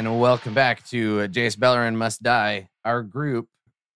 and 0.00 0.18
welcome 0.18 0.54
back 0.54 0.82
to 0.88 1.28
Jace 1.28 1.58
Bellerin 1.58 1.94
Must 1.94 2.22
Die. 2.22 2.68
Our 2.86 3.02
group 3.02 3.48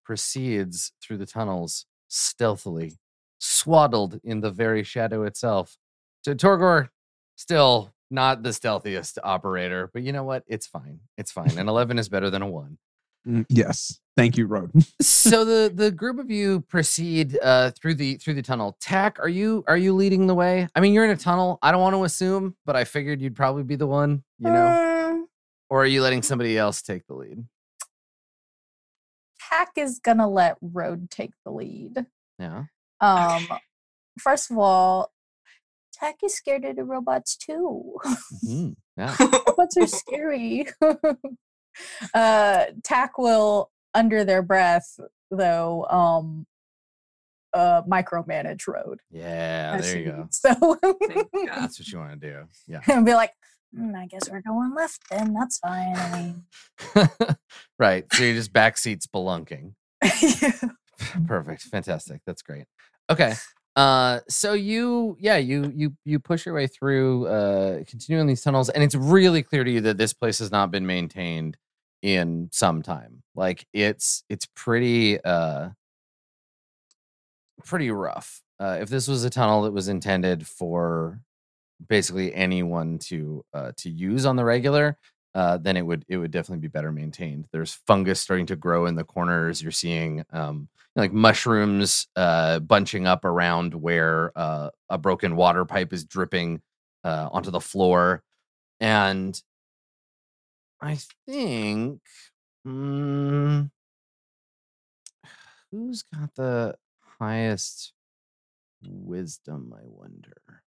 proceeds 0.03 0.91
through 1.01 1.17
the 1.17 1.25
tunnels 1.25 1.87
stealthily, 2.09 2.99
swaddled 3.39 4.19
in 4.23 4.41
the 4.41 4.51
very 4.51 4.83
shadow 4.83 5.23
itself. 5.23 5.77
To 6.25 6.35
Torgor, 6.35 6.89
still 7.37 7.91
not 8.11 8.43
the 8.43 8.49
stealthiest 8.53 9.17
operator, 9.23 9.89
but 9.93 10.03
you 10.03 10.11
know 10.11 10.23
what? 10.23 10.43
It's 10.45 10.67
fine. 10.67 10.99
It's 11.17 11.31
fine. 11.31 11.57
An 11.57 11.67
11 11.67 11.97
is 11.97 12.07
better 12.07 12.29
than 12.29 12.43
a 12.43 12.47
1. 12.47 12.77
Mm, 13.27 13.45
Yes. 13.49 13.99
Thank 14.15 14.37
you, 14.37 14.45
Road. 14.45 14.71
so 15.01 15.43
the 15.43 15.71
the 15.73 15.89
group 15.91 16.19
of 16.19 16.29
you 16.29 16.61
proceed 16.69 17.37
uh 17.41 17.71
through 17.71 17.95
the 17.95 18.15
through 18.17 18.35
the 18.35 18.41
tunnel 18.43 18.77
tack 18.79 19.17
are 19.19 19.27
you 19.27 19.63
are 19.67 19.75
you 19.75 19.93
leading 19.93 20.25
the 20.27 20.33
way 20.35 20.69
i 20.73 20.79
mean 20.79 20.93
you're 20.93 21.03
in 21.03 21.11
a 21.11 21.17
tunnel 21.17 21.59
i 21.61 21.69
don't 21.69 21.81
want 21.81 21.93
to 21.95 22.03
assume 22.05 22.55
but 22.65 22.77
i 22.77 22.85
figured 22.85 23.19
you'd 23.19 23.35
probably 23.35 23.63
be 23.63 23.75
the 23.75 23.85
one 23.87 24.23
you 24.39 24.49
know 24.49 24.53
Mm, 24.55 24.94
or 25.69 25.81
are 25.83 25.85
you 25.87 26.01
letting 26.01 26.21
somebody 26.21 26.57
else 26.57 26.81
take 26.81 27.05
the 27.07 27.13
lead 27.15 27.43
Tack 29.49 29.69
is 29.77 29.99
gonna 29.99 30.27
let 30.29 30.57
Road 30.61 31.09
take 31.11 31.31
the 31.45 31.51
lead. 31.51 32.05
yeah 32.39 32.63
Um, 32.99 33.47
first 34.19 34.49
of 34.51 34.57
all, 34.57 35.11
Tack 35.93 36.15
is 36.23 36.35
scared 36.35 36.65
of 36.65 36.75
the 36.75 36.83
robots 36.83 37.37
too. 37.37 37.95
Mhm. 38.43 38.75
yeah 38.97 39.15
robots 39.47 39.77
are 39.77 39.87
scary. 39.87 40.67
uh, 42.13 42.65
Tack 42.83 43.17
will, 43.17 43.71
under 43.93 44.23
their 44.25 44.41
breath, 44.41 44.99
though, 45.31 45.85
um, 45.85 46.45
uh, 47.53 47.83
micromanage 47.83 48.67
Road. 48.67 48.99
yeah 49.11 49.77
there 49.79 49.97
you 49.99 50.05
go. 50.05 50.27
So 50.31 50.49
that's 51.55 51.79
what 51.79 51.87
you 51.87 51.97
want 51.99 52.19
to 52.19 52.31
do 52.31 52.43
yeah 52.67 52.81
and 52.91 53.05
be 53.05 53.13
like, 53.13 53.31
"Mm, 53.77 53.95
I 53.95 54.05
guess 54.07 54.29
we're 54.29 54.41
going 54.41 54.73
left 54.73 55.01
then. 55.09 55.33
That's 55.33 55.59
fine. 55.59 55.95
I 55.95 56.21
mean, 56.21 56.45
right 57.79 58.05
so 58.13 58.23
you're 58.23 58.35
just 58.35 58.53
backseat 58.53 59.05
spelunking 59.05 59.73
Perfect. 61.27 61.63
Fantastic. 61.63 62.21
That's 62.25 62.41
great. 62.41 62.65
Okay. 63.09 63.33
Uh 63.75 64.19
so 64.29 64.53
you 64.53 65.17
yeah, 65.19 65.35
you 65.37 65.71
you 65.75 65.93
you 66.05 66.19
push 66.19 66.45
your 66.45 66.55
way 66.55 66.67
through 66.67 67.27
uh 67.27 67.83
continuing 67.87 68.27
these 68.27 68.41
tunnels 68.41 68.69
and 68.69 68.83
it's 68.83 68.95
really 68.95 69.43
clear 69.43 69.63
to 69.65 69.71
you 69.71 69.81
that 69.81 69.97
this 69.97 70.13
place 70.13 70.39
has 70.39 70.51
not 70.51 70.71
been 70.71 70.85
maintained 70.85 71.57
in 72.01 72.49
some 72.53 72.81
time. 72.81 73.23
Like 73.35 73.65
it's 73.73 74.23
it's 74.29 74.47
pretty 74.55 75.19
uh 75.23 75.69
pretty 77.65 77.91
rough. 77.91 78.41
Uh 78.59 78.77
if 78.79 78.87
this 78.89 79.07
was 79.09 79.25
a 79.25 79.29
tunnel 79.29 79.63
that 79.63 79.73
was 79.73 79.89
intended 79.89 80.47
for 80.47 81.19
basically 81.89 82.33
anyone 82.33 82.99
to 82.99 83.43
uh 83.53 83.71
to 83.77 83.89
use 83.89 84.25
on 84.25 84.35
the 84.35 84.45
regular, 84.45 84.97
uh, 85.35 85.57
then 85.57 85.75
it 85.75 85.85
would 85.85 86.05
it 86.07 86.17
would 86.17 86.31
definitely 86.31 86.61
be 86.61 86.69
better 86.69 86.91
maintained. 86.91 87.47
There's 87.51 87.73
fungus 87.85 88.21
starting 88.21 88.45
to 88.47 88.55
grow 88.55 88.85
in 88.85 88.95
the 88.95 89.03
corners. 89.03 89.61
You're 89.61 89.71
seeing 89.71 90.23
um, 90.31 90.69
like 90.95 91.11
mushrooms 91.11 92.07
uh, 92.15 92.59
bunching 92.59 93.05
up 93.05 93.25
around 93.25 93.73
where 93.73 94.31
uh, 94.35 94.69
a 94.89 94.97
broken 94.97 95.35
water 95.35 95.65
pipe 95.65 95.91
is 95.91 96.05
dripping 96.05 96.61
uh, 97.03 97.27
onto 97.31 97.51
the 97.51 97.59
floor, 97.59 98.23
and 98.79 99.39
I 100.81 100.99
think 101.27 102.01
mm, 102.65 103.69
who's 105.71 106.03
got 106.03 106.33
the 106.35 106.75
highest 107.19 107.91
wisdom? 108.87 109.73
I 109.77 109.83
wonder. 109.85 110.63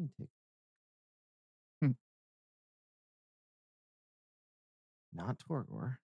Me 0.00 0.08
take 0.18 0.28
not 5.12 5.36
Torgor. 5.38 5.96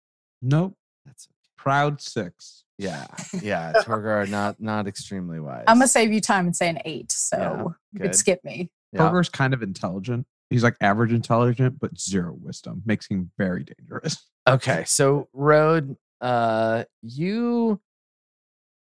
Nope. 0.42 0.76
That's 1.04 1.28
Proud 1.56 2.00
six. 2.00 2.64
yeah, 2.78 3.06
yeah. 3.42 3.72
Torgor 3.76 4.28
not 4.28 4.60
not 4.60 4.86
extremely 4.86 5.40
wise. 5.40 5.64
I'm 5.66 5.76
gonna 5.78 5.88
save 5.88 6.12
you 6.12 6.20
time 6.20 6.46
and 6.46 6.54
say 6.54 6.68
an 6.68 6.78
eight, 6.84 7.10
so 7.10 7.74
you 7.92 8.00
could 8.00 8.14
skip 8.14 8.44
me. 8.44 8.70
yeah. 8.92 9.00
Torgor's 9.00 9.30
kind 9.30 9.54
of 9.54 9.62
intelligent. 9.62 10.26
He's 10.50 10.62
like 10.62 10.76
average 10.80 11.12
intelligent, 11.12 11.80
but 11.80 11.98
zero 11.98 12.36
wisdom. 12.40 12.82
Makes 12.84 13.08
him 13.08 13.30
very 13.38 13.64
dangerous. 13.64 14.18
Okay, 14.46 14.84
so 14.86 15.28
Road, 15.32 15.96
uh, 16.20 16.84
you, 17.02 17.80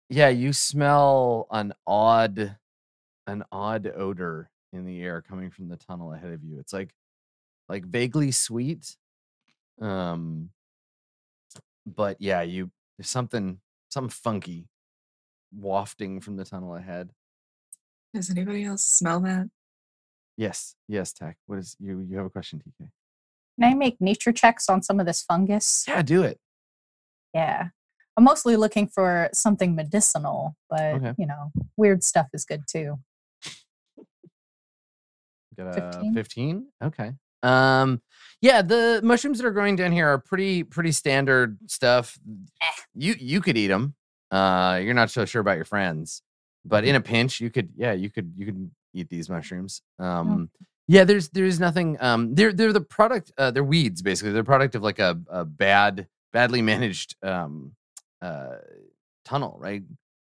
yeah, 0.09 0.29
you 0.29 0.53
smell 0.53 1.45
an 1.51 1.73
odd, 1.85 2.55
an 3.27 3.43
odd 3.51 3.91
odor 3.95 4.49
in 4.73 4.85
the 4.85 5.01
air 5.01 5.21
coming 5.21 5.49
from 5.49 5.67
the 5.67 5.77
tunnel 5.77 6.13
ahead 6.13 6.31
of 6.31 6.43
you. 6.43 6.59
It's 6.59 6.73
like, 6.73 6.93
like 7.69 7.85
vaguely 7.85 8.31
sweet, 8.31 8.95
um, 9.81 10.49
but 11.85 12.17
yeah, 12.19 12.41
you 12.41 12.71
there's 12.97 13.09
something, 13.09 13.59
something 13.89 14.09
funky, 14.09 14.67
wafting 15.55 16.19
from 16.21 16.35
the 16.37 16.45
tunnel 16.45 16.75
ahead. 16.75 17.11
Does 18.13 18.29
anybody 18.29 18.65
else 18.65 18.83
smell 18.83 19.19
that? 19.21 19.49
Yes, 20.37 20.75
yes, 20.87 21.13
Tech. 21.13 21.37
What 21.45 21.59
is 21.59 21.75
you? 21.79 22.01
You 22.01 22.17
have 22.17 22.25
a 22.25 22.29
question, 22.29 22.59
TK? 22.59 22.89
Can 23.59 23.71
I 23.71 23.73
make 23.73 23.99
nature 23.99 24.31
checks 24.31 24.69
on 24.69 24.81
some 24.81 24.99
of 24.99 25.05
this 25.05 25.21
fungus? 25.21 25.85
Yeah, 25.87 26.01
do 26.01 26.23
it. 26.23 26.39
Yeah. 27.33 27.69
I'm 28.17 28.23
mostly 28.25 28.57
looking 28.57 28.87
for 28.87 29.29
something 29.33 29.75
medicinal, 29.75 30.55
but 30.69 30.95
Okay. 30.95 31.13
you 31.17 31.25
know, 31.25 31.51
weird 31.77 32.03
stuff 32.03 32.27
is 32.33 32.43
good 32.43 32.63
too. 32.67 32.99
Got 35.57 35.67
a 35.77 35.91
15? 35.91 36.13
15? 36.13 36.67
Okay. 36.83 37.11
Um 37.43 38.01
yeah, 38.41 38.61
the 38.61 39.01
mushrooms 39.03 39.37
that 39.39 39.45
are 39.47 39.51
growing 39.51 39.75
down 39.75 39.91
here 39.91 40.07
are 40.07 40.17
pretty 40.19 40.63
pretty 40.63 40.91
standard 40.91 41.57
stuff. 41.67 42.17
Eh. 42.61 42.65
You 42.95 43.15
you 43.19 43.41
could 43.41 43.57
eat 43.57 43.67
them. 43.67 43.95
Uh 44.29 44.79
you're 44.83 44.93
not 44.93 45.09
so 45.11 45.25
sure 45.25 45.41
about 45.41 45.55
your 45.55 45.65
friends. 45.65 46.21
But 46.63 46.85
in 46.85 46.95
a 46.95 47.01
pinch, 47.01 47.39
you 47.41 47.49
could 47.49 47.69
yeah, 47.75 47.93
you 47.93 48.09
could 48.11 48.33
you 48.37 48.45
could 48.45 48.71
eat 48.93 49.09
these 49.09 49.29
mushrooms. 49.29 49.81
Um 49.99 50.49
yeah, 50.87 51.03
there's 51.03 51.29
there's 51.29 51.59
nothing 51.59 51.97
um 51.99 52.35
they're 52.35 52.53
they're 52.53 52.73
the 52.73 52.81
product 52.81 53.31
uh 53.37 53.49
they're 53.51 53.63
weeds 53.63 54.01
basically. 54.01 54.33
They're 54.33 54.43
product 54.43 54.75
of 54.75 54.83
like 54.83 54.99
a, 54.99 55.19
a 55.29 55.43
bad 55.45 56.07
badly 56.31 56.61
managed 56.61 57.15
um 57.23 57.71
uh 58.21 58.57
tunnel, 59.25 59.57
right? 59.59 59.81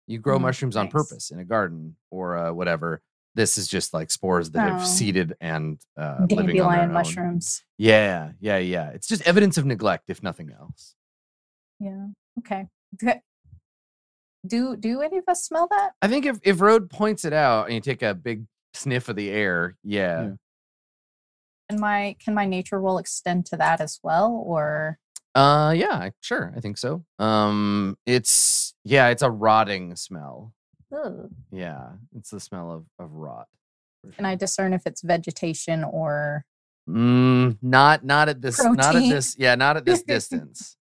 You 0.07 0.19
grow 0.19 0.39
Mm, 0.39 0.43
mushrooms 0.43 0.77
on 0.77 0.89
purpose 0.89 1.31
in 1.31 1.39
a 1.39 1.45
garden 1.45 1.97
or 2.11 2.37
uh, 2.37 2.53
whatever. 2.53 3.03
This 3.35 3.57
is 3.57 3.67
just 3.67 3.95
like 3.95 4.11
spores 4.11 4.51
that 4.51 4.69
have 4.71 4.83
Oh. 4.83 4.85
seeded 4.85 5.35
and 5.41 5.81
uh, 5.97 6.27
living 6.29 6.39
on 6.39 6.47
their 6.47 6.55
Dandelion 6.57 6.81
own. 6.89 6.93
mushrooms. 6.93 7.63
Yeah, 7.79 8.33
yeah, 8.41 8.59
yeah. 8.59 8.91
It's 8.91 9.07
just 9.09 9.27
evidence 9.27 9.57
of 9.59 9.65
neglect, 9.65 10.05
if 10.11 10.23
nothing 10.23 10.51
else. 10.51 10.95
Yeah. 11.81 12.09
Okay. 12.41 12.67
Do- 12.99 13.21
Do 14.47 14.77
do 14.77 15.01
any 15.03 15.19
of 15.19 15.25
us 15.29 15.45
smell 15.45 15.67
that? 15.71 15.93
I 16.03 16.09
think 16.09 16.27
if 16.27 16.39
if 16.43 16.61
Road 16.61 16.91
points 16.91 17.25
it 17.25 17.33
out 17.33 17.67
and 17.67 17.75
you 17.75 17.81
take 17.81 18.03
a 18.03 18.13
big 18.15 18.45
sniff 18.75 19.09
of 19.09 19.17
the 19.17 19.31
air, 19.31 19.77
yeah, 19.85 20.23
Yeah. 20.23 20.31
Can 21.71 21.81
my 21.81 22.17
can 22.23 22.35
my 22.35 22.45
nature 22.45 22.81
roll 22.81 22.99
extend 22.99 23.47
to 23.47 23.57
that 23.57 23.81
as 23.81 23.99
well? 24.03 24.43
Or 24.45 24.99
uh, 25.35 25.73
yeah, 25.77 26.11
sure, 26.21 26.53
I 26.57 26.61
think 26.61 26.77
so. 26.77 27.05
Um, 27.19 27.97
it's 28.05 28.75
yeah, 28.85 29.09
it's 29.09 29.23
a 29.23 29.31
rotting 29.31 29.95
smell. 29.97 30.53
Ugh. 30.95 31.31
Yeah, 31.51 31.91
it's 32.17 32.31
the 32.31 32.41
smell 32.41 32.71
of 32.71 32.85
of 32.99 33.13
rot. 33.15 33.47
for 34.01 34.11
can 34.13 34.25
I 34.25 34.35
discern 34.35 34.73
if 34.73 34.87
it's 34.87 35.03
vegetation 35.03 35.85
or 35.85 36.45
Mm, 36.89 37.59
not 37.63 38.05
not 38.05 38.29
at 38.29 38.43
this 38.43 38.59
not 38.59 38.97
at 38.97 39.09
this 39.09 39.37
yeah 39.39 39.55
not 39.55 39.77
at 39.77 39.85
this 39.87 40.03
distance. 40.15 40.77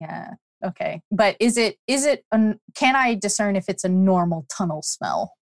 yeah. 0.00 0.34
Okay. 0.64 1.02
But 1.10 1.36
is 1.40 1.56
it 1.56 1.76
is 1.86 2.04
it 2.04 2.24
an, 2.32 2.60
can 2.74 2.96
I 2.96 3.14
discern 3.14 3.56
if 3.56 3.68
it's 3.68 3.84
a 3.84 3.88
normal 3.88 4.46
tunnel 4.50 4.82
smell? 4.82 5.34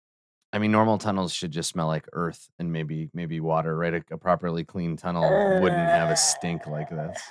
I 0.52 0.58
mean, 0.58 0.70
normal 0.72 0.98
tunnels 0.98 1.32
should 1.32 1.50
just 1.50 1.68
smell 1.70 1.86
like 1.88 2.06
earth 2.12 2.48
and 2.58 2.72
maybe 2.72 3.10
maybe 3.14 3.40
water, 3.40 3.76
right? 3.76 3.94
A, 3.94 4.04
a 4.12 4.18
properly 4.18 4.64
clean 4.64 4.96
tunnel 4.96 5.58
wouldn't 5.60 5.88
have 5.88 6.10
a 6.10 6.16
stink 6.16 6.66
like 6.66 6.90
this. 6.90 7.18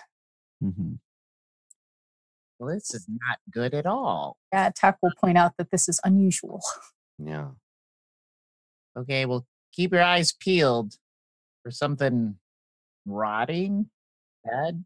Mm-hmm. 0.64 0.94
Well, 2.60 2.74
this 2.74 2.94
is 2.94 3.08
not 3.08 3.40
good 3.52 3.74
at 3.74 3.86
all. 3.86 4.38
Yeah, 4.52 4.72
Tack 4.76 4.98
will 5.02 5.12
point 5.20 5.38
out 5.38 5.54
that 5.58 5.72
this 5.72 5.88
is 5.88 6.00
unusual. 6.04 6.62
Yeah. 7.20 7.50
Okay, 8.98 9.26
well, 9.26 9.46
keep 9.74 9.92
your 9.92 10.02
eyes 10.04 10.32
peeled 10.34 10.96
for 11.64 11.72
something 11.72 12.38
rotting, 13.06 13.90
bad. 14.44 14.84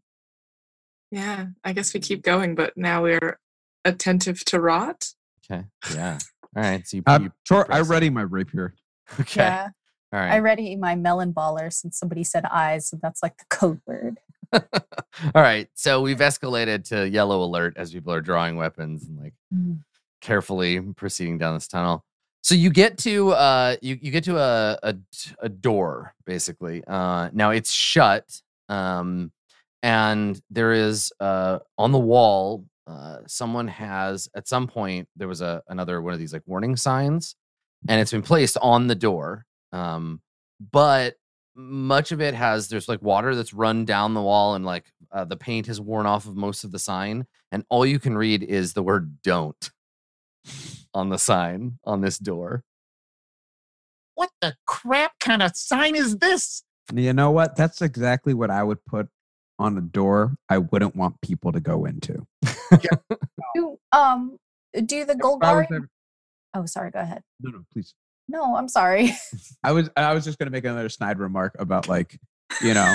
Yeah, 1.10 1.46
I 1.62 1.72
guess 1.72 1.92
we 1.92 2.00
keep 2.00 2.22
going, 2.22 2.54
but 2.54 2.76
now 2.76 3.02
we're 3.02 3.38
attentive 3.84 4.44
to 4.46 4.60
rot. 4.60 5.12
Okay. 5.50 5.64
Yeah. 5.94 6.18
All 6.56 6.62
right. 6.62 6.86
So 6.86 6.98
you, 6.98 7.02
Uh, 7.06 7.18
you 7.22 7.32
Tor, 7.46 7.66
I 7.70 7.80
ready 7.80 8.10
my 8.10 8.22
rapier. 8.22 8.74
Okay. 9.20 9.40
Yeah. 9.42 9.68
All 10.14 10.20
I 10.20 10.38
ready 10.38 10.74
my 10.76 10.94
melon 10.94 11.34
baller 11.34 11.70
since 11.70 11.98
somebody 11.98 12.24
said 12.24 12.44
eyes, 12.50 12.92
and 12.92 13.02
that's 13.02 13.22
like 13.22 13.36
the 13.36 13.44
code 13.50 13.80
word. 13.86 14.20
All 15.34 15.42
right. 15.42 15.68
So 15.74 16.00
we've 16.02 16.18
escalated 16.18 16.84
to 16.88 17.08
yellow 17.08 17.42
alert 17.42 17.74
as 17.76 17.92
people 17.92 18.12
are 18.12 18.20
drawing 18.20 18.56
weapons 18.56 19.04
and 19.04 19.18
like 19.20 19.34
Mm. 19.54 19.80
carefully 20.20 20.80
proceeding 20.80 21.36
down 21.38 21.54
this 21.54 21.68
tunnel. 21.68 22.04
So 22.42 22.54
you 22.54 22.70
get 22.70 22.98
to 22.98 23.30
uh 23.32 23.76
you, 23.82 23.98
you 24.00 24.10
get 24.10 24.24
to 24.24 24.38
a, 24.38 24.78
a 24.82 24.96
a 25.40 25.48
door 25.48 26.14
basically. 26.26 26.82
Uh 26.86 27.28
now 27.32 27.50
it's 27.50 27.70
shut. 27.70 28.40
Um, 28.68 29.30
and 29.82 30.40
there 30.48 30.72
is 30.72 31.12
uh, 31.20 31.58
on 31.76 31.90
the 31.92 31.98
wall, 31.98 32.64
uh, 32.86 33.18
someone 33.26 33.66
has 33.68 34.28
at 34.34 34.46
some 34.48 34.66
point 34.68 35.08
there 35.16 35.28
was 35.28 35.40
a 35.40 35.62
another 35.68 36.00
one 36.00 36.12
of 36.14 36.18
these 36.20 36.32
like 36.32 36.42
warning 36.46 36.76
signs, 36.76 37.34
and 37.88 38.00
it's 38.00 38.12
been 38.12 38.22
placed 38.22 38.56
on 38.62 38.86
the 38.86 38.94
door. 38.94 39.44
Um, 39.72 40.20
but 40.70 41.16
much 41.54 42.12
of 42.12 42.20
it 42.20 42.34
has 42.34 42.68
there's 42.68 42.88
like 42.88 43.02
water 43.02 43.34
that's 43.34 43.52
run 43.52 43.84
down 43.84 44.14
the 44.14 44.22
wall, 44.22 44.54
and 44.54 44.64
like 44.64 44.86
uh, 45.10 45.24
the 45.24 45.36
paint 45.36 45.66
has 45.66 45.80
worn 45.80 46.06
off 46.06 46.26
of 46.26 46.36
most 46.36 46.64
of 46.64 46.72
the 46.72 46.78
sign, 46.78 47.26
and 47.50 47.64
all 47.68 47.84
you 47.84 47.98
can 47.98 48.16
read 48.16 48.42
is 48.42 48.72
the 48.72 48.82
word 48.82 49.18
"don't" 49.22 49.70
on 50.94 51.08
the 51.10 51.18
sign 51.18 51.78
on 51.84 52.00
this 52.00 52.18
door. 52.18 52.64
What 54.14 54.30
the 54.40 54.54
crap 54.66 55.18
kind 55.20 55.42
of 55.42 55.56
sign 55.56 55.96
is 55.96 56.18
this? 56.18 56.62
You 56.92 57.12
know 57.12 57.30
what? 57.30 57.56
That's 57.56 57.80
exactly 57.82 58.34
what 58.34 58.50
I 58.50 58.62
would 58.62 58.84
put 58.84 59.08
on 59.58 59.78
a 59.78 59.80
door 59.80 60.34
I 60.48 60.58
wouldn't 60.58 60.96
want 60.96 61.20
people 61.22 61.52
to 61.52 61.60
go 61.60 61.84
into. 61.86 62.26
Do, 63.54 63.78
um, 63.92 64.36
do 64.86 65.04
the 65.04 65.14
gold 65.14 65.42
I 65.44 65.54
was 65.54 65.66
Golgari? 65.66 65.76
ever- 65.76 65.88
Oh, 66.54 66.66
sorry. 66.66 66.90
Go 66.90 67.00
ahead. 67.00 67.22
no, 67.40 67.50
no, 67.50 67.64
please. 67.72 67.94
No, 68.28 68.56
I'm 68.56 68.68
sorry. 68.68 69.12
I 69.64 69.72
was 69.72 69.90
I 69.96 70.14
was 70.14 70.24
just 70.24 70.38
gonna 70.38 70.50
make 70.50 70.64
another 70.64 70.88
snide 70.88 71.18
remark 71.18 71.54
about 71.58 71.88
like, 71.88 72.18
you 72.62 72.74
know, 72.74 72.94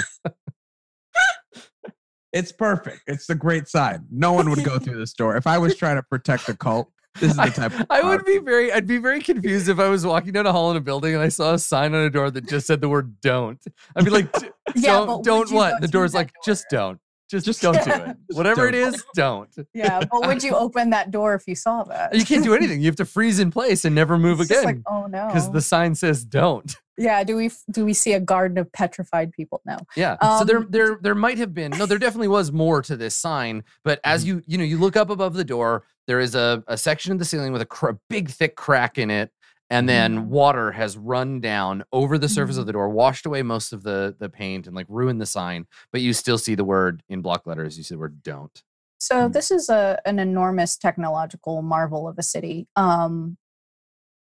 it's 2.33 2.51
perfect. 2.51 3.01
It's 3.07 3.29
a 3.29 3.35
great 3.35 3.68
sign. 3.68 4.06
No 4.12 4.33
one 4.33 4.50
would 4.50 4.63
go 4.63 4.79
through 4.79 4.97
this 4.97 5.13
door. 5.13 5.38
If 5.38 5.47
I 5.47 5.57
was 5.57 5.75
trying 5.75 5.95
to 5.95 6.03
protect 6.03 6.50
a 6.50 6.56
cult, 6.56 6.91
this 7.19 7.31
is 7.31 7.38
the 7.38 7.44
I, 7.44 7.50
type. 7.50 7.79
Of 7.79 7.85
I 7.89 8.03
would 8.03 8.25
be 8.25 8.38
very 8.38 8.71
I'd 8.71 8.88
be 8.88 8.97
very 8.97 9.21
confused 9.21 9.69
if 9.69 9.79
I 9.79 9.89
was 9.89 10.06
walking 10.06 10.33
down 10.33 10.45
a 10.45 10.51
hall 10.51 10.71
in 10.71 10.77
a 10.77 10.81
building 10.81 11.13
and 11.13 11.24
I 11.24 11.30
saw 11.30 11.53
a 11.53 11.59
sign 11.59 11.94
on 11.95 12.01
a 12.03 12.09
door 12.09 12.30
that 12.31 12.47
just 12.47 12.68
said 12.68 12.81
the 12.81 12.89
word 12.89 13.19
don't. 13.21 13.63
I'd 13.95 14.06
be 14.06 14.12
like, 14.12 14.33
Yeah, 14.75 15.06
don't 15.06 15.23
don't 15.23 15.51
what? 15.51 15.81
The 15.81 15.88
door's 15.88 16.13
like, 16.13 16.31
just 16.45 16.65
don't. 16.69 17.00
Just, 17.29 17.45
Just- 17.45 17.62
don't 17.62 17.83
do 17.83 17.91
it. 17.91 18.18
Whatever 18.31 18.68
it 18.69 18.71
don't. 18.74 18.94
is, 18.95 19.03
don't. 19.15 19.50
yeah, 19.74 20.00
but 20.00 20.25
would 20.27 20.44
you 20.44 20.56
open 20.56 20.89
that 20.91 21.12
door 21.12 21.33
if 21.35 21.47
you 21.47 21.56
saw 21.56 21.83
that? 21.83 22.15
You 22.15 22.24
can't 22.25 22.44
do 22.44 22.53
anything. 22.56 22.79
You 22.79 22.85
have 22.88 22.95
to 22.97 23.06
freeze 23.06 23.39
in 23.39 23.51
place 23.51 23.83
and 23.85 23.94
never 23.94 24.18
move 24.18 24.39
It's 24.39 24.50
just 24.50 24.63
like, 24.65 24.75
again. 24.75 24.83
oh 24.88 25.06
no. 25.07 25.27
Because 25.27 25.51
the 25.51 25.62
sign 25.62 25.94
says 25.95 26.24
don't. 26.24 26.75
yeah, 26.97 27.24
do 27.24 27.35
we 27.35 27.51
do 27.71 27.83
we 27.85 27.94
see 27.94 28.13
a 28.13 28.19
garden 28.19 28.57
of 28.57 28.71
petrified 28.71 29.31
people? 29.33 29.62
now? 29.65 29.79
Yeah. 29.95 30.15
so 30.39 30.45
there 30.45 30.57
Um, 30.59 30.68
there 30.69 30.97
there 31.01 31.15
might 31.15 31.38
have 31.38 31.53
been 31.53 31.71
no, 31.71 31.85
there 31.85 31.97
definitely 32.00 32.29
was 32.29 32.51
more 32.51 32.81
to 32.83 32.95
this 32.95 33.13
sign, 33.15 33.63
but 33.83 34.00
as 34.03 34.21
Mm-hmm. 34.23 34.27
you 34.38 34.44
you 34.47 34.57
know, 34.57 34.63
you 34.63 34.77
look 34.77 34.95
up 34.95 35.09
above 35.09 35.33
the 35.33 35.44
door, 35.44 35.83
there 36.07 36.19
is 36.21 36.33
a, 36.33 36.63
a 36.68 36.77
section 36.77 37.12
of 37.12 37.19
the 37.19 37.25
ceiling 37.25 37.51
with 37.51 37.62
a 37.62 37.65
cr- 37.65 37.91
big 38.09 38.30
thick 38.30 38.56
crack 38.56 38.97
in 38.97 39.12
it. 39.12 39.31
And 39.69 39.88
then 39.90 40.18
Mhm. 40.18 40.28
water 40.28 40.72
has 40.72 40.98
run 40.98 41.42
down 41.42 41.84
over 41.92 42.18
the 42.18 42.30
surface 42.30 42.56
of 42.58 42.64
Mhm. 42.64 42.68
the 42.68 42.74
door, 42.74 42.90
washed 42.90 43.25
away 43.25 43.44
most 43.44 43.74
of 43.74 43.84
the 43.84 44.16
the 44.18 44.30
paint 44.30 44.66
and 44.66 44.75
like 44.75 44.86
ruined 44.90 45.19
the 45.19 45.25
sign. 45.25 45.68
But 45.92 46.02
you 46.02 46.14
still 46.14 46.38
see 46.38 46.56
the 46.56 46.64
word 46.64 47.04
in 47.10 47.22
block 47.22 47.46
letters. 47.46 47.78
You 47.78 47.84
see 47.84 47.96
the 47.96 48.00
word 48.00 48.24
"don't." 48.24 48.64
So 49.00 49.28
Mm. 49.28 49.34
this 49.34 49.52
is 49.52 49.69
a 49.69 50.00
an 50.06 50.19
enormous 50.19 50.78
technological 50.78 51.62
marvel 51.62 52.08
of 52.08 52.18
a 52.18 52.24
city. 52.24 52.68
Um, 52.78 53.38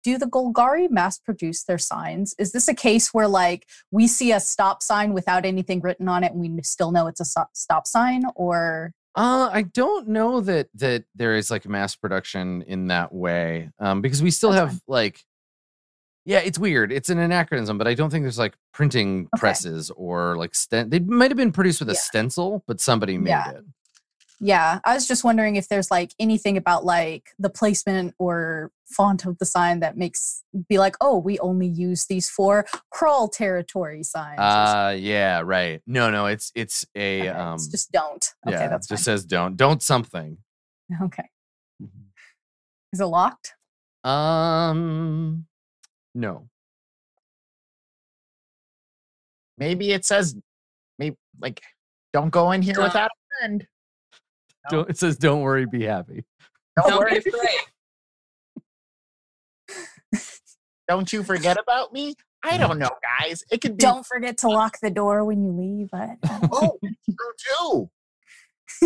do 0.02 0.18
the 0.18 0.26
Golgari 0.26 0.90
mass 0.90 1.18
produce 1.18 1.64
their 1.64 1.78
signs? 1.78 2.34
Is 2.38 2.52
this 2.52 2.68
a 2.68 2.74
case 2.74 3.12
where 3.14 3.28
like 3.28 3.66
we 3.90 4.06
see 4.06 4.32
a 4.32 4.40
stop 4.40 4.82
sign 4.82 5.12
without 5.14 5.44
anything 5.46 5.80
written 5.80 6.08
on 6.08 6.24
it 6.24 6.32
and 6.32 6.40
we 6.40 6.62
still 6.62 6.90
know 6.90 7.06
it's 7.06 7.20
a 7.20 7.46
stop 7.54 7.86
sign 7.86 8.24
or 8.34 8.92
Uh, 9.16 9.48
I 9.52 9.62
don't 9.62 10.08
know 10.08 10.40
that 10.40 10.68
that 10.74 11.04
there 11.14 11.36
is 11.36 11.50
like 11.50 11.66
mass 11.68 11.94
production 11.94 12.62
in 12.62 12.88
that 12.88 13.12
way, 13.14 13.70
um, 13.78 14.00
because 14.00 14.22
we 14.22 14.30
still 14.32 14.50
That's 14.50 14.60
have 14.60 14.70
fine. 14.72 14.80
like, 14.88 15.24
yeah, 16.24 16.38
it's 16.38 16.58
weird. 16.58 16.90
It's 16.92 17.10
an 17.10 17.18
anachronism, 17.18 17.78
but 17.78 17.86
I 17.86 17.94
don't 17.94 18.10
think 18.10 18.24
there's 18.24 18.38
like 18.38 18.54
printing 18.72 19.28
Okay. 19.34 19.40
presses 19.40 19.90
or 19.90 20.36
like 20.36 20.54
sten- 20.54 20.90
they 20.90 20.98
might 21.00 21.30
have 21.30 21.36
been 21.38 21.52
produced 21.52 21.80
with 21.80 21.90
a 21.90 21.94
stencil, 21.94 22.62
but 22.66 22.80
somebody 22.80 23.18
made 23.18 23.30
Yeah. 23.30 23.50
it. 23.50 23.64
yeah, 24.40 24.80
I 24.84 24.94
was 24.94 25.06
just 25.06 25.24
wondering 25.24 25.56
if 25.56 25.68
there's 25.68 25.90
like 25.90 26.12
anything 26.18 26.56
about 26.58 26.84
like 26.84 27.30
the 27.38 27.48
placement 27.48 28.14
or 28.18 28.72
font 28.86 29.24
of 29.24 29.38
the 29.38 29.46
sign 29.46 29.80
that 29.80 29.96
makes 29.96 30.42
be 30.68 30.76
like, 30.78 30.96
oh, 31.00 31.16
we 31.18 31.38
only 31.38 31.66
use 31.68 32.06
these 32.06 32.28
for 32.28 32.66
crawl 32.90 33.28
territory 33.28 34.02
signs. 34.02 34.38
Uh, 34.40 34.94
yeah, 34.98 35.40
right. 35.42 35.80
No, 35.86 36.10
no, 36.10 36.26
it's 36.26 36.52
it's 36.54 36.84
a. 36.94 37.20
Okay, 37.20 37.28
um, 37.28 37.54
it's 37.54 37.68
just 37.68 37.90
don't. 37.92 38.34
Okay, 38.46 38.56
yeah, 38.56 38.68
that's 38.68 38.86
it 38.86 38.94
just 38.94 39.04
says 39.04 39.24
don't 39.24 39.56
don't 39.56 39.82
something. 39.82 40.38
Okay. 41.02 41.28
Is 42.92 43.00
it 43.00 43.06
locked? 43.06 43.54
Um, 44.04 45.46
no. 46.14 46.48
Maybe 49.56 49.92
it 49.92 50.04
says, 50.04 50.36
maybe 50.98 51.16
like, 51.40 51.62
don't 52.12 52.30
go 52.30 52.52
in 52.52 52.62
here 52.62 52.74
Don't. 52.74 52.84
without 52.84 53.10
a 53.10 53.38
friend. 53.40 53.66
No. 54.70 54.78
Don't, 54.78 54.90
it 54.90 54.98
says 54.98 55.16
don't 55.16 55.42
worry, 55.42 55.66
be 55.66 55.84
happy. 55.84 56.24
Don't, 56.76 56.88
Don't 56.90 56.98
worry, 57.00 57.20
be 57.20 57.30
afraid. 57.30 57.50
don't 60.88 61.12
you 61.12 61.22
forget 61.22 61.56
about 61.60 61.92
me. 61.92 62.14
I 62.44 62.58
don't 62.58 62.78
know, 62.78 62.90
guys. 63.20 63.42
It 63.50 63.60
could 63.60 63.76
be. 63.76 63.80
Don't 63.80 64.04
forget 64.04 64.36
to 64.38 64.48
lock 64.48 64.76
the 64.82 64.90
door 64.90 65.24
when 65.24 65.42
you 65.42 65.52
leave. 65.52 65.88
I, 65.94 66.16
I 66.22 66.38
don't 66.40 66.50
Oh, 66.52 66.78
true 66.80 67.90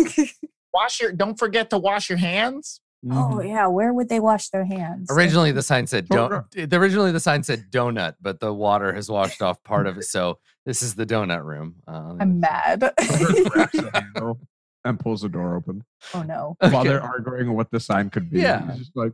too. 0.05 0.29
Wash 0.73 1.01
your. 1.01 1.11
Don't 1.11 1.37
forget 1.37 1.69
to 1.71 1.77
wash 1.77 2.09
your 2.09 2.19
hands. 2.19 2.79
Oh 3.09 3.41
yeah, 3.41 3.67
where 3.67 3.93
would 3.93 4.09
they 4.09 4.19
wash 4.19 4.49
their 4.49 4.65
hands? 4.65 5.07
Originally, 5.09 5.51
the 5.51 5.61
sign 5.63 5.87
said 5.87 6.07
Oh, 6.11 6.43
don't. 6.53 6.73
Originally, 6.73 7.11
the 7.11 7.19
sign 7.19 7.43
said 7.43 7.65
donut, 7.71 8.15
but 8.21 8.39
the 8.39 8.53
water 8.53 8.93
has 8.93 9.09
washed 9.09 9.41
off 9.41 9.63
part 9.63 9.87
of 9.87 9.97
it. 9.97 10.03
So 10.03 10.39
this 10.65 10.81
is 10.81 10.95
the 10.95 11.05
donut 11.05 11.43
room. 11.45 11.75
Uh, 11.87 12.15
I'm 12.19 12.39
mad. 12.41 12.79
grabs 12.97 13.71
the 13.71 14.35
and 14.85 14.99
pulls 14.99 15.21
the 15.21 15.29
door 15.29 15.55
open 15.55 15.83
oh 16.13 16.23
no. 16.23 16.55
while 16.59 16.77
Okay. 16.77 16.89
they're 16.89 17.01
arguing 17.01 17.53
what 17.53 17.69
the 17.71 17.79
sign 17.79 18.09
could 18.09 18.29
be. 18.29 18.39
Yeah. 18.41 18.69
He's 18.71 18.79
just 18.79 18.95
like, 18.95 19.11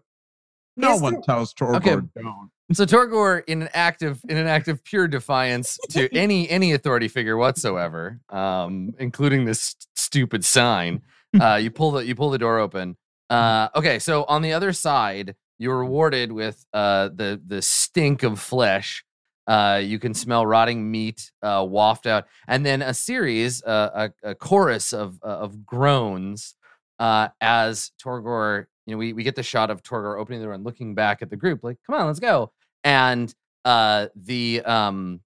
no 0.77 0.93
Is 0.95 1.01
one 1.01 1.13
there- 1.13 1.21
tells 1.21 1.53
Torgor 1.53 1.75
Okay. 1.77 1.95
don't. 2.15 2.49
So 2.73 2.85
Torgor, 2.85 3.43
in 3.45 3.61
an 3.61 3.69
act 3.75 4.01
of 4.01 4.19
in 4.27 4.37
an 4.37 4.47
act 4.47 4.67
of 4.67 4.83
pure 4.83 5.07
defiance 5.07 5.77
to 5.91 6.11
any 6.17 6.49
any 6.49 6.71
authority 6.73 7.07
figure 7.07 7.37
whatsoever, 7.37 8.19
um, 8.29 8.95
including 8.97 9.45
this 9.45 9.61
st- 9.61 9.87
stupid 9.95 10.43
sign, 10.43 11.03
uh, 11.39 11.55
you 11.61 11.69
pull 11.69 11.91
the 11.91 12.03
you 12.05 12.15
pull 12.15 12.31
the 12.31 12.39
door 12.39 12.57
open. 12.57 12.97
Uh, 13.29 13.69
okay, 13.75 13.99
so 13.99 14.23
on 14.25 14.41
the 14.41 14.53
other 14.53 14.73
side, 14.73 15.35
you're 15.57 15.79
rewarded 15.79 16.31
with 16.31 16.65
uh, 16.73 17.09
the 17.09 17.41
the 17.45 17.61
stink 17.61 18.23
of 18.23 18.39
flesh. 18.39 19.03
Uh, 19.47 19.79
you 19.83 19.99
can 19.99 20.13
smell 20.13 20.45
rotting 20.45 20.89
meat 20.89 21.31
uh, 21.41 21.65
waft 21.67 22.07
out, 22.07 22.25
and 22.47 22.65
then 22.65 22.81
a 22.81 22.93
series, 22.93 23.63
uh, 23.63 24.09
a, 24.23 24.29
a 24.31 24.35
chorus 24.35 24.93
of 24.93 25.19
uh, 25.23 25.27
of 25.27 25.65
groans 25.65 26.55
as 26.99 27.91
Torgor. 28.01 28.65
You 28.85 28.93
know, 28.93 28.97
we 28.97 29.13
we 29.13 29.23
get 29.23 29.35
the 29.35 29.43
shot 29.43 29.71
of 29.71 29.81
Torgor 29.81 30.19
opening 30.19 30.39
the 30.39 30.45
door 30.45 30.53
and 30.53 30.63
looking 30.63 30.93
back 30.95 31.21
at 31.21 31.29
the 31.29 31.37
group, 31.37 31.63
like, 31.63 31.77
"Come 31.85 31.95
on, 31.95 32.07
let's 32.07 32.19
go." 32.19 32.51
And 32.83 33.33
the 33.63 34.61
um, 34.65 35.21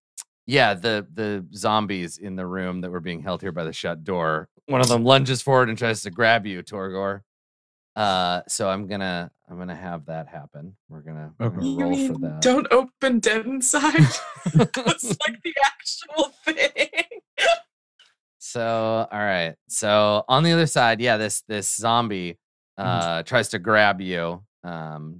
yeah, 0.45 0.73
the 0.73 1.05
the 1.13 1.45
zombies 1.53 2.17
in 2.17 2.35
the 2.35 2.45
room 2.45 2.81
that 2.81 2.91
were 2.91 2.99
being 2.99 3.21
held 3.21 3.41
here 3.41 3.51
by 3.51 3.63
the 3.63 3.73
shut 3.73 4.03
door. 4.03 4.49
One 4.67 4.81
of 4.81 4.87
them 4.87 5.03
lunges 5.03 5.41
forward 5.41 5.69
and 5.69 5.77
tries 5.77 6.01
to 6.03 6.11
grab 6.11 6.45
you, 6.45 6.61
Torgor. 6.63 7.21
Uh, 7.99 8.41
so 8.47 8.69
I'm 8.69 8.87
gonna 8.87 9.29
I'm 9.49 9.57
gonna 9.57 9.75
have 9.75 10.05
that 10.05 10.27
happen. 10.27 10.75
We're 10.87 11.01
gonna, 11.01 11.33
we're 11.39 11.49
gonna 11.49 11.67
You 11.67 11.79
roll 11.79 11.89
mean 11.89 12.13
for 12.13 12.19
that. 12.19 12.41
don't 12.41 12.67
open 12.71 13.19
dead 13.19 13.45
inside? 13.45 13.93
That's 14.53 15.03
like 15.05 15.41
the 15.43 15.53
actual 15.65 16.31
thing. 16.45 17.19
So, 18.37 19.07
all 19.11 19.19
right. 19.19 19.55
So 19.67 20.23
on 20.27 20.43
the 20.43 20.51
other 20.53 20.65
side, 20.65 21.01
yeah, 21.01 21.17
this 21.17 21.41
this 21.47 21.67
zombie 21.73 22.37
Mm-hmm. 22.79 22.87
uh 22.87 23.23
tries 23.23 23.49
to 23.49 23.59
grab 23.59 23.99
you. 23.99 24.41
Um 24.63 25.19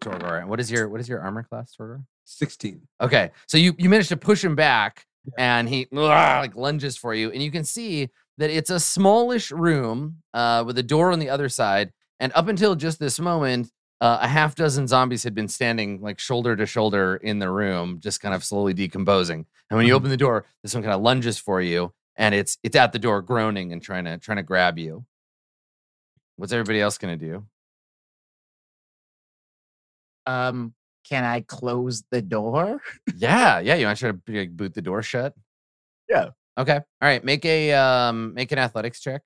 Torgor. 0.00 0.38
And 0.40 0.48
What 0.48 0.60
is 0.60 0.70
your 0.70 0.88
what 0.88 1.00
is 1.00 1.08
your 1.08 1.20
armor 1.20 1.42
class, 1.42 1.74
Torgor? 1.76 2.04
16. 2.26 2.80
Okay. 3.00 3.32
So 3.48 3.58
you 3.58 3.74
you 3.78 3.88
manage 3.88 4.06
to 4.10 4.16
push 4.16 4.44
him 4.44 4.54
back 4.54 5.04
Yeah. 5.26 5.32
and 5.58 5.68
he 5.68 5.88
like 5.90 6.54
lunges 6.54 6.96
for 6.96 7.12
you. 7.12 7.32
And 7.32 7.42
you 7.42 7.50
can 7.50 7.64
see 7.64 8.10
that 8.38 8.48
it's 8.50 8.70
a 8.70 8.78
smallish 8.78 9.50
room 9.50 10.18
uh 10.34 10.62
with 10.64 10.78
a 10.78 10.84
door 10.84 11.10
on 11.10 11.18
the 11.18 11.30
other 11.30 11.48
side. 11.48 11.90
And 12.20 12.32
up 12.34 12.48
until 12.48 12.74
just 12.74 12.98
this 12.98 13.18
moment, 13.18 13.70
uh, 14.00 14.18
a 14.20 14.28
half 14.28 14.54
dozen 14.54 14.86
zombies 14.86 15.22
had 15.24 15.34
been 15.34 15.48
standing 15.48 16.00
like 16.00 16.18
shoulder 16.18 16.56
to 16.56 16.66
shoulder 16.66 17.16
in 17.16 17.38
the 17.38 17.50
room, 17.50 18.00
just 18.00 18.20
kind 18.20 18.34
of 18.34 18.44
slowly 18.44 18.72
decomposing. 18.74 19.46
And 19.70 19.76
when 19.76 19.86
you 19.86 19.94
Mhm. 19.94 19.96
open 19.96 20.10
the 20.10 20.16
door, 20.16 20.44
this 20.62 20.74
one 20.74 20.82
kind 20.82 20.94
of 20.94 21.00
lunges 21.00 21.38
for 21.38 21.60
you, 21.60 21.92
and 22.16 22.34
it's 22.34 22.58
it's 22.62 22.76
at 22.76 22.92
the 22.92 22.98
door, 22.98 23.22
groaning 23.22 23.72
and 23.72 23.82
trying 23.82 24.04
to 24.04 24.18
trying 24.18 24.36
to 24.36 24.42
grab 24.42 24.78
you. 24.78 25.04
What's 26.36 26.52
everybody 26.52 26.80
else 26.80 26.98
gonna 26.98 27.16
do? 27.16 27.46
Um, 30.26 30.74
can 31.08 31.24
I 31.24 31.40
close 31.42 32.02
the 32.10 32.22
door? 32.22 32.80
yeah, 33.16 33.58
yeah. 33.60 33.74
You 33.74 33.86
want 33.86 33.98
to 33.98 34.12
try 34.12 34.32
to 34.34 34.38
like, 34.40 34.56
boot 34.56 34.74
the 34.74 34.82
door 34.82 35.02
shut? 35.02 35.34
Yeah. 36.08 36.30
Okay. 36.56 36.76
All 36.76 36.82
right. 37.02 37.22
Make 37.24 37.44
a 37.44 37.72
um 37.72 38.34
make 38.34 38.52
an 38.52 38.58
athletics 38.58 39.00
check. 39.00 39.22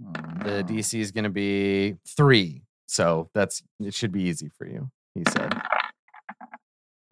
The 0.00 0.58
Oh, 0.58 0.62
DC 0.62 0.98
is 1.00 1.10
gonna 1.12 1.30
be 1.30 1.96
three, 2.06 2.62
so 2.86 3.30
that's 3.34 3.62
it 3.80 3.94
should 3.94 4.12
be 4.12 4.22
easy 4.24 4.48
for 4.56 4.66
you. 4.66 4.90
He 5.14 5.24
said. 5.32 5.54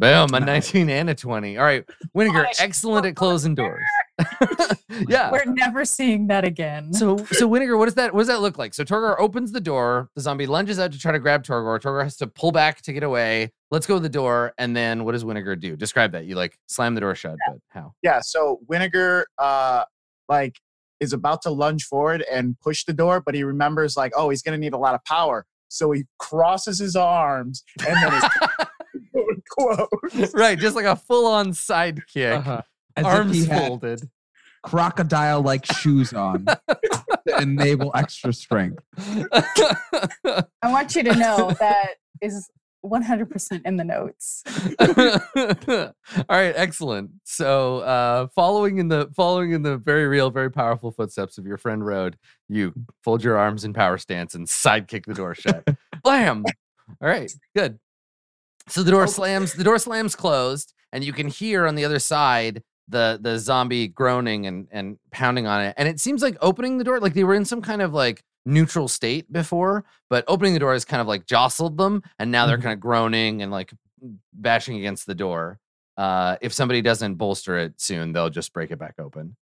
Boom, 0.00 0.34
a 0.34 0.40
19 0.40 0.90
and 0.90 1.08
a 1.08 1.14
20. 1.14 1.56
All 1.56 1.64
right, 1.64 1.84
Winnegar, 2.16 2.42
Nice. 2.42 2.60
excellent 2.60 3.06
at 3.06 3.14
closing 3.14 3.54
doors. 3.54 3.84
yeah. 5.08 5.30
We're 5.30 5.44
never 5.44 5.84
seeing 5.84 6.26
that 6.26 6.44
again. 6.44 6.92
So, 6.92 7.16
so 7.16 7.48
Winnegar, 7.48 7.78
what 7.78 7.84
does 7.84 7.94
that 7.94 8.12
what 8.12 8.20
does 8.22 8.26
that 8.28 8.40
look 8.40 8.58
like? 8.58 8.74
So 8.74 8.84
Torgor 8.84 9.14
opens 9.20 9.52
the 9.52 9.60
door. 9.60 10.10
The 10.16 10.20
zombie 10.20 10.46
lunges 10.46 10.80
out 10.80 10.90
to 10.92 10.98
try 10.98 11.12
to 11.12 11.20
grab 11.20 11.44
Torgor. 11.44 11.80
Torgor 11.80 12.02
has 12.02 12.16
to 12.16 12.26
pull 12.26 12.50
back 12.50 12.82
to 12.82 12.92
get 12.92 13.04
away. 13.04 13.52
Let's 13.70 13.86
go 13.86 13.94
to 13.94 14.00
the 14.00 14.08
door, 14.08 14.52
and 14.58 14.76
then 14.76 15.04
what 15.04 15.12
does 15.12 15.22
Winnegar 15.24 15.58
do? 15.58 15.76
Describe 15.76 16.10
that. 16.12 16.26
You 16.26 16.34
like 16.34 16.58
slam 16.66 16.94
the 16.96 17.00
door 17.00 17.14
shut, 17.14 17.36
but 17.46 17.58
how? 17.68 17.92
Yeah, 18.02 18.20
so 18.20 18.60
Winnegar 18.68 19.24
uh 19.38 19.84
like 20.28 20.58
is 21.04 21.12
about 21.12 21.42
to 21.42 21.50
lunge 21.50 21.84
forward 21.84 22.24
and 22.32 22.58
push 22.60 22.84
the 22.84 22.92
door, 22.92 23.20
but 23.24 23.34
he 23.36 23.44
remembers 23.44 23.96
like, 23.96 24.12
oh, 24.16 24.30
he's 24.30 24.42
gonna 24.42 24.58
need 24.58 24.72
a 24.72 24.78
lot 24.78 24.94
of 24.94 25.04
power. 25.04 25.46
So 25.68 25.92
he 25.92 26.04
crosses 26.18 26.78
his 26.80 26.96
arms 26.96 27.62
and 27.86 27.96
then 27.96 28.12
his 28.12 28.24
door 29.14 29.86
closes. 30.10 30.34
right, 30.34 30.58
just 30.58 30.74
like 30.74 30.84
a 30.86 30.96
full 30.96 31.26
on 31.26 31.48
sidekick, 31.52 32.38
Uh-huh. 32.38 32.62
Arms 32.96 33.46
folded. 33.48 34.00
crocodile 34.62 35.42
like 35.42 35.64
shoes 35.66 36.12
on 36.12 36.44
to 37.26 37.38
enable 37.40 37.90
extra 37.94 38.32
strength. 38.32 38.82
I 39.42 40.44
want 40.64 40.94
you 40.94 41.02
to 41.04 41.14
know 41.16 41.50
that 41.58 41.94
is 42.22 42.48
100% 42.84 43.62
in 43.64 43.76
the 43.76 43.84
notes. 43.84 44.44
All 46.28 46.38
right, 46.38 46.52
excellent. 46.56 47.10
So, 47.24 47.78
uh, 47.78 48.28
following 48.28 48.78
in 48.78 48.88
the 48.88 49.10
following 49.14 49.52
in 49.52 49.62
the 49.62 49.76
very 49.76 50.06
real, 50.06 50.30
very 50.30 50.50
powerful 50.50 50.90
footsteps 50.90 51.38
of 51.38 51.46
your 51.46 51.56
friend 51.56 51.84
Road, 51.84 52.16
you 52.48 52.72
fold 53.02 53.24
your 53.24 53.36
arms 53.36 53.64
in 53.64 53.72
power 53.72 53.98
stance 53.98 54.34
and 54.34 54.46
sidekick 54.46 55.06
the 55.06 55.14
door 55.14 55.34
shut. 55.34 55.66
Blam! 56.02 56.44
All 57.00 57.08
right, 57.08 57.32
good. 57.56 57.78
So 58.68 58.82
the 58.82 58.90
door 58.90 59.06
slams. 59.06 59.54
The 59.54 59.64
door 59.64 59.78
slams 59.78 60.14
closed, 60.14 60.74
and 60.92 61.02
you 61.02 61.12
can 61.12 61.28
hear 61.28 61.66
on 61.66 61.74
the 61.74 61.84
other 61.84 61.98
side 61.98 62.62
the 62.88 63.18
the 63.20 63.38
zombie 63.38 63.88
groaning 63.88 64.46
and 64.46 64.68
and 64.70 64.98
pounding 65.10 65.46
on 65.46 65.62
it. 65.62 65.74
And 65.78 65.88
it 65.88 66.00
seems 66.00 66.22
like 66.22 66.36
opening 66.40 66.78
the 66.78 66.84
door, 66.84 67.00
like 67.00 67.14
they 67.14 67.24
were 67.24 67.34
in 67.34 67.44
some 67.44 67.62
kind 67.62 67.82
of 67.82 67.92
like 67.92 68.22
neutral 68.46 68.88
state 68.88 69.32
before, 69.32 69.84
but 70.10 70.24
opening 70.28 70.52
the 70.52 70.58
door 70.60 70.72
has 70.72 70.84
kind 70.84 71.00
of 71.00 71.06
like 71.06 71.26
jostled 71.26 71.76
them, 71.78 72.02
and 72.18 72.30
now 72.30 72.46
they're 72.46 72.58
Mhm. 72.58 72.62
kind 72.62 72.72
of 72.74 72.80
groaning 72.80 73.42
and 73.42 73.50
like 73.50 73.72
bashing 74.32 74.76
against 74.76 75.06
the 75.06 75.14
door. 75.14 75.58
Uh, 75.96 76.36
if 76.40 76.52
somebody 76.52 76.82
doesn't 76.82 77.14
bolster 77.14 77.56
it 77.58 77.80
soon, 77.80 78.12
they'll 78.12 78.28
just 78.30 78.52
break 78.52 78.70
it 78.70 78.78
back 78.78 78.94
open. 78.98 79.36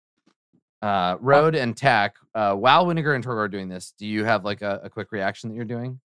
Uh, 0.83 1.17
Road 1.21 1.55
and 1.55 1.77
Tack, 1.77 2.17
uh, 2.35 2.55
while 2.55 2.87
Winnegar 2.87 3.15
and 3.15 3.25
Torgor 3.25 3.39
are 3.45 3.49
doing 3.49 3.69
this, 3.69 3.93
do 3.99 4.07
you 4.07 4.25
have 4.25 4.45
like 4.45 4.63
a, 4.63 4.81
a 4.85 4.91
quick 4.91 5.13
reaction 5.13 5.51
that 5.51 5.57
you're 5.57 5.65
doing? 5.65 6.01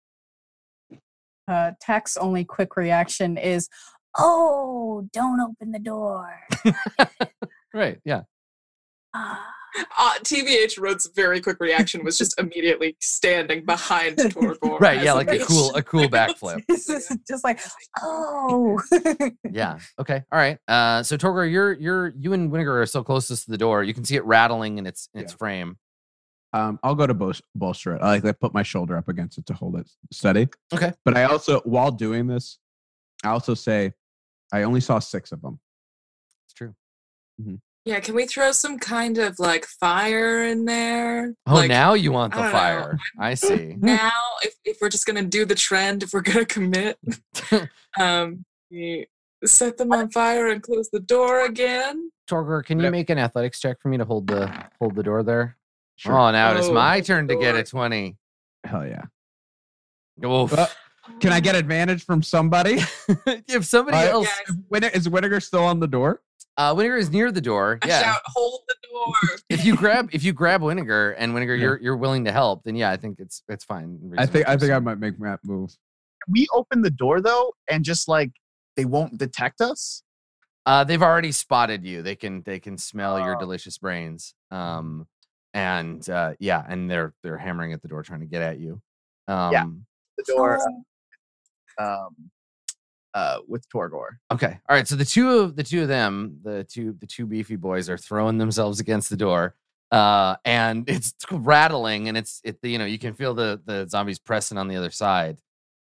Uh, 1.47 1.71
Tech's 1.79 2.17
only 2.17 2.43
quick 2.45 2.75
reaction 2.77 3.38
is, 3.38 3.69
oh, 4.17 5.07
don't 5.13 5.39
open 5.39 5.71
the 5.71 5.79
door. 5.79 6.39
Right. 7.73 8.00
Yeah. 8.05 8.21
Ah. 9.15 9.50
Uh, 9.75 10.12
TVH 10.20 10.80
Road's 10.80 11.08
very 11.15 11.42
quick 11.42 11.58
reaction 11.60 12.03
was 12.03 12.18
just 12.18 12.39
immediately 12.39 12.96
standing 13.01 13.65
behind 13.65 14.18
Torgor. 14.18 14.80
Right. 14.80 15.01
Yeah. 15.03 15.13
Like 15.13 15.30
a 15.30 15.39
cool, 15.39 15.74
a 15.75 15.82
cool 15.92 16.08
backflip. 16.08 16.63
This 16.68 16.89
is 16.89 17.15
just 17.27 17.44
like, 17.44 17.60
oh. 18.01 18.80
Yeah. 19.51 19.80
Okay. 20.00 20.24
All 20.32 20.39
right. 20.39 20.58
Uh, 20.68 21.01
so 21.03 21.18
Torgor, 21.18 21.50
you're 21.51 21.74
you're 21.74 22.13
you 22.18 22.34
and 22.34 22.51
Winnegar 22.51 22.82
are 22.82 22.86
so 22.86 23.03
closest 23.03 23.46
to 23.46 23.51
the 23.51 23.58
door. 23.58 23.84
You 23.84 23.94
can 23.94 24.03
see 24.06 24.15
it 24.15 24.25
rattling 24.25 24.77
in 24.77 24.86
its 24.86 25.10
in 25.13 25.22
its 25.22 25.34
Yeah. 25.34 25.38
frame. 25.38 25.77
Um, 26.53 26.80
I'll 26.84 26.94
go 26.96 27.08
to 27.08 27.15
bol- 27.15 27.34
bolster 27.56 27.96
it. 27.96 28.01
I 28.03 28.10
like 28.10 28.25
I 28.25 28.32
put 28.32 28.53
my 28.53 28.62
shoulder 28.62 28.96
up 28.96 29.08
against 29.10 29.39
it 29.39 29.46
to 29.48 29.53
hold 29.56 29.75
it 29.75 29.89
steady. 30.12 30.48
Okay. 30.72 30.94
But 31.03 31.18
I 31.18 31.24
also, 31.24 31.62
while 31.62 31.89
doing 31.89 32.27
this, 32.27 32.60
I 33.24 33.30
also 33.30 33.56
say, 33.56 33.94
I 34.51 34.62
only 34.62 34.80
saw 34.80 35.00
six 35.00 35.32
of 35.32 35.42
them. 35.42 35.60
It's 36.46 36.53
true. 36.53 36.75
Yeah, 37.86 38.00
can 38.00 38.16
we 38.16 38.25
throw 38.25 38.54
some 38.54 38.80
kind 38.80 39.18
of 39.18 39.38
like 39.40 39.66
fire 39.66 40.44
in 40.46 40.63
there? 40.66 41.34
Oh, 41.46 41.56
like, 41.56 41.68
now 41.70 41.94
you 41.96 42.13
want 42.13 42.34
the 42.34 42.40
don't 42.40 42.46
know. 42.48 42.52
fire. 42.58 42.98
I 43.20 43.34
see. 43.34 43.75
now 43.78 44.12
if, 44.42 44.54
if 44.63 44.78
we're 44.82 44.90
just 44.90 45.06
gonna 45.06 45.24
do 45.24 45.44
the 45.46 45.56
trend, 45.56 46.02
if 46.04 46.13
we're 46.13 46.22
gonna 46.22 46.46
commit, 46.46 46.98
um, 48.00 48.46
we 48.72 49.08
set 49.46 49.78
them 49.78 49.92
on 49.92 50.10
fire 50.12 50.48
and 50.48 50.63
close 50.63 50.90
the 50.92 51.02
door 51.02 51.46
again. 51.46 52.10
Torgor, 52.30 52.63
can 52.63 52.80
you 52.80 52.86
Yep. 52.86 52.92
make 52.94 53.10
an 53.10 53.18
athletics 53.18 53.60
check 53.60 53.82
for 53.82 53.90
me 53.90 53.98
to 53.98 54.06
hold 54.06 54.28
the 54.28 54.48
hold 54.80 54.96
the 54.96 55.04
door 55.04 55.22
there? 55.24 55.58
Sure. 55.98 56.18
Oh, 56.18 56.32
now 56.32 56.56
it's 56.56 56.68
Oh, 56.68 56.74
my 56.74 56.94
hold 56.94 57.04
the 57.04 57.08
turn 57.08 57.28
to 57.28 57.36
get 57.36 57.56
a 57.56 57.63
twenty. 57.66 58.16
Hell 58.63 58.88
yeah. 58.88 59.04
Oof. 60.25 60.54
Uh, 60.54 60.68
Can 61.20 61.34
I 61.34 61.42
get 61.42 61.56
advantage 61.56 62.06
from 62.06 62.24
somebody? 62.24 62.78
if 63.28 63.66
somebody 63.66 63.98
Uh, 63.98 64.12
else, 64.12 64.28
Yes. 64.48 64.58
Winne- 64.70 64.84
is 64.86 65.10
Winnegar 65.10 65.44
still 65.44 65.63
on 65.66 65.82
the 65.82 65.88
door? 65.88 66.22
Uh, 66.57 66.74
Winnegar 66.75 67.00
is 67.00 67.10
near 67.12 67.31
the 67.31 67.41
door. 67.41 67.79
I 67.81 67.88
Yeah. 67.88 68.01
shout, 68.01 68.22
hold 68.27 68.62
the 68.67 68.75
door. 68.91 69.38
if 69.50 69.65
you 69.65 69.75
grab 69.75 70.10
if 70.13 70.24
you 70.24 70.33
grab 70.33 70.62
Winnegar 70.62 71.15
and 71.17 71.33
Winnegar, 71.33 71.57
Yeah. 71.57 71.63
you're 71.63 71.79
you're 71.81 71.98
willing 71.98 72.25
to 72.25 72.31
help, 72.31 72.63
then 72.63 72.75
yeah, 72.75 72.91
I 72.91 72.98
think 72.98 73.19
it's 73.19 73.43
it's 73.48 73.63
fine. 73.65 74.13
I 74.17 74.25
think 74.25 74.48
I 74.48 74.57
think 74.57 74.72
I 74.72 74.79
might 74.79 75.00
make 75.00 75.17
that 75.19 75.39
move. 75.43 75.75
we 76.29 76.48
open 76.53 76.81
the 76.81 76.89
door 76.91 77.19
though 77.22 77.53
and 77.69 77.83
just 77.83 78.07
like 78.07 78.31
they 78.77 78.86
won't 78.86 79.17
detect 79.17 79.62
us? 79.62 80.03
Uh, 80.65 80.83
they've 80.83 81.01
already 81.03 81.31
spotted 81.33 81.83
you. 81.83 82.01
They 82.01 82.15
can 82.15 82.41
they 82.43 82.60
can 82.60 82.77
smell 82.77 83.19
your 83.19 83.36
Oh. 83.36 83.39
delicious 83.39 83.77
brains. 83.77 84.33
Um, 84.51 85.07
and 85.53 86.07
uh, 86.10 86.33
yeah, 86.39 86.63
and 86.67 86.89
they're 86.89 87.13
they're 87.24 87.38
hammering 87.38 87.74
at 87.74 87.81
the 87.81 87.88
door 87.88 88.01
trying 88.03 88.22
to 88.22 88.25
get 88.25 88.41
at 88.41 88.60
you. 88.60 88.81
Um, 89.27 89.51
yeah, 89.51 89.65
The 90.17 90.24
door 90.27 90.60
Oh. 91.79 92.05
um 92.05 92.15
uh 93.13 93.39
with 93.48 93.67
Torgor. 93.70 94.17
Okay. 94.32 94.60
All 94.70 94.75
right. 94.75 94.88
So 94.88 94.96
the 94.96 95.05
two 95.05 95.39
of 95.39 95.55
the 95.55 95.63
two 95.63 95.82
of 95.84 95.88
them, 95.88 96.39
the 96.43 96.63
two 96.63 96.96
the 97.00 97.08
two 97.08 97.25
beefy 97.25 97.55
boys, 97.55 97.89
are 97.89 97.98
throwing 97.98 98.38
themselves 98.38 98.79
against 98.79 99.10
the 99.10 99.17
door, 99.17 99.55
uh, 99.91 100.36
and 100.46 100.84
it's 100.89 101.13
rattling, 101.32 102.08
and 102.08 102.17
it's 102.17 102.41
it. 102.43 102.58
You 102.63 102.77
know, 102.77 102.86
you 102.86 103.00
can 103.00 103.13
feel 103.13 103.34
the 103.34 103.62
the 103.65 103.88
zombies 103.88 104.20
pressing 104.20 104.58
on 104.58 104.67
the 104.67 104.75
other 104.75 104.91
side, 104.91 105.41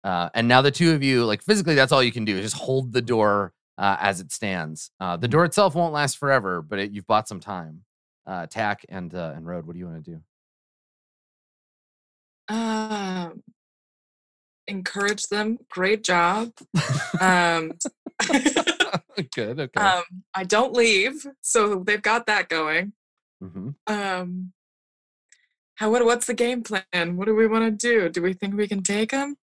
uh, 0.05 0.31
and 0.35 0.49
now 0.49 0.63
the 0.63 0.71
two 0.71 0.93
of 0.95 1.03
you, 1.03 1.25
like 1.25 1.43
physically, 1.43 1.75
that's 1.75 1.93
all 1.93 2.03
you 2.03 2.13
can 2.13 2.25
do 2.25 2.37
is 2.37 2.43
just 2.43 2.63
hold 2.63 2.93
the 2.93 3.03
door 3.03 3.53
uh, 3.79 3.97
as 4.01 4.21
it 4.21 4.33
stands. 4.33 4.91
Uh, 5.01 5.17
the 5.17 5.29
door 5.29 5.45
itself 5.45 5.75
won't 5.75 5.93
last 5.93 6.19
forever, 6.19 6.63
but 6.63 6.79
it, 6.79 6.91
you've 6.93 7.07
bought 7.07 7.29
some 7.29 7.41
time. 7.41 7.85
Uh, 8.27 8.47
Tack 8.47 8.85
and 8.89 9.15
uh, 9.15 9.33
and 9.35 9.47
Road, 9.47 9.67
what 9.67 9.73
do 9.73 9.79
you 9.79 9.87
want 9.87 10.05
to 10.05 10.11
do? 10.11 10.21
Um, 12.55 13.43
encourage 14.69 15.25
them. 15.29 15.59
Great 15.71 16.05
job. 16.05 16.53
Um, 17.21 17.73
Good. 19.35 19.61
Okay. 19.61 19.81
um, 19.81 20.05
I 20.35 20.45
don't 20.45 20.73
leave, 20.73 21.27
so 21.43 21.83
they've 21.85 22.01
got 22.01 22.27
that 22.27 22.49
going. 22.49 22.93
hmm 23.43 23.71
Um, 23.89 24.53
how 25.75 25.91
what 25.91 26.05
what's 26.05 26.27
the 26.27 26.35
game 26.35 26.63
plan? 26.63 27.17
What 27.17 27.27
do 27.27 27.35
we 27.35 27.47
want 27.49 27.65
to 27.65 27.71
do? 27.73 28.09
Do 28.09 28.23
we 28.23 28.33
think 28.33 28.55
we 28.55 28.69
can 28.69 28.83
take 28.83 29.11
them? 29.11 29.37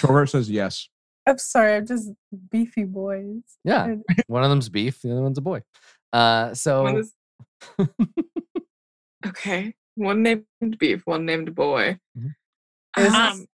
Torgor 0.00 0.28
says 0.28 0.50
yes. 0.50 0.88
I'm 1.26 1.38
sorry, 1.38 1.76
I'm 1.76 1.86
just 1.86 2.10
beefy 2.50 2.82
boys. 2.84 3.42
Yeah. 3.64 3.94
One 4.26 4.42
of 4.42 4.50
them's 4.50 4.68
beef. 4.68 5.00
The 5.02 5.12
other 5.12 5.22
one's 5.22 5.38
a 5.38 5.42
boy. 5.42 5.62
Uh, 6.12 6.52
so 6.54 6.82
One 6.82 6.96
is- 6.98 7.14
okay, 9.26 9.74
one 9.94 10.22
named 10.22 10.44
beef, 10.78 11.02
one 11.06 11.24
named 11.26 11.54
boy. 11.54 11.98
Mhm. 12.18 12.34
Um, 12.96 13.46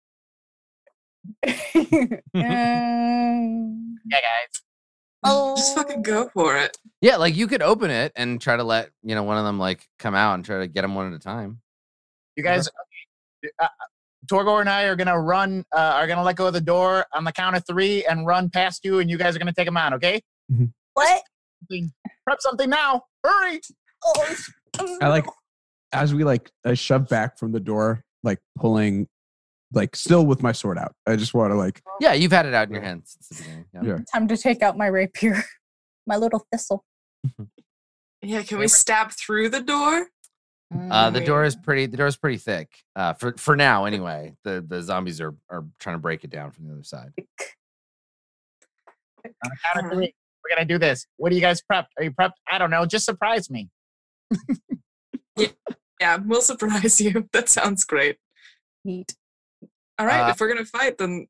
Um, 1.45 2.21
Yeah, 4.09 4.19
guys. 4.21 5.57
just 5.57 5.75
fucking 5.75 6.01
go 6.03 6.29
for 6.33 6.55
it. 6.57 6.77
Yeah, 7.01 7.17
like 7.17 7.35
you 7.35 7.47
could 7.47 7.61
open 7.61 7.91
it 7.91 8.11
and 8.15 8.39
try 8.41 8.55
to 8.55 8.63
let 8.63 8.89
you 9.03 9.15
know 9.15 9.23
one 9.23 9.37
of 9.37 9.43
them 9.45 9.59
like 9.59 9.85
come 9.99 10.15
out 10.15 10.35
and 10.35 10.45
try 10.45 10.59
to 10.59 10.67
get 10.67 10.81
them 10.81 10.95
one 10.95 11.07
at 11.07 11.13
a 11.13 11.19
time. 11.19 11.59
You 12.35 12.43
guys 12.43 12.69
uh, 13.59 13.67
Torgor 14.27 14.59
and 14.61 14.69
I 14.69 14.83
are 14.83 14.95
gonna 14.95 15.19
run 15.19 15.65
uh, 15.75 15.79
are 15.79 16.07
gonna 16.07 16.23
let 16.23 16.35
go 16.35 16.47
of 16.47 16.53
the 16.53 16.61
door 16.61 17.05
on 17.13 17.23
the 17.23 17.31
count 17.31 17.55
of 17.55 17.65
three 17.65 18.05
and 18.05 18.25
run 18.25 18.49
past 18.49 18.83
you 18.85 18.99
and 18.99 19.09
you 19.09 19.17
guys 19.17 19.35
are 19.35 19.39
gonna 19.39 19.53
take 19.53 19.67
them 19.67 19.77
out. 19.77 19.93
okay? 19.93 20.21
what? 20.93 21.21
Prep 22.25 22.41
something 22.41 22.69
now. 22.69 23.03
Hurry. 23.23 23.59
Oh, 24.05 24.35
I 25.01 25.07
like 25.07 25.25
as 25.91 26.13
we 26.13 26.23
like 26.23 26.51
I 26.65 26.73
shove 26.73 27.07
back 27.07 27.37
from 27.37 27.51
the 27.51 27.59
door, 27.59 28.03
like 28.23 28.39
pulling, 28.57 29.07
like 29.73 29.95
still 29.95 30.25
with 30.25 30.41
my 30.41 30.51
sword 30.51 30.77
out. 30.77 30.93
I 31.05 31.15
just 31.15 31.33
want 31.33 31.51
to 31.51 31.55
like 31.55 31.81
Yeah, 31.99 32.13
you've 32.13 32.31
had 32.31 32.45
it 32.45 32.53
out 32.53 32.67
in 32.67 32.73
your 32.73 32.83
hands 32.83 33.17
since 33.19 33.41
the. 33.41 33.65
Yeah. 33.73 33.81
Yeah. 33.83 33.97
Time 34.13 34.27
to 34.27 34.37
take 34.37 34.61
out 34.61 34.77
my 34.77 34.87
rapier, 34.87 35.43
my 36.07 36.17
little 36.17 36.45
thistle. 36.51 36.83
Yeah, 38.23 38.41
can 38.41 38.57
we 38.57 38.67
stab 38.67 39.11
through 39.11 39.49
the 39.49 39.61
door? 39.61 40.07
Uh, 40.89 41.11
the 41.11 41.21
door 41.21 41.45
is 41.45 41.55
pretty. 41.55 41.85
The 41.85 41.97
door 41.97 42.07
is 42.07 42.17
pretty 42.17 42.37
thick. 42.37 42.67
Uh, 42.95 43.13
for 43.13 43.33
for 43.37 43.55
now 43.55 43.85
anyway. 43.85 44.35
The 44.43 44.65
the 44.67 44.81
zombies 44.81 45.21
are 45.21 45.35
are 45.49 45.63
trying 45.79 45.95
to 45.95 45.99
break 45.99 46.23
it 46.23 46.31
down 46.31 46.49
from 46.51 46.67
the 46.67 46.73
other 46.73 46.83
side. 46.83 47.13
On 49.23 49.31
the 49.43 49.57
count 49.63 49.85
of 49.85 49.91
three, 49.93 50.13
we're 50.43 50.55
gonna 50.55 50.65
do 50.67 50.79
this. 50.79 51.05
What 51.17 51.31
are 51.31 51.35
you 51.35 51.41
guys 51.41 51.61
prepped? 51.71 51.87
Are 51.97 52.03
you 52.03 52.11
prepped? 52.11 52.33
I 52.51 52.57
don't 52.57 52.71
know. 52.71 52.85
Just 52.87 53.05
surprise 53.05 53.49
me. 53.51 53.69
yeah, 55.37 55.47
Yeah, 56.01 56.17
we'll 56.17 56.41
surprise 56.41 56.99
you. 56.99 57.29
That 57.33 57.49
sounds 57.49 57.85
great. 57.85 58.17
Neat. 58.83 59.15
All 59.99 60.05
right, 60.05 60.27
Uh, 60.27 60.29
if 60.31 60.39
we're 60.39 60.47
gonna 60.47 60.65
fight, 60.65 60.97
then 60.97 61.27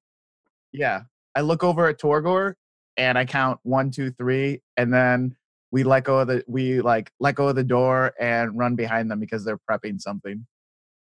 Yeah. 0.74 1.04
I 1.36 1.42
look 1.42 1.64
over 1.64 1.88
at 1.88 2.00
Torgor 2.00 2.56
and 2.98 3.18
I 3.18 3.26
count 3.26 3.60
one, 3.64 3.92
two, 3.92 4.12
three, 4.12 4.62
and 4.76 4.94
then 4.94 5.36
we 5.72 5.84
let 5.84 6.04
go 6.04 6.20
of 6.20 6.28
the 6.28 6.44
we 6.48 6.82
like 6.82 7.12
let 7.20 7.36
go 7.36 7.48
of 7.50 7.56
the 7.56 7.64
door 7.64 8.14
and 8.20 8.58
run 8.58 8.76
behind 8.76 9.12
them 9.12 9.20
because 9.20 9.44
they're 9.46 9.60
prepping 9.70 10.00
something. 10.02 10.46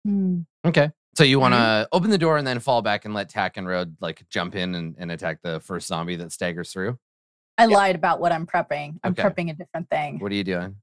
Hmm. 0.05 0.41
Okay. 0.65 0.91
So 1.17 1.23
you 1.23 1.39
want 1.39 1.55
to 1.55 1.59
Mm-hmm. 1.59 1.89
open 1.93 2.11
the 2.11 2.19
door 2.19 2.39
and 2.39 2.47
then 2.47 2.59
fall 2.59 2.83
back 2.83 3.05
and 3.05 3.15
let 3.15 3.29
Tack 3.29 3.57
and 3.57 3.67
Road 3.69 3.97
like 4.01 4.29
jump 4.29 4.57
in 4.57 4.75
and, 4.75 4.97
and 4.99 5.13
attack 5.13 5.39
the 5.43 5.61
first 5.61 5.87
zombie 5.87 6.17
that 6.17 6.33
staggers 6.33 6.73
through. 6.73 6.99
I 7.57 7.67
lied 7.67 7.95
about 7.95 8.19
what 8.21 8.33
I'm 8.33 8.47
prepping. 8.47 8.99
I'm 9.05 9.13
Okay. 9.13 9.23
prepping 9.23 9.51
a 9.51 9.55
different 9.55 9.89
thing. 9.89 10.19
What 10.19 10.33
are 10.33 10.35
you 10.35 10.43
doing? 10.43 10.77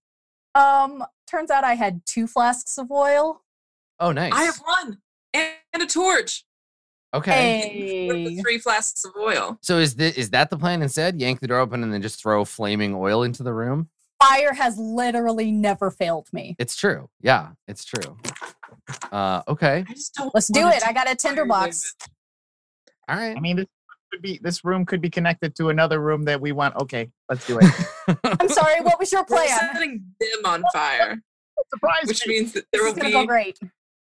Um, 0.56 1.04
turns 1.28 1.52
out 1.52 1.66
I 1.66 1.74
had 1.76 2.06
two 2.06 2.28
flasks 2.28 2.78
of 2.78 2.90
oil. 2.92 3.44
Oh, 4.00 4.14
nice. 4.14 4.32
I 4.34 4.44
have 4.44 4.58
one 4.64 5.00
and, 5.34 5.50
and 5.74 5.84
a 5.84 5.86
torch. 5.88 6.46
Okay. 7.14 8.08
With 8.08 8.18
the 8.28 8.36
Hey. 8.36 8.42
three 8.42 8.58
flasks 8.58 9.04
of 9.06 9.12
oil. 9.20 9.58
So 9.62 9.78
is 9.78 9.96
the, 9.96 10.18
is 10.20 10.30
that 10.32 10.50
the 10.50 10.58
plan 10.58 10.82
instead? 10.82 11.20
Yank 11.20 11.40
the 11.40 11.48
door 11.48 11.60
open 11.60 11.84
and 11.84 11.94
then 11.94 12.02
just 12.02 12.22
throw 12.22 12.46
flaming 12.46 12.94
oil 12.96 13.24
into 13.24 13.44
the 13.44 13.54
room? 13.54 13.90
Fire 14.22 14.54
has 14.54 14.78
literally 14.78 15.52
never 15.52 15.90
failed 15.90 16.28
me. 16.32 16.56
It's 16.60 16.76
true. 16.76 17.10
Yeah, 17.22 17.50
it's 17.68 17.84
true. 17.86 18.18
Uh, 19.12 19.42
okay. 19.48 19.84
I 19.88 19.94
just 19.94 20.14
don't. 20.14 20.34
Let's 20.34 20.48
do 20.48 20.68
it. 20.68 20.86
I 20.88 20.94
got 20.94 21.10
a 21.10 21.16
tinderbox. 21.16 21.96
All 23.10 23.16
right. 23.18 23.36
I 23.36 23.40
mean, 23.40 23.56
this 23.58 23.66
could 24.12 24.22
be 24.22 24.40
this 24.44 24.64
room 24.64 24.86
could 24.86 25.02
be 25.02 25.10
connected 25.10 25.56
to 25.56 25.70
another 25.70 26.00
room 26.02 26.24
that 26.26 26.40
we 26.40 26.52
want. 26.52 26.76
Okay, 26.76 27.10
let's 27.30 27.48
do 27.48 27.58
it. 27.62 28.18
I'm 28.40 28.50
sorry, 28.50 28.82
what 28.82 29.00
was 29.00 29.12
your 29.12 29.22
We're 29.30 29.38
plan? 29.38 29.48
setting 29.74 30.04
them 30.20 30.46
on 30.46 30.64
fire, 30.74 31.18
Surprise! 31.74 32.06
which 32.06 32.28
me. 32.28 32.34
means 32.40 32.52
that 32.54 32.66
there 32.72 32.84
This 32.84 32.96
will 32.96 33.04
be 33.04 33.12
go 33.12 33.26
great. 33.26 33.58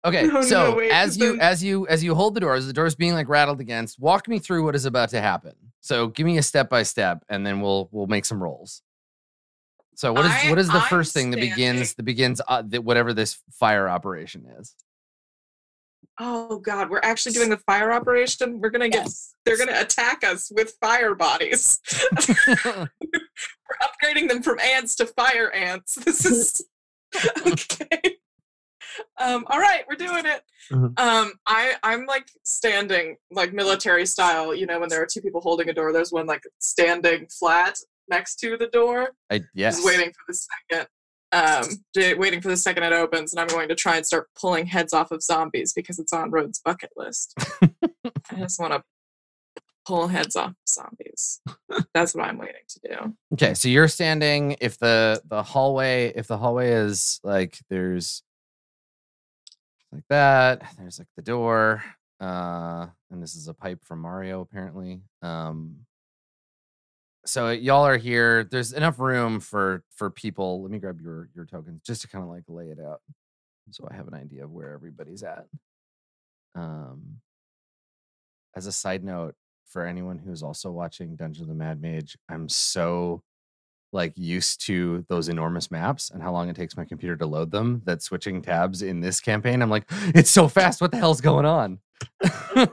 Okay, 0.07 0.23
No, 0.27 0.33
no, 0.33 0.41
so 0.41 0.75
wait, 0.75 0.91
as 0.91 1.17
you 1.17 1.39
as 1.39 1.63
you 1.63 1.87
as 1.87 2.03
you 2.03 2.15
hold 2.15 2.33
the 2.33 2.39
doors, 2.39 2.65
the 2.65 2.73
door's 2.73 2.95
being 2.95 3.13
like 3.13 3.27
rattled 3.27 3.59
against. 3.59 3.99
Walk 3.99 4.27
me 4.27 4.39
through 4.39 4.63
what 4.63 4.75
is 4.75 4.85
about 4.85 5.09
to 5.09 5.21
happen. 5.21 5.53
So 5.81 6.07
give 6.07 6.25
me 6.25 6.37
a 6.37 6.43
step 6.43 6.69
by 6.69 6.83
step, 6.83 7.23
and 7.29 7.45
then 7.45 7.61
we'll 7.61 7.89
we'll 7.91 8.07
make 8.07 8.25
some 8.25 8.41
rolls. 8.41 8.81
So 9.95 10.13
what 10.13 10.25
is 10.25 10.31
I- 10.31 10.49
what 10.49 10.59
is 10.59 10.67
the 10.67 10.75
I'm 10.75 10.87
first 10.89 11.13
thing 11.13 11.31
that 11.31 11.39
begins 11.39 11.95
that 11.95 12.03
begins 12.03 12.41
uh, 12.47 12.63
that 12.67 12.83
whatever 12.83 13.13
this 13.13 13.39
fire 13.51 13.89
operation 13.89 14.45
is? 14.59 14.75
Oh 16.19 16.59
God, 16.59 16.89
we're 16.89 17.01
actually 17.03 17.33
doing 17.33 17.49
the 17.49 17.57
fire 17.57 17.91
operation. 17.91 18.59
We're 18.59 18.69
gonna 18.71 18.89
get. 18.89 19.03
Yes. 19.03 19.35
They're 19.45 19.57
gonna 19.57 19.79
attack 19.79 20.23
us 20.23 20.51
with 20.55 20.75
fire 20.81 21.13
bodies. 21.15 21.79
we're 22.47 22.87
upgrading 23.81 24.29
them 24.29 24.41
from 24.41 24.59
ants 24.59 24.95
to 24.95 25.05
fire 25.05 25.51
ants. 25.51 25.95
This 25.95 26.25
is 26.25 26.65
okay. 27.45 28.16
Um, 29.19 29.45
all 29.47 29.59
right, 29.59 29.83
we're 29.89 29.95
doing 29.95 30.25
it. 30.25 30.43
Mhm. 30.71 30.99
Um, 30.99 31.33
I 31.45 31.75
I'm 31.83 32.05
like 32.05 32.27
standing 32.43 33.17
like 33.31 33.53
military 33.53 34.05
style. 34.05 34.53
You 34.53 34.65
know, 34.65 34.79
when 34.79 34.89
there 34.89 35.01
are 35.01 35.07
two 35.11 35.21
people 35.21 35.41
holding 35.41 35.69
a 35.69 35.73
door, 35.73 35.91
there's 35.91 36.11
one 36.11 36.27
like 36.27 36.43
standing 36.59 37.27
flat 37.27 37.77
next 38.09 38.37
to 38.37 38.57
the 38.57 38.67
door, 38.67 39.11
I 39.31 39.41
yes. 39.53 39.75
just 39.75 39.85
waiting 39.85 40.11
for 40.11 40.23
the 40.27 40.33
second. 40.33 40.87
Um, 41.33 42.19
waiting 42.19 42.41
for 42.41 42.47
the 42.47 42.57
second 42.57 42.83
it 42.83 42.93
opens, 42.93 43.33
and 43.33 43.39
I'm 43.39 43.47
going 43.47 43.67
to 43.67 43.75
try 43.75 43.97
and 43.97 44.05
start 44.05 44.29
pulling 44.39 44.65
heads 44.65 44.93
off 44.93 45.11
of 45.11 45.21
zombies 45.21 45.73
because 45.73 45.99
it's 45.99 46.13
on 46.13 46.31
Rhodes' 46.31 46.61
bucket 46.63 46.91
list. 46.95 47.33
I 47.61 48.35
just 48.37 48.59
want 48.61 48.73
to 48.73 48.83
pull 49.85 50.07
heads 50.07 50.37
off 50.37 50.53
zombies. 50.69 51.41
That's 51.93 52.15
what 52.15 52.25
I'm 52.25 52.37
waiting 52.37 52.61
to 52.69 52.79
do. 52.87 53.13
Okay, 53.33 53.53
so 53.55 53.67
you're 53.67 53.89
standing. 53.89 54.55
If 54.61 54.77
the 54.79 55.21
the 55.25 55.43
hallway, 55.43 56.13
if 56.15 56.27
the 56.27 56.37
hallway 56.37 56.71
is 56.71 57.19
like 57.23 57.59
there's 57.69 58.23
like 59.91 60.03
that, 60.09 60.61
there's 60.77 60.99
like 60.99 61.07
the 61.15 61.21
door, 61.21 61.83
uh, 62.19 62.87
and 63.11 63.21
this 63.21 63.35
is 63.35 63.47
a 63.47 63.53
pipe 63.53 63.83
from 63.83 63.99
Mario 64.01 64.41
apparently. 64.41 65.01
Um, 65.21 65.77
so 67.25 67.49
y'all 67.49 67.85
are 67.85 67.97
here. 67.97 68.43
There's 68.45 68.73
enough 68.73 68.99
room 68.99 69.39
for 69.39 69.83
for 69.95 70.09
people. 70.09 70.61
Let 70.61 70.71
me 70.71 70.79
grab 70.79 71.01
your 71.01 71.29
your 71.35 71.45
tokens 71.45 71.81
just 71.85 72.01
to 72.01 72.07
kind 72.07 72.23
of 72.23 72.29
like 72.29 72.43
lay 72.47 72.65
it 72.65 72.79
out, 72.79 73.01
so 73.71 73.87
I 73.89 73.95
have 73.95 74.07
an 74.07 74.13
idea 74.13 74.43
of 74.43 74.51
where 74.51 74.73
everybody's 74.73 75.23
at. 75.23 75.45
Um, 76.55 77.17
as 78.55 78.65
a 78.65 78.71
side 78.71 79.03
note, 79.03 79.35
for 79.67 79.85
anyone 79.85 80.17
who's 80.17 80.41
also 80.41 80.71
watching 80.71 81.15
Dungeon 81.15 81.43
of 81.43 81.49
the 81.49 81.53
Mad 81.53 81.81
Mage, 81.81 82.17
I'm 82.29 82.49
so 82.49 83.21
like 83.93 84.13
used 84.17 84.65
to 84.65 85.05
those 85.09 85.29
enormous 85.29 85.71
maps 85.71 86.09
and 86.09 86.21
how 86.21 86.31
long 86.31 86.49
it 86.49 86.55
takes 86.55 86.75
my 86.75 86.83
computer 86.85 87.15
to 87.17 87.25
load 87.25 87.51
them 87.51 87.81
that 87.85 88.01
switching 88.01 88.41
tabs 88.41 88.81
in 88.81 88.99
this 88.99 89.19
campaign, 89.21 89.61
I'm 89.61 89.69
like, 89.69 89.85
it's 90.13 90.29
so 90.31 90.47
fast. 90.47 90.81
What 90.81 90.91
the 90.91 90.97
hell's 90.97 91.21
going 91.21 91.45
on? 91.45 91.79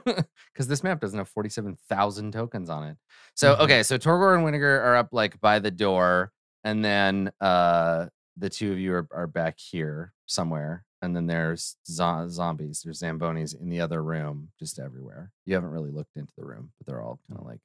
Because 0.53 0.69
this 0.69 0.85
map 0.85 1.01
doesn't 1.01 1.19
have 1.19 1.29
47,000 1.29 2.33
tokens 2.33 2.71
on 2.71 2.85
it. 2.87 2.97
So, 3.35 3.57
Mhm. 3.57 3.61
okay, 3.61 3.83
so 3.83 3.99
Torgor 3.99 4.37
and 4.37 4.45
Winnegar 4.47 4.81
are 4.85 4.95
up 4.97 5.09
like 5.11 5.41
by 5.41 5.59
the 5.59 5.71
door, 5.73 6.31
and 6.63 6.85
then 6.85 7.33
uh 7.41 8.07
the 8.37 8.49
two 8.49 8.71
of 8.73 8.79
you 8.79 8.95
are, 8.95 9.09
are 9.13 9.27
back 9.27 9.59
here 9.59 10.13
somewhere. 10.27 10.85
And 11.03 11.15
then 11.15 11.27
there's 11.27 11.77
zo- 11.87 12.29
zombies, 12.29 12.83
there's 12.85 13.01
Zambonis 13.01 13.61
in 13.61 13.69
the 13.69 13.81
other 13.81 14.03
room, 14.03 14.49
just 14.59 14.79
everywhere. 14.79 15.33
You 15.45 15.55
haven't 15.55 15.71
really 15.71 15.91
looked 15.91 16.17
into 16.17 16.33
the 16.37 16.45
room, 16.45 16.71
but 16.79 16.87
they're 16.87 17.03
all 17.03 17.19
kind 17.29 17.41
of 17.41 17.47
like 17.47 17.61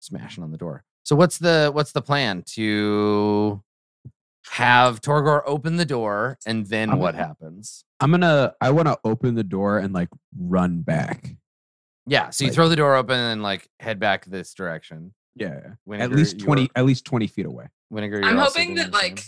smashing 0.00 0.42
on 0.42 0.50
the 0.50 0.58
door. 0.58 0.84
So 1.04 1.16
what's 1.16 1.38
the 1.38 1.70
what's 1.72 1.92
the 1.92 2.02
plan 2.02 2.42
to 2.54 3.62
have 4.52 5.00
Torgor 5.00 5.42
open 5.46 5.76
the 5.76 5.84
door 5.84 6.38
and 6.46 6.66
then 6.66 6.90
I'm 6.90 6.98
what 6.98 7.12
gonna- 7.12 7.26
happens? 7.26 7.84
I'm 8.00 8.10
gonna. 8.10 8.54
I 8.60 8.70
want 8.70 8.88
to 8.88 8.98
open 9.04 9.34
the 9.34 9.44
door 9.44 9.78
and 9.78 9.92
like 9.92 10.08
run 10.38 10.80
back. 10.82 11.34
Yeah, 12.06 12.30
so 12.30 12.44
you 12.44 12.50
Like- 12.50 12.54
throw 12.54 12.68
the 12.68 12.76
door 12.76 12.96
open 12.96 13.18
and 13.18 13.42
like 13.42 13.68
head 13.78 14.00
back 14.00 14.24
this 14.24 14.54
direction. 14.54 15.14
Yeah, 15.36 15.48
yeah. 15.62 15.70
Vinegar, 15.86 16.04
at 16.04 16.10
least 16.12 16.38
twenty. 16.38 16.70
At 16.74 16.84
least 16.84 17.04
twenty 17.04 17.26
feet 17.26 17.46
away. 17.46 17.66
Vinegar, 17.92 18.22
I'm 18.24 18.38
hoping 18.38 18.74
that 18.76 18.92
like 18.92 19.22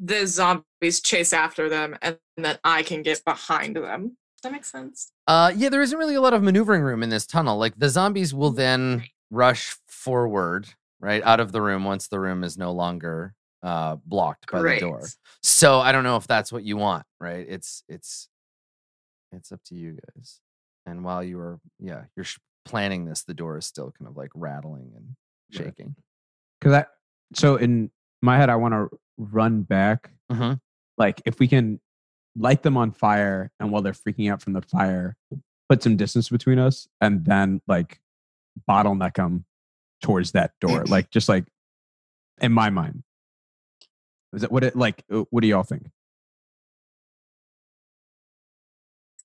the 0.00 0.26
zombies 0.26 1.00
chase 1.02 1.32
after 1.32 1.68
them 1.68 1.96
and 2.02 2.18
that 2.36 2.60
I 2.64 2.82
can 2.82 3.02
get 3.02 3.24
behind 3.24 3.76
them. 3.76 4.16
Does 4.36 4.42
that 4.44 4.52
make 4.52 4.64
sense? 4.64 5.10
Uh, 5.26 5.52
yeah, 5.56 5.68
there 5.68 5.82
isn't 5.82 5.98
really 5.98 6.14
a 6.14 6.20
lot 6.20 6.32
of 6.32 6.42
maneuvering 6.42 6.82
room 6.82 7.02
in 7.02 7.08
this 7.10 7.26
tunnel. 7.26 7.58
Like 7.58 7.76
the 7.78 7.88
zombies 7.88 8.32
will 8.32 8.50
then 8.52 9.04
rush 9.30 9.76
forward, 9.86 10.66
right, 11.00 11.22
out 11.22 11.40
of 11.40 11.52
the 11.52 11.62
room 11.62 11.84
once 11.84 12.08
the 12.08 12.20
room 12.20 12.44
is 12.44 12.56
no 12.58 12.72
longer 12.72 13.34
uh 13.62 13.96
blocked 14.06 14.50
by 14.50 14.60
Great. 14.60 14.80
the 14.80 14.86
door. 14.86 15.02
So 15.42 15.80
I 15.80 15.92
don't 15.92 16.04
know 16.04 16.16
if 16.16 16.26
that's 16.26 16.50
what 16.52 16.64
you 16.64 16.76
want, 16.76 17.04
right? 17.20 17.46
It's 17.48 17.82
it's 17.88 18.28
it's 19.32 19.52
up 19.52 19.60
to 19.66 19.74
you 19.74 19.96
guys. 20.16 20.40
And 20.86 21.04
while 21.04 21.22
you 21.22 21.38
are, 21.38 21.60
yeah, 21.78 22.04
you're 22.16 22.24
sh- 22.24 22.38
planning 22.64 23.04
this, 23.04 23.22
the 23.22 23.34
door 23.34 23.58
is 23.58 23.66
still 23.66 23.92
kind 23.98 24.08
of 24.08 24.16
like 24.16 24.30
rattling 24.34 24.92
and 24.96 25.14
shaking. 25.50 25.94
Because 26.58 26.74
I. 26.74 26.86
So 27.34 27.56
in 27.56 27.90
my 28.22 28.38
head, 28.38 28.48
I 28.50 28.56
want 28.56 28.74
to 28.74 28.88
run 29.18 29.62
back. 29.62 30.10
Mhm. 30.32 30.58
Like 30.98 31.20
if 31.26 31.38
we 31.38 31.46
can 31.46 31.80
light 32.36 32.62
them 32.62 32.76
on 32.76 32.90
fire, 32.92 33.50
and 33.60 33.70
while 33.70 33.82
they're 33.82 33.92
freaking 33.92 34.32
out 34.32 34.40
from 34.42 34.54
the 34.54 34.62
fire, 34.62 35.16
put 35.68 35.82
some 35.82 35.96
distance 35.96 36.28
between 36.28 36.58
us, 36.58 36.88
and 37.00 37.24
then 37.24 37.60
like 37.68 38.00
bottleneck 38.68 39.14
them 39.14 39.44
towards 40.02 40.32
that 40.32 40.52
door. 40.60 40.84
like 40.86 41.10
just 41.10 41.28
like 41.28 41.46
in 42.40 42.52
my 42.52 42.70
mind. 42.70 43.02
Is 44.32 44.42
that 44.42 44.52
what 44.52 44.64
it 44.64 44.76
like? 44.76 45.04
uh, 45.12 45.24
What 45.30 45.42
do 45.42 45.48
y'all 45.48 45.62
think? 45.62 45.90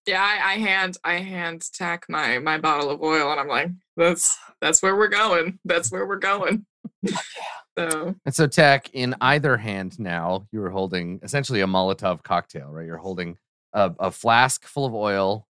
Yeah, 0.08 0.22
I, 0.22 0.54
I 0.54 0.58
hand 0.58 0.98
I 1.04 1.14
hand 1.16 1.68
tack 1.74 2.06
my 2.10 2.38
my 2.40 2.58
bottle 2.60 2.92
of 2.92 3.02
oil 3.02 3.32
and 3.32 3.40
I'm 3.40 3.48
like, 3.48 3.72
that's 3.98 4.38
that's 4.62 4.82
where 4.84 4.96
we're 4.96 5.08
going. 5.08 5.60
That's 5.66 5.92
where 5.92 6.06
we're 6.06 6.18
going. 6.18 6.66
so 7.78 8.16
And 8.26 8.36
so, 8.36 8.46
Tech, 8.48 8.90
in 8.94 9.16
either 9.22 9.58
hand 9.58 10.00
now, 10.00 10.48
you 10.52 10.62
are 10.64 10.70
holding 10.70 11.20
essentially 11.24 11.62
a 11.62 11.66
Molotov 11.68 12.22
cocktail, 12.24 12.70
right? 12.70 12.86
You're 12.86 12.98
holding 12.98 13.38
a, 13.74 13.94
a 14.00 14.12
flask 14.12 14.66
full 14.66 14.86
of 14.86 14.94
oil, 14.94 15.48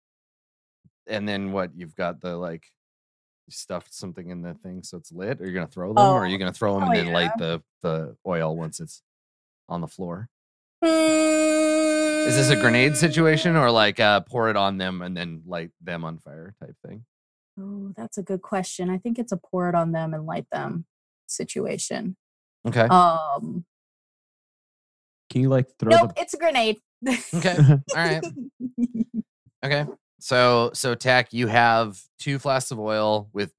and 1.07 1.29
then 1.29 1.53
what? 1.53 1.71
You've 1.77 1.95
got 1.95 2.21
the 2.21 2.37
like 2.37 2.65
you 2.65 2.78
stuffed 3.51 3.93
something 3.95 4.31
in 4.31 4.43
the 4.43 4.55
thing 4.55 4.83
so 4.83 4.97
it's 4.97 5.11
lit. 5.13 5.41
Are 5.41 5.45
you're 5.45 5.55
gonna 5.55 5.67
throw 5.67 5.89
them, 5.89 5.99
or 5.99 6.23
are 6.23 6.27
Oh. 6.27 6.29
you 6.29 6.39
gonna 6.39 6.53
throw 6.53 6.75
them 6.75 6.85
Oh, 6.85 6.87
and 6.93 6.97
then 6.97 7.13
light 7.13 7.33
the 7.39 7.63
the 7.83 8.17
oil 8.27 8.57
once 8.57 8.81
it's 8.81 9.03
on 9.69 9.81
the 9.81 9.89
floor? 9.89 10.29
Is 10.83 10.91
Is 12.29 12.37
this 12.37 12.51
a 12.51 12.61
grenade 12.61 12.97
situation, 12.97 13.57
or 13.57 13.71
like 13.71 13.99
uh, 14.01 14.21
pour 14.21 14.51
it 14.51 14.57
on 14.57 14.77
them 14.79 15.01
and 15.03 15.17
then 15.17 15.43
light 15.47 15.71
them 15.81 16.05
on 16.05 16.19
fire 16.19 16.55
type 16.61 16.77
thing? 16.87 17.05
Oh, 17.59 17.93
that's 17.97 18.19
a 18.19 18.23
good 18.23 18.43
question. 18.43 18.91
I 18.91 18.99
think 18.99 19.19
it's 19.19 19.33
a 19.33 19.37
pour 19.37 19.69
it 19.69 19.75
on 19.75 19.93
them 19.93 20.15
and 20.15 20.27
light 20.27 20.47
them 20.53 20.85
situation. 21.27 22.17
Okay. 22.67 22.83
Um, 22.83 23.65
Can 25.31 25.41
you 25.43 25.49
like 25.49 25.67
throw 25.79 25.91
nope, 25.91 26.13
it's 26.17 26.35
a 26.35 26.39
grenade. 26.39 26.79
Okay. 27.35 27.57
All 27.71 27.79
right. 27.97 28.23
Okay. 29.65 29.87
So 30.21 30.71
so 30.75 30.95
Tack, 30.95 31.33
you 31.33 31.47
have 31.47 32.01
two 32.19 32.39
flasks 32.39 32.71
of 32.71 32.79
oil 32.81 33.29
with 33.33 33.53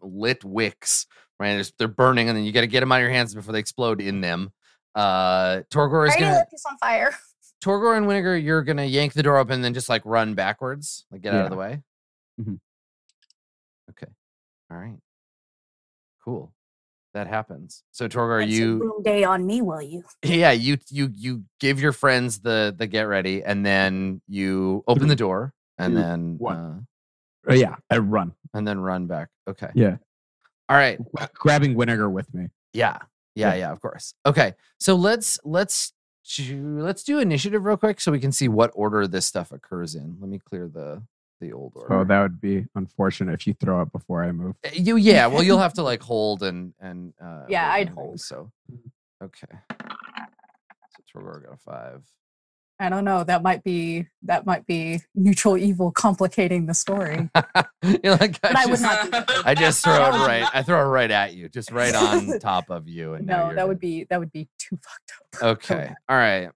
lit 0.00 0.44
wicks, 0.44 1.06
right? 1.38 1.54
There's, 1.54 1.72
they're 1.78 1.88
burning, 1.88 2.28
and 2.28 2.36
then 2.36 2.44
you 2.44 2.52
got 2.52 2.62
to 2.62 2.66
get 2.66 2.80
them 2.80 2.90
out 2.92 2.96
of 2.96 3.02
your 3.02 3.10
hands 3.10 3.34
before 3.34 3.52
they 3.52 3.58
explode 3.60 4.00
in 4.00 4.20
them. 4.20 4.52
Uh 4.94 5.60
Torgor 5.70 6.08
is 6.08 6.16
gonna 6.16 6.44
this 6.50 6.64
on 6.68 6.76
fire. 6.78 7.14
Torgor 7.64 7.96
and 7.96 8.06
Winnegar, 8.06 8.42
you're 8.42 8.62
gonna 8.62 8.84
yank 8.84 9.12
the 9.12 9.22
door 9.22 9.36
open 9.36 9.54
and 9.54 9.64
then 9.64 9.74
just 9.74 9.88
like 9.88 10.02
run 10.04 10.34
backwards, 10.34 11.04
like 11.12 11.22
get 11.22 11.32
out 11.34 11.44
of 11.44 11.50
the 11.50 11.56
way. 11.56 11.82
Mhm. 12.40 12.58
Okay. 13.90 14.10
All 14.70 14.76
right. 14.78 14.98
Cool. 16.24 16.52
that 17.14 17.26
happens. 17.26 17.82
So 17.92 18.08
Torgor, 18.08 18.40
That's 18.40 18.52
a 18.52 18.54
you 18.54 18.78
boom 18.78 19.02
day 19.02 19.24
on 19.24 19.46
me, 19.46 19.62
will 19.62 19.82
you? 19.82 20.02
yeah 20.24 20.50
you 20.52 20.78
you 20.88 21.10
you 21.14 21.44
give 21.60 21.80
your 21.80 21.92
friends 21.92 22.40
the 22.40 22.74
the 22.76 22.86
get 22.86 23.02
ready, 23.02 23.42
and 23.44 23.64
then 23.64 24.22
you 24.26 24.82
open 24.88 25.06
the 25.08 25.16
door, 25.16 25.52
and 25.80 25.94
two, 25.94 26.00
then 26.02 26.36
one. 26.38 26.56
uh, 26.56 26.80
Oh, 27.48 27.54
yeah, 27.54 27.76
I 27.88 27.96
run. 27.98 28.32
and 28.52 28.68
then 28.68 28.80
run 28.80 29.06
back. 29.06 29.28
Okay. 29.48 29.70
Yeah. 29.74 29.96
All 30.68 30.76
right. 30.76 30.98
Grabbing 31.34 31.74
Winnegar 31.74 32.10
with 32.12 32.32
me. 32.34 32.48
Yeah. 32.74 32.98
Yeah, 33.34 33.48
Yeah. 33.50 33.54
yeah, 33.54 33.72
of 33.72 33.80
course. 33.80 34.14
Okay. 34.26 34.54
So 34.78 34.94
let's 34.94 35.40
let's 35.44 35.92
do, 36.36 36.80
let's 36.80 37.02
do 37.02 37.18
initiative 37.18 37.64
real 37.64 37.76
quick 37.78 38.00
so 38.00 38.12
we 38.12 38.20
can 38.20 38.30
see 38.30 38.46
what 38.48 38.70
order 38.74 39.06
this 39.08 39.24
stuff 39.26 39.52
occurs 39.52 39.94
in. 39.94 40.16
Let 40.20 40.28
me 40.28 40.38
clear 40.38 40.68
the 40.68 41.02
the 41.40 41.52
old 41.54 41.72
order. 41.76 41.94
Oh, 41.94 42.04
that 42.04 42.20
would 42.20 42.40
be 42.40 42.66
unfortunate 42.74 43.32
if 43.32 43.46
you 43.46 43.54
throw 43.54 43.80
it 43.80 43.90
before 43.92 44.22
I 44.22 44.30
move. 44.32 44.56
Uh, 44.64 44.68
you 44.74 44.96
yeah, 44.96 45.26
well 45.26 45.42
you'll 45.42 45.58
have 45.66 45.74
to 45.74 45.82
like 45.82 46.02
hold 46.02 46.42
and 46.42 46.74
and 46.78 47.14
uh 47.20 47.46
Yeah, 47.48 47.72
I'd 47.72 47.88
hold. 47.88 48.20
So 48.20 48.50
okay. 49.24 49.56
So 49.80 51.02
Torgor 51.18 51.42
got 51.44 51.54
a 51.54 51.56
five. 51.56 52.02
I 52.80 52.88
don't 52.88 53.04
know. 53.04 53.22
That 53.22 53.42
might 53.42 53.62
be 53.62 54.06
that 54.22 54.46
might 54.46 54.66
be 54.66 55.00
neutral 55.14 55.58
evil 55.58 55.92
complicating 55.92 56.64
the 56.64 56.72
story. 56.72 57.28
You're 58.02 58.16
like, 58.16 58.40
But 58.40 58.56
I 58.56 58.64
would 58.64 58.78
just, 58.78 58.82
not. 58.82 59.46
I 59.46 59.54
just 59.54 59.84
throw 59.84 59.94
it 59.94 60.26
right. 60.26 60.48
I 60.54 60.62
throw 60.62 60.80
it 60.80 60.84
right 60.88 61.10
at 61.10 61.34
you, 61.34 61.50
just 61.50 61.70
right 61.70 61.94
on 61.94 62.38
top 62.40 62.70
of 62.70 62.88
you. 62.88 63.14
And 63.14 63.26
no, 63.26 63.54
that 63.54 63.68
would 63.68 63.78
be 63.78 64.04
that 64.08 64.18
would 64.18 64.32
be 64.32 64.48
too 64.58 64.78
fucked 64.82 65.12
up. 65.12 65.42
Okay. 65.58 65.92
All 66.08 66.16
right. 66.16 66.48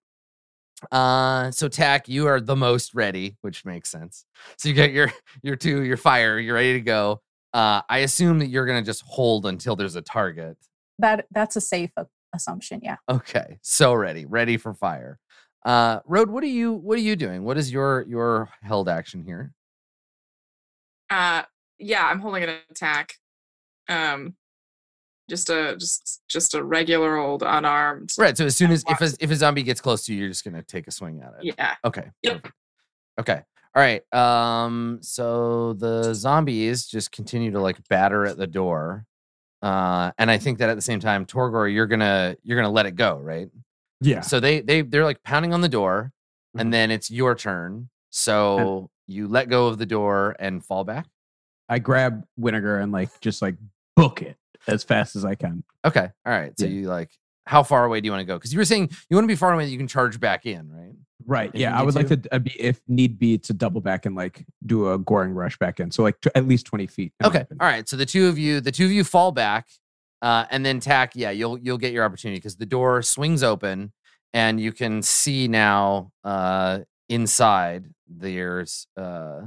Uh 0.90 1.50
so 1.50 1.68
Tack, 1.68 2.08
you 2.08 2.26
are 2.26 2.40
the 2.40 2.56
most 2.56 2.94
ready, 2.94 3.36
which 3.42 3.64
makes 3.64 3.90
sense. 3.90 4.24
So 4.58 4.68
you 4.70 4.74
get 4.74 4.92
your 4.92 5.12
your 5.42 5.56
two, 5.56 5.82
your 5.82 5.96
fire, 5.98 6.38
you're 6.38 6.54
ready 6.54 6.72
to 6.72 6.80
go. 6.80 7.20
Uh 7.52 7.82
I 7.88 7.98
assume 7.98 8.38
that 8.38 8.48
you're 8.48 8.66
gonna 8.66 8.82
just 8.82 9.02
hold 9.06 9.44
until 9.46 9.76
there's 9.76 9.94
a 9.96 10.02
target. 10.02 10.56
That 10.98 11.26
that's 11.30 11.56
a 11.56 11.60
safe 11.60 11.90
assumption. 12.34 12.80
Yeah. 12.82 12.96
Okay. 13.10 13.58
So 13.62 13.94
ready, 13.94 14.24
ready 14.26 14.56
for 14.56 14.74
fire. 14.74 15.18
Uh 15.64 16.00
Road, 16.06 16.30
what 16.30 16.44
are 16.44 16.48
you 16.48 16.72
what 16.72 16.98
are 16.98 17.02
you 17.02 17.16
doing? 17.16 17.44
What 17.44 17.56
is 17.56 17.72
your 17.72 18.02
your 18.02 18.50
held 18.62 18.88
action 18.88 19.24
here? 19.24 19.52
Uh, 21.10 21.42
yeah, 21.78 22.06
I'm 22.06 22.20
holding 22.20 22.42
an 22.42 22.56
attack. 22.70 23.14
Um, 23.88 24.34
just 25.28 25.48
a 25.48 25.76
just 25.78 26.22
just 26.28 26.54
a 26.54 26.62
regular 26.62 27.16
old 27.16 27.42
unarmed. 27.42 28.12
Right. 28.18 28.36
So 28.36 28.44
as 28.44 28.56
soon 28.56 28.70
as 28.70 28.84
if 28.88 29.00
a, 29.00 29.10
if 29.20 29.30
a 29.30 29.36
zombie 29.36 29.62
gets 29.62 29.80
close 29.80 30.04
to 30.06 30.12
you, 30.12 30.20
you're 30.20 30.28
just 30.28 30.44
gonna 30.44 30.62
take 30.62 30.86
a 30.86 30.90
swing 30.90 31.22
at 31.22 31.32
it. 31.40 31.54
Yeah. 31.58 31.74
Okay. 31.84 32.10
Yep. 32.22 32.42
perfect. 32.42 32.54
Okay. 33.20 33.40
All 33.74 33.82
right. 33.82 34.02
Um. 34.12 34.98
So 35.02 35.74
the 35.74 36.14
zombies 36.14 36.86
just 36.86 37.10
continue 37.10 37.50
to 37.52 37.60
like 37.60 37.76
batter 37.88 38.26
at 38.26 38.36
the 38.36 38.46
door, 38.46 39.06
uh, 39.62 40.10
and 40.18 40.30
I 40.30 40.38
think 40.38 40.58
that 40.58 40.68
at 40.68 40.74
the 40.74 40.82
same 40.82 41.00
time, 41.00 41.26
Torgor, 41.26 41.72
you're 41.72 41.86
gonna 41.86 42.36
you're 42.42 42.56
gonna 42.56 42.70
let 42.70 42.86
it 42.86 42.96
go, 42.96 43.16
right? 43.16 43.48
Yeah. 44.04 44.20
So 44.20 44.40
they 44.40 44.60
they 44.60 44.82
they're 44.82 45.04
like 45.04 45.22
pounding 45.22 45.52
on 45.54 45.60
the 45.60 45.68
door, 45.68 46.12
Mhm. 46.56 46.60
and 46.60 46.72
then 46.74 46.90
it's 46.90 47.10
your 47.10 47.34
turn. 47.34 47.88
So 48.10 48.90
you 49.06 49.28
let 49.28 49.48
go 49.48 49.66
of 49.66 49.78
the 49.78 49.86
door 49.86 50.36
and 50.38 50.64
fall 50.64 50.84
back. 50.84 51.06
I 51.68 51.78
grab 51.78 52.24
Winnegar 52.38 52.82
and 52.82 52.92
like 52.92 53.08
just 53.20 53.42
like 53.42 53.56
book 53.96 54.22
it 54.22 54.36
as 54.68 54.84
fast 54.84 55.16
as 55.16 55.24
I 55.24 55.34
can. 55.34 55.64
Okay. 55.84 56.08
All 56.26 56.32
right. 56.32 56.52
So 56.58 56.66
Yeah. 56.66 56.72
you 56.72 56.88
like 56.88 57.10
how 57.46 57.62
far 57.62 57.84
away 57.84 58.00
do 58.00 58.06
you 58.06 58.12
want 58.12 58.20
to 58.22 58.24
go? 58.26 58.36
Because 58.38 58.52
you 58.52 58.58
were 58.58 58.64
saying 58.64 58.88
you 59.10 59.16
want 59.16 59.24
to 59.24 59.28
be 59.28 59.36
far 59.36 59.52
away 59.52 59.64
that 59.66 59.70
you 59.70 59.76
can 59.78 59.88
charge 59.88 60.18
back 60.20 60.46
in, 60.46 60.70
right? 60.70 60.94
Right. 61.26 61.50
If 61.52 61.60
Yeah. 61.60 61.78
I 61.78 61.82
would 61.82 61.94
like 61.94 62.08
to. 62.08 62.16
to 62.16 62.34
uh, 62.34 62.38
be, 62.38 62.50
if 62.58 62.80
need 62.88 63.18
be, 63.18 63.36
to 63.38 63.52
double 63.52 63.80
back 63.80 64.06
and 64.06 64.14
like 64.16 64.44
do 64.64 64.90
a 64.92 64.98
goring 64.98 65.32
rush 65.32 65.58
back 65.58 65.80
in. 65.80 65.90
So 65.90 66.02
like 66.02 66.20
to 66.22 66.36
at 66.36 66.46
least 66.48 66.66
20 66.66 66.86
feet. 66.86 67.12
Okay. 67.22 67.44
All 67.60 67.66
right. 67.66 67.86
So 67.88 67.96
the 67.96 68.06
two 68.06 68.28
of 68.28 68.38
you, 68.38 68.60
the 68.60 68.72
two 68.72 68.84
of 68.86 68.92
you 68.92 69.04
fall 69.04 69.32
back, 69.32 69.66
uh, 70.24 70.46
and 70.50 70.64
then 70.64 70.80
tack. 70.80 71.12
Yeah, 71.14 71.30
you'll 71.30 71.58
you'll 71.58 71.78
get 71.78 71.92
your 71.92 72.04
opportunity 72.04 72.38
because 72.38 72.56
the 72.56 72.66
door 72.66 73.02
swings 73.02 73.42
open, 73.42 73.92
and 74.32 74.58
you 74.58 74.72
can 74.72 75.02
see 75.02 75.46
now 75.48 76.10
uh, 76.24 76.80
inside. 77.08 77.84
There's 78.08 78.86
uh, 78.96 79.42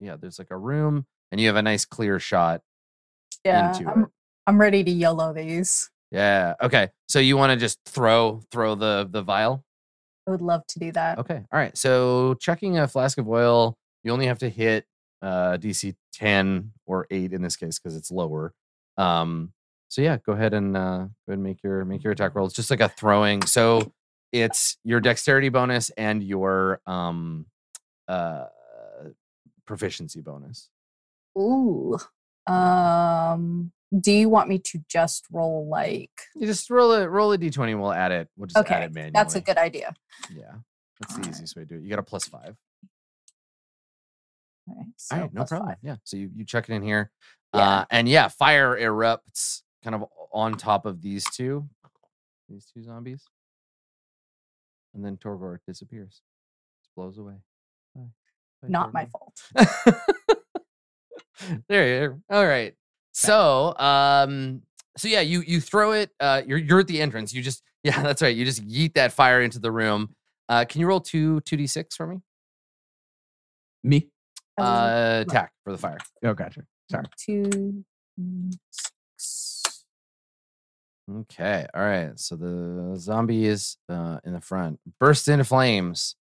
yeah, 0.00 0.16
there's 0.16 0.38
like 0.38 0.50
a 0.50 0.56
room, 0.56 1.06
and 1.30 1.40
you 1.40 1.46
have 1.48 1.56
a 1.56 1.62
nice 1.62 1.84
clear 1.84 2.18
shot 2.18 2.62
Yeah. 3.44 3.68
into 3.72 3.90
I'm, 3.90 4.02
it. 4.04 4.08
I'm 4.46 4.58
ready 4.60 4.82
to 4.82 4.90
yellow 4.90 5.32
these. 5.34 5.90
Yeah. 6.10 6.54
Okay. 6.62 6.88
So 7.08 7.18
you 7.18 7.36
want 7.36 7.52
to 7.52 7.56
just 7.56 7.78
throw 7.84 8.40
throw 8.50 8.74
the 8.74 9.08
the 9.10 9.22
vial? 9.22 9.64
I 10.26 10.30
would 10.32 10.42
love 10.42 10.66
to 10.68 10.78
do 10.78 10.90
that. 10.92 11.18
Okay. 11.18 11.42
All 11.52 11.58
right. 11.58 11.76
So 11.76 12.34
chucking 12.40 12.78
a 12.78 12.88
flask 12.88 13.18
of 13.18 13.28
oil, 13.28 13.76
you 14.04 14.12
only 14.12 14.26
have 14.26 14.38
to 14.40 14.48
hit 14.48 14.86
uh 15.22 15.58
DC 15.58 15.94
10 16.14 16.72
or 16.86 17.06
8 17.10 17.32
in 17.34 17.42
this 17.42 17.56
case 17.56 17.78
because 17.78 17.94
it's 17.94 18.10
lower. 18.10 18.54
Um 19.00 19.52
so 19.88 20.02
yeah, 20.02 20.18
go 20.24 20.32
ahead 20.32 20.54
and 20.54 20.76
uh 20.76 20.98
go 20.98 21.32
ahead 21.32 21.34
and 21.34 21.42
make 21.42 21.62
your 21.62 21.84
make 21.84 22.04
your 22.04 22.12
attack 22.12 22.34
roll. 22.34 22.46
It's 22.46 22.54
just 22.54 22.70
like 22.70 22.80
a 22.80 22.88
throwing. 22.88 23.42
So 23.42 23.92
it's 24.32 24.76
your 24.84 25.00
dexterity 25.00 25.48
bonus 25.48 25.90
and 25.90 26.22
your 26.22 26.80
um 26.86 27.46
uh 28.08 28.46
proficiency 29.66 30.20
bonus. 30.20 30.68
Ooh. 31.38 31.96
Um. 32.46 33.72
Do 33.98 34.12
you 34.12 34.28
want 34.28 34.48
me 34.48 34.58
to 34.58 34.80
just 34.88 35.26
roll 35.32 35.68
like? 35.68 36.12
You 36.36 36.46
just 36.46 36.70
roll 36.70 36.92
a 36.92 37.08
roll 37.08 37.32
a 37.32 37.38
d20 37.38 37.70
and 37.70 37.80
we'll 37.80 37.92
add 37.92 38.12
it. 38.12 38.28
We'll 38.36 38.46
just 38.46 38.70
add 38.70 38.84
it 38.84 38.94
manually. 38.94 39.12
that's 39.12 39.34
a 39.34 39.40
good 39.40 39.58
idea. 39.58 39.94
Yeah. 40.32 40.52
That's 41.00 41.16
the 41.16 41.28
easiest 41.28 41.56
way 41.56 41.62
to 41.62 41.68
do 41.68 41.74
it. 41.76 41.82
You 41.82 41.88
got 41.90 41.98
a 41.98 42.02
plus 42.02 42.26
five. 42.26 42.54
All 44.68 44.76
right. 44.76 44.86
All 44.86 44.92
so 44.96 45.16
right, 45.16 45.34
no 45.34 45.44
problem. 45.44 45.68
five. 45.70 45.78
Yeah. 45.82 45.96
So 46.04 46.16
you, 46.18 46.30
you 46.36 46.44
chuck 46.44 46.68
it 46.68 46.72
in 46.74 46.82
here. 46.82 47.10
Yeah. 47.54 47.60
Uh, 47.60 47.84
and 47.90 48.08
yeah, 48.08 48.28
fire 48.28 48.76
erupts 48.78 49.62
kind 49.82 49.94
of 49.94 50.04
on 50.32 50.56
top 50.56 50.86
of 50.86 51.02
these 51.02 51.24
two, 51.30 51.68
these 52.48 52.66
two 52.72 52.82
zombies. 52.82 53.24
And 54.94 55.04
then 55.04 55.16
Torgor 55.16 55.58
disappears. 55.66 56.22
Just 56.80 56.94
blows 56.96 57.18
away. 57.18 57.34
Bye. 57.94 58.02
Bye, 58.62 58.68
Not 58.68 58.92
my 58.92 59.06
fault. 59.06 59.40
there 61.68 61.88
you 61.88 62.04
are. 62.04 62.20
All 62.38 62.46
right. 62.46 62.74
So, 63.12 63.74
um, 63.78 64.62
so 64.96 65.08
yeah, 65.08 65.20
you 65.20 65.42
you 65.42 65.60
throw 65.60 65.92
it. 65.92 66.10
Uh, 66.20 66.42
you're 66.46 66.58
you're 66.58 66.80
at 66.80 66.86
the 66.86 67.00
entrance. 67.00 67.32
You 67.32 67.42
just 67.42 67.62
yeah, 67.84 68.02
that's 68.02 68.22
right. 68.22 68.34
You 68.34 68.44
just 68.44 68.66
yeet 68.66 68.94
that 68.94 69.12
fire 69.12 69.40
into 69.40 69.58
the 69.58 69.72
room. 69.72 70.14
Uh, 70.48 70.64
can 70.68 70.80
you 70.80 70.86
roll 70.86 71.00
two 71.00 71.40
two 71.40 71.56
d 71.56 71.66
six 71.66 71.96
for 71.96 72.06
me? 72.06 72.20
Me? 73.82 74.08
Uh, 74.58 75.24
attack 75.26 75.52
for 75.64 75.72
the 75.72 75.78
fire. 75.78 75.98
Oh, 76.22 76.34
gotcha. 76.34 76.64
Sorry. 76.90 77.04
two, 77.18 77.84
mm, 78.20 78.58
six. 78.70 79.84
Okay. 81.10 81.66
All 81.74 81.82
right. 81.82 82.18
So 82.18 82.36
the 82.36 82.94
zombie 82.96 83.46
is 83.46 83.76
uh, 83.88 84.18
in 84.24 84.32
the 84.32 84.40
front, 84.40 84.78
Burst 85.00 85.28
into 85.28 85.44
flames, 85.44 86.16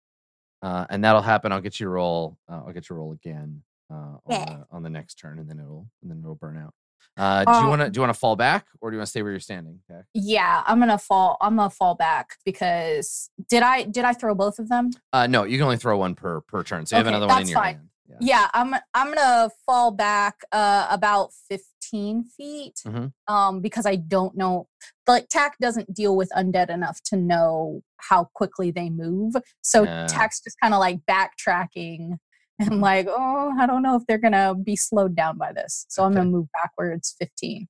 uh, 0.61 0.85
and 0.89 1.03
that'll 1.03 1.21
happen. 1.21 1.51
I'll 1.51 1.61
get 1.61 1.79
you 1.79 1.87
roll. 1.89 2.37
Uh, 2.51 2.61
I'll 2.65 2.73
get 2.73 2.89
you 2.89 2.95
roll 2.95 3.11
again 3.13 3.63
uh, 3.91 3.95
on, 3.95 4.19
Yeah. 4.29 4.45
the, 4.45 4.65
on 4.71 4.83
the 4.83 4.89
next 4.89 5.15
turn, 5.15 5.39
and 5.39 5.49
then 5.49 5.59
it'll 5.59 5.87
and 6.01 6.09
then 6.11 6.19
it'll 6.23 6.35
burn 6.35 6.57
out. 6.57 6.73
Uh, 7.17 7.43
do 7.43 7.59
you 7.63 7.67
want 7.67 7.81
to 7.81 7.85
Um, 7.85 7.91
do 7.91 7.97
you 7.97 8.01
want 8.01 8.13
to 8.13 8.19
fall 8.19 8.35
back, 8.35 8.65
or 8.79 8.89
do 8.89 8.95
you 8.95 8.99
want 8.99 9.07
to 9.07 9.09
stay 9.11 9.21
where 9.21 9.31
you're 9.31 9.39
standing? 9.39 9.79
Okay. 9.89 10.01
Yeah, 10.13 10.63
I'm 10.65 10.79
gonna 10.79 10.97
fall. 10.97 11.37
I'm 11.41 11.55
gonna 11.57 11.69
fall 11.69 11.95
back 11.95 12.35
because 12.45 13.29
did 13.49 13.61
I 13.61 13.83
did 13.83 14.05
I 14.05 14.13
throw 14.13 14.33
both 14.35 14.57
of 14.59 14.69
them? 14.69 14.89
Uh, 15.11 15.27
no, 15.27 15.43
you 15.43 15.57
can 15.57 15.65
only 15.65 15.77
throw 15.77 15.97
one 15.97 16.15
per 16.15 16.41
per 16.41 16.63
turn. 16.63 16.85
So 16.85 16.95
you 16.95 16.99
have 16.99 17.07
another 17.07 17.27
one 17.27 17.41
in 17.41 17.47
your 17.47 17.59
fine. 17.59 17.75
hand. 17.75 17.88
Yeah. 18.09 18.17
Yeah, 18.21 18.47
I'm 18.53 18.73
I'm 18.93 19.13
gonna 19.13 19.49
fall 19.65 19.91
back 19.91 20.35
uh 20.51 20.87
about 20.89 21.31
15 21.49 22.23
feet. 22.23 22.75
Mhm. 22.85 23.11
Um, 23.27 23.61
because 23.61 23.85
I 23.85 23.95
don't 23.95 24.35
know 24.35 24.67
like 25.07 25.27
Tack 25.29 25.57
doesn't 25.61 25.93
deal 25.93 26.15
with 26.15 26.29
undead 26.35 26.69
enough 26.69 26.99
to 27.05 27.15
know 27.17 27.81
how 27.97 28.29
quickly 28.33 28.71
they 28.71 28.89
move. 28.89 29.35
So 29.63 29.83
Yeah. 29.83 30.07
Tack's 30.07 30.41
just 30.41 30.57
kind 30.61 30.73
of 30.73 30.79
like 30.79 30.99
backtracking 31.09 32.17
and 32.59 32.81
like, 32.81 33.07
oh, 33.09 33.53
I 33.59 33.65
don't 33.65 33.81
know 33.83 33.95
if 33.95 34.03
they're 34.07 34.17
gonna 34.17 34.53
be 34.55 34.75
slowed 34.75 35.15
down 35.15 35.37
by 35.37 35.53
this. 35.53 35.85
So 35.89 36.03
I'm 36.03 36.13
gonna 36.13 36.29
move 36.29 36.47
backwards 36.53 37.15
15. 37.19 37.67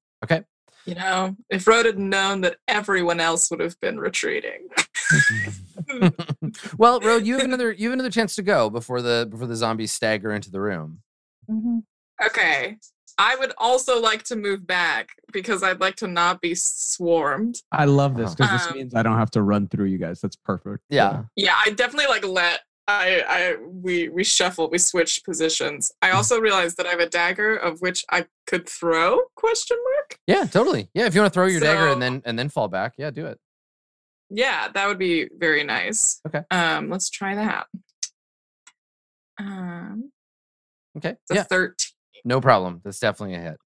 You 0.90 0.96
know, 0.96 1.36
if 1.50 1.68
Rhoda 1.68 1.90
had 1.90 2.00
known 2.00 2.42
that 2.42 2.58
everyone 2.68 3.20
else 3.20 3.50
would 3.52 3.60
have 3.60 3.80
been 3.80 4.00
retreating. 4.00 4.68
well, 6.78 7.00
Road, 7.00 7.26
you 7.26 7.36
have 7.36 7.44
another 7.46 7.72
you 7.72 7.90
have 7.90 7.94
another 7.94 8.10
chance 8.12 8.36
to 8.36 8.42
go 8.42 8.70
before 8.70 9.02
the 9.02 9.28
before 9.30 9.48
the 9.48 9.56
zombies 9.56 9.92
stagger 9.92 10.32
into 10.32 10.52
the 10.52 10.60
room. 10.62 11.00
Mhm. 11.50 11.84
Okay. 12.26 12.78
I 13.18 13.36
would 13.36 13.52
also 13.58 14.00
like 14.02 14.24
to 14.24 14.36
move 14.38 14.66
back 14.66 15.10
because 15.34 15.62
I'd 15.62 15.82
like 15.82 15.96
to 15.98 16.08
not 16.08 16.40
be 16.40 16.56
swarmed. 16.56 17.62
I 17.72 17.84
love 17.86 18.16
this 18.16 18.34
because 18.34 18.52
this 18.52 18.68
Um, 18.68 18.78
means 18.78 18.96
I 18.96 19.04
don't 19.04 19.18
have 19.18 19.32
to 19.32 19.42
run 19.42 19.68
through 19.68 19.86
you 19.88 19.98
guys. 19.98 20.22
That's 20.22 20.38
perfect. 20.38 20.84
Yeah. 20.90 21.24
Yeah, 21.36 21.56
I 21.66 21.72
definitely 21.72 22.08
like 22.08 22.26
let 22.26 22.62
I 22.92 23.24
I 23.28 23.56
we 23.62 24.10
we 24.10 24.24
shuffle, 24.24 24.70
we 24.70 24.78
switch 24.80 25.24
positions. 25.24 25.92
I 26.02 26.12
also 26.12 26.40
realized 26.40 26.78
that 26.78 26.88
I 26.88 26.90
have 26.90 27.00
a 27.00 27.10
dagger 27.10 27.56
of 27.56 27.82
which 27.82 28.04
I 28.12 28.26
could 28.48 28.68
throw 28.68 29.22
question 29.36 29.78
mark. 29.94 30.18
Yeah, 30.26 30.46
totally. 30.46 30.90
Yeah, 30.94 31.06
if 31.06 31.14
you 31.14 31.22
want 31.22 31.32
to 31.34 31.38
throw 31.38 31.46
your 31.46 31.60
dagger 31.62 31.88
and 31.90 32.02
then 32.02 32.22
and 32.26 32.38
then 32.40 32.50
fall 32.50 32.68
back, 32.68 32.94
yeah, 32.98 33.12
do 33.12 33.28
it. 33.28 33.38
Yeah, 34.32 34.70
that 34.74 34.88
would 34.88 35.00
be 35.00 35.28
very 35.38 35.64
nice. 35.64 36.20
Okay. 36.28 36.42
Um, 36.52 36.90
let's 36.90 37.10
try 37.10 37.36
that. 37.36 37.68
Um, 39.40 40.12
Okay. 40.98 41.16
a 41.32 41.36
Yeah, 41.36 41.44
13. 41.44 41.76
no 42.26 42.42
problem. 42.42 42.82
That's 42.84 43.00
definitely 43.00 43.36
a 43.36 43.42
hit. 43.42 43.58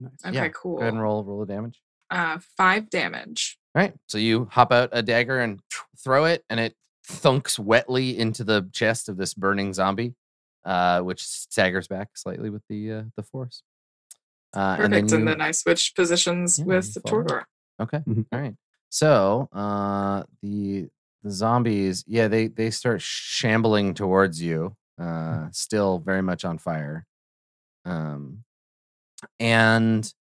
Nice. 0.00 0.12
Okay, 0.26 0.34
Yeah, 0.36 0.48
cool. 0.48 0.76
Go 0.76 0.82
ahead 0.82 0.92
and 0.94 1.02
roll 1.02 1.24
roll 1.24 1.40
the 1.44 1.52
damage. 1.52 1.80
Uh, 2.10 2.38
five 2.56 2.88
damage. 2.90 3.58
All 3.74 3.82
right. 3.82 3.94
So 4.06 4.18
you 4.18 4.48
hop 4.50 4.72
out 4.72 4.90
a 4.92 5.02
dagger 5.02 5.40
and 5.40 5.60
throw 6.02 6.24
it, 6.26 6.44
and 6.50 6.60
it 6.60 6.74
thunks 7.08 7.58
wetly 7.58 8.18
into 8.18 8.44
the 8.44 8.68
chest 8.72 9.08
of 9.08 9.16
this 9.16 9.34
burning 9.34 9.72
zombie, 9.72 10.14
uh, 10.64 11.00
which 11.00 11.22
staggers 11.24 11.88
back 11.88 12.10
slightly 12.14 12.50
with 12.50 12.62
the 12.68 12.92
uh, 12.92 13.02
the 13.16 13.22
force. 13.22 13.62
Uh, 14.54 14.76
and 14.80 14.92
then 14.92 15.04
Perfect. 15.04 15.10
you, 15.12 15.18
And 15.18 15.28
then 15.28 15.40
I 15.40 15.50
switch 15.50 15.94
positions 15.94 16.58
Yeah, 16.58 16.64
with 16.66 16.94
you 16.96 17.02
follow. 17.02 17.22
Torgor. 17.24 17.42
Okay. 17.80 17.98
Mhm. 17.98 18.26
All 18.32 18.40
right. 18.40 18.54
So 18.90 19.48
uh 19.52 20.22
the 20.42 20.88
the 21.22 21.30
zombies, 21.30 22.04
yeah, 22.06 22.28
they 22.28 22.46
they 22.48 22.70
start 22.70 23.02
shambling 23.02 23.92
towards 23.94 24.40
you, 24.40 24.74
uh 24.98 25.48
still 25.52 25.98
very 25.98 26.22
much 26.22 26.44
on 26.44 26.56
fire. 26.58 27.04
Um 27.84 28.44
and 29.38 30.12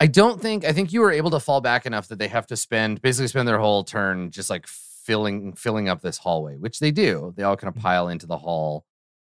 I 0.00 0.06
don't 0.06 0.40
think 0.40 0.64
I 0.64 0.72
think 0.72 0.92
you 0.92 1.00
were 1.00 1.10
able 1.12 1.30
to 1.30 1.40
fall 1.40 1.60
back 1.60 1.86
enough 1.86 2.08
that 2.08 2.18
they 2.18 2.28
have 2.28 2.46
to 2.48 2.56
spend 2.56 3.02
basically 3.02 3.28
spend 3.28 3.48
their 3.48 3.58
whole 3.58 3.82
turn 3.84 4.30
just 4.30 4.50
like 4.50 4.66
filling 5.04 5.52
filling 5.54 5.88
up 5.88 6.00
this 6.00 6.18
hallway, 6.18 6.56
which 6.56 6.78
they 6.80 6.90
do. 6.90 7.32
They 7.36 7.42
all 7.44 7.56
kind 7.56 7.74
of 7.74 7.80
pile 7.80 8.08
into 8.08 8.26
the 8.26 8.38
hall 8.38 8.84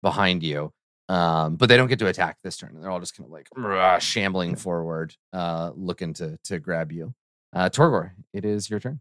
behind 0.02 0.42
you. 0.44 0.74
Um, 1.10 1.56
but 1.56 1.70
they 1.70 1.78
don't 1.78 1.88
get 1.88 2.00
to 2.00 2.08
attack 2.08 2.38
this 2.44 2.58
turn. 2.58 2.76
They're 2.82 2.90
all 2.92 3.00
just 3.00 3.16
kind 3.16 3.26
of 3.26 3.32
like 3.32 3.48
"Rah," 3.56 4.00
shambling 4.00 4.56
forward, 4.56 5.16
uh, 5.32 5.72
looking 5.76 6.14
to 6.16 6.38
to 6.46 6.60
grab 6.60 6.92
you. 6.92 7.14
Uh, 7.54 7.70
Torgor, 7.70 8.12
it 8.34 8.44
is 8.44 8.70
your 8.70 8.80
turn. 8.82 9.00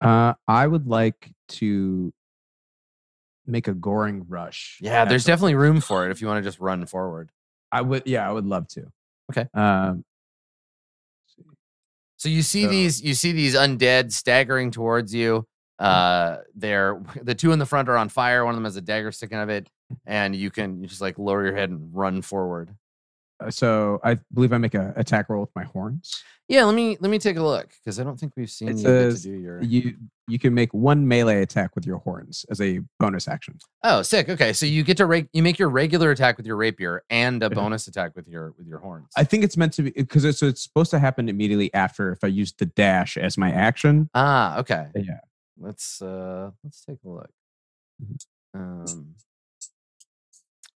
Uh, 0.00 0.34
I 0.46 0.66
would 0.68 0.86
like 0.86 1.32
to 1.48 2.12
make 3.44 3.66
a 3.66 3.74
goring 3.74 4.24
rush. 4.28 4.78
Yeah, 4.80 5.04
there's 5.04 5.24
the- 5.24 5.32
definitely 5.32 5.56
room 5.56 5.80
for 5.80 6.06
it 6.06 6.12
if 6.12 6.20
you 6.20 6.28
want 6.28 6.42
to 6.44 6.48
just 6.48 6.60
run 6.60 6.86
forward. 6.86 7.30
I 7.72 7.80
would. 7.82 8.04
Yeah, 8.06 8.28
I 8.28 8.32
would 8.32 8.46
love 8.46 8.68
to. 8.68 8.86
Okay. 9.32 9.48
Um, 9.52 10.04
So 12.16 12.28
you 12.28 12.42
see 12.42 12.64
So- 12.64 12.70
these 12.70 13.02
you 13.02 13.14
see 13.14 13.32
these 13.32 13.54
undead 13.54 14.12
staggering 14.12 14.70
towards 14.70 15.14
you. 15.14 15.46
Uh, 15.78 16.38
they're 16.54 17.00
the 17.22 17.34
two 17.34 17.52
in 17.52 17.58
the 17.58 17.66
front 17.66 17.88
are 17.88 17.96
on 17.96 18.08
fire. 18.08 18.44
One 18.44 18.54
of 18.54 18.56
them 18.56 18.64
has 18.64 18.76
a 18.76 18.80
dagger 18.80 19.12
sticking 19.12 19.38
out 19.38 19.44
of 19.44 19.48
it, 19.50 19.68
and 20.06 20.34
you 20.34 20.50
can 20.50 20.80
you 20.80 20.86
just 20.88 21.00
like 21.00 21.18
lower 21.18 21.44
your 21.44 21.54
head 21.56 21.70
and 21.70 21.90
run 21.94 22.22
forward. 22.22 22.70
uh, 23.40 23.50
so 23.50 24.00
I 24.02 24.18
believe 24.34 24.52
I 24.52 24.58
make 24.58 24.74
a 24.74 24.92
attack 24.96 25.28
roll 25.28 25.40
with 25.40 25.54
my 25.54 25.64
horns. 25.64 26.22
Yeah, 26.48 26.64
let 26.64 26.74
me 26.74 26.96
let 27.00 27.10
me 27.10 27.18
take 27.18 27.36
a 27.36 27.42
look 27.42 27.68
because 27.84 28.00
I 28.00 28.04
don't 28.04 28.18
think 28.18 28.32
we've 28.34 28.50
seen 28.50 28.70
It 28.70 28.76
you 28.78 28.82
get 28.84 29.10
to 29.16 29.22
do 29.22 29.32
your. 29.32 29.62
You 29.62 29.94
you 30.26 30.38
can 30.38 30.54
make 30.54 30.72
one 30.74 31.06
melee 31.06 31.42
attack 31.42 31.74
with 31.74 31.86
your 31.86 31.98
horns 31.98 32.44
as 32.50 32.60
a 32.60 32.80
bonus 32.98 33.28
action. 33.28 33.58
Oh, 33.84 34.00
sick. 34.02 34.28
Okay, 34.30 34.52
so 34.54 34.64
you 34.66 34.82
get 34.82 34.96
to 34.96 35.06
ra- 35.06 35.20
you 35.34 35.42
make 35.42 35.58
your 35.58 35.68
regular 35.68 36.10
attack 36.10 36.38
with 36.38 36.46
your 36.46 36.56
rapier 36.56 37.02
and 37.10 37.42
a 37.42 37.46
Yeah. 37.46 37.54
bonus 37.54 37.86
attack 37.86 38.16
with 38.16 38.26
your 38.28 38.54
with 38.56 38.66
your 38.66 38.78
horns. 38.78 39.08
I 39.16 39.24
think 39.24 39.44
it's 39.44 39.56
meant 39.58 39.74
to 39.74 39.82
be 39.82 39.90
because 39.90 40.24
it's, 40.24 40.42
it's 40.42 40.62
supposed 40.62 40.90
to 40.92 40.98
happen 40.98 41.28
immediately 41.28 41.72
after 41.74 42.12
if 42.12 42.24
I 42.24 42.28
use 42.28 42.52
the 42.56 42.66
dash 42.66 43.16
as 43.18 43.36
my 43.38 43.52
action. 43.52 44.08
ah, 44.14 44.58
okay. 44.58 44.86
Yeah. 44.96 45.20
Let's 45.60 46.00
uh 46.02 46.50
let's 46.62 46.84
take 46.84 46.98
a 47.04 47.08
look. 47.08 47.30
Mhm. 48.02 48.16
Um 48.54 49.14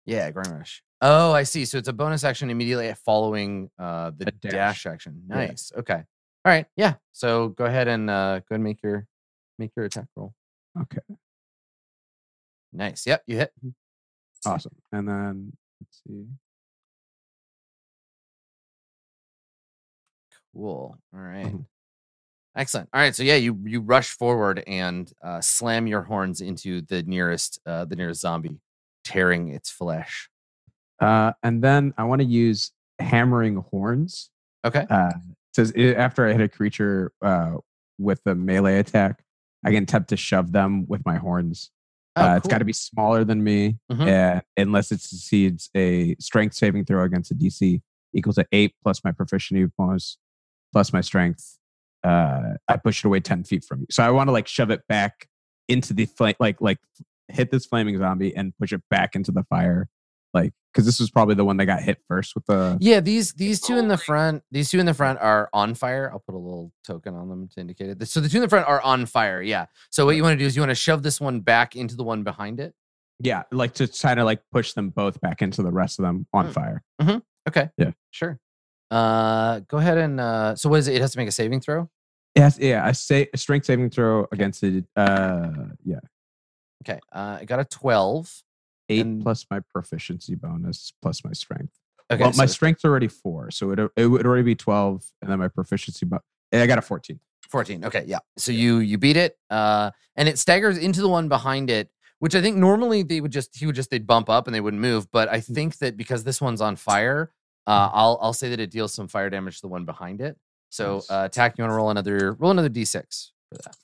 Yeah, 0.06 0.32
Goring 0.32 0.52
Rush. 0.52 0.84
Oh, 1.02 1.32
I 1.34 1.44
see. 1.44 1.66
So 1.66 1.78
it's 1.78 1.88
a 1.88 1.94
bonus 1.94 2.24
action 2.24 2.50
immediately 2.50 2.94
following 3.06 3.70
uh 3.80 4.12
the 4.18 4.26
dash. 4.26 4.52
dash. 4.52 4.86
action. 4.86 5.24
Yeah. 5.30 5.36
Nice. 5.36 5.72
Okay. 5.78 5.94
All 5.94 6.52
right. 6.52 6.66
Yeah. 6.76 6.96
So 7.12 7.50
go 7.50 7.66
ahead 7.66 7.88
and 7.88 8.10
uh 8.10 8.40
go 8.40 8.56
ahead 8.56 8.56
and 8.56 8.64
make 8.64 8.82
your 8.84 9.08
make 9.60 9.72
your 9.76 9.86
attack 9.86 10.08
roll. 10.16 10.34
Okay. 10.80 11.00
Nice. 12.74 13.06
Yep, 13.06 13.24
you 13.28 13.38
hit. 13.38 13.52
Awesome. 14.46 14.76
And 14.92 15.08
then 15.08 15.54
let's 15.82 16.02
see. 16.08 16.26
Cool. 20.54 20.98
All 21.14 21.20
right. 21.20 21.54
Excellent. 22.56 22.90
All 22.94 23.00
right. 23.00 23.16
So 23.16 23.24
yeah, 23.24 23.36
you 23.36 23.58
you 23.64 23.80
rush 23.82 24.10
forward 24.10 24.64
and 24.68 25.12
uh, 25.24 25.40
slam 25.42 25.88
your 25.88 26.02
horns 26.02 26.42
into 26.42 26.82
the 26.82 27.02
nearest 27.04 27.60
uh, 27.66 27.86
the 27.86 27.96
nearest 27.96 28.22
zombie, 28.22 28.60
tearing 29.04 29.50
its 29.50 29.70
flesh. 29.70 30.30
Uh, 31.00 31.32
and 31.44 31.64
then 31.64 31.94
I 31.98 32.04
want 32.04 32.22
to 32.22 32.28
use 32.28 32.72
hammering 33.00 33.56
horns. 33.72 34.30
Okay. 34.66 34.86
Uh, 34.90 35.12
says 35.56 35.74
after 35.76 36.28
I 36.28 36.34
hit 36.34 36.42
a 36.42 36.50
creature 36.50 37.12
uh, 37.22 37.56
with 37.98 38.22
a 38.26 38.36
melee 38.36 38.78
attack, 38.80 39.24
I 39.66 39.72
can 39.72 39.84
attempt 39.84 40.10
to 40.10 40.18
shove 40.18 40.52
them 40.52 40.86
with 40.88 41.06
my 41.06 41.16
horns. 41.18 41.72
Oh, 42.18 42.24
uh, 42.26 42.36
It's 42.36 42.48
got 42.48 42.58
to 42.58 42.66
be 42.66 42.74
smaller 42.74 43.24
than 43.24 43.42
me, 43.44 43.78
Mhm. 43.92 44.38
uh, 44.38 44.42
unless 44.58 44.92
it 44.92 45.00
succeeds 45.02 45.70
a 45.76 46.16
strength 46.20 46.56
saving 46.56 46.84
throw 46.86 47.04
against 47.04 47.32
a 47.32 47.36
DC 47.36 47.82
equal 48.14 48.34
to 48.34 48.46
eight 48.52 48.76
plus 48.84 49.02
my 49.06 49.12
proficiency 49.14 49.66
bonus 49.78 50.18
plus 50.74 50.92
my 50.92 51.00
strength. 51.02 51.58
Uh, 52.04 52.56
I 52.68 52.78
push 52.78 53.04
it 53.04 53.08
away 53.08 53.20
ten 53.20 53.44
feet 53.44 53.64
from 53.64 53.82
you. 53.82 53.88
So 53.92 54.04
I 54.04 54.10
want 54.12 54.28
to 54.28 54.32
like 54.32 54.48
shove 54.48 54.72
it 54.72 54.82
back 54.88 55.28
into 55.68 55.94
the 55.94 56.06
flame, 56.06 56.36
like 56.40 56.60
like 56.62 56.80
hit 57.28 57.52
this 57.52 57.66
flaming 57.66 57.98
zombie 57.98 58.36
and 58.36 58.54
push 58.58 58.74
it 58.74 58.82
back 58.90 59.16
into 59.16 59.32
the 59.32 59.44
fire, 59.44 59.88
like 60.34 60.52
because 60.74 60.86
this 60.86 61.00
was 61.00 61.12
probably 61.12 61.36
the 61.36 61.44
one 61.46 61.58
that 61.58 61.66
got 61.66 61.82
hit 61.82 62.00
first 62.08 62.34
with 62.34 62.46
the. 62.46 62.78
Yeah, 62.82 63.02
these 63.02 63.34
these 63.34 63.60
two 63.62 63.78
in 63.78 63.88
the 63.88 63.98
front, 63.98 64.44
these 64.52 64.70
two 64.72 64.80
in 64.80 64.86
the 64.86 64.94
front 64.94 65.20
are 65.20 65.50
on 65.54 65.76
fire. 65.76 66.10
I'll 66.12 66.20
put 66.20 66.34
a 66.36 66.38
little 66.40 66.72
token 66.86 67.14
on 67.16 67.30
them 67.30 67.48
to 67.50 67.60
indicate 67.62 67.90
it. 67.90 68.08
So 68.08 68.20
the 68.20 68.30
two 68.30 68.38
in 68.38 68.42
the 68.44 68.50
front 68.50 68.68
are 68.68 68.82
on 68.82 69.06
fire. 69.06 69.42
Yeah. 69.42 69.66
So 69.92 70.06
what 70.06 70.16
you 70.16 70.24
want 70.24 70.34
to 70.34 70.44
do 70.44 70.46
is 70.48 70.56
you 70.56 70.62
want 70.62 70.72
to 70.72 70.76
shove 70.76 71.04
this 71.04 71.22
one 71.22 71.42
back 71.42 71.76
into 71.76 71.96
the 71.96 72.04
one 72.04 72.24
behind 72.24 72.60
it. 72.60 72.74
Yeah, 73.20 73.44
like 73.52 73.74
to 73.76 73.88
try 73.88 74.16
to 74.16 74.24
like 74.26 74.42
push 74.52 74.74
them 74.74 74.90
both 74.90 75.22
back 75.22 75.42
into 75.44 75.62
the 75.62 75.72
rest 75.72 76.00
of 76.00 76.04
them 76.04 76.26
on 76.34 76.48
Mm. 76.48 76.54
fire. 76.54 76.84
Okay. 77.48 77.70
Yeah. 77.78 77.92
Sure. 78.10 78.40
Uh, 78.92 79.60
go 79.68 79.78
ahead 79.78 79.98
and 79.98 80.20
uh, 80.20 80.56
so 80.56 80.70
what 80.70 80.80
is 80.80 80.88
it? 80.88 80.96
It 80.96 81.02
has 81.02 81.14
to 81.14 81.18
make 81.18 81.28
a 81.28 81.32
saving 81.32 81.62
throw. 81.62 81.90
Yes, 82.36 82.58
yeah, 82.60 82.86
I 82.86 82.92
say 82.92 83.28
a 83.34 83.38
strength 83.38 83.66
saving 83.66 83.90
throw 83.90 84.28
against 84.32 84.64
it. 84.64 84.86
Uh, 84.96 85.50
yeah, 85.84 86.00
Okay. 86.84 87.00
Uh, 87.12 87.38
I 87.42 87.46
got 87.46 87.60
a 87.60 87.66
twelve. 87.66 88.44
eight 88.90 89.02
And- 89.02 89.22
plus 89.24 89.46
my 89.50 89.62
proficiency 89.74 90.36
bonus 90.36 90.92
plus 91.02 91.24
my 91.24 91.32
strength. 91.34 91.74
Okay. 92.12 92.24
well, 92.24 92.34
my 92.36 92.46
strength's 92.46 92.84
already 92.84 93.08
four, 93.08 93.52
so 93.52 93.72
it 93.72 93.80
it 93.96 94.08
would 94.08 94.26
already 94.26 94.44
be 94.44 94.56
twelve, 94.56 95.06
and 95.22 95.32
then 95.32 95.40
my 95.40 95.48
proficiency. 95.48 96.06
But 96.06 96.22
I 96.52 96.68
got 96.68 96.78
a 96.78 96.82
fourteen. 96.82 97.20
14 97.50 97.84
okay 97.84 98.06
yeah 98.08 98.20
so 98.38 98.50
you 98.54 98.78
you 98.78 98.98
beat 98.98 99.18
it 99.18 99.38
uh 99.50 99.92
and 100.16 100.30
it 100.30 100.40
staggers 100.40 100.78
into 100.78 101.02
the 101.02 101.10
one 101.10 101.28
behind 101.28 101.70
it 101.70 101.90
which 102.20 102.34
i 102.34 102.40
think 102.42 102.56
normally 102.56 103.04
they 103.04 103.20
would 103.20 103.32
just 103.32 103.58
he 103.60 103.66
would 103.66 103.76
just 103.76 103.90
they'd 103.90 104.08
bump 104.08 104.30
up 104.30 104.48
and 104.48 104.56
they 104.56 104.62
wouldn't 104.62 104.82
move 104.82 105.12
but 105.12 105.28
i 105.28 105.40
Mm. 105.40 105.54
think 105.56 105.78
that 105.80 105.98
because 105.98 106.24
this 106.24 106.40
one's 106.40 106.62
on 106.62 106.78
fire 106.78 107.30
uh 107.68 107.90
i'll 107.94 108.18
i'll 108.22 108.34
say 108.34 108.50
that 108.50 108.60
it 108.60 108.72
deals 108.72 108.94
some 108.94 109.08
fire 109.08 109.30
damage 109.30 109.58
to 109.58 109.62
the 109.62 109.68
one 109.68 109.86
behind 109.86 110.22
it. 110.22 110.38
So 110.70 110.96
Nice. 110.96 111.12
uh 111.12 111.24
attack 111.26 111.58
you 111.58 111.64
want 111.64 111.72
to 111.72 111.76
roll 111.76 111.90
another 111.90 112.34
roll 112.34 112.52
another 112.52 112.70
d6 112.70 113.32
for 113.50 113.56
that. 113.64 113.76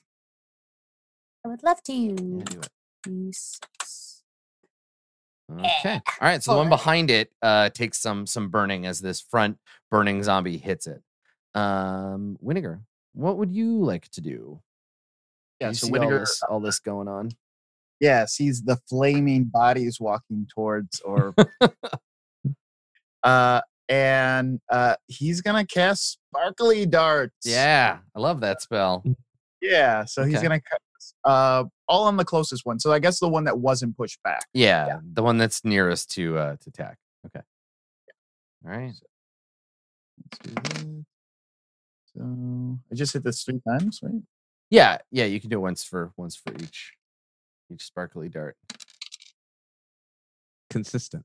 I 1.44 1.48
would 1.48 1.62
love 1.62 1.82
to. 1.84 1.92
yeah, 1.92 2.44
do 2.44 2.60
it. 2.60 2.68
D6. 3.06 4.22
okay. 5.60 5.94
All 5.94 6.02
right 6.28 6.42
so 6.42 6.52
the 6.52 6.58
one 6.58 6.68
behind 6.68 7.10
it 7.10 7.30
uh 7.42 7.68
takes 7.70 7.98
some 7.98 8.26
some 8.26 8.48
burning 8.48 8.86
as 8.86 9.00
this 9.00 9.20
front 9.20 9.58
burning 9.90 10.22
zombie 10.22 10.58
hits 10.58 10.86
it. 10.86 11.02
Um 11.54 12.38
Winnegar, 12.44 12.80
what 13.14 13.36
would 13.38 13.52
you 13.52 13.82
like 13.84 14.08
to 14.10 14.20
do? 14.20 14.60
Yeah, 15.60 15.68
you 15.68 15.74
so 15.74 15.86
see 15.88 15.98
all 15.98 16.10
this, 16.10 16.42
all 16.48 16.60
this 16.60 16.78
going 16.78 17.08
on? 17.08 17.30
Yeah, 18.00 18.26
sees 18.26 18.62
the 18.62 18.76
flaming 18.88 19.44
bodies 19.44 19.98
walking 20.00 20.46
towards 20.54 21.00
or 21.00 21.34
uh 23.24 23.60
and 23.88 24.60
uh 24.70 24.94
he's 25.06 25.40
gonna 25.40 25.64
cast 25.66 26.18
sparkly 26.30 26.84
darts. 26.86 27.46
yeah 27.46 27.98
i 28.14 28.20
love 28.20 28.40
that 28.40 28.60
spell 28.62 29.02
Yeah. 29.60 30.04
So 30.04 30.22
he's 30.24 30.40
gonna 30.42 30.60
cast 30.60 31.14
uh 31.24 31.64
all 31.88 32.04
on 32.04 32.16
the 32.16 32.24
closest 32.24 32.64
one. 32.64 32.78
So 32.78 32.92
I 32.92 32.98
guess 33.00 33.18
the 33.18 33.28
one 33.28 33.42
that 33.44 33.58
wasn't 33.58 33.96
pushed 33.96 34.22
back. 34.22 34.46
Yeah, 34.52 35.00
the 35.14 35.22
one 35.22 35.36
that's 35.38 35.64
nearest 35.64 36.10
to 36.12 36.38
uh 36.38 36.56
to 36.60 36.70
tack. 36.70 36.96
Okay. 37.26 37.40
All 38.64 38.70
right. 38.70 38.92
Let's 40.22 40.38
do 40.42 40.54
this. 40.54 41.04
So 42.14 42.78
I 42.92 42.94
just 42.94 43.12
hit 43.14 43.24
this 43.24 43.42
three 43.42 43.60
times, 43.66 43.98
right? 44.02 44.22
Yeah, 44.70 44.98
yeah, 45.10 45.24
you 45.24 45.40
can 45.40 45.50
do 45.50 45.56
it 45.56 45.62
once 45.62 45.82
for 45.82 46.12
once 46.16 46.36
for 46.36 46.52
each 46.62 46.92
each 47.72 47.82
sparkly 47.84 48.28
dart. 48.28 48.56
Consistent. 50.70 51.24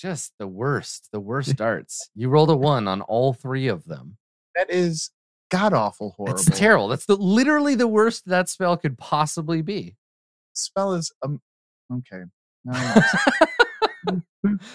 Just 0.00 0.32
the 0.38 0.46
worst, 0.46 1.08
the 1.12 1.20
worst 1.20 1.56
darts. 1.56 2.10
You 2.14 2.30
rolled 2.30 2.48
a 2.50 2.56
one 2.56 2.88
on 2.88 3.02
all 3.02 3.34
three 3.34 3.68
of 3.68 3.84
them. 3.84 4.16
That 4.56 4.70
is 4.70 5.10
god 5.50 5.74
awful 5.74 6.14
horrible. 6.16 6.38
It's 6.38 6.58
terrible. 6.58 6.88
That's 6.88 7.04
the 7.04 7.16
literally 7.16 7.74
the 7.74 7.86
worst 7.86 8.24
that 8.26 8.48
spell 8.48 8.78
could 8.78 8.96
possibly 8.96 9.60
be. 9.60 9.96
Spell 10.54 10.94
is 10.94 11.12
um 11.22 11.40
okay. 11.92 12.22
No, 12.64 13.02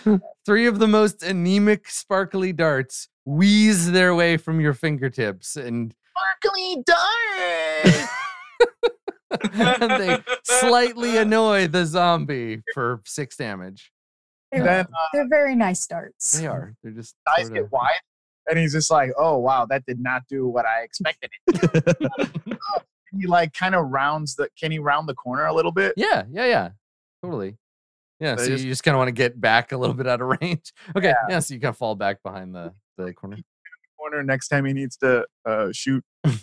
Three 0.46 0.68
of 0.68 0.78
the 0.78 0.88
most 0.88 1.24
anemic 1.24 1.90
sparkly 1.90 2.54
darts 2.54 3.08
wheeze 3.26 3.92
their 3.92 4.14
way 4.14 4.38
from 4.38 4.60
your 4.60 4.74
fingertips 4.74 5.56
and 5.56 5.94
sparkly 6.12 6.84
darts. 6.86 8.08
and 9.54 9.92
they 10.02 10.18
slightly 10.44 11.18
annoy 11.18 11.68
the 11.68 11.86
zombie 11.86 12.62
for 12.74 13.02
six 13.06 13.36
damage. 13.38 13.92
They're, 14.52 14.64
then 14.64 14.86
uh, 14.86 15.08
they're 15.14 15.28
very 15.28 15.56
nice 15.56 15.86
darts. 15.88 16.40
They 16.40 16.48
are. 16.48 16.74
They're 16.84 16.92
just 16.94 17.16
eyes 17.28 17.48
sorta- 17.48 17.62
get 17.64 17.72
wide. 17.72 18.00
and 18.50 18.58
he's 18.60 18.74
just 18.74 18.90
like, 18.92 19.12
"Oh 19.18 19.38
wow, 19.38 19.66
that 19.66 19.86
did 19.86 20.00
not 20.00 20.24
do 20.30 20.48
what 20.48 20.66
I 20.66 20.82
expected 20.84 21.30
it." 21.48 22.12
he 23.20 23.28
like 23.28 23.54
kind 23.54 23.76
of 23.76 23.88
rounds 23.90 24.36
the. 24.36 24.50
Can 24.60 24.72
he 24.72 24.80
round 24.80 25.08
the 25.10 25.14
corner 25.16 25.46
a 25.46 25.54
little 25.54 25.72
bit? 25.72 25.94
Yeah, 25.98 26.24
yeah, 26.32 26.46
yeah. 26.46 26.70
Totally. 27.24 27.58
Yeah. 28.20 28.36
So 28.38 28.44
So 28.44 28.50
just- 28.52 28.64
you 28.64 28.70
just 28.72 28.84
kind 28.84 28.96
of 28.96 29.00
want 29.00 29.10
to 29.10 29.14
get 29.14 29.40
back 29.40 29.72
a 29.72 29.78
little 29.78 29.96
bit 29.96 30.08
out 30.08 30.22
of 30.22 30.38
range. 30.42 30.72
Okay. 30.96 31.14
Yeah. 31.30 31.40
so 31.40 31.54
you 31.54 31.60
kind 31.60 31.70
of 31.70 31.78
fall 31.78 31.96
back 31.96 32.22
behind 32.24 32.54
the 32.56 32.74
the 32.98 33.14
corner. 33.14 33.38
Corner 33.98 34.24
next 34.24 34.50
time 34.50 34.66
he 34.66 34.74
needs 34.74 34.98
to 34.98 35.26
uh, 35.46 35.70
shoot. 35.72 36.04
All 36.26 36.34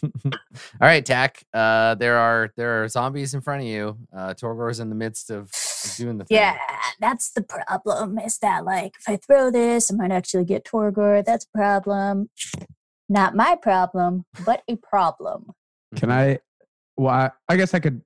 right, 0.81 1.05
Tack. 1.05 1.45
Uh, 1.53 1.95
there 1.95 2.17
are 2.19 2.51
there 2.57 2.83
are 2.83 2.89
zombies 2.89 3.35
in 3.35 3.41
front 3.41 3.63
of 3.63 3.69
you. 3.69 3.99
Uh, 4.13 4.35
Torgor's 4.35 4.81
in 4.81 4.89
the 4.89 4.95
midst 4.97 5.31
of, 5.31 5.43
of 5.43 5.51
doing 5.97 6.19
the 6.19 6.25
thing. 6.25 6.37
Yeah, 6.37 6.59
that's 7.01 7.31
the 7.31 7.43
problem. 7.43 8.19
Is 8.19 8.39
that 8.39 8.65
like 8.65 8.95
if 8.99 9.09
I 9.09 9.17
throw 9.17 9.51
this, 9.51 9.91
I 9.91 9.97
might 9.97 10.13
actually 10.13 10.45
get 10.45 10.65
Torgor. 10.65 11.25
That's 11.25 11.47
a 11.47 11.59
problem. 11.59 12.31
Not 13.09 13.35
my 13.35 13.57
problem, 13.57 14.25
but 14.45 14.63
a 14.69 14.77
problem. 14.77 15.53
Can 15.97 16.11
I? 16.11 16.39
Well, 16.97 17.15
I, 17.15 17.31
I 17.49 17.57
guess 17.57 17.75
I 17.75 17.81
could. 17.81 18.03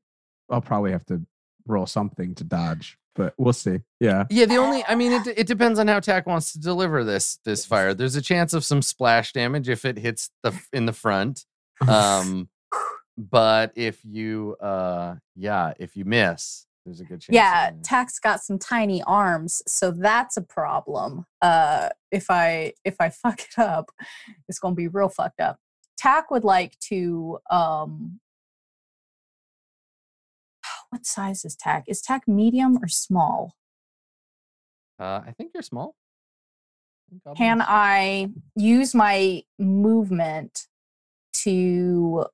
I'll 0.51 0.61
probably 0.61 0.93
have 0.93 1.07
to 1.07 1.23
roll 1.67 1.87
something 1.87 2.35
to 2.37 2.45
dodge, 2.45 2.99
but 3.15 3.35
we'll 3.37 3.53
see. 3.53 3.81
Yeah. 4.01 4.25
Yeah, 4.31 4.47
the 4.47 4.57
only 4.57 4.85
I 4.87 4.95
mean 4.95 5.13
it 5.13 5.27
it 5.37 5.47
depends 5.47 5.79
on 5.79 5.89
how 5.89 6.01
Tack 6.01 6.27
wants 6.27 6.53
to 6.53 6.61
deliver 6.61 7.05
this 7.05 7.39
this 7.45 7.65
fire. 7.67 7.95
There's 7.95 8.17
a 8.17 8.23
chance 8.23 8.53
of 8.53 8.65
some 8.65 8.83
splash 8.83 9.33
damage 9.33 9.69
if 9.69 9.85
it 9.85 9.99
hits 9.99 10.31
the 10.43 10.55
in 10.73 10.87
the 10.87 10.93
front. 10.93 11.45
Um 11.87 12.49
but 13.19 13.73
if 13.77 14.03
you 14.05 14.57
uh 14.61 15.17
yeah, 15.35 15.75
if 15.79 15.97
you 15.97 16.05
miss, 16.05 16.66
there's 16.87 17.01
a 17.01 17.05
good 17.05 17.21
chance. 17.21 17.35
Yeah, 17.35 17.73
Tack's 17.83 18.19
got 18.19 18.41
some 18.41 18.59
tiny 18.59 19.03
arms, 19.03 19.63
so 19.67 19.91
that's 19.91 20.37
a 20.37 20.43
problem. 20.43 21.27
Uh, 21.43 21.91
if 22.11 22.31
I 22.31 22.73
if 22.85 22.97
I 23.01 23.11
fuck 23.23 23.41
it 23.41 23.59
up, 23.59 23.91
it's 24.49 24.59
gonna 24.59 24.75
be 24.75 24.89
real 24.89 25.09
fucked 25.09 25.41
up. 25.41 25.59
Tack 25.99 26.31
would 26.31 26.45
like 26.45 26.79
to 26.89 27.39
um. 27.51 28.21
What 30.91 31.05
size 31.05 31.45
is 31.45 31.57
Tack? 31.57 31.85
Is 31.89 32.01
Tack 32.01 32.27
medium 32.29 32.79
or 32.83 32.89
small? 32.89 33.55
uh 34.99 35.21
I 35.27 35.35
think 35.37 35.51
you're 35.53 35.63
small. 35.63 35.95
Can 37.37 37.63
I 37.63 38.31
use 38.57 38.95
my 38.95 39.43
movement 39.59 40.67
to 41.45 42.27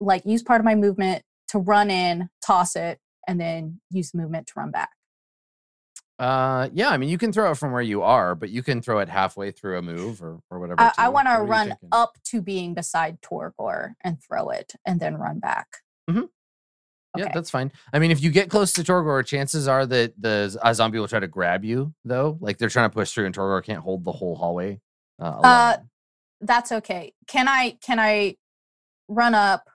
like 0.00 0.24
use 0.24 0.42
part 0.42 0.60
of 0.60 0.64
my 0.64 0.74
movement 0.74 1.22
to 1.48 1.58
run 1.58 1.90
in, 1.90 2.28
toss 2.42 2.76
it, 2.76 2.98
and 3.26 3.40
then 3.40 3.80
use 3.90 4.12
movement 4.14 4.46
to 4.48 4.52
run 4.56 4.70
back? 4.70 4.90
Uh 6.18 6.68
yeah, 6.72 6.90
I 6.90 6.98
mean 6.98 7.08
you 7.08 7.18
can 7.18 7.32
throw 7.32 7.50
it 7.50 7.56
from 7.56 7.72
where 7.72 7.82
you 7.82 8.02
are, 8.02 8.34
but 8.34 8.50
you 8.50 8.62
can 8.62 8.82
throw 8.82 8.98
it 8.98 9.08
halfway 9.08 9.50
through 9.50 9.78
a 9.78 9.82
move 9.82 10.22
or 10.22 10.40
or 10.50 10.60
whatever. 10.60 10.80
I, 10.82 10.92
I 10.98 11.08
want 11.08 11.26
to 11.26 11.30
What 11.30 11.38
are 11.40 11.44
you 11.44 11.50
run 11.50 11.76
up 11.90 12.12
to 12.26 12.42
being 12.42 12.74
beside 12.74 13.20
Torgor 13.22 13.94
and 14.04 14.18
throw 14.22 14.50
it, 14.50 14.74
and 14.86 15.00
then 15.00 15.16
run 15.16 15.38
back. 15.40 15.68
Mhm. 16.10 16.28
Yeah, 17.16 17.28
that's 17.34 17.50
fine. 17.50 17.72
I 17.92 17.98
mean, 17.98 18.10
if 18.10 18.22
you 18.22 18.30
get 18.30 18.48
close 18.50 18.72
to 18.74 18.82
Torgor, 18.82 19.24
chances 19.26 19.68
are 19.68 19.84
that 19.86 20.14
the 20.20 20.58
a 20.62 20.74
zombie 20.74 20.98
will 20.98 21.08
try 21.08 21.20
to 21.20 21.28
grab 21.28 21.64
you, 21.64 21.92
though. 22.04 22.38
Like 22.40 22.56
they're 22.58 22.70
trying 22.70 22.88
to 22.88 22.94
push 22.94 23.12
through, 23.12 23.26
and 23.26 23.34
Torgor 23.34 23.62
can't 23.64 23.80
hold 23.80 24.04
the 24.04 24.12
whole 24.12 24.36
hallway. 24.36 24.80
Uh, 25.20 25.40
Uh. 25.42 25.76
That's 26.44 26.72
okay. 26.72 27.14
Can 27.28 27.46
I 27.48 27.78
can 27.82 28.00
I 28.00 28.36
run 29.08 29.34
up 29.34 29.68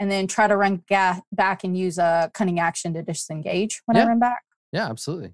and 0.00 0.10
then 0.10 0.26
try 0.26 0.46
to 0.46 0.56
run 0.56 0.82
ga- 0.88 1.20
back 1.32 1.64
and 1.64 1.76
use 1.76 1.98
a 1.98 2.30
cunning 2.34 2.60
action 2.60 2.94
to 2.94 3.02
disengage 3.02 3.82
when 3.86 3.96
Yeah. 3.96 4.04
I 4.04 4.08
run 4.08 4.18
back? 4.18 4.42
yeah, 4.72 4.88
absolutely. 4.88 5.32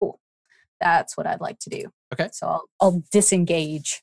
Cool. 0.00 0.20
That's 0.80 1.16
what 1.16 1.26
I'd 1.26 1.40
like 1.40 1.58
to 1.60 1.70
do. 1.70 1.90
Okay. 2.12 2.28
So 2.32 2.46
I'll, 2.46 2.64
I'll 2.80 3.02
disengage. 3.12 4.02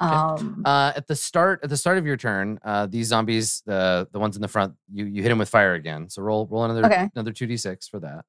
Okay. 0.00 0.14
Um, 0.14 0.62
Uh, 0.64 0.92
at 0.94 1.06
the 1.08 1.16
start, 1.16 1.60
at 1.64 1.70
the 1.70 1.76
start 1.76 1.98
of 1.98 2.06
your 2.06 2.16
turn, 2.16 2.58
uh, 2.64 2.86
these 2.86 3.08
zombies, 3.08 3.62
the 3.66 4.06
the 4.12 4.18
ones 4.20 4.36
in 4.36 4.42
the 4.42 4.48
front, 4.48 4.74
you 4.92 5.04
you 5.06 5.22
hit 5.22 5.28
them 5.30 5.38
with 5.38 5.48
fire 5.48 5.74
again. 5.74 6.08
So 6.08 6.22
roll 6.22 6.46
roll 6.46 6.64
another 6.64 6.84
Okay. 6.86 7.08
another 7.14 7.32
two 7.32 7.46
d 7.46 7.56
six 7.56 7.88
for 7.88 7.98
that. 8.00 8.24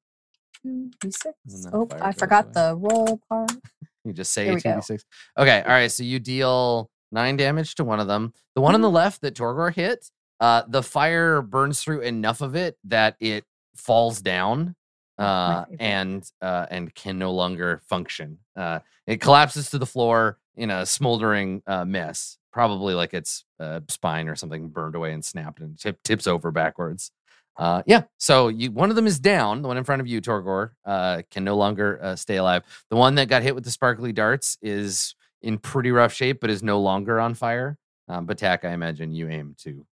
two 0.62 0.90
d6. 1.00 1.32
Oh, 1.72 1.86
I 2.00 2.12
forgot 2.12 2.44
away. 2.46 2.52
the 2.54 2.76
roll 2.76 3.20
part. 3.28 3.52
You 4.04 4.14
just 4.14 4.32
say 4.32 4.46
two 4.50 4.58
d 4.74 4.80
six. 4.80 5.04
Okay, 5.38 5.60
all 5.62 5.68
right. 5.68 5.92
So 5.92 6.02
you 6.02 6.18
deal 6.18 6.90
nine 7.12 7.36
damage 7.36 7.74
to 7.76 7.84
one 7.84 8.00
of 8.00 8.06
them. 8.08 8.32
The 8.54 8.60
one 8.62 8.74
on 8.74 8.78
Mm-hmm. 8.80 8.82
the 8.84 8.90
left 8.90 9.20
that 9.20 9.34
Torgor 9.36 9.72
hit, 9.74 10.10
uh, 10.40 10.62
the 10.68 10.82
fire 10.82 11.42
burns 11.42 11.82
through 11.82 12.00
enough 12.00 12.40
of 12.40 12.56
it 12.56 12.78
that 12.84 13.16
it 13.20 13.44
falls 13.76 14.20
down 14.20 14.74
uh, 15.18 15.66
and 15.78 16.30
uh, 16.40 16.66
and 16.70 16.94
can 16.94 17.18
no 17.18 17.32
longer 17.32 17.82
function. 17.86 18.38
Uh, 18.56 18.80
it 19.06 19.20
collapses 19.20 19.70
to 19.70 19.78
the 19.78 19.86
floor 19.86 20.38
in 20.56 20.70
a 20.70 20.86
smoldering 20.86 21.62
uh, 21.66 21.84
mess, 21.84 22.38
probably 22.52 22.94
like 22.94 23.14
its 23.14 23.44
uh, 23.58 23.80
spine 23.88 24.28
or 24.28 24.36
something 24.36 24.68
burned 24.68 24.94
away 24.94 25.12
and 25.12 25.24
snapped 25.24 25.60
and 25.60 25.78
tip, 25.78 26.02
tips 26.02 26.26
over 26.26 26.50
backwards. 26.50 27.12
Uh, 27.56 27.82
yeah, 27.86 28.02
so 28.16 28.48
you, 28.48 28.70
one 28.70 28.88
of 28.88 28.96
them 28.96 29.06
is 29.06 29.18
down. 29.18 29.60
The 29.60 29.68
one 29.68 29.76
in 29.76 29.84
front 29.84 30.00
of 30.00 30.06
you, 30.06 30.22
Torgor, 30.22 30.70
uh, 30.86 31.22
can 31.30 31.44
no 31.44 31.56
longer 31.56 31.98
uh, 32.02 32.16
stay 32.16 32.36
alive. 32.36 32.62
The 32.88 32.96
one 32.96 33.16
that 33.16 33.28
got 33.28 33.42
hit 33.42 33.54
with 33.54 33.64
the 33.64 33.70
sparkly 33.70 34.12
darts 34.12 34.56
is 34.62 35.14
in 35.42 35.58
pretty 35.58 35.90
rough 35.90 36.12
shape, 36.14 36.40
but 36.40 36.48
is 36.48 36.62
no 36.62 36.80
longer 36.80 37.20
on 37.20 37.34
fire. 37.34 37.76
Um, 38.08 38.24
but 38.24 38.38
Tack, 38.38 38.64
I 38.64 38.72
imagine 38.72 39.12
you 39.12 39.28
aim 39.28 39.54
to 39.58 39.84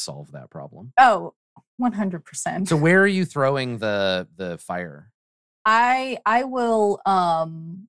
solve 0.00 0.32
that 0.32 0.50
problem. 0.50 0.92
Oh, 0.98 1.34
100%. 1.80 2.68
So 2.68 2.76
where 2.76 3.00
are 3.02 3.06
you 3.06 3.24
throwing 3.24 3.78
the 3.78 4.28
the 4.36 4.58
fire? 4.58 5.10
I 5.64 6.18
I 6.26 6.44
will 6.44 7.00
um 7.06 7.88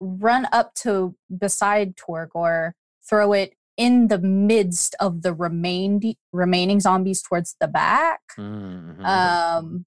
run 0.00 0.46
up 0.52 0.74
to 0.74 1.14
beside 1.36 1.96
Torgor, 1.96 2.72
throw 3.08 3.32
it 3.32 3.54
in 3.76 4.08
the 4.08 4.18
midst 4.18 4.94
of 5.00 5.22
the 5.22 5.32
remained 5.34 6.04
remaining 6.32 6.80
zombies 6.80 7.22
towards 7.22 7.56
the 7.60 7.68
back. 7.68 8.20
Mhm. 8.38 9.04
Um 9.04 9.86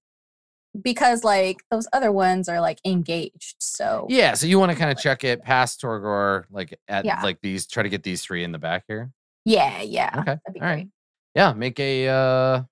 because 0.80 1.24
like 1.24 1.56
those 1.70 1.88
other 1.92 2.12
ones 2.12 2.48
are 2.48 2.60
like 2.60 2.78
engaged. 2.84 3.56
So 3.58 4.06
yeah, 4.10 4.34
so 4.34 4.46
you 4.46 4.58
want 4.58 4.70
to 4.70 4.78
kind 4.78 4.90
of 4.90 4.98
check 4.98 5.24
it 5.24 5.42
past 5.42 5.80
Torgor, 5.80 6.44
like 6.50 6.78
at 6.88 7.04
Yeah. 7.04 7.22
like 7.22 7.40
these. 7.40 7.66
Try 7.66 7.82
to 7.82 7.88
get 7.88 8.02
these 8.02 8.22
three 8.22 8.44
in 8.44 8.52
the 8.52 8.58
back 8.58 8.84
here. 8.86 9.10
yeah, 9.44 9.80
yeah. 9.82 10.10
Okay, 10.18 10.24
That'd 10.46 10.54
be 10.54 10.60
all 10.60 10.66
right. 10.66 10.88
Great. 11.34 11.42
Yeah, 11.42 11.52
make 11.52 11.78
a 11.80 12.08
uh 12.08 12.62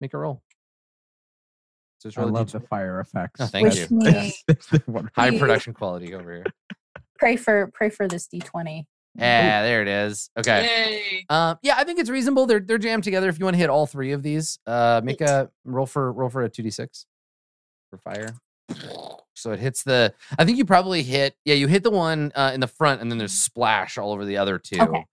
make 0.00 0.14
a 0.14 0.18
roll. 0.18 0.42
So 1.98 2.08
it's 2.08 2.16
I 2.16 2.22
roll 2.22 2.30
a 2.30 2.32
love 2.32 2.48
D20. 2.48 2.52
the 2.52 2.60
fire 2.60 3.00
effects. 3.00 3.40
Oh, 3.40 3.46
thank 3.46 3.68
Wish 3.68 3.90
you. 3.90 3.96
me 3.96 4.34
high 5.14 5.38
production 5.38 5.74
quality 5.74 6.14
over 6.14 6.32
here. 6.32 6.46
pray 7.18 7.36
for 7.36 7.70
pray 7.74 7.90
for 7.90 8.08
this 8.08 8.26
D20. 8.26 8.84
Yeah, 9.16 9.62
there 9.62 9.82
it 9.82 9.88
is. 9.88 10.30
Okay. 10.38 10.64
Yay. 10.64 11.26
Um, 11.28 11.58
yeah, 11.62 11.74
I 11.76 11.84
think 11.84 11.98
it's 11.98 12.10
reasonable. 12.10 12.46
They're 12.46 12.60
they're 12.60 12.78
jammed 12.78 13.04
together. 13.04 13.28
If 13.28 13.38
you 13.38 13.44
want 13.44 13.54
to 13.54 13.58
hit 13.58 13.68
all 13.70 13.86
three 13.86 14.12
of 14.12 14.22
these, 14.22 14.58
uh, 14.66 15.00
make 15.04 15.18
Sweet. 15.18 15.28
a 15.28 15.50
roll 15.64 15.86
for 15.86 16.12
roll 16.12 16.28
for 16.30 16.42
a 16.42 16.48
two 16.48 16.62
d 16.62 16.70
six 16.70 17.06
for 17.90 17.98
fire. 17.98 18.34
So 19.34 19.52
it 19.52 19.58
hits 19.58 19.82
the. 19.82 20.14
I 20.38 20.44
think 20.44 20.58
you 20.58 20.64
probably 20.64 21.02
hit. 21.02 21.34
Yeah, 21.44 21.54
you 21.54 21.66
hit 21.66 21.82
the 21.82 21.90
one 21.90 22.30
uh, 22.34 22.52
in 22.54 22.60
the 22.60 22.66
front, 22.66 23.00
and 23.00 23.10
then 23.10 23.18
there's 23.18 23.32
splash 23.32 23.98
all 23.98 24.12
over 24.12 24.24
the 24.24 24.36
other 24.36 24.58
two. 24.58 24.80
Okay. 24.80 25.04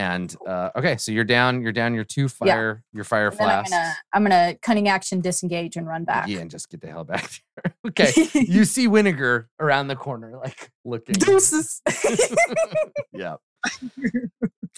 And 0.00 0.34
uh, 0.46 0.70
okay, 0.76 0.96
so 0.96 1.12
you're 1.12 1.24
down. 1.24 1.60
You're 1.60 1.72
down 1.72 1.92
your 1.92 2.04
two 2.04 2.26
fire. 2.26 2.82
Your 2.94 3.04
fire 3.04 3.30
And 3.38 3.40
I'm 3.42 3.64
gonna 3.64 3.94
I'm 4.14 4.22
gonna 4.22 4.54
cunning 4.62 4.88
action 4.88 5.20
disengage 5.20 5.76
and 5.76 5.86
run 5.86 6.04
back. 6.04 6.26
Yeah, 6.26 6.38
and 6.38 6.50
just 6.50 6.70
get 6.70 6.80
the 6.80 6.86
hell 6.86 7.04
back 7.04 7.30
there. 7.62 7.74
okay, 7.88 8.10
you 8.32 8.64
see 8.64 8.88
Winnegar 8.88 9.48
around 9.60 9.88
the 9.88 9.96
corner, 9.96 10.38
like 10.38 10.70
looking. 10.86 11.16
Deuces. 11.16 11.82
yeah. 13.12 13.36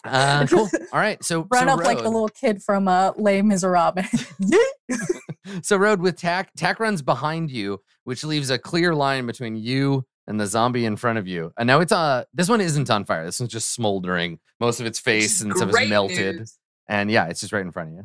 Uh, 0.03 0.45
cool. 0.49 0.68
All 0.93 0.99
right. 0.99 1.23
So 1.23 1.47
Run 1.53 1.68
so 1.68 1.75
up 1.75 1.85
like 1.85 1.99
the 1.99 2.11
little 2.11 2.29
kid 2.29 2.61
from 2.61 2.89
uh, 2.89 3.12
Les 3.16 3.43
Miserables. 3.43 4.05
so 5.62 5.77
road 5.77 6.01
with 6.01 6.16
tack 6.16 6.51
tack 6.57 6.81
runs 6.81 7.01
behind 7.01 7.49
you 7.49 7.79
which 8.05 8.25
leaves 8.25 8.51
a 8.51 8.59
clear 8.59 8.93
line 8.93 9.27
between 9.27 9.55
you 9.55 10.05
and 10.33 10.41
the 10.41 10.47
zombie 10.47 10.87
in 10.87 10.97
front 10.97 11.18
of 11.18 11.28
you 11.28 11.53
and 11.59 11.66
now 11.66 11.78
it's 11.80 11.93
uh 11.93 12.24
this 12.33 12.49
one 12.49 12.61
isn't 12.61 12.89
on 12.91 13.05
fire 13.05 13.24
this 13.24 13.39
one's 13.39 13.53
just 13.53 13.70
smoldering 13.74 14.39
most 14.59 14.80
of 14.80 14.87
its 14.87 14.99
face 14.99 15.43
and 15.43 15.55
stuff 15.55 15.68
is 15.68 15.89
melted 15.91 16.37
news, 16.39 16.59
and 16.89 17.11
yeah 17.11 17.26
it's 17.28 17.41
just 17.41 17.53
right 17.53 17.61
in 17.64 17.70
front 17.70 17.91
of 17.91 17.95
you 17.97 18.05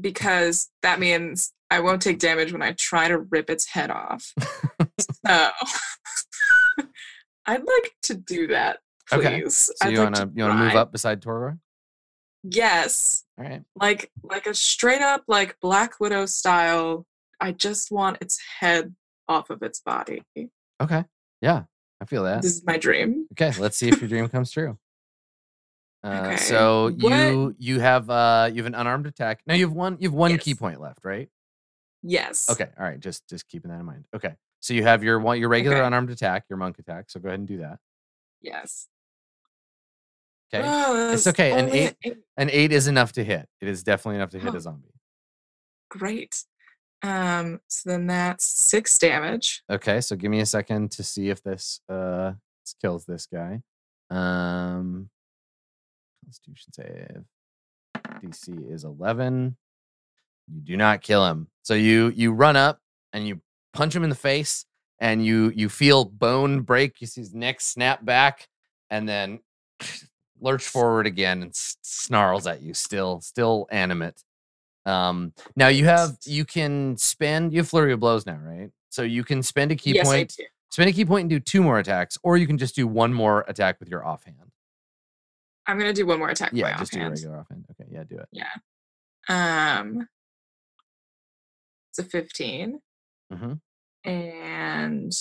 because 0.00 0.70
that 0.82 0.98
means 0.98 1.52
I 1.70 1.80
won't 1.80 2.00
take 2.02 2.18
damage 2.18 2.50
when 2.52 2.62
I 2.62 2.72
try 2.72 3.08
to 3.08 3.18
rip 3.18 3.50
its 3.50 3.66
head 3.66 3.90
off. 3.90 4.32
so 5.00 5.18
I'd 7.46 7.64
like 7.64 7.94
to 8.04 8.14
do 8.14 8.46
that, 8.48 8.78
Okay. 9.12 9.42
please. 9.42 9.54
so 9.54 9.72
I'd 9.82 9.92
you 9.92 9.98
like 9.98 10.04
want 10.06 10.16
to 10.16 10.26
to 10.26 10.32
you 10.34 10.44
want 10.44 10.58
to 10.58 10.64
move 10.64 10.76
up 10.76 10.92
beside 10.92 11.20
Torgor? 11.20 11.58
Yes, 12.42 13.24
all 13.38 13.44
right 13.44 13.62
like 13.76 14.10
like 14.22 14.46
a 14.46 14.54
straight 14.54 15.02
up 15.02 15.24
like 15.28 15.56
Black 15.60 16.00
Widow 16.00 16.26
style. 16.26 17.06
I 17.40 17.52
just 17.52 17.90
want 17.90 18.18
its 18.20 18.40
head 18.60 18.94
off 19.28 19.50
of 19.50 19.62
its 19.62 19.80
body. 19.80 20.22
Okay 20.82 21.04
yeah 21.40 21.64
i 22.00 22.04
feel 22.04 22.24
that 22.24 22.42
This 22.42 22.56
is 22.56 22.64
my 22.64 22.76
dream. 22.78 23.26
okay 23.32 23.52
let's 23.58 23.76
see 23.76 23.88
if 23.88 24.00
your 24.00 24.08
dream 24.08 24.28
comes 24.28 24.50
true 24.50 24.78
uh, 26.04 26.08
Okay, 26.24 26.36
so 26.36 26.90
what- 27.00 27.12
you 27.12 27.54
you 27.58 27.80
have 27.80 28.10
uh 28.10 28.50
you 28.52 28.56
have 28.62 28.66
an 28.66 28.74
unarmed 28.74 29.06
attack 29.06 29.40
now 29.46 29.54
you 29.54 29.66
have 29.66 29.74
one 29.74 29.96
you 30.00 30.08
have 30.10 30.14
one 30.14 30.36
ki 30.38 30.54
point 30.54 30.80
left 30.80 31.04
right 31.04 31.28
Yes. 32.04 32.50
Okay, 32.50 32.68
all 32.76 32.84
right. 32.84 32.98
Just 32.98 33.28
just 33.28 33.46
keeping 33.46 33.70
that 33.70 33.78
in 33.78 33.86
mind. 33.86 34.08
Okay, 34.12 34.34
So 34.58 34.74
you 34.74 34.82
have 34.82 35.04
your 35.04 35.20
one 35.20 35.38
your 35.38 35.48
regular 35.48 35.76
Okay. 35.76 35.86
unarmed 35.86 36.10
attack, 36.10 36.42
your 36.50 36.56
monk 36.56 36.80
attack. 36.80 37.10
So 37.10 37.20
go 37.20 37.28
ahead 37.28 37.38
and 37.38 37.46
do 37.46 37.58
that. 37.58 37.78
Yes. 38.40 38.88
Okay. 40.52 40.66
Oh, 40.68 41.12
It's 41.12 41.28
okay, 41.28 41.52
an 41.52 41.66
only 41.66 41.78
eight- 42.02 42.16
An 42.36 42.50
eight 42.50 42.72
is 42.72 42.88
enough 42.88 43.12
to 43.12 43.22
hit. 43.22 43.48
It 43.60 43.68
is 43.68 43.84
definitely 43.84 44.16
enough 44.16 44.30
to 44.30 44.40
hit 44.40 44.50
Huh. 44.50 44.56
a 44.56 44.60
zombie. 44.60 44.90
Great. 45.90 46.42
Um, 47.02 47.60
so 47.68 47.90
then 47.90 48.06
that's 48.06 48.48
six 48.48 48.96
damage. 48.98 49.62
Okay, 49.68 50.00
so 50.00 50.14
give 50.14 50.30
me 50.30 50.40
a 50.40 50.46
second 50.46 50.92
to 50.92 51.02
see 51.02 51.30
if 51.30 51.42
this 51.42 51.80
uh 51.88 52.32
kills 52.80 53.04
this 53.04 53.26
guy. 53.26 53.60
Um 54.10 55.10
Constitution 56.24 56.72
save. 56.72 57.24
DC 58.22 58.72
is 58.72 58.84
11. 58.84 59.56
You 60.52 60.60
do 60.60 60.76
not 60.76 61.02
kill 61.02 61.26
him. 61.26 61.48
So 61.62 61.74
you 61.74 62.12
you 62.14 62.32
run 62.32 62.56
up 62.56 62.78
and 63.12 63.26
you 63.26 63.40
punch 63.72 63.94
him 63.94 64.04
in 64.04 64.10
the 64.10 64.16
face 64.16 64.64
and 65.00 65.24
you 65.24 65.52
you 65.54 65.68
feel 65.68 66.04
bone 66.04 66.60
break, 66.60 67.00
you 67.00 67.06
see 67.06 67.20
his 67.20 67.34
neck 67.34 67.60
snap 67.60 68.04
back 68.04 68.48
and 68.90 69.08
then 69.08 69.40
lurch 70.40 70.66
forward 70.66 71.06
again 71.06 71.42
and 71.42 71.52
snarls 71.54 72.46
at 72.46 72.62
you 72.62 72.74
still 72.74 73.20
still 73.20 73.66
animate. 73.70 74.22
Um 74.84 75.32
now 75.56 75.68
you 75.68 75.84
have 75.84 76.16
you 76.24 76.44
can 76.44 76.96
spend 76.96 77.52
you 77.52 77.60
have 77.60 77.68
flurry 77.68 77.92
of 77.92 78.00
blows 78.00 78.26
now, 78.26 78.38
right? 78.42 78.70
So 78.90 79.02
you 79.02 79.24
can 79.24 79.42
spend 79.42 79.72
a 79.72 79.76
ki 79.76 79.92
yes, 79.94 80.06
point 80.06 80.36
spend 80.70 80.90
a 80.90 80.92
ki 80.92 81.04
point 81.04 81.22
and 81.22 81.30
do 81.30 81.38
two 81.40 81.62
more 81.62 81.78
attacks, 81.78 82.18
or 82.22 82.36
you 82.36 82.46
can 82.46 82.58
just 82.58 82.74
do 82.74 82.86
one 82.86 83.12
more 83.12 83.44
attack 83.48 83.78
with 83.80 83.88
your 83.88 84.04
offhand. 84.04 84.36
I'm 85.66 85.78
gonna 85.78 85.92
do 85.92 86.04
one 86.06 86.18
more 86.18 86.30
attack. 86.30 86.50
Yeah, 86.52 86.76
just 86.78 86.92
do 86.92 86.98
your 87.00 87.10
regular 87.10 87.38
offhand. 87.38 87.64
Okay, 87.70 87.88
yeah, 87.92 88.02
do 88.04 88.18
it. 88.18 88.28
Yeah. 88.32 88.48
Um, 89.28 90.08
it's 91.90 91.98
a 92.00 92.04
15. 92.04 92.80
Mhm. 93.32 93.60
And 94.04 95.12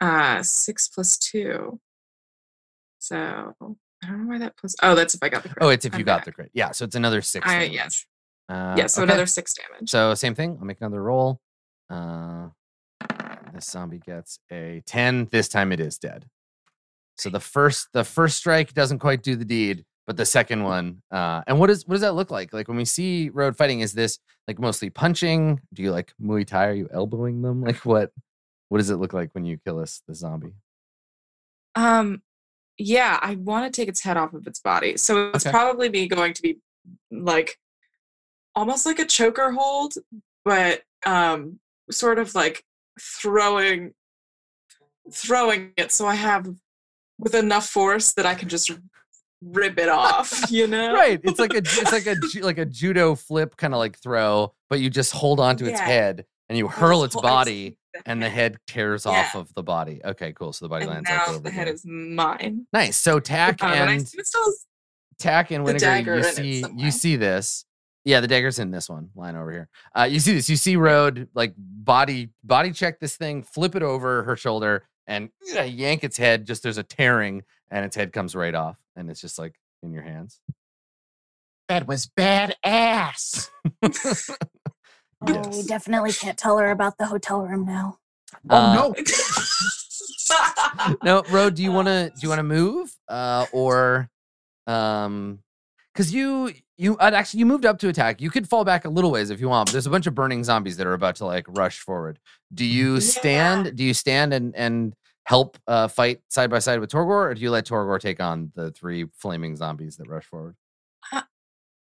uh, 0.00 0.42
six 0.42 0.86
plus 0.88 1.18
two. 1.18 1.80
So 3.00 3.16
I 3.16 4.06
don't 4.06 4.22
know 4.22 4.28
why 4.28 4.38
that 4.38 4.56
plus. 4.56 4.76
Oh, 4.82 4.94
that's 4.94 5.14
if 5.14 5.22
I 5.22 5.28
got 5.28 5.42
the 5.42 5.48
crit. 5.48 5.58
Oh, 5.62 5.68
it's 5.70 5.84
if 5.84 5.94
I'm 5.94 5.98
you 5.98 6.04
got 6.04 6.18
back. 6.18 6.24
the 6.26 6.32
crit. 6.32 6.50
Yeah, 6.54 6.70
so 6.70 6.84
it's 6.84 6.94
another 6.94 7.20
six. 7.22 7.46
I- 7.48 7.64
yes. 7.64 8.06
Uh, 8.50 8.74
yeah, 8.76 8.86
so 8.86 9.02
okay. 9.02 9.12
another 9.12 9.26
six 9.26 9.54
damage. 9.54 9.88
So 9.90 10.12
same 10.14 10.34
thing. 10.34 10.56
I'll 10.58 10.66
make 10.66 10.80
another 10.80 11.02
roll. 11.02 11.40
Uh, 11.88 12.48
this 13.54 13.66
zombie 13.66 13.98
gets 14.00 14.40
a 14.50 14.82
ten. 14.86 15.28
This 15.30 15.48
time 15.48 15.70
it 15.72 15.78
is 15.80 15.98
dead. 15.98 16.26
So 17.16 17.30
the 17.30 17.40
first 17.40 17.88
the 17.92 18.02
first 18.04 18.36
strike 18.38 18.74
doesn't 18.74 18.98
quite 18.98 19.22
do 19.22 19.36
the 19.36 19.44
deed, 19.44 19.84
but 20.06 20.16
the 20.16 20.26
second 20.26 20.64
one. 20.64 21.02
Uh, 21.12 21.42
and 21.46 21.60
what 21.60 21.70
is 21.70 21.86
what 21.86 21.94
does 21.94 22.00
that 22.00 22.14
look 22.14 22.30
like? 22.30 22.52
Like 22.52 22.66
when 22.66 22.76
we 22.76 22.84
see 22.84 23.28
road 23.28 23.56
fighting, 23.56 23.80
is 23.80 23.92
this 23.92 24.18
like 24.48 24.58
mostly 24.58 24.90
punching? 24.90 25.60
Do 25.72 25.82
you 25.82 25.92
like 25.92 26.12
Muay 26.20 26.44
Thai? 26.46 26.66
Are 26.66 26.72
you 26.74 26.88
elbowing 26.92 27.42
them? 27.42 27.62
Like 27.64 27.84
what? 27.84 28.10
What 28.68 28.78
does 28.78 28.90
it 28.90 28.96
look 28.96 29.12
like 29.12 29.30
when 29.32 29.44
you 29.44 29.58
kill 29.64 29.76
this 29.78 30.02
the 30.08 30.14
zombie? 30.14 30.54
Um, 31.76 32.22
yeah, 32.78 33.18
I 33.20 33.34
want 33.36 33.72
to 33.72 33.80
take 33.80 33.88
its 33.88 34.00
head 34.02 34.16
off 34.16 34.32
of 34.32 34.46
its 34.46 34.60
body. 34.60 34.96
So 34.96 35.30
it's 35.34 35.44
Okay. 35.46 35.52
probably 35.52 35.88
be 35.88 36.08
going 36.08 36.32
to 36.34 36.42
be 36.42 36.58
like 37.10 37.58
almost 38.54 38.86
like 38.86 38.98
a 38.98 39.04
choker 39.06 39.52
hold, 39.52 39.94
but 40.44 40.82
um 41.06 41.58
sort 41.90 42.18
of 42.18 42.34
like 42.34 42.64
throwing 43.00 43.92
throwing 45.12 45.72
it 45.76 45.90
so 45.92 46.06
I 46.06 46.14
have 46.14 46.48
with 47.18 47.34
enough 47.34 47.66
force 47.68 48.12
that 48.14 48.26
I 48.26 48.34
can 48.34 48.48
just 48.48 48.70
rip 49.42 49.78
it 49.78 49.88
off, 49.88 50.50
you 50.50 50.66
know? 50.68 50.92
right 50.94 51.20
it's 51.24 51.38
like 51.40 51.54
a 51.54 51.58
it's 51.58 51.92
like 51.92 52.06
a 52.06 52.16
like 52.42 52.58
a 52.58 52.66
judo 52.66 53.14
flip 53.14 53.56
kind 53.56 53.72
of 53.74 53.78
like 53.78 53.98
throw 53.98 54.52
but 54.68 54.80
you 54.80 54.90
just 54.90 55.12
hold 55.12 55.40
on 55.40 55.56
to 55.56 55.66
its 55.66 55.80
head 55.80 56.24
and 56.48 56.58
you 56.58 56.68
hurl 56.68 57.04
its 57.04 57.14
hold- 57.14 57.24
I 57.24 57.28
just 57.28 57.46
body 57.46 57.76
and 58.06 58.22
the 58.22 58.28
head 58.28 58.56
tears 58.66 59.04
Yeah. 59.06 59.12
off 59.12 59.34
of 59.34 59.52
the 59.54 59.62
body 59.62 60.00
okay 60.04 60.32
cool 60.32 60.52
so 60.52 60.64
the 60.66 60.68
body 60.68 60.84
and 60.84 60.92
lands 60.94 61.08
now 61.08 61.24
over 61.28 61.38
the 61.40 61.50
head 61.50 61.66
here. 61.66 61.74
is 61.74 61.84
mine. 61.86 62.66
nice 62.72 62.96
so 62.96 63.18
tack 63.18 63.62
Um, 63.64 63.72
and 63.72 63.90
I 63.90 63.92
and 63.94 64.02
assume 64.02 64.20
it 64.20 64.26
still 64.26 64.44
has- 64.44 64.66
tack 65.18 65.50
and 65.50 65.66
Winnegar, 65.66 66.16
you 66.18 66.22
see 66.22 66.64
you 66.76 66.90
see 66.90 67.16
this 67.16 67.64
yeah 68.04 68.20
the 68.20 68.26
dagger's 68.28 68.58
in 68.58 68.70
this 68.70 68.88
one 68.88 69.10
line 69.14 69.36
over 69.36 69.50
here 69.52 69.68
uh 69.96 70.02
you 70.10 70.18
see 70.20 70.32
this 70.34 70.48
you 70.48 70.56
see 70.56 70.76
road 70.76 71.28
like 71.34 71.54
body 71.56 72.30
body 72.44 72.72
check 72.72 72.98
this 73.00 73.16
thing 73.16 73.42
flip 73.42 73.74
it 73.74 73.82
over 73.82 74.22
her 74.22 74.36
shoulder 74.36 74.84
and 75.06 75.30
uh, 75.56 75.62
yank 75.62 76.02
its 76.04 76.16
head 76.16 76.46
just 76.46 76.62
there's 76.62 76.78
a 76.78 76.82
tearing 76.82 77.42
and 77.70 77.84
its 77.84 77.96
head 77.96 78.12
comes 78.12 78.34
right 78.34 78.54
off 78.54 78.76
and 78.96 79.10
it's 79.10 79.20
just 79.20 79.38
like 79.38 79.54
in 79.82 79.92
your 79.92 80.02
hands 80.02 80.40
That 81.68 81.86
was 81.86 82.06
badass. 82.06 83.48
Oh, 85.22 85.50
we 85.50 85.62
definitely 85.64 86.12
can't 86.12 86.38
tell 86.38 86.56
her 86.56 86.70
about 86.70 86.96
the 86.96 87.04
hotel 87.04 87.42
room 87.42 87.66
now. 87.66 87.98
Oh 88.48 88.56
Uh, 88.56 88.74
no. 88.74 88.94
no 91.04 91.22
road 91.30 91.54
do 91.54 91.62
you 91.62 91.70
want 91.76 91.88
to 91.88 92.10
do 92.14 92.20
you 92.22 92.28
want 92.30 92.38
to 92.38 92.42
move 92.42 92.96
uh 93.08 93.44
or 93.52 94.08
um 94.66 95.40
because 96.00 96.14
you 96.14 96.50
you 96.78 96.96
uh, 96.96 97.10
actually 97.12 97.40
you 97.40 97.46
moved 97.46 97.66
up 97.66 97.78
to 97.78 97.88
attack. 97.88 98.22
You 98.22 98.30
could 98.30 98.48
fall 98.48 98.64
back 98.64 98.86
a 98.86 98.88
little 98.88 99.10
ways 99.10 99.28
if 99.28 99.38
you 99.38 99.50
want 99.50 99.68
but 99.68 99.72
there's 99.72 99.86
a 99.86 99.90
bunch 99.90 100.06
of 100.06 100.14
burning 100.14 100.42
zombies 100.44 100.78
that 100.78 100.86
are 100.86 100.94
about 100.94 101.16
to 101.16 101.26
like 101.26 101.44
rush 101.48 101.80
forward. 101.80 102.18
Do 102.54 102.64
you 102.64 103.00
stand 103.02 103.76
do 103.76 103.84
you 103.84 103.92
stand 103.92 104.32
and 104.32 104.56
and 104.56 104.94
help 105.26 105.58
uh 105.66 105.88
fight 105.88 106.22
side 106.28 106.48
by 106.48 106.58
side 106.58 106.80
with 106.80 106.90
torgor 106.90 107.30
or 107.30 107.34
do 107.34 107.42
you 107.42 107.50
let 107.50 107.66
torgor 107.66 108.00
take 108.00 108.18
on 108.18 108.50
the 108.54 108.70
three 108.70 109.04
flaming 109.12 109.56
zombies 109.56 109.98
that 109.98 110.08
rush 110.08 110.24
forward? 110.24 110.56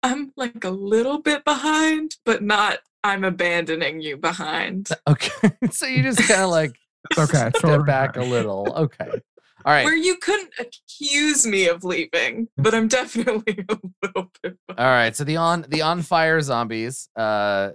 I'm 0.04 0.34
like 0.36 0.66
a 0.66 0.70
little 0.70 1.20
bit 1.20 1.46
behind, 1.46 2.18
but 2.26 2.44
not 2.44 2.80
I'm 3.04 3.24
abandoning 3.24 4.02
you 4.02 4.18
behind. 4.18 4.90
okay. 5.08 5.52
So 5.72 5.86
you 5.86 6.04
just 6.04 6.20
kind 6.28 6.42
of 6.42 6.50
like 6.50 6.76
Okay, 7.18 7.50
step 7.56 7.86
back 7.86 8.18
a 8.18 8.24
little. 8.24 8.74
Okay 8.76 9.22
all 9.66 9.74
right 9.74 9.86
Where 9.86 9.96
you 9.96 10.18
couldn't 10.18 10.52
accuse 10.60 11.46
me 11.46 11.68
of 11.68 11.84
leaving, 11.84 12.48
but 12.58 12.74
I'm 12.74 12.88
definitely 12.88 13.66
a 13.70 13.78
little 14.04 14.32
bit 14.42 14.58
behind. 14.68 14.80
All 14.80 14.86
right, 14.86 15.16
so 15.16 15.24
the 15.24 15.38
on 15.38 15.66
the 15.70 15.82
on 15.82 16.02
fire 16.02 16.42
zombies 16.42 17.10
uh 17.16 17.72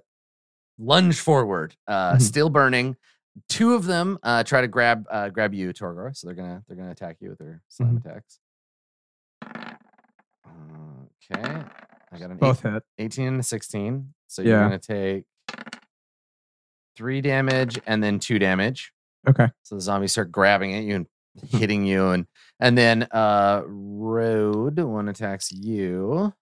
lunge 0.78 1.18
forward, 1.18 1.74
uh 1.86 2.14
Mhm. 2.14 2.22
still 2.22 2.50
burning. 2.50 2.96
Two 3.48 3.74
of 3.74 3.84
them 3.86 4.18
uh 4.22 4.42
try 4.44 4.60
to 4.62 4.68
grab 4.68 5.06
uh 5.10 5.28
grab 5.28 5.52
you, 5.54 5.72
Torgor. 5.72 6.16
So 6.16 6.26
they're 6.26 6.34
gonna 6.36 6.62
they're 6.68 6.76
gonna 6.76 6.90
attack 6.92 7.16
you 7.20 7.30
with 7.30 7.38
their 7.38 7.62
slam 7.68 7.96
attacks. 8.04 8.38
Okay. 11.32 11.62
I 12.12 12.18
got 12.18 12.30
an 12.30 12.36
Both 12.36 12.64
eight- 12.64 12.72
hit. 12.72 12.82
18 12.98 13.26
and 13.28 13.40
a 13.40 13.42
16. 13.42 14.14
So 14.28 14.42
you're 14.42 14.58
gonna 14.60 14.78
take 14.78 15.24
three 16.96 17.20
damage 17.20 17.78
and 17.86 18.02
then 18.02 18.18
two 18.18 18.38
damage. 18.38 18.92
Okay. 19.28 19.48
So 19.64 19.74
the 19.74 19.80
zombies 19.80 20.12
start 20.12 20.30
grabbing 20.32 20.74
at 20.74 20.84
you 20.84 20.94
and 20.96 21.06
hitting 21.50 21.84
you, 21.86 22.08
and 22.10 22.26
and 22.60 22.76
then 22.76 23.04
uh 23.10 23.62
road 23.66 24.78
one 24.80 25.08
attacks 25.08 25.50
you. 25.52 26.32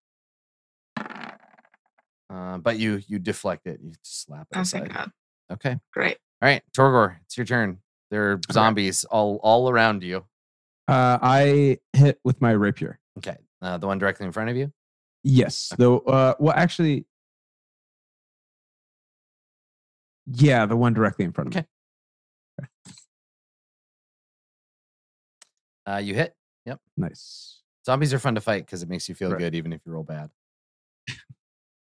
Uh, 2.31 2.59
but 2.59 2.79
you 2.79 3.01
you 3.07 3.19
deflect 3.19 3.67
it. 3.67 3.81
You 3.83 3.93
slap 4.03 4.47
it 4.51 4.57
Oh, 4.59 4.65
thank 4.65 4.87
aside. 4.87 4.95
God. 4.97 5.11
Okay. 5.53 5.79
Great. 5.93 6.17
All 6.43 6.49
right, 6.49 6.63
Torgor, 6.77 7.17
it's 7.25 7.37
your 7.37 7.47
turn. 7.47 7.79
There 8.11 8.33
are 8.33 8.41
zombies 8.51 9.05
all 9.05 9.39
all 9.43 9.69
around 9.71 10.03
you. 10.03 10.25
Uh, 10.89 11.19
I 11.23 11.79
hit 11.93 12.19
with 12.25 12.41
my 12.41 12.51
rapier. 12.51 12.99
Okay. 13.19 13.37
Uh, 13.63 13.79
the 13.79 13.87
one 13.87 13.99
directly 13.99 14.27
in 14.27 14.33
front 14.33 14.51
of 14.51 14.57
you. 14.57 14.73
Yes. 15.23 15.73
Though. 15.79 16.01
Uh, 16.01 16.35
well, 16.39 16.55
actually, 16.55 17.07
yeah, 20.27 20.67
the 20.67 20.77
one 20.77 20.93
directly 20.93 21.25
in 21.25 21.33
front 21.33 21.49
of 21.49 21.55
me. 21.55 21.65
Uh, 25.87 25.97
you 25.97 26.15
hit. 26.15 26.35
Yep. 26.67 26.81
Nice. 26.97 27.61
Zombies 27.85 28.15
are 28.15 28.19
fun 28.19 28.35
to 28.37 28.41
fight 28.41 28.65
because 28.65 28.83
it 28.83 28.89
makes 28.89 29.09
you 29.09 29.15
feel 29.15 29.31
Right. 29.31 29.39
good 29.39 29.55
even 29.55 29.73
if 29.73 29.81
you 29.85 29.93
roll 29.93 30.03
bad. 30.05 30.31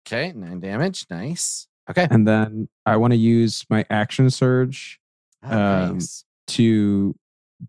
Okay, 0.06 0.34
nine 0.34 0.60
damage. 0.60 1.06
Nice. 1.10 1.68
Okay. 1.90 2.08
And 2.12 2.28
then 2.28 2.68
I 2.86 2.98
want 2.98 3.12
to 3.14 3.18
use 3.18 3.66
my 3.70 3.86
action 3.90 4.30
surge 4.30 5.00
Um, 5.42 5.94
nice. 5.94 6.26
to 6.48 7.16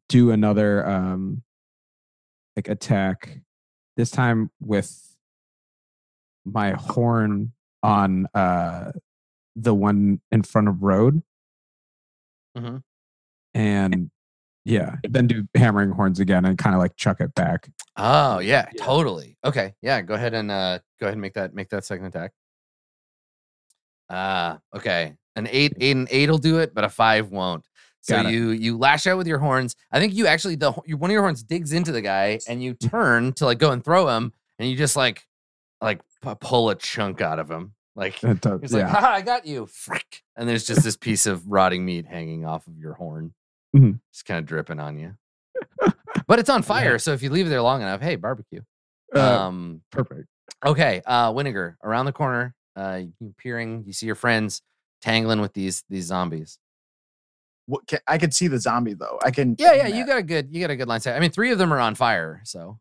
do 0.09 0.32
another 0.32 0.85
um 0.85 1.45
like 2.57 2.66
attack 2.68 3.39
this 3.97 4.11
time 4.11 4.51
with 4.61 5.16
my 6.45 6.72
horn 6.72 7.53
on 7.85 8.26
uh 8.35 8.91
the 9.55 9.72
one 9.74 10.20
in 10.32 10.43
front 10.43 10.66
of 10.66 10.82
road 10.82 11.22
Mhm. 12.59 12.82
and 13.55 14.11
yeah 14.65 14.97
then 15.09 15.27
do 15.27 15.47
hammering 15.55 15.91
horns 15.91 16.21
again 16.21 16.45
and 16.47 16.57
kind 16.59 16.75
of 16.75 16.81
like 16.81 16.97
chuck 16.97 17.21
it 17.21 17.35
back 17.35 17.69
Oh 17.97 18.39
yeah, 18.41 18.67
Yeah. 18.75 18.85
totally. 18.85 19.37
Okay, 19.45 19.75
yeah. 19.81 20.01
Go 20.03 20.15
ahead 20.15 20.35
and 20.35 20.51
uh, 20.51 20.81
go 20.99 21.07
ahead 21.07 21.12
and 21.15 21.21
make 21.21 21.35
that 21.35 21.55
make 21.55 21.69
that 21.69 21.85
second 21.85 22.07
attack. 22.07 22.33
Ah, 24.11 24.59
okay. 24.75 25.15
An 25.37 25.49
eight, 25.51 25.75
eight, 25.81 25.97
and 25.97 26.09
eight 26.11 26.31
will 26.31 26.39
do 26.39 26.59
it, 26.59 26.75
but 26.75 26.85
a 26.85 26.89
five 26.89 27.31
won't. 27.31 27.67
So 28.03 28.21
you 28.21 28.51
you 28.51 28.77
lash 28.77 29.07
out 29.07 29.17
with 29.17 29.27
your 29.27 29.39
horns. 29.39 29.77
I 29.91 29.99
think 29.99 30.12
you 30.15 30.27
actually 30.27 30.57
the 30.57 30.73
one 30.73 31.11
of 31.11 31.12
your 31.12 31.23
horns 31.23 31.43
digs 31.43 31.73
into 31.73 31.91
the 31.93 32.03
guy, 32.03 32.39
and 32.49 32.62
you 32.62 32.75
turn 32.75 33.33
to 33.35 33.47
like 33.47 33.59
go 33.59 33.71
and 33.71 33.83
throw 33.83 34.09
him, 34.09 34.33
and 34.59 34.69
you 34.69 34.77
just 34.77 34.95
like 34.97 35.25
like 35.81 36.01
pu- 36.21 36.35
pull 36.35 36.71
a 36.71 36.75
chunk 36.75 37.21
out 37.21 37.39
of 37.39 37.51
him, 37.51 37.75
Like 37.97 38.23
It 38.25 38.41
does- 38.41 38.61
he's 38.61 38.73
like, 38.73 38.83
yeah. 38.83 38.89
Haha, 38.89 39.07
I 39.09 39.23
got 39.23 39.47
you. 39.47 39.67
Frick. 39.67 40.23
And 40.37 40.49
there's 40.49 40.67
just 40.67 40.83
this 40.83 40.97
piece 40.97 41.27
of 41.27 41.47
rotting 41.47 41.85
meat 41.85 42.07
hanging 42.07 42.45
off 42.45 42.67
of 42.67 42.77
your 42.79 42.95
horn. 42.95 43.33
Mhm. 43.75 44.01
Just 44.12 44.25
kind 44.27 44.39
of 44.39 44.47
dripping 44.47 44.79
on 44.81 44.99
you. 44.99 45.16
but 46.27 46.39
it's 46.39 46.51
on 46.51 46.62
fire, 46.62 46.99
so 46.99 47.12
if 47.12 47.22
you 47.22 47.31
leave 47.31 47.47
it 47.47 47.51
there 47.51 47.62
long 47.62 47.83
enough, 47.83 48.01
hey, 48.01 48.16
barbecue. 48.16 48.61
Uh, 49.14 49.47
Um 49.47 49.83
perfect. 49.91 50.27
Okay, 50.64 51.03
uh 51.07 51.33
Winnegar, 51.33 51.77
around 51.83 52.07
the 52.07 52.12
corner, 52.12 52.55
uh 52.77 53.03
you 53.20 53.35
peering, 53.39 53.85
you 53.87 53.93
see 53.93 54.07
your 54.07 54.14
friends 54.14 54.62
tangling 55.03 55.41
with 55.41 55.53
these 55.53 55.85
these 55.89 56.07
zombies. 56.07 56.59
What 57.66 57.87
can, 57.87 57.99
I 58.07 58.18
could 58.18 58.35
see 58.35 58.47
the 58.49 58.59
zombie 58.59 58.95
though. 58.95 59.18
I 59.25 59.31
can. 59.31 59.57
Yeah, 59.59 59.72
yeah, 59.75 59.87
you 59.87 60.07
got 60.07 60.18
a 60.18 60.22
good 60.22 60.49
you 60.55 60.61
got 60.61 60.70
a 60.70 60.77
good 60.77 60.89
line 60.89 61.01
set. 61.01 61.16
I 61.16 61.20
mean, 61.20 61.31
three 61.31 61.51
of 61.51 61.59
them 61.59 61.72
are 61.72 61.81
on 61.81 61.95
fire, 61.95 62.41
so 62.45 62.79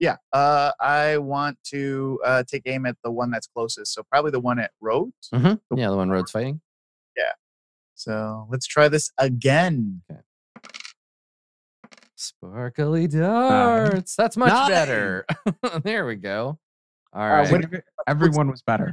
Yeah. 0.00 0.16
Uh, 0.32 0.72
I 0.80 1.18
want 1.18 1.56
to 1.70 2.20
uh, 2.24 2.42
take 2.46 2.62
aim 2.66 2.84
at 2.84 2.96
the 3.02 3.10
one 3.10 3.30
that's 3.30 3.46
closest. 3.46 3.94
So 3.94 4.02
probably 4.02 4.30
the 4.32 4.40
one 4.40 4.58
at 4.58 4.72
Rhodes. 4.80 5.30
Mhm. 5.32 5.60
yeah, 5.74 5.88
the 5.90 5.96
one 5.96 6.10
Rhodes 6.10 6.30
fighting. 6.32 6.60
So 8.04 8.46
let's 8.50 8.66
try 8.66 8.88
this 8.88 9.10
again. 9.16 10.02
Sparkly 12.16 13.06
darts. 13.08 14.14
That's 14.14 14.36
much 14.36 14.50
Nine. 14.52 14.70
better. 14.70 15.26
there 15.82 16.04
we 16.04 16.16
go. 16.16 16.58
All 17.14 17.22
Uh, 17.22 17.28
right. 17.28 17.50
what- 17.50 17.82
Everyone 18.06 18.50
was 18.50 18.60
better. 18.60 18.92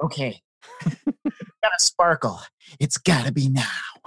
Okay. 0.00 0.40
Gotta 0.84 1.78
sparkle. 1.78 2.38
It's 2.78 2.98
gotta 2.98 3.32
be 3.32 3.48
now. 3.48 3.66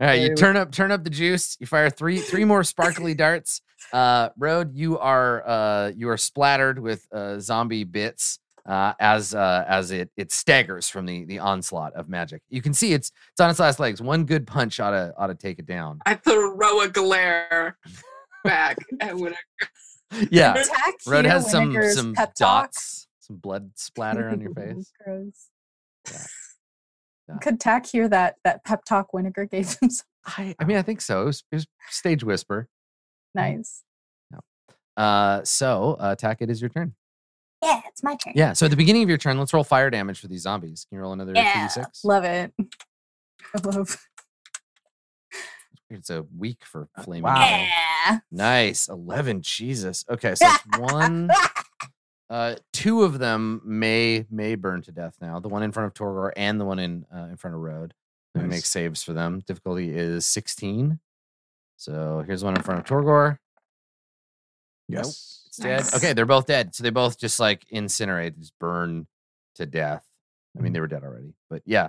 All 0.00 0.06
right, 0.08 0.20
you 0.22 0.34
turn 0.34 0.56
up 0.56 0.72
turn 0.72 0.90
up 0.92 1.04
the 1.04 1.10
juice. 1.10 1.56
You 1.60 1.66
fire 1.66 1.90
three 1.90 2.18
three 2.18 2.44
more 2.44 2.64
sparkly 2.64 3.14
darts. 3.14 3.60
Uh 3.92 4.30
Road, 4.38 4.74
you 4.74 4.98
are 4.98 5.46
uh 5.46 5.88
you 5.94 6.08
are 6.08 6.16
splattered 6.16 6.78
with 6.78 7.06
uh 7.12 7.38
zombie 7.40 7.84
bits 7.84 8.38
uh 8.68 8.92
as 9.00 9.34
uh 9.34 9.64
as 9.66 9.90
it 9.90 10.10
it 10.16 10.30
staggers 10.30 10.88
from 10.88 11.04
the 11.06 11.24
the 11.24 11.38
onslaught 11.38 11.92
of 11.94 12.08
magic. 12.08 12.42
You 12.48 12.62
can 12.62 12.74
see 12.74 12.92
it's 12.92 13.10
it's 13.32 13.40
on 13.40 13.50
its 13.50 13.58
last 13.58 13.80
legs. 13.80 14.00
One 14.00 14.24
good 14.24 14.46
punch 14.46 14.78
ought 14.80 14.90
to 14.92 15.12
ought 15.18 15.26
to 15.28 15.34
take 15.34 15.58
it 15.58 15.66
down. 15.66 15.98
I 16.06 16.14
throw 16.14 16.80
a 16.80 16.88
glare 16.88 17.76
back 18.44 18.78
at 19.00 19.14
Winnegar. 19.14 19.36
Yeah. 20.30 20.54
Attack 20.54 20.94
Road 21.06 21.24
has 21.24 21.50
some 21.50 21.74
some 21.92 22.14
pep 22.14 22.34
talk. 22.34 22.66
dots, 22.66 23.08
some 23.20 23.36
blood 23.36 23.70
splatter 23.76 24.28
on 24.28 24.40
your 24.40 24.54
face. 24.54 24.92
Gross. 25.04 25.48
Yeah. 26.10 26.18
Yeah. 27.28 27.38
Could 27.38 27.60
Tack 27.60 27.86
hear 27.86 28.08
that 28.08 28.36
that 28.44 28.64
pep 28.64 28.84
talk 28.84 29.12
Winnegar 29.12 29.50
gave 29.50 29.76
him? 29.82 29.90
I 30.24 30.54
I 30.60 30.64
mean 30.64 30.76
I 30.76 30.82
think 30.82 31.00
so. 31.00 31.22
It 31.22 31.24
was, 31.26 31.44
it 31.50 31.54
was 31.56 31.66
stage 31.90 32.22
whisper. 32.22 32.68
nice. 33.34 33.82
Uh 34.96 35.42
so 35.42 35.96
uh 35.98 36.14
Tack, 36.14 36.42
it 36.42 36.50
is 36.50 36.60
your 36.60 36.68
turn. 36.68 36.94
Yeah, 37.62 37.80
it's 37.86 38.02
my 38.02 38.16
turn. 38.16 38.32
Yeah. 38.36 38.52
So 38.54 38.66
at 38.66 38.70
the 38.70 38.76
beginning 38.76 39.02
of 39.04 39.08
your 39.08 39.18
turn, 39.18 39.38
let's 39.38 39.52
roll 39.54 39.62
fire 39.64 39.88
damage 39.90 40.18
for 40.20 40.26
these 40.28 40.42
zombies. 40.42 40.84
Can 40.88 40.96
you 40.96 41.02
roll 41.02 41.12
another 41.12 41.32
Yeah, 41.34 41.68
2d6? 41.68 42.04
love 42.04 42.24
it. 42.24 42.52
I 43.54 43.60
love. 43.68 43.96
It's 45.90 46.08
a 46.10 46.24
week 46.36 46.64
for 46.64 46.88
flaming. 47.04 47.24
wow. 47.24 47.40
Yeah. 48.06 48.18
Nice. 48.30 48.88
11. 48.88 49.42
Jesus. 49.42 50.04
Okay. 50.10 50.34
So 50.34 50.48
one. 50.78 51.30
Uh, 52.30 52.56
two 52.72 53.02
of 53.02 53.18
them 53.18 53.60
may 53.62 54.24
may 54.30 54.54
burn 54.54 54.80
to 54.80 54.90
death 54.90 55.16
now. 55.20 55.38
The 55.38 55.50
one 55.50 55.62
in 55.62 55.70
front 55.70 55.88
of 55.88 55.92
Torgor 55.92 56.32
and 56.34 56.58
the 56.58 56.64
one 56.64 56.78
in 56.78 57.04
uh, 57.14 57.24
in 57.24 57.36
front 57.36 57.54
of 57.54 57.60
Road. 57.60 57.92
Let 58.34 58.44
me 58.44 58.48
make 58.48 58.64
saves 58.64 59.02
for 59.02 59.12
them. 59.12 59.42
Difficulty 59.46 59.94
is 59.94 60.24
16. 60.24 60.98
So 61.76 62.24
here's 62.26 62.42
one 62.42 62.56
in 62.56 62.62
front 62.62 62.80
of 62.80 62.86
Torgor. 62.86 63.36
Yes. 64.92 65.42
It's 65.46 65.58
dead. 65.58 65.84
Okay, 65.94 66.12
they're 66.14 66.24
both 66.24 66.46
dead. 66.46 66.74
So 66.74 66.82
they 66.82 66.90
both 66.90 67.18
just 67.18 67.38
like 67.38 67.66
incinerate, 67.72 68.38
just 68.38 68.58
burn 68.58 69.06
to 69.56 69.66
death. 69.66 70.06
I 70.56 70.62
mean, 70.62 70.72
they 70.72 70.80
were 70.80 70.86
dead 70.86 71.04
already, 71.04 71.34
but 71.50 71.62
yeah. 71.66 71.88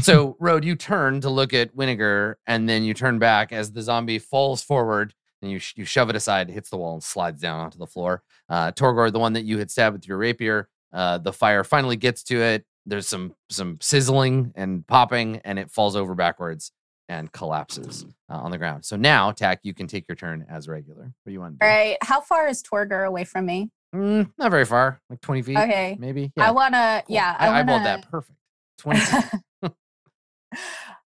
So, 0.00 0.36
Road, 0.40 0.64
you 0.64 0.74
turn 0.74 1.20
to 1.20 1.28
look 1.28 1.52
at 1.52 1.76
Winnegar, 1.76 2.36
and 2.46 2.68
then 2.68 2.82
you 2.82 2.94
turn 2.94 3.18
back 3.18 3.52
as 3.52 3.72
the 3.72 3.82
zombie 3.82 4.18
falls 4.18 4.62
forward, 4.62 5.14
and 5.42 5.50
you 5.50 5.58
sh- 5.58 5.74
you 5.76 5.84
shove 5.84 6.08
it 6.10 6.16
aside, 6.16 6.48
hits 6.48 6.70
the 6.70 6.78
wall, 6.78 6.94
and 6.94 7.02
slides 7.02 7.40
down 7.40 7.60
onto 7.60 7.78
the 7.78 7.86
floor. 7.86 8.22
Uh, 8.48 8.72
Torgor, 8.72 9.12
the 9.12 9.18
one 9.18 9.34
that 9.34 9.44
you 9.44 9.58
had 9.58 9.70
stabbed 9.70 9.94
with 9.94 10.08
your 10.08 10.16
rapier, 10.16 10.68
uh, 10.92 11.18
the 11.18 11.32
fire 11.32 11.62
finally 11.62 11.96
gets 11.96 12.22
to 12.24 12.40
it. 12.40 12.64
There's 12.86 13.06
some 13.06 13.34
some 13.50 13.78
sizzling 13.80 14.52
and 14.54 14.86
popping, 14.86 15.40
and 15.44 15.58
it 15.58 15.70
falls 15.70 15.94
over 15.94 16.14
backwards 16.14 16.72
and 17.12 17.30
collapses 17.32 18.06
uh, 18.30 18.38
on 18.38 18.50
the 18.50 18.56
ground. 18.58 18.84
So 18.86 18.96
now, 18.96 19.32
Tack, 19.32 19.60
you 19.62 19.74
can 19.74 19.86
take 19.86 20.08
your 20.08 20.16
turn 20.16 20.46
as 20.48 20.66
regular. 20.66 21.02
What 21.02 21.12
do 21.26 21.32
you 21.32 21.40
want 21.40 21.60
to 21.60 21.64
do? 21.64 21.68
right. 21.68 21.96
How 22.02 22.22
far 22.22 22.48
is 22.48 22.62
Torgor 22.62 23.06
away 23.06 23.24
from 23.24 23.44
me? 23.44 23.70
Mm, 23.94 24.32
not 24.38 24.50
very 24.50 24.64
far, 24.64 25.02
like 25.10 25.20
20 25.20 25.42
feet, 25.42 25.58
Okay. 25.58 25.96
maybe. 26.00 26.32
I 26.38 26.50
want 26.52 26.72
to. 26.72 27.02
cool. 27.06 27.14
Yeah. 27.14 27.36
I, 27.38 27.48
I, 27.48 27.62
wanna, 27.62 27.84
that 27.84 28.10
perfect. 28.10 28.38
20 28.78 29.00
feet. 29.00 29.40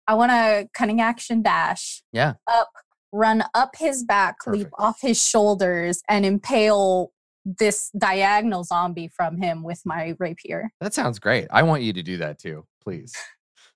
I 0.08 0.16
want 0.16 0.32
to 0.32 0.68
cunning 0.74 1.00
action 1.00 1.42
dash. 1.42 2.04
Yeah. 2.12 2.34
Up, 2.52 2.70
run 3.14 3.46
up 3.54 3.78
his 3.78 4.04
back, 4.04 4.36
leap 4.46 4.68
off 4.78 5.00
his 5.02 5.24
shoulders, 5.24 6.02
and 6.10 6.26
impale 6.26 7.14
this 7.46 7.90
diagonal 7.98 8.66
zombie 8.66 9.08
from 9.08 9.38
him 9.38 9.64
with 9.64 9.82
my 9.86 10.16
rapier. 10.20 10.70
That 10.82 10.94
sounds 10.94 11.20
great. 11.20 11.48
I 11.50 11.64
want 11.64 11.84
you 11.84 11.94
to 11.94 12.04
do 12.04 12.18
that 12.18 12.40
too, 12.40 12.66
please. 12.84 13.14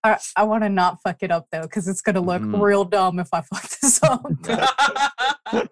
I, 0.04 0.18
I 0.36 0.44
want 0.44 0.64
to 0.64 0.70
not 0.70 1.02
fuck 1.02 1.18
it 1.22 1.32
up 1.32 1.48
though, 1.52 1.64
because 1.64 1.88
it's 1.88 2.02
gonna 2.02 2.22
look 2.22 2.42
Mhm. 2.42 2.62
real 2.62 2.86
dumb 2.86 3.20
if 3.20 3.30
I 3.34 3.42
fuck 3.42 3.68
this 3.82 4.02
up. 4.04 4.24
Don't 5.52 5.70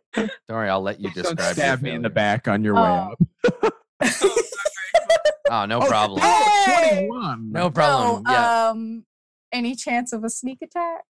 worry, 0.49 0.69
I'll 0.69 0.81
let 0.81 0.99
you 0.99 1.09
Don't 1.11 1.23
describe. 1.23 1.39
your 1.39 1.53
stab 1.53 1.81
me 1.81 1.91
in 1.91 2.01
the 2.01 2.09
back 2.09 2.47
on 2.47 2.63
your 2.63 2.75
way 2.75 2.81
Oh. 2.81 3.13
up. 3.13 3.73
Oh, 4.01 4.07
sorry. 4.09 4.31
Oh, 5.51 5.65
no 5.65 5.79
Oh, 5.81 5.87
problem. 5.87 6.21
Hey! 6.21 7.07
21. 7.07 7.51
No 7.51 7.69
problem. 7.69 8.23
No, 8.23 8.31
yeah. 8.31 8.69
um, 8.69 9.05
any 9.51 9.75
chance 9.75 10.11
of 10.11 10.23
a 10.23 10.29
sneak 10.29 10.57
attack? 10.61 11.03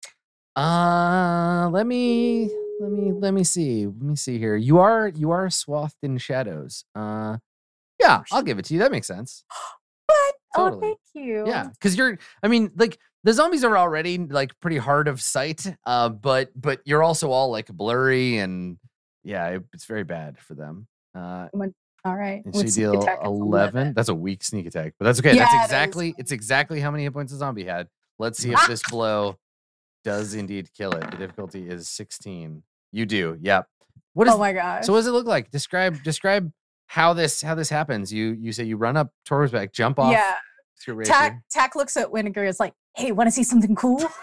Uh, 0.56 1.68
let 1.70 1.86
me 1.86 2.50
let 2.80 2.90
me 2.90 3.12
let 3.12 3.32
me 3.34 3.44
see. 3.44 3.86
Let 3.86 4.02
me 4.02 4.16
see 4.16 4.38
here. 4.38 4.56
You 4.56 4.78
are 4.78 5.08
you 5.08 5.30
are 5.30 5.48
swathed 5.50 5.96
in 6.02 6.18
shadows. 6.18 6.84
Uh, 6.94 7.38
yeah, 8.00 8.22
I'll 8.32 8.42
give 8.42 8.58
it 8.58 8.64
to 8.66 8.74
you. 8.74 8.80
That 8.80 8.90
makes 8.92 9.06
sense. 9.06 9.44
What? 10.06 10.34
Oh, 10.56 10.64
Totally. 10.70 10.80
thank 10.88 10.98
you. 11.26 11.44
Yeah, 11.46 11.68
because 11.68 11.96
you're. 11.96 12.18
I 12.42 12.48
mean, 12.48 12.70
like 12.76 12.98
the 13.24 13.32
zombies 13.32 13.64
are 13.64 13.76
already 13.78 14.18
like 14.18 14.58
pretty 14.60 14.76
hard 14.78 15.08
of 15.08 15.20
sight. 15.20 15.64
Uh, 15.86 16.08
but 16.08 16.50
but 16.54 16.80
you're 16.84 17.02
also 17.02 17.30
all 17.30 17.50
like 17.50 17.66
blurry 17.68 18.38
and 18.38 18.78
yeah, 19.24 19.48
it- 19.48 19.64
it's 19.72 19.84
very 19.86 20.04
bad 20.04 20.38
for 20.38 20.54
them. 20.54 20.86
Uh, 21.14 21.48
All 22.04 22.16
right. 22.16 22.44
And 22.44 22.54
so 22.54 22.60
you 22.60 22.64
With 22.64 22.72
sneak 22.72 22.90
deal 22.92 23.02
it's 23.04 23.24
11. 23.24 23.92
That's 23.94 24.08
a 24.08 24.14
weak 24.14 24.42
sneak 24.42 24.66
attack, 24.66 24.94
but 24.98 25.04
that's 25.04 25.20
okay. 25.20 25.34
Yeah, 25.36 25.44
that's 25.50 25.64
exactly 25.66 26.14
it's 26.18 26.32
exactly 26.32 26.80
how 26.80 26.90
many 26.90 27.04
hit 27.04 27.12
points 27.12 27.32
a 27.32 27.36
zombie 27.36 27.64
had. 27.64 27.86
Let's 28.18 28.38
see 28.38 28.50
if 28.52 28.60
this 28.68 28.82
blow 28.90 29.36
does 30.04 30.34
indeed 30.34 30.68
kill 30.76 30.92
it. 30.92 31.08
The 31.12 31.16
difficulty 31.16 31.68
is 31.68 31.88
16. 31.88 32.62
You 32.90 33.06
do. 33.06 33.38
Yep. 33.40 33.66
What 34.14 34.26
is 34.26 34.34
Oh 34.34 34.38
my 34.38 34.52
gosh. 34.52 34.84
so 34.86 34.92
what 34.92 34.98
does 34.98 35.06
it 35.06 35.12
look 35.12 35.26
like? 35.26 35.50
Describe 35.50 36.02
describe 36.02 36.50
how 36.92 37.14
this 37.14 37.40
how 37.40 37.54
this 37.54 37.70
happens. 37.70 38.12
You 38.12 38.36
you 38.38 38.52
say 38.52 38.64
you 38.64 38.76
run 38.76 38.98
up 38.98 39.08
Tor's 39.24 39.50
back, 39.50 39.72
jump 39.72 39.98
off 39.98 40.12
yeah. 40.12 40.34
with 40.76 40.86
your 40.86 40.96
rapier. 40.96 41.14
Tack 41.14 41.42
Tack 41.50 41.74
looks 41.74 41.96
at 41.96 42.08
Winnegar. 42.08 42.46
Is 42.46 42.60
like, 42.60 42.74
hey, 42.96 43.12
want 43.12 43.28
to 43.28 43.30
see 43.30 43.44
something 43.44 43.74
cool? 43.74 44.04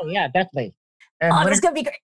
Oh 0.00 0.06
yeah, 0.06 0.28
definitely. 0.28 0.76
And 1.20 1.32
oh, 1.32 1.38
when 1.38 1.46
this 1.46 1.54
is 1.54 1.60
gonna 1.60 1.74
be 1.74 1.82
great. 1.82 1.96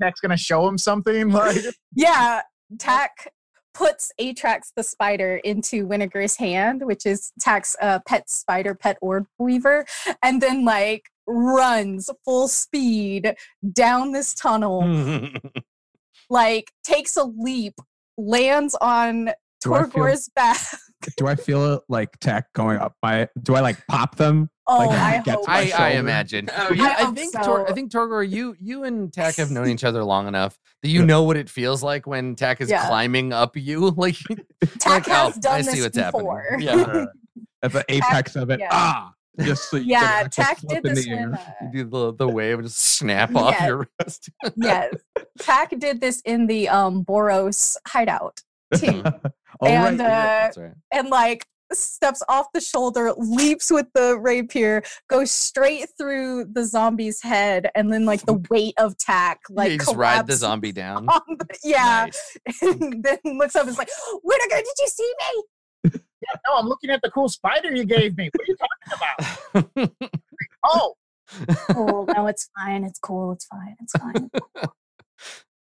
Tack's 0.00 0.18
gonna 0.20 0.34
show 0.34 0.66
him 0.66 0.78
something, 0.78 1.28
like 1.30 1.58
Yeah. 1.94 2.40
Tack 2.78 3.30
puts 3.74 4.10
Atrax 4.18 4.72
the 4.74 4.82
spider 4.82 5.36
into 5.44 5.86
Winnegar's 5.86 6.36
hand, 6.36 6.86
which 6.86 7.04
is 7.04 7.32
Tack's 7.38 7.76
uh, 7.82 7.98
pet 8.08 8.30
spider, 8.30 8.74
pet 8.74 8.96
orb 9.02 9.26
weaver, 9.38 9.84
and 10.22 10.40
then 10.40 10.64
like 10.64 11.10
runs 11.26 12.08
full 12.24 12.48
speed 12.48 13.34
down 13.74 14.12
this 14.12 14.32
tunnel, 14.32 15.28
like 16.30 16.72
takes 16.82 17.18
a 17.18 17.24
leap, 17.24 17.74
lands 18.18 18.74
on 18.80 19.26
Do 19.26 19.32
Torgor's 19.70 20.28
back. 20.34 20.58
Do 21.16 21.26
I 21.26 21.34
feel 21.34 21.82
like 21.88 22.16
tack 22.20 22.52
going 22.52 22.78
up 22.78 22.94
my? 23.02 23.28
Do 23.42 23.56
I 23.56 23.60
like 23.60 23.84
pop 23.88 24.14
them? 24.16 24.48
Oh, 24.68 24.78
Like, 24.78 24.90
I 24.90 25.20
gets 25.22 25.38
hope. 25.44 25.48
I, 25.48 25.72
I 25.76 25.90
imagine. 25.94 26.48
Oh, 26.56 26.72
yeah. 26.72 26.84
I, 26.84 26.86
I 26.86 27.04
hope 27.06 27.16
think 27.16 27.34
Tor, 27.42 27.68
I 27.68 27.72
think 27.72 27.90
Torgor, 27.90 28.28
you 28.28 28.54
you 28.60 28.84
and 28.84 29.12
Tack 29.12 29.34
have 29.36 29.50
known 29.50 29.68
each 29.70 29.82
other 29.82 30.04
long 30.04 30.28
enough 30.28 30.56
that 30.82 30.88
you 30.90 31.00
Yeah. 31.00 31.06
know 31.06 31.24
what 31.24 31.36
it 31.36 31.50
feels 31.50 31.82
like 31.82 32.06
when 32.06 32.36
Tack 32.36 32.60
is 32.60 32.70
Yeah. 32.70 32.86
climbing 32.86 33.32
up 33.32 33.56
you. 33.56 33.88
Like 33.96 34.16
Tack 34.78 35.08
like, 35.08 35.08
oh, 35.08 35.12
has 35.26 35.38
done 35.38 35.54
I 35.54 35.62
see 35.62 35.80
this 35.80 35.82
what's 35.86 35.96
happening. 35.98 36.26
before. 36.26 36.56
Yeah. 36.60 37.04
At 37.64 37.72
the 37.72 37.84
apex 37.88 38.36
of 38.36 38.50
it, 38.50 38.60
yeah. 38.60 38.68
ah, 38.70 39.12
just 39.40 39.70
so 39.70 39.76
you 39.78 39.84
Yeah, 39.86 40.22
can 40.22 40.30
Tack 40.30 40.60
did 40.60 40.84
in 40.86 40.94
this 40.94 41.04
the 41.06 41.14
when. 41.14 41.38
You 41.62 41.84
do 41.84 41.90
the 41.90 42.14
the 42.14 42.28
wave 42.28 42.58
and 42.58 42.66
just 42.68 42.78
snap 42.80 43.34
off 43.36 43.54
Yeah. 43.58 43.66
your 43.66 43.88
wrist. 44.00 44.30
yes, 44.56 44.94
Tack 45.40 45.72
did 45.78 46.00
this 46.00 46.20
in 46.24 46.46
the 46.46 46.68
um 46.68 47.04
Boros 47.04 47.76
hideout 47.88 48.40
too, 48.74 49.02
oh, 49.60 49.66
and 49.66 49.98
right. 49.98 50.06
uh, 50.06 50.08
That's 50.08 50.58
right. 50.58 50.72
and 50.92 51.08
like 51.08 51.46
steps 51.74 52.22
off 52.28 52.46
the 52.52 52.60
shoulder, 52.60 53.12
leaps 53.16 53.70
with 53.70 53.86
the 53.94 54.18
rapier, 54.18 54.82
goes 55.08 55.30
straight 55.30 55.86
through 55.96 56.44
the 56.52 56.64
zombie's 56.66 57.22
head, 57.22 57.70
and 57.74 57.90
then 57.90 58.04
like 58.04 58.20
the 58.26 58.42
weight 58.50 58.74
of 58.76 58.96
Tack 58.98 59.40
like 59.48 59.72
you 59.72 59.78
just 59.78 59.96
ride 59.96 60.26
the 60.26 60.34
zombie 60.36 60.72
down. 60.84 61.06
the- 61.06 61.46
yeah, 61.64 62.08
Nice. 62.10 62.62
and 62.62 63.02
then 63.02 63.16
looks 63.38 63.56
up 63.56 63.62
and 63.62 63.70
is 63.70 63.78
like, 63.78 63.88
"Whittaker, 64.22 64.56
did 64.56 64.74
you 64.80 64.86
see 64.88 65.12
me?" 65.34 65.42
No, 65.84 66.56
I'm 66.56 66.66
looking 66.66 66.90
at 66.90 67.02
the 67.02 67.10
cool 67.10 67.28
spider 67.28 67.74
you 67.74 67.84
gave 67.84 68.16
me. 68.16 68.30
What 68.32 68.42
are 68.42 68.46
you 68.48 68.56
talking 68.56 69.84
about? 69.84 69.90
Oh, 70.64 70.94
cool. 71.72 72.06
No, 72.14 72.26
it's 72.28 72.48
fine. 72.56 72.84
It's 72.84 72.98
cool. 72.98 73.32
It's 73.32 73.46
fine. 73.46 73.76
It's 73.80 73.92
fine. 73.94 74.30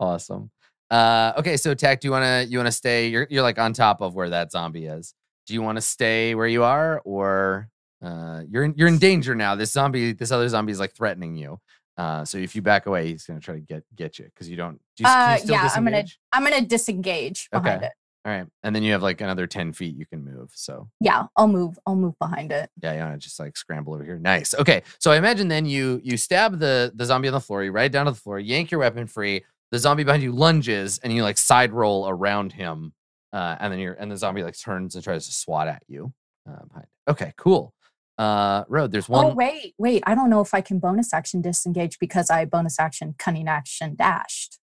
awesome. 0.00 0.50
Uh, 0.90 1.32
okay, 1.38 1.56
so 1.56 1.74
Tack, 1.74 2.00
do 2.00 2.08
you 2.08 2.12
want 2.12 2.24
to 2.24 2.50
you 2.50 2.58
want 2.58 2.66
to 2.68 2.72
stay? 2.72 3.08
You're 3.08 3.26
you're 3.30 3.42
like 3.42 3.58
on 3.58 3.72
top 3.72 4.00
of 4.00 4.14
where 4.14 4.30
that 4.30 4.52
zombie 4.52 4.86
is. 4.86 5.12
Do 5.46 5.54
you 5.54 5.62
want 5.62 5.76
to 5.76 5.82
stay 5.82 6.34
where 6.34 6.46
you 6.46 6.62
are, 6.64 7.00
or 7.04 7.68
uh, 8.02 8.42
you're 8.48 8.64
in, 8.64 8.74
you're 8.76 8.88
in 8.88 8.98
danger 8.98 9.34
now? 9.34 9.54
This 9.54 9.72
zombie, 9.72 10.12
this 10.12 10.30
other 10.32 10.48
zombie 10.48 10.72
is 10.72 10.80
like 10.80 10.94
threatening 10.94 11.36
you. 11.36 11.58
Uh, 11.96 12.24
so 12.24 12.38
if 12.38 12.54
you 12.54 12.62
back 12.62 12.86
away, 12.86 13.08
he's 13.08 13.24
gonna 13.24 13.40
try 13.40 13.54
to 13.54 13.60
get 13.60 13.82
get 13.94 14.18
you 14.18 14.26
because 14.26 14.48
you 14.48 14.56
don't. 14.56 14.78
Do 14.96 15.02
you, 15.02 15.06
can 15.06 15.28
you 15.30 15.34
Uh, 15.34 15.38
still 15.38 15.54
yeah, 15.54 15.70
I'm 15.74 15.84
gonna? 15.84 16.04
I'm 16.32 16.42
gonna 16.44 16.60
disengage 16.62 17.48
behind 17.50 17.78
Okay. 17.78 17.86
it. 17.86 17.92
All 18.26 18.32
right, 18.32 18.46
and 18.64 18.74
then 18.74 18.82
you 18.82 18.90
have 18.90 19.04
like 19.04 19.20
another 19.20 19.46
ten 19.46 19.72
feet 19.72 19.94
you 19.94 20.04
can 20.04 20.24
move. 20.24 20.50
So 20.52 20.88
Yeah, 21.00 21.26
I'll 21.36 21.46
move. 21.46 21.78
I'll 21.86 21.94
move 21.94 22.18
behind 22.18 22.50
it. 22.50 22.70
yeah, 22.82 22.92
you 22.92 22.98
want 22.98 23.12
to 23.12 23.18
just 23.24 23.38
like 23.38 23.56
scramble 23.56 23.94
over 23.94 24.02
here. 24.02 24.18
Nice. 24.18 24.52
Okay, 24.52 24.82
so 24.98 25.12
I 25.12 25.16
imagine 25.16 25.46
then 25.46 25.64
you 25.64 26.00
you 26.02 26.16
stab 26.16 26.58
the 26.58 26.90
the 26.92 27.04
zombie 27.04 27.28
on 27.28 27.34
the 27.34 27.40
floor. 27.40 27.62
You 27.62 27.70
ride 27.70 27.92
down 27.92 28.06
to 28.06 28.10
the 28.10 28.18
floor, 28.18 28.40
yank 28.40 28.72
your 28.72 28.80
weapon 28.80 29.06
free. 29.06 29.44
The 29.70 29.78
zombie 29.78 30.02
behind 30.02 30.24
you 30.24 30.32
lunges, 30.32 30.98
and 30.98 31.12
you 31.12 31.22
like 31.22 31.38
side 31.38 31.72
roll 31.72 32.08
around 32.08 32.52
him, 32.52 32.94
uh, 33.32 33.56
and 33.60 33.72
then 33.72 33.78
you're 33.78 33.94
and 33.94 34.10
the 34.10 34.16
zombie 34.16 34.42
like 34.42 34.58
turns 34.58 34.96
and 34.96 35.04
tries 35.04 35.26
to 35.26 35.32
swat 35.32 35.68
at 35.68 35.84
you. 35.86 36.12
Uh, 36.48 36.64
behind. 36.66 36.86
Okay, 37.06 37.32
cool. 37.36 37.74
Uh, 38.18 38.64
road. 38.68 38.90
There's 38.90 39.08
one. 39.08 39.24
Oh 39.26 39.34
wait, 39.34 39.74
wait. 39.78 40.02
I 40.04 40.16
don't 40.16 40.30
know 40.30 40.40
if 40.40 40.52
I 40.52 40.62
can 40.62 40.80
bonus 40.80 41.14
action 41.14 41.42
disengage 41.42 42.00
because 42.00 42.28
I 42.28 42.44
bonus 42.44 42.80
action 42.80 43.14
cunning 43.18 43.46
action 43.46 43.94
dashed. 43.94 44.58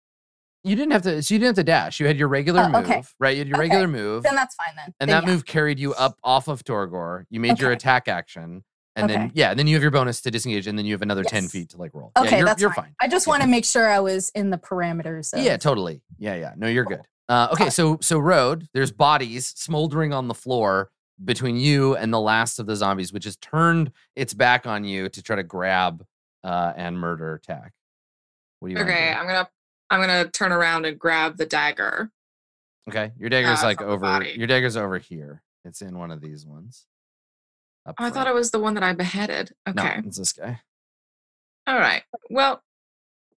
You 0.63 0.75
didn't 0.75 0.91
have 0.91 1.01
to. 1.03 1.21
So 1.23 1.33
you 1.33 1.39
didn't 1.39 1.55
have 1.57 1.63
to 1.63 1.63
dash. 1.63 1.99
You 1.99 2.07
had 2.07 2.17
your 2.17 2.27
regular 2.27 2.63
Oh, 2.73 2.81
move, 2.81 3.13
right? 3.19 3.31
You 3.31 3.39
had 3.39 3.47
your 3.47 3.57
Okay. 3.57 3.67
regular 3.69 3.87
move, 3.87 4.23
Then 4.23 4.35
that's 4.35 4.55
fine 4.55 4.75
then. 4.75 4.93
and 4.99 5.09
Then 5.09 5.21
that 5.21 5.23
yeah. 5.27 5.33
move 5.33 5.45
carried 5.45 5.79
you 5.79 5.93
up 5.93 6.17
off 6.23 6.47
of 6.49 6.63
Torgor. 6.65 7.23
You 7.29 7.39
made 7.39 7.59
your 7.59 7.71
attack 7.71 8.07
action, 8.09 8.63
and 8.95 9.09
then 9.09 9.31
yeah, 9.33 9.51
and 9.51 9.57
then 9.59 9.67
you 9.67 9.75
have 9.75 9.81
your 9.81 9.91
bonus 9.91 10.19
to 10.21 10.31
disengage, 10.31 10.67
and 10.67 10.77
then 10.77 10.85
you 10.85 10.93
have 10.93 11.01
another 11.01 11.23
ten 11.23 11.47
feet 11.47 11.69
to 11.69 11.77
like 11.77 11.91
roll. 11.93 12.11
Okay, 12.17 12.31
yeah, 12.31 12.37
you're, 12.39 12.45
that's 12.45 12.61
you're 12.61 12.73
fine. 12.73 12.85
fine. 12.85 12.95
I 12.99 13.07
just 13.07 13.25
Yeah. 13.25 13.31
want 13.31 13.43
to 13.43 13.47
make 13.47 13.63
sure 13.63 13.87
I 13.89 13.99
was 13.99 14.31
in 14.35 14.49
the 14.49 14.57
parameters. 14.57 15.33
Of, 15.33 15.43
Yeah, 15.43 15.55
totally. 15.57 16.01
Yeah, 16.17 16.35
yeah. 16.35 16.53
No, 16.57 16.67
you're 16.67 16.83
good. 16.85 17.01
Uh, 17.29 17.47
okay, 17.53 17.65
Got 17.65 17.73
so 17.73 17.97
so 18.01 18.19
road. 18.19 18.67
There's 18.73 18.91
bodies 18.91 19.47
smoldering 19.55 20.11
on 20.13 20.27
the 20.27 20.33
floor 20.33 20.89
between 21.23 21.55
you 21.57 21.95
and 21.95 22.13
the 22.13 22.19
last 22.19 22.59
of 22.59 22.65
the 22.65 22.75
zombies, 22.75 23.13
which 23.13 23.23
has 23.25 23.37
turned 23.37 23.91
its 24.15 24.33
back 24.33 24.65
on 24.67 24.83
you 24.83 25.07
to 25.09 25.21
try 25.21 25.35
to 25.37 25.43
grab 25.43 26.03
uh, 26.43 26.73
and 26.75 26.97
murder 26.99 27.39
Tack. 27.45 27.71
What 28.59 28.69
do 28.69 28.73
you? 28.75 28.81
Okay. 28.81 29.13
I'm 29.13 29.25
gonna 29.27 29.47
I'm 29.89 29.99
gonna 30.01 30.29
turn 30.29 30.51
around 30.51 30.85
and 30.85 30.97
grab 30.99 31.37
the 31.37 31.45
dagger. 31.45 32.11
Okay, 32.89 33.11
your 33.19 33.29
dagger's 33.29 33.61
uh, 33.63 33.65
like 33.67 33.81
over. 33.81 33.99
body. 33.99 34.33
Your 34.37 34.47
dagger's 34.47 34.77
over 34.77 34.97
here. 34.97 35.41
It's 35.65 35.81
in 35.81 35.97
one 35.97 36.11
of 36.11 36.21
these 36.21 36.45
ones. 36.45 36.85
Up 37.85 37.95
Oh, 37.99 38.05
I 38.05 38.09
thought 38.09 38.27
it 38.27 38.33
was 38.33 38.51
the 38.51 38.59
one 38.59 38.73
that 38.75 38.83
I 38.83 38.93
beheaded. 38.93 39.51
No, 39.73 39.83
Okay. 39.83 40.01
it's 40.05 40.17
this 40.17 40.33
guy. 40.33 40.61
All 41.67 41.77
right. 41.79 42.03
Well, 42.29 42.61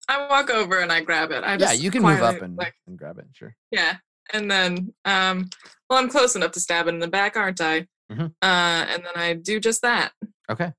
I 0.08 0.26
walk 0.28 0.50
over 0.50 0.80
and 0.80 0.90
I 0.90 1.00
grab 1.00 1.30
it. 1.32 1.44
I 1.44 1.52
Yeah, 1.52 1.56
just 1.58 1.82
you 1.82 1.90
can 1.90 2.02
move 2.02 2.22
up 2.22 2.40
and, 2.42 2.56
like 2.56 2.74
and 2.86 2.98
grab 2.98 3.18
it. 3.18 3.26
Sure. 3.32 3.54
yeah, 3.70 3.96
and 4.32 4.50
then 4.50 4.94
um, 5.04 5.48
well, 5.88 5.98
I'm 5.98 6.08
close 6.08 6.34
enough 6.36 6.52
to 6.52 6.60
stab 6.60 6.86
it 6.86 6.90
in 6.94 6.98
the 6.98 7.08
back, 7.08 7.36
aren't 7.36 7.60
I? 7.60 7.86
Mhm. 8.10 8.26
Uh, 8.42 8.86
and 8.88 9.04
then 9.04 9.12
I 9.16 9.34
do 9.34 9.58
just 9.60 9.82
that. 9.82 10.12
Okay. 10.50 10.72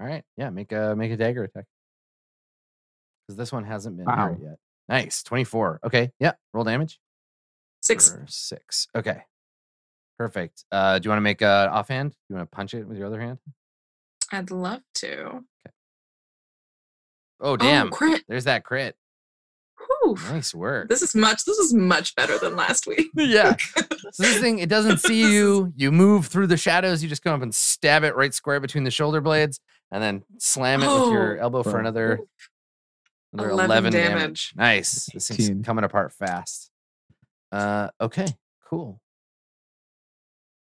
All 0.00 0.06
right. 0.06 0.24
Yeah. 0.36 0.50
Make 0.50 0.72
a 0.72 0.94
make 0.96 1.10
a 1.12 1.16
dagger 1.16 1.44
attack. 1.44 1.64
Because 3.26 3.36
this 3.38 3.52
one 3.52 3.64
hasn't 3.64 3.96
been 3.96 4.06
hurt 4.06 4.38
yet. 4.42 4.58
Nice. 4.88 5.22
Twenty 5.22 5.44
four. 5.44 5.80
Okay. 5.84 6.12
Yeah. 6.20 6.32
Roll 6.52 6.64
damage. 6.64 6.98
Six. 7.82 8.16
six. 8.28 8.88
Okay. 8.96 9.22
Perfect. 10.18 10.64
Uh, 10.72 10.98
do 10.98 11.06
you 11.06 11.10
want 11.10 11.18
to 11.18 11.22
make 11.22 11.42
a 11.42 11.70
offhand? 11.72 12.10
Do 12.10 12.16
you 12.30 12.36
want 12.36 12.50
to 12.50 12.54
punch 12.56 12.74
it 12.74 12.86
with 12.86 12.96
your 12.98 13.06
other 13.06 13.20
hand? 13.20 13.38
I'd 14.32 14.50
love 14.50 14.80
to. 14.96 15.20
Okay. 15.22 15.74
Oh, 17.40 17.56
damn. 17.56 17.88
Oh, 17.88 17.90
crit. 17.90 18.24
There's 18.26 18.44
that 18.44 18.64
crit. 18.64 18.96
Whew. 19.78 20.16
Nice 20.30 20.54
work. 20.54 20.88
This 20.88 21.02
is 21.02 21.14
much. 21.14 21.44
This 21.44 21.58
is 21.58 21.74
much 21.74 22.14
better 22.16 22.38
than 22.38 22.56
last 22.56 22.86
week. 22.86 23.08
yeah. 23.14 23.56
So 24.12 24.22
this 24.22 24.38
thing, 24.38 24.60
it 24.60 24.68
doesn't 24.68 24.98
see 24.98 25.32
you. 25.32 25.72
You 25.76 25.90
move 25.90 26.26
through 26.28 26.46
the 26.46 26.56
shadows. 26.56 27.02
You 27.02 27.08
just 27.08 27.22
come 27.24 27.34
up 27.34 27.42
and 27.42 27.52
stab 27.52 28.04
it 28.04 28.14
right 28.14 28.32
square 28.32 28.60
between 28.60 28.84
the 28.84 28.90
shoulder 28.90 29.20
blades, 29.20 29.58
and 29.90 30.00
then 30.00 30.22
slam 30.38 30.80
it 30.80 30.86
with 30.86 31.10
your 31.12 31.36
Oh. 31.38 31.42
elbow 31.42 31.62
for 31.64 31.80
another, 31.80 32.20
another 33.32 33.50
11 33.50 33.70
11, 33.70 33.92
damage. 33.92 34.10
damage. 34.12 34.52
Nice. 34.56 35.08
This 35.12 35.28
thing's 35.28 35.66
coming 35.66 35.84
apart 35.84 36.12
fast. 36.12 36.70
Uh, 37.52 37.88
okay, 38.00 38.26
cool. 38.68 39.00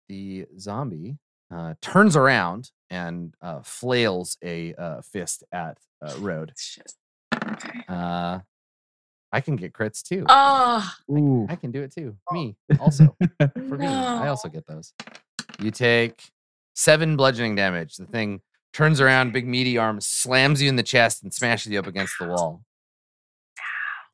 The 0.08 0.46
zombie 0.58 1.18
uh, 1.54 1.74
turns 1.80 2.16
around 2.16 2.70
and 2.90 3.34
uh, 3.40 3.60
flails 3.62 4.36
a 4.44 4.74
uh, 4.74 5.00
fist 5.00 5.44
at 5.52 5.78
uh, 6.02 6.14
Road. 6.18 6.52
Okay. 7.34 7.84
Uh, 7.88 8.40
I 9.32 9.40
can 9.40 9.56
get 9.56 9.72
crits 9.72 10.02
too. 10.02 10.24
Oh, 10.28 10.92
Ooh. 11.10 11.46
I 11.48 11.56
can 11.56 11.70
do 11.70 11.82
it 11.82 11.92
too. 11.94 12.16
Me 12.30 12.54
also. 12.78 13.16
For 13.54 13.78
me, 13.78 13.86
I 13.86 14.28
also 14.28 14.48
get 14.48 14.66
those. 14.66 14.92
You 15.58 15.70
take 15.70 16.22
seven 16.74 17.16
bludgeoning 17.16 17.54
damage. 17.54 17.96
The 17.96 18.04
thing 18.04 18.42
turns 18.72 19.00
around, 19.00 19.32
big 19.32 19.46
meaty 19.46 19.76
arm, 19.78 20.00
slams 20.00 20.62
you 20.62 20.68
in 20.68 20.76
the 20.76 20.82
chest, 20.82 21.22
and 21.22 21.32
smashes 21.32 21.72
you 21.72 21.78
up 21.78 21.86
against 21.86 22.14
the 22.18 22.26
wall. 22.28 22.62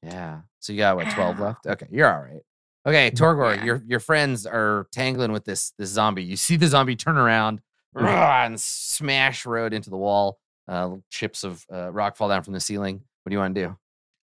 Yeah. 0.03 0.41
So 0.61 0.73
you 0.73 0.79
got 0.79 0.97
what, 0.97 1.11
12 1.13 1.39
left? 1.41 1.67
Okay, 1.67 1.87
you're 1.91 2.13
all 2.13 2.21
right. 2.23 2.41
Okay, 2.87 3.11
Torgor, 3.11 3.57
Yeah. 3.57 3.65
your 3.65 3.83
your 3.87 4.01
friends 4.01 4.47
are 4.47 4.87
tangling 4.93 5.33
with 5.33 5.45
this 5.45 5.73
this 5.79 5.91
zombie. 5.91 6.23
You 6.25 6.37
see 6.37 6.57
the 6.57 6.67
zombie 6.69 6.97
turn 6.97 7.17
around 7.19 7.61
and 7.95 8.59
smash 8.61 9.45
Road 9.45 9.73
into 9.75 9.91
the 9.91 9.97
wall. 9.97 10.39
Uh, 10.67 10.97
chips 11.11 11.45
of 11.45 11.65
uh, 11.73 11.91
rock 11.91 12.17
fall 12.17 12.29
down 12.29 12.43
from 12.43 12.53
the 12.55 12.61
ceiling. 12.61 12.97
What 13.23 13.31
do 13.31 13.35
you 13.35 13.39
want 13.41 13.55
to 13.55 13.67
do? 13.67 13.77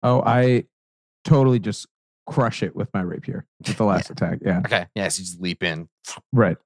Oh, 0.03 0.23
I 0.25 0.65
totally 1.25 1.59
just 1.59 1.87
crush 2.27 2.63
it 2.63 2.75
with 2.75 2.89
my 2.93 3.03
rapier 3.03 3.47
with 3.67 3.77
the 3.77 3.85
last 3.93 4.11
attack. 4.11 4.39
Yeah. 4.45 4.59
Okay, 4.61 4.87
yeah, 4.95 5.09
so 5.09 5.21
you 5.21 5.25
just 5.27 5.41
leap 5.41 5.63
in. 5.63 5.89
Right. 6.33 6.57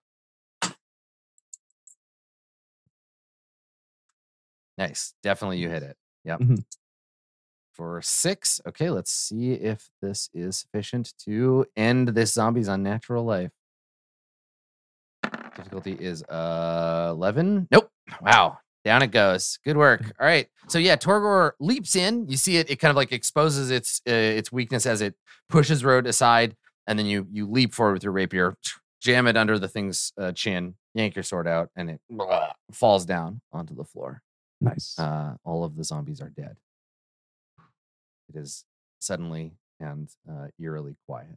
Nice. 4.79 5.15
Definitely 5.23 5.59
you 5.59 5.69
hit 5.69 5.83
it. 5.83 5.97
Yep. 6.25 6.41
Mhm. 6.41 6.65
For 7.73 8.01
six. 8.03 8.61
Okay, 8.67 8.89
let's 8.91 9.11
see 9.11 9.53
if 9.53 9.89
this 10.01 10.29
is 10.33 10.57
sufficient 10.59 11.13
to 11.25 11.67
end 11.77 12.09
this 12.09 12.33
zombie's 12.35 12.69
unnatural 12.69 13.25
life. 13.25 13.51
Difficulty 15.57 15.93
is 15.99 16.23
uh 16.25 17.09
11. 17.13 17.69
Nope. 17.71 17.91
Wow. 18.21 18.59
Down 18.85 19.03
it 19.03 19.09
goes. 19.13 19.59
Good 19.65 19.77
work. 19.77 20.03
All 20.21 20.27
right. 20.27 20.47
So 20.69 20.79
yeah, 20.79 20.97
Torgor 20.97 21.53
leaps 21.59 21.97
in. 21.97 22.29
You 22.29 22.37
see 22.37 22.59
it. 22.59 22.71
It 22.71 22.77
kind 22.77 22.91
of 22.91 22.97
like 22.97 23.13
exposes 23.13 23.71
its 23.71 24.03
uh, 24.09 24.13
its 24.13 24.53
weakness 24.53 24.85
as 24.87 25.01
it 25.01 25.15
pushes 25.49 25.85
Road 25.85 26.07
aside, 26.07 26.55
and 26.87 26.99
then 26.99 27.07
you 27.07 27.27
you 27.33 27.51
leap 27.51 27.73
forward 27.73 27.95
with 27.95 28.03
your 28.05 28.13
rapier, 28.13 28.57
jam 29.01 29.27
it 29.27 29.37
under 29.39 29.59
the 29.59 29.69
thing's 29.69 30.13
uh, 30.21 30.33
chin, 30.33 30.75
yank 30.95 31.17
your 31.17 31.23
sword 31.23 31.49
out, 31.49 31.71
and 31.77 31.91
it 31.91 32.01
falls 32.73 33.07
down 33.07 33.41
onto 33.53 33.75
the 33.75 33.85
floor 33.85 34.21
Nice. 34.65 34.99
uh, 34.99 35.37
all 35.45 35.65
of 35.65 35.77
the 35.77 35.85
zombies 35.85 36.21
are 36.21 36.31
dead. 36.31 36.57
It 38.29 38.37
is 38.39 38.65
suddenly 39.01 39.53
and 39.81 40.09
uh, 40.31 40.47
eerily 40.61 40.97
quiet. 41.07 41.37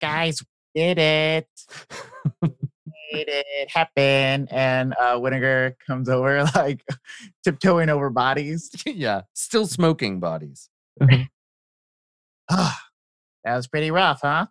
guys, 0.00 0.40
we 0.74 0.80
did 0.80 0.98
it. 0.98 1.48
Made 3.12 3.28
it 3.28 3.68
happen. 3.70 4.48
And 4.50 4.94
uh, 5.00 5.16
Winnegar 5.18 5.74
comes 5.86 6.08
over, 6.08 6.44
like 6.54 6.82
tiptoeing 7.44 7.88
over 7.88 8.10
bodies. 8.10 8.70
yeah, 8.86 9.22
still 9.34 9.66
smoking 9.66 10.20
bodies. 10.20 10.68
Ah, 12.48 12.80
that 13.44 13.56
was 13.56 13.66
pretty 13.66 13.90
rough, 13.90 14.20
huh? 14.22 14.46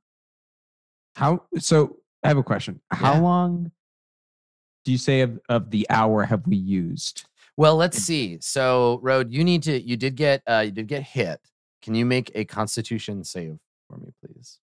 How 1.15 1.43
so 1.59 1.97
I 2.23 2.27
have 2.27 2.37
a 2.37 2.43
question. 2.43 2.81
How 2.91 3.13
Yeah. 3.13 3.19
long 3.21 3.71
do 4.85 4.91
you 4.93 4.97
say 4.97 5.21
of, 5.21 5.39
of 5.49 5.71
the 5.71 5.85
hour 5.89 6.23
have 6.23 6.47
we 6.47 6.55
used? 6.55 7.25
Well, 7.57 7.75
let's 7.75 7.97
see. 7.97 8.37
So, 8.41 8.99
Road, 9.01 9.31
you 9.33 9.43
need 9.43 9.63
to. 9.63 9.79
You 9.81 9.97
did 9.97 10.15
get. 10.15 10.41
Uh, 10.47 10.63
you 10.65 10.71
did 10.71 10.87
get 10.87 11.03
hit. 11.03 11.39
Can 11.81 11.95
you 11.95 12.05
make 12.05 12.31
a 12.35 12.45
Constitution 12.45 13.23
save 13.23 13.57
for 13.89 13.97
me, 13.97 14.13
please? 14.23 14.59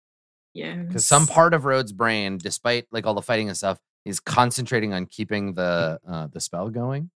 yeah. 0.55 0.75
Because 0.77 1.05
some 1.07 1.27
part 1.27 1.53
of 1.55 1.65
Road's 1.65 1.93
brain, 1.93 2.39
despite 2.39 2.87
like 2.91 3.07
all 3.07 3.15
the 3.15 3.23
fighting 3.23 3.49
and 3.49 3.57
stuff, 3.57 3.79
is 4.05 4.21
concentrating 4.21 4.95
on 4.95 5.07
keeping 5.07 5.53
the 5.55 6.01
uh, 6.07 6.29
the 6.33 6.41
spell 6.41 6.71
going. 6.71 7.11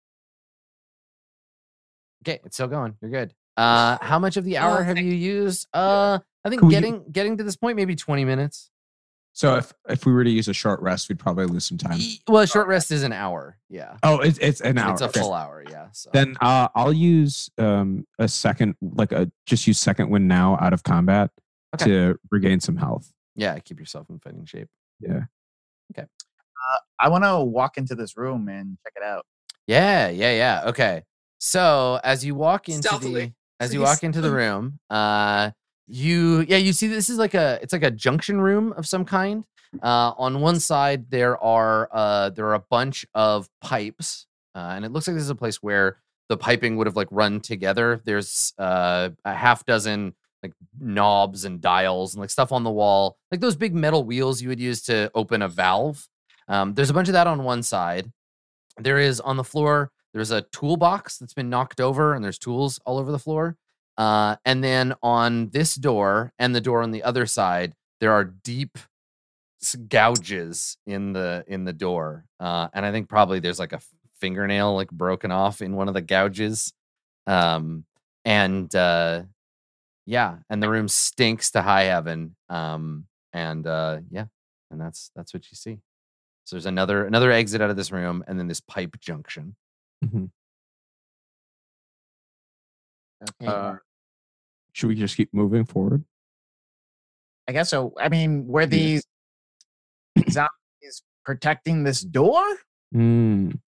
Okay, 2.22 2.40
it's 2.44 2.56
still 2.56 2.68
going. 2.68 2.96
You're 3.00 3.10
good. 3.10 3.34
Uh, 3.56 3.96
how 4.00 4.18
much 4.18 4.36
of 4.36 4.44
the 4.44 4.58
hour 4.58 4.82
have 4.82 4.98
you 4.98 5.12
used? 5.12 5.66
Uh, 5.72 6.18
I 6.44 6.48
think 6.48 6.60
Can 6.60 6.68
we- 6.68 6.74
getting 6.74 7.04
getting 7.10 7.36
to 7.38 7.44
this 7.44 7.56
point, 7.56 7.76
maybe 7.76 7.94
20 7.96 8.24
minutes. 8.24 8.70
So 9.32 9.56
if 9.56 9.72
if 9.88 10.04
we 10.06 10.12
were 10.12 10.24
to 10.24 10.30
use 10.30 10.48
a 10.48 10.52
short 10.52 10.80
rest, 10.80 11.08
we'd 11.08 11.18
probably 11.18 11.46
lose 11.46 11.64
some 11.64 11.78
time. 11.78 11.98
Well, 12.28 12.42
a 12.42 12.46
short 12.46 12.66
rest 12.66 12.90
is 12.90 13.02
an 13.04 13.12
hour. 13.12 13.56
Yeah, 13.68 13.96
Oh, 14.02 14.18
it's 14.18 14.38
it's 14.38 14.60
an 14.60 14.76
hour. 14.76 14.92
it's 14.92 15.00
a 15.02 15.06
Okay. 15.06 15.20
full 15.20 15.32
hour. 15.32 15.64
Yeah. 15.70 15.88
So 15.92 16.10
Then 16.12 16.36
uh, 16.40 16.68
I'll 16.74 16.92
use 16.92 17.48
um, 17.58 18.06
a 18.18 18.26
second, 18.28 18.74
like 18.80 19.12
a 19.12 19.30
just 19.46 19.66
use 19.66 19.78
second 19.78 20.10
wind 20.10 20.26
now 20.28 20.58
out 20.60 20.72
of 20.72 20.82
combat 20.82 21.30
Okay. 21.74 21.84
to 21.86 22.18
regain 22.30 22.58
some 22.60 22.76
health. 22.76 23.12
yeah, 23.36 23.56
keep 23.60 23.78
yourself 23.78 24.10
in 24.10 24.18
fighting 24.18 24.44
shape. 24.44 24.68
Yeah. 24.98 25.20
Okay. 25.92 26.02
Uh, 26.02 26.78
I 26.98 27.08
want 27.08 27.24
to 27.24 27.38
walk 27.44 27.78
into 27.78 27.94
this 27.94 28.16
room 28.16 28.48
and 28.48 28.76
check 28.84 28.92
it 28.96 29.02
out. 29.04 29.24
Yeah, 29.66 30.08
yeah, 30.08 30.32
yeah. 30.32 30.62
Okay. 30.70 31.04
So 31.38 32.00
as 32.04 32.24
you 32.24 32.34
walk 32.34 32.68
into 32.68 32.82
the 32.82 32.88
Stealthily, 32.88 33.34
as 33.60 33.72
you 33.72 33.80
walk 33.80 34.02
into 34.02 34.20
the 34.20 34.30
room, 34.32 34.80
uh 34.90 35.52
you 35.90 36.44
yeah, 36.48 36.56
you 36.56 36.72
see 36.72 36.86
this 36.86 37.10
is 37.10 37.18
like 37.18 37.34
a 37.34 37.58
it's 37.62 37.72
like 37.72 37.82
a 37.82 37.90
junction 37.90 38.40
room 38.40 38.72
of 38.76 38.86
some 38.86 39.04
kind. 39.04 39.44
Uh 39.82 40.12
on 40.18 40.40
one 40.40 40.58
side 40.58 41.10
there 41.10 41.38
are 41.42 41.88
uh 41.92 42.30
there 42.30 42.46
are 42.46 42.54
a 42.54 42.64
bunch 42.70 43.06
of 43.14 43.48
pipes. 43.60 44.26
Uh, 44.54 44.72
and 44.74 44.84
it 44.84 44.90
looks 44.90 45.06
like 45.06 45.14
this 45.14 45.22
is 45.22 45.30
a 45.30 45.34
place 45.34 45.62
where 45.62 45.98
the 46.28 46.36
piping 46.36 46.76
would 46.76 46.88
have 46.88 46.96
like 46.96 47.08
run 47.10 47.40
together. 47.40 48.00
There's 48.04 48.52
uh 48.58 49.10
a 49.24 49.34
half 49.34 49.64
dozen 49.64 50.14
like 50.42 50.52
knobs 50.78 51.44
and 51.44 51.60
dials 51.60 52.14
and 52.14 52.20
like 52.20 52.30
stuff 52.30 52.52
on 52.52 52.64
the 52.64 52.70
wall, 52.70 53.16
like 53.30 53.40
those 53.40 53.56
big 53.56 53.74
metal 53.74 54.04
wheels 54.04 54.40
you 54.40 54.48
would 54.48 54.60
use 54.60 54.82
to 54.82 55.10
open 55.14 55.42
a 55.42 55.48
valve. 55.48 56.08
Um, 56.48 56.74
there's 56.74 56.90
a 56.90 56.94
bunch 56.94 57.08
of 57.08 57.12
that 57.12 57.26
on 57.26 57.44
one 57.44 57.62
side. 57.62 58.10
There 58.78 58.98
is 58.98 59.20
on 59.20 59.36
the 59.36 59.44
floor, 59.44 59.92
there's 60.12 60.30
a 60.30 60.42
toolbox 60.42 61.18
that's 61.18 61.34
been 61.34 61.50
knocked 61.50 61.80
over, 61.80 62.14
and 62.14 62.24
there's 62.24 62.38
tools 62.38 62.80
all 62.84 62.98
over 62.98 63.12
the 63.12 63.18
floor. 63.18 63.56
Uh, 64.00 64.36
and 64.46 64.64
then 64.64 64.94
on 65.02 65.50
this 65.50 65.74
door 65.74 66.32
and 66.38 66.54
the 66.54 66.60
door 66.62 66.80
on 66.80 66.90
the 66.90 67.02
other 67.02 67.26
side, 67.26 67.74
there 68.00 68.12
are 68.12 68.24
deep 68.24 68.78
gouges 69.88 70.78
in 70.86 71.12
the 71.12 71.44
in 71.46 71.64
the 71.66 71.72
door. 71.74 72.24
Uh, 72.40 72.68
and 72.72 72.86
I 72.86 72.92
think 72.92 73.10
probably 73.10 73.40
there's 73.40 73.58
like 73.58 73.74
a 73.74 73.80
fingernail 74.18 74.74
like 74.74 74.90
broken 74.90 75.30
off 75.30 75.60
in 75.60 75.76
one 75.76 75.86
of 75.86 75.92
the 75.92 76.00
gouges. 76.00 76.72
Um, 77.26 77.84
and 78.24 78.74
uh, 78.74 79.24
yeah, 80.06 80.38
and 80.48 80.62
the 80.62 80.70
room 80.70 80.88
stinks 80.88 81.50
to 81.50 81.60
high 81.60 81.84
heaven. 81.84 82.36
Um, 82.48 83.04
and 83.34 83.66
uh, 83.66 83.98
yeah, 84.10 84.24
and 84.70 84.80
that's 84.80 85.10
that's 85.14 85.34
what 85.34 85.44
you 85.52 85.56
see. 85.56 85.78
So 86.44 86.56
there's 86.56 86.64
another 86.64 87.04
another 87.04 87.32
exit 87.32 87.60
out 87.60 87.68
of 87.68 87.76
this 87.76 87.92
room, 87.92 88.24
and 88.26 88.38
then 88.38 88.48
this 88.48 88.60
pipe 88.60 88.98
junction. 88.98 89.56
Mhm. 90.02 90.30
Okay. 93.22 93.46
Uh, 93.46 93.76
should 94.72 94.88
we 94.88 94.94
just 94.94 95.16
keep 95.16 95.32
moving 95.32 95.64
forward? 95.64 96.04
I 97.48 97.52
guess 97.52 97.70
so. 97.70 97.94
I 97.98 98.08
mean, 98.08 98.46
were 98.46 98.66
these 98.66 99.02
zombies 100.30 101.02
protecting 101.24 101.84
this 101.84 102.00
door? 102.00 102.42
Mm, 102.94 103.58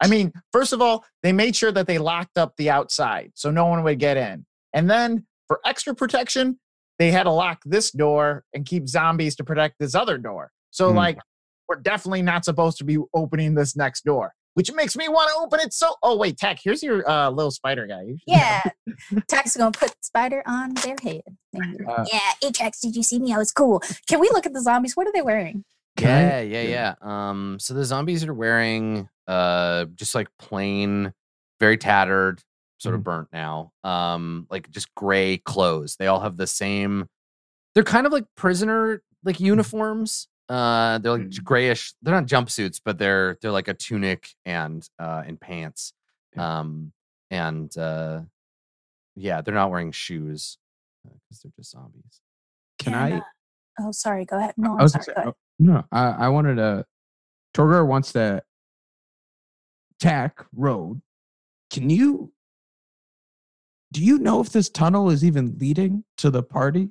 I 0.00 0.08
mean, 0.08 0.32
first 0.52 0.72
of 0.72 0.80
all, 0.80 1.04
they 1.22 1.32
made 1.32 1.56
sure 1.56 1.72
that 1.72 1.86
they 1.86 1.98
locked 1.98 2.38
up 2.38 2.54
the 2.56 2.70
outside 2.70 3.32
so 3.34 3.50
no 3.50 3.66
one 3.66 3.82
would 3.82 3.98
get 3.98 4.16
in. 4.16 4.46
And 4.72 4.88
then 4.88 5.26
for 5.46 5.60
extra 5.64 5.94
protection, 5.94 6.58
they 6.98 7.10
had 7.10 7.24
to 7.24 7.30
lock 7.30 7.62
this 7.64 7.90
door 7.90 8.44
and 8.54 8.64
keep 8.66 8.88
zombies 8.88 9.36
to 9.36 9.44
protect 9.44 9.76
this 9.78 9.94
other 9.94 10.18
door. 10.18 10.50
So, 10.70 10.90
Hmm. 10.90 10.96
like, 10.96 11.18
we're 11.68 11.76
definitely 11.76 12.22
not 12.22 12.44
supposed 12.44 12.78
to 12.78 12.84
be 12.84 12.98
opening 13.14 13.54
this 13.54 13.76
next 13.76 14.04
door, 14.04 14.34
which 14.58 14.72
makes 14.72 14.96
me 14.96 15.08
want 15.08 15.30
to 15.30 15.40
open 15.40 15.60
it. 15.64 15.72
So, 15.72 15.94
oh, 16.02 16.16
wait, 16.16 16.36
Tack, 16.36 16.58
here's 16.60 16.82
your 16.82 17.08
uh, 17.08 17.30
little 17.30 17.52
spider 17.52 17.86
guy. 17.86 18.06
Yeah. 18.26 18.60
Tack's 19.28 19.56
gonna 19.56 19.70
put 19.70 19.94
spider 20.04 20.42
on 20.46 20.74
their 20.74 20.96
head. 21.00 21.22
Uh, 21.54 22.04
yeah, 22.12 22.32
Ajax, 22.44 22.80
did 22.80 22.96
you 22.96 23.04
see 23.04 23.20
me? 23.20 23.32
I 23.32 23.38
was 23.38 23.52
cool. 23.52 23.80
Can 24.08 24.18
we 24.18 24.28
look 24.32 24.46
at 24.46 24.52
the 24.52 24.60
zombies? 24.60 24.96
What 24.96 25.06
are 25.06 25.12
they 25.12 25.22
wearing? 25.22 25.64
Can 25.96 26.08
Yeah, 26.08 26.40
yeah, 26.40 26.68
yeah. 26.68 26.94
Um, 27.00 27.58
so 27.60 27.72
the 27.72 27.84
zombies 27.84 28.24
are 28.24 28.34
wearing 28.34 29.08
uh 29.28 29.84
just 29.94 30.16
like 30.16 30.26
plain, 30.40 31.12
very 31.60 31.78
tattered, 31.78 32.42
sort 32.78 32.96
of 32.96 33.04
burnt 33.04 33.28
now. 33.32 33.70
Um, 33.84 34.48
like 34.50 34.68
just 34.70 34.92
gray 34.96 35.36
clothes. 35.38 35.94
They 35.96 36.08
all 36.08 36.20
have 36.20 36.36
the 36.36 36.48
same. 36.48 37.08
They're 37.76 37.84
kind 37.84 38.06
of 38.06 38.12
like 38.12 38.24
prisoner 38.36 39.02
like 39.22 39.38
uniforms. 39.38 40.26
Uh, 40.48 40.98
they're 40.98 41.12
like 41.12 41.28
Mm. 41.28 41.44
grayish. 41.44 41.94
They're 42.02 42.14
not 42.14 42.26
jumpsuits, 42.26 42.80
but 42.84 42.98
they're 42.98 43.36
they're 43.42 43.50
like 43.52 43.68
a 43.68 43.74
tunic 43.74 44.30
and 44.46 44.88
uh 44.98 45.22
and 45.26 45.38
pants. 45.40 45.92
Um, 46.36 46.92
and 47.30 47.76
uh, 47.76 48.20
yeah, 49.16 49.40
they're 49.42 49.54
not 49.54 49.70
wearing 49.70 49.92
shoes 49.92 50.56
because 51.04 51.42
they're 51.42 51.52
just 51.56 51.72
zombies. 51.72 52.20
Can 52.78 52.94
And, 52.94 53.14
I? 53.14 53.16
uh, 53.18 53.22
oh, 53.80 53.92
sorry. 53.92 54.24
Go 54.24 54.38
ahead. 54.38 54.54
No, 54.56 54.70
I 54.70 54.72
I'm 54.74 54.78
was 54.80 54.92
sorry. 54.92 55.04
gonna 55.04 55.04
Go 55.04 55.12
say, 55.12 55.20
ahead. 55.22 55.34
oh, 55.34 55.36
no, 55.58 55.84
I, 55.92 56.26
I 56.26 56.28
wanted 56.28 56.54
to. 56.56 56.86
Torgor 57.54 57.86
wants 57.86 58.12
to 58.12 58.42
tack 60.00 60.46
road. 60.54 61.02
Can 61.70 61.90
you? 61.90 62.32
Do 63.92 64.04
you 64.04 64.18
know 64.18 64.40
if 64.40 64.50
this 64.50 64.68
tunnel 64.68 65.10
is 65.10 65.24
even 65.24 65.56
leading 65.58 66.04
to 66.18 66.30
the 66.30 66.42
party? 66.42 66.90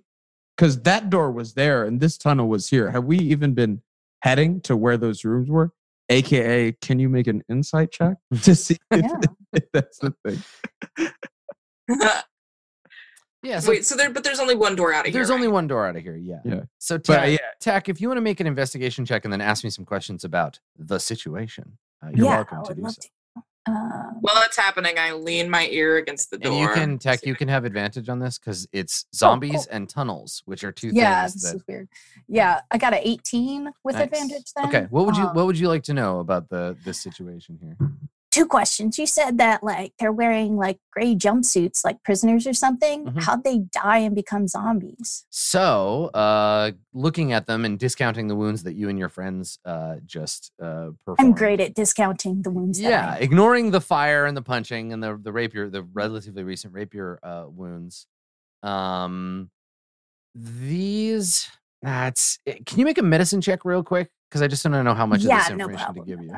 Because 0.57 0.81
that 0.81 1.09
door 1.09 1.31
was 1.31 1.53
there 1.53 1.83
and 1.85 1.99
this 1.99 2.17
tunnel 2.17 2.47
was 2.47 2.67
here. 2.69 2.89
Have 2.91 3.03
we 3.05 3.19
even 3.19 3.53
been 3.53 3.81
heading 4.21 4.59
to 4.61 4.75
where 4.75 4.97
those 4.97 5.23
rooms 5.23 5.49
were? 5.49 5.71
AKA, 6.09 6.71
can 6.81 6.99
you 6.99 7.09
make 7.09 7.27
an 7.27 7.43
insight 7.49 7.91
check 7.91 8.15
to 8.43 8.55
see 8.55 8.77
if, 8.91 9.03
Yeah. 9.03 9.19
if 9.53 9.63
that's 9.71 9.99
the 9.99 10.13
thing? 10.25 11.13
Yeah. 13.43 13.59
So 13.59 13.69
Wait, 13.69 13.85
so 13.85 13.95
there, 13.95 14.09
but 14.09 14.23
there's 14.23 14.39
only 14.39 14.55
one 14.55 14.75
door 14.75 14.91
out 14.93 15.01
of 15.01 15.05
here. 15.05 15.13
There's 15.13 15.29
only 15.29 15.47
one 15.47 15.67
door 15.67 15.85
out 15.85 15.95
of 15.95 16.01
here. 16.01 16.17
Yeah. 16.17 16.39
Yeah. 16.43 16.61
So 16.79 16.97
But 16.97 17.03
Tack, 17.05 17.29
yeah, 17.29 17.37
Tack, 17.61 17.87
if 17.87 18.01
you 18.01 18.07
want 18.09 18.17
to 18.17 18.21
make 18.21 18.39
an 18.39 18.47
investigation 18.47 19.05
check 19.05 19.23
and 19.25 19.31
then 19.31 19.41
ask 19.41 19.63
me 19.63 19.69
some 19.69 19.85
questions 19.85 20.23
about 20.23 20.59
the 20.77 20.97
situation, 20.99 21.77
uh, 22.03 22.09
you're 22.13 22.25
yeah, 22.25 22.35
welcome 22.37 22.65
to 22.65 22.73
do 22.73 22.81
so. 22.89 23.01
to. 23.01 23.07
Um, 23.67 24.17
While 24.21 24.35
that's 24.35 24.55
happening, 24.57 24.97
I 24.97 25.11
lean 25.13 25.49
my 25.49 25.67
ear 25.67 25.97
against 25.97 26.31
the 26.31 26.37
door. 26.37 26.51
And 26.53 26.61
you 26.61 26.67
can 26.69 26.97
Tack. 26.97 27.25
you 27.25 27.35
can 27.35 27.47
have 27.49 27.65
advantage 27.65 28.07
on 28.09 28.19
this 28.19 28.39
because 28.39 28.67
it's 28.71 29.05
Oh, 29.07 29.17
zombies 29.17 29.51
cool. 29.51 29.65
and 29.71 29.89
tunnels, 29.89 30.41
which 30.45 30.63
are 30.63 30.71
two 30.71 30.89
yeah, 30.93 31.21
things 31.23 31.33
this 31.33 31.43
that. 31.51 31.55
is 31.57 31.63
weird. 31.67 31.89
Yeah, 32.27 32.61
I 32.71 32.77
got 32.77 32.93
an 32.93 33.01
18 33.03 33.69
with 33.83 33.95
Nice. 33.95 34.05
advantage 34.05 34.53
then. 34.55 34.65
Okay, 34.67 34.87
what 34.89 35.05
would 35.05 35.17
you 35.17 35.25
Um, 35.27 35.35
what 35.35 35.45
would 35.45 35.59
you 35.59 35.67
like 35.67 35.83
to 35.83 35.93
know 35.93 36.19
about 36.19 36.49
the 36.49 36.77
this 36.85 36.99
situation 36.99 37.59
here? 37.61 37.77
Two 38.37 38.45
questions. 38.45 38.97
You 38.99 39.07
said 39.07 39.37
that 39.39 39.63
like 39.63 39.93
they're 39.99 40.11
wearing 40.11 40.55
like 40.57 40.79
gray 40.91 41.15
jumpsuits, 41.15 41.83
like 41.83 42.01
prisoners 42.03 42.45
or 42.45 42.53
something. 42.53 43.05
Mhm. 43.05 43.23
How'd 43.23 43.43
they 43.43 43.59
die 43.71 43.97
and 43.99 44.13
become 44.15 44.47
zombies? 44.47 45.25
So, 45.29 46.05
uh, 46.13 46.71
looking 46.93 47.33
at 47.33 47.47
them 47.47 47.65
and 47.65 47.77
discounting 47.79 48.27
the 48.27 48.35
wounds 48.35 48.63
that 48.63 48.73
you 48.75 48.89
and 48.89 48.97
your 48.99 49.09
friends 49.09 49.59
uh, 49.65 49.95
just 50.05 50.51
uh, 50.61 50.89
performed. 51.05 51.19
I'm 51.19 51.31
great 51.33 51.59
at 51.59 51.73
discounting 51.73 52.41
the 52.43 52.51
wounds. 52.51 52.79
that 52.79 52.87
Yeah, 52.89 53.15
ignoring 53.15 53.71
the 53.71 53.81
fire 53.81 54.25
and 54.25 54.35
the 54.37 54.41
punching 54.41 54.93
and 54.93 55.01
the 55.03 55.17
the 55.21 55.31
rapier, 55.31 55.69
the 55.69 55.83
relatively 55.83 56.43
recent 56.43 56.73
rapier 56.73 57.19
uh, 57.23 57.45
wounds. 57.47 58.07
Um, 58.63 59.49
these 60.35 61.49
that's. 61.81 62.39
eh, 62.45 62.57
Can 62.65 62.79
you 62.79 62.85
make 62.85 62.97
a 62.97 63.03
medicine 63.03 63.41
check 63.41 63.65
real 63.65 63.83
quick? 63.83 64.09
Because 64.29 64.41
I 64.41 64.47
just 64.47 64.61
to 64.63 64.69
know 64.69 64.93
how 64.93 65.05
much 65.05 65.23
Yeah, 65.23 65.37
of 65.37 65.41
this 65.41 65.49
no 65.49 65.53
information 65.53 65.85
problem, 65.85 66.05
to 66.05 66.11
give 66.11 66.21
you. 66.21 66.35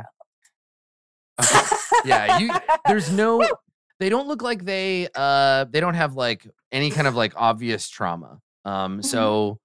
problem. 1.37 1.78
Yeah, 2.05 2.37
you. 2.39 2.51
There's 2.87 3.11
no. 3.11 3.45
They 3.99 4.09
don't 4.09 4.27
look 4.27 4.41
like 4.41 4.63
they. 4.65 5.07
Uh, 5.13 5.65
they 5.65 5.79
don't 5.79 5.95
have 5.95 6.15
like 6.15 6.47
any 6.71 6.89
kind 6.89 7.07
of 7.07 7.15
like 7.15 7.33
obvious 7.35 7.89
trauma. 7.89 8.39
Um, 8.65 8.99
Mhm. 8.99 9.05
so. 9.05 9.59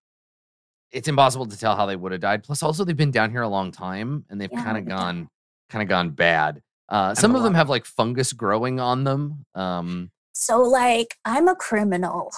It's 0.92 1.08
impossible 1.08 1.46
to 1.46 1.56
tell 1.58 1.74
how 1.74 1.86
they 1.86 1.96
would 1.96 2.12
have 2.12 2.20
died. 2.20 2.44
Plus, 2.44 2.62
also 2.62 2.84
they've 2.84 2.96
been 2.96 3.10
down 3.10 3.32
here 3.32 3.42
a 3.42 3.48
long 3.48 3.72
time 3.72 4.24
and 4.30 4.40
they've 4.40 4.48
Yeah, 4.52 4.62
kind 4.62 4.76
of 4.78 4.84
look 4.84 4.92
at 4.92 4.96
that. 4.96 5.02
gone, 5.02 5.28
kind 5.68 5.82
of 5.82 5.88
gone 5.88 6.10
bad. 6.10 6.62
Uh, 6.88 7.16
some 7.16 7.34
of 7.34 7.42
them 7.42 7.54
have 7.54 7.68
like 7.68 7.84
fungus 7.84 8.32
growing 8.32 8.78
on 8.78 9.02
them. 9.02 9.44
Um, 9.56 10.12
So, 10.34 10.60
like, 10.62 11.16
I'm 11.24 11.48
a 11.48 11.56
criminal. 11.56 12.30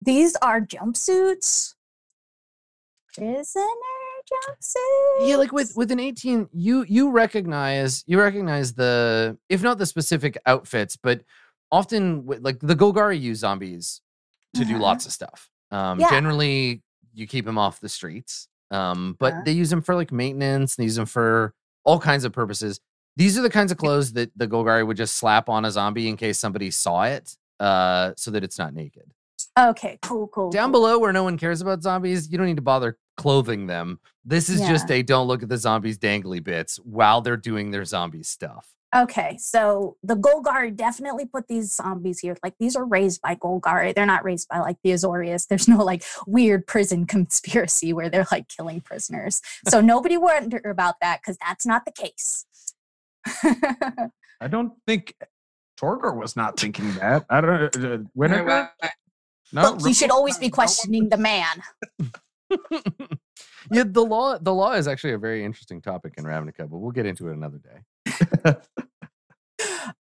These 0.00 0.34
are 0.42 0.60
jumpsuits. 0.60 1.74
Prisoner 3.14 3.91
yeah, 5.20 5.36
like 5.36 5.52
with 5.52 5.72
with 5.76 5.90
an 5.90 6.00
18, 6.00 6.48
you 6.52 6.84
you 6.88 7.10
recognize 7.10 8.04
you 8.06 8.18
recognize 8.20 8.74
the 8.74 9.36
if 9.48 9.62
not 9.62 9.78
the 9.78 9.86
specific 9.86 10.36
outfits, 10.46 10.96
but 10.96 11.22
often 11.70 12.26
like 12.26 12.58
the 12.60 12.74
Golgari 12.76 13.20
use 13.20 13.38
zombies 13.38 14.00
to 14.54 14.64
do 14.64 14.74
Uh-huh. 14.74 14.82
lots 14.82 15.06
of 15.06 15.12
stuff. 15.12 15.48
Um, 15.70 15.98
Yeah. 16.00 16.10
Generally, 16.10 16.82
you 17.14 17.26
keep 17.26 17.44
them 17.44 17.56
off 17.58 17.80
the 17.80 17.88
streets, 17.88 18.48
um, 18.70 19.16
but 19.18 19.32
Uh-huh. 19.32 19.42
they 19.46 19.52
use 19.52 19.70
them 19.70 19.80
for 19.82 19.94
like 19.94 20.12
maintenance. 20.12 20.76
They 20.76 20.84
use 20.84 20.96
them 20.96 21.06
for 21.06 21.54
all 21.84 21.98
kinds 21.98 22.24
of 22.24 22.32
purposes. 22.32 22.80
These 23.16 23.38
are 23.38 23.42
the 23.42 23.50
kinds 23.50 23.72
of 23.72 23.78
clothes 23.78 24.12
that 24.14 24.30
the 24.36 24.46
Golgari 24.48 24.86
would 24.86 24.96
just 24.96 25.16
slap 25.16 25.48
on 25.48 25.64
a 25.64 25.70
zombie 25.70 26.08
in 26.08 26.16
case 26.16 26.38
somebody 26.38 26.70
saw 26.70 27.04
it, 27.04 27.36
uh, 27.60 28.12
so 28.16 28.30
that 28.30 28.42
it's 28.44 28.58
not 28.58 28.72
naked. 28.74 29.12
Okay, 29.58 29.98
cool, 30.02 30.28
cool. 30.28 30.50
Down 30.50 30.66
cool. 30.72 30.80
below, 30.80 30.98
where 30.98 31.12
no 31.12 31.22
one 31.24 31.36
cares 31.36 31.60
about 31.60 31.82
zombies, 31.82 32.30
you 32.30 32.38
don't 32.38 32.46
need 32.46 32.56
to 32.56 32.62
bother 32.62 32.96
clothing 33.16 33.66
them. 33.66 33.98
This 34.24 34.48
is 34.48 34.60
just 34.60 34.90
a 34.90 35.02
don't 35.02 35.26
look 35.26 35.42
at 35.42 35.48
the 35.48 35.56
zombies' 35.56 35.98
dangly 35.98 36.42
bits 36.42 36.76
while 36.76 37.20
they're 37.20 37.36
doing 37.36 37.70
their 37.70 37.84
zombie 37.84 38.22
stuff. 38.22 38.68
Okay, 38.94 39.38
so 39.38 39.96
the 40.02 40.14
Golgari 40.14 40.74
definitely 40.74 41.24
put 41.24 41.48
these 41.48 41.72
zombies 41.72 42.18
here. 42.18 42.36
Like 42.42 42.54
these 42.60 42.76
are 42.76 42.84
raised 42.84 43.22
by 43.22 43.34
Golgari. 43.36 43.94
They're 43.94 44.04
not 44.04 44.22
raised 44.22 44.48
by 44.48 44.58
like 44.58 44.76
the 44.84 44.90
Azorius. 44.90 45.48
There's 45.48 45.66
no 45.66 45.78
like 45.78 46.04
weird 46.26 46.66
prison 46.66 47.06
conspiracy 47.06 47.92
where 47.92 48.10
they're 48.10 48.26
like 48.30 48.48
killing 48.48 48.82
prisoners. 48.82 49.40
So 49.68 49.80
nobody 49.80 50.18
wonder 50.18 50.60
about 50.64 50.96
that 51.00 51.20
because 51.22 51.38
that's 51.38 51.64
not 51.64 51.86
the 51.86 51.92
case. 51.92 52.44
I 53.26 54.48
don't 54.48 54.74
think 54.86 55.14
Torgor 55.80 56.14
was 56.14 56.36
not 56.36 56.60
thinking 56.60 56.92
that. 56.94 57.24
I 57.30 57.40
don't. 57.40 57.76
Uh, 57.76 57.78
Alright, 57.78 58.14
Winnegar? 58.16 58.70
No, 59.52 59.62
Look, 59.62 59.86
he 59.86 59.94
should 59.94 60.10
always 60.10 60.38
be 60.38 60.50
questioning 60.50 61.08
the 61.08 61.18
man. 61.18 61.62
yeah, 63.70 63.84
the 63.86 64.04
law 64.04 64.38
the 64.38 64.52
law 64.52 64.72
is 64.72 64.86
actually 64.88 65.12
a 65.12 65.18
very 65.18 65.44
interesting 65.44 65.80
topic 65.80 66.14
in 66.18 66.24
Ravnica, 66.24 66.68
but 66.70 66.78
we'll 66.78 66.90
get 66.92 67.06
into 67.06 67.28
it 67.28 67.34
another 67.36 67.58
day. 67.58 68.54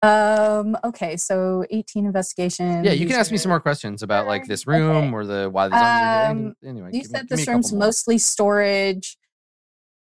Um. 0.04 0.78
Okay. 0.84 1.18
So 1.18 1.66
18 1.72 2.06
investigation. 2.06 2.84
Yeah, 2.84 2.91
you 2.91 3.06
can 3.08 3.16
ask 3.16 3.32
me 3.32 3.38
some 3.38 3.50
more 3.50 3.60
questions 3.60 4.04
about 4.04 4.28
like 4.28 4.45
this 4.45 4.68
Okay. 4.68 4.78
room 4.80 5.14
or 5.14 5.26
the 5.26 5.50
why 5.50 5.68
the 5.68 5.78
zombies 5.78 6.02
are 6.04 6.10
here. 6.10 6.26
Um, 6.30 6.56
Anyway, 6.64 6.89
You 6.93 7.04
said 7.04 7.24
me 7.24 7.28
this 7.38 7.48
room's 7.48 7.74
mostly 7.74 8.18
storage. 8.18 9.18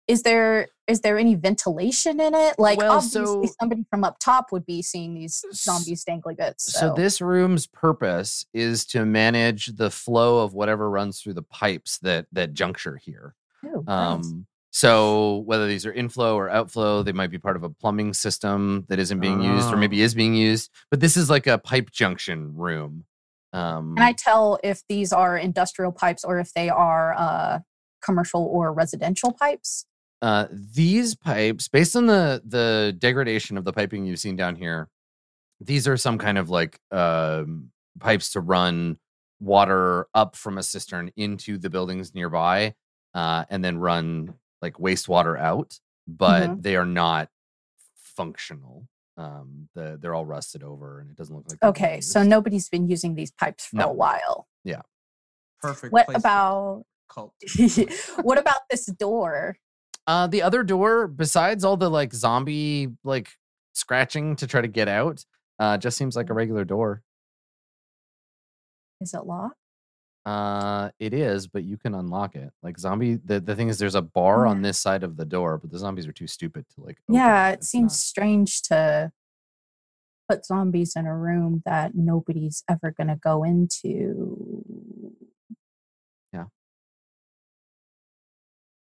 Is 0.08 0.24
there 0.24 0.68
is 0.88 1.01
there 1.01 1.18
any 1.18 1.34
ventilation 1.34 2.20
in 2.20 2.36
it? 2.36 2.60
Like 2.60 2.78
Well, 2.78 2.91
obviously 2.97 3.47
so- 3.47 3.53
somebody 3.60 3.86
from 3.89 4.03
up 4.03 4.20
top 4.20 4.51
would 4.51 4.66
be 4.66 4.82
seeing 4.84 5.16
these 5.16 5.43
zombies 5.51 6.06
dangly 6.06 6.38
bits. 6.38 6.72
So. 6.74 6.80
So, 6.80 6.93
this 6.93 7.22
room's 7.22 7.66
purpose 7.66 8.45
is 8.53 8.86
to 8.88 9.03
manage 9.03 9.66
the 9.78 9.89
flow 9.89 10.43
of 10.43 10.53
whatever 10.53 10.89
runs 10.91 11.20
through 11.22 11.34
the 11.34 11.41
pipes 11.41 11.97
that 11.99 12.28
that 12.34 12.53
juncture 12.53 12.97
here. 12.97 13.34
Ooh, 13.66 13.84
nice. 13.88 14.26
Um, 14.26 14.45
so 14.70 15.38
whether 15.45 15.66
these 15.68 15.86
are 15.88 15.91
inflow 15.93 16.36
or 16.38 16.49
outflow, 16.49 17.01
they 17.01 17.14
might 17.14 17.32
be 17.32 17.38
part 17.39 17.56
of 17.56 17.64
a 17.64 17.70
plumbing 17.70 18.14
system 18.14 18.86
that 18.89 18.99
isn't 18.99 19.20
being 19.22 19.41
used 19.41 19.72
or 19.74 19.78
maybe 19.78 20.01
Oh. 20.01 20.06
is 20.06 20.14
being 20.14 20.36
used. 20.36 20.70
But 20.91 20.99
this 20.99 21.16
is 21.18 21.30
like 21.30 21.47
a 21.47 21.58
pipe 21.58 21.89
junction 21.91 22.53
room. 22.56 23.06
Um, 23.53 23.95
Can 23.95 24.03
I 24.06 24.12
tell 24.12 24.60
if 24.64 24.84
these 24.89 25.14
are 25.14 25.38
industrial 25.38 25.93
pipes 25.93 26.24
or 26.26 26.39
if 26.39 26.53
they 26.53 26.70
are 26.70 27.14
uh, 27.18 27.60
commercial 28.03 28.43
or 28.45 28.74
residential 28.74 29.32
pipes? 29.32 29.86
Uh, 30.22 30.47
these 30.51 31.16
pipes, 31.16 31.68
based 31.68 31.95
on 31.95 32.05
the 32.05 32.41
the 32.45 32.95
degradation 32.97 33.57
of 33.57 33.63
the 33.66 33.74
piping 33.74 34.05
you've 34.05 34.20
seen 34.20 34.36
down 34.36 34.55
here, 34.55 34.89
these 35.59 35.88
are 35.88 35.97
some 35.97 36.18
kind 36.18 36.38
of 36.38 36.49
like 36.49 36.80
um, 36.91 37.72
pipes 37.99 38.32
to 38.32 38.39
run 38.39 38.97
water 39.39 40.07
up 40.13 40.36
from 40.36 40.57
a 40.57 40.63
cistern 40.63 41.11
into 41.16 41.57
the 41.57 41.70
buildings 41.70 42.16
nearby, 42.16 42.74
uh, 43.13 43.45
and 43.49 43.63
then 43.63 43.78
run 43.78 44.34
like 44.61 44.76
wastewater 44.76 45.39
out. 45.39 45.80
But 46.07 46.61
they 46.61 46.76
are 46.76 46.86
not 46.86 47.30
functional. 47.95 48.88
Um, 49.18 49.70
the, 49.74 49.97
they're 49.99 50.13
all 50.13 50.26
rusted 50.26 50.61
over, 50.61 50.99
and 50.99 51.09
it 51.09 51.16
doesn't 51.16 51.36
look 51.36 51.45
like. 51.49 51.63
Okay, 51.63 52.01
so 52.01 52.22
nobody's 52.22 52.70
been 52.70 52.88
using 52.88 53.16
these 53.16 53.32
pipes 53.32 53.66
for 53.68 53.78
No. 53.78 53.89
a 53.89 53.93
while. 53.93 54.47
Yeah. 54.63 54.82
Perfect. 55.61 55.93
What 55.93 56.05
place 56.07 56.18
about 56.18 56.86
cult? 57.09 57.34
what 58.22 58.38
about 58.38 58.61
this 58.70 58.86
door? 58.86 59.57
Uh, 60.08 60.28
the 60.28 60.41
other 60.41 60.64
door, 60.64 61.08
besides 61.08 61.64
all 61.64 61.78
the 61.78 61.89
like 61.89 62.14
zombie 62.14 62.89
like 63.03 63.30
scratching 63.74 64.36
to 64.38 64.47
try 64.47 64.62
to 64.62 64.68
get 64.68 64.88
out, 64.88 65.24
uh, 65.60 65.78
just 65.78 65.97
seems 65.97 66.16
like 66.16 66.30
a 66.30 66.34
regular 66.34 66.64
door. 66.64 67.01
Is 69.01 69.14
it 69.14 69.26
locked? 69.26 69.56
Uh, 70.26 70.89
it 70.99 71.14
is, 71.14 71.47
but 71.47 71.64
you 71.64 71.78
can 71.78 71.93
unlock 71.93 72.36
it. 72.36 72.51
Like 72.64 72.80
zombie, 72.80 73.20
the, 73.24 73.39
the 73.39 73.56
thing 73.56 73.68
is, 73.68 73.78
there's 73.78 73.93
a 73.95 74.01
bar 74.01 74.47
on 74.47 74.62
this 74.62 74.80
side 74.80 75.03
of 75.03 75.18
the 75.18 75.26
door, 75.26 75.58
but 75.60 75.72
the 75.72 75.78
zombies 75.78 76.08
are 76.08 76.12
too 76.14 76.28
stupid 76.28 76.66
to 76.76 76.82
like. 76.82 76.97
open 77.08 77.16
Yeah, 77.16 77.49
it 77.49 77.53
It's 77.56 77.70
seems 77.70 77.91
not- 77.93 77.97
strange 77.97 78.62
to 78.64 79.12
put 80.28 80.43
zombies 80.45 80.93
in 80.95 81.06
a 81.06 81.16
room 81.16 81.62
that 81.66 81.91
nobody's 81.93 82.64
ever 82.70 82.89
going 82.91 83.08
to 83.10 83.16
go 83.16 83.43
into. 83.43 84.64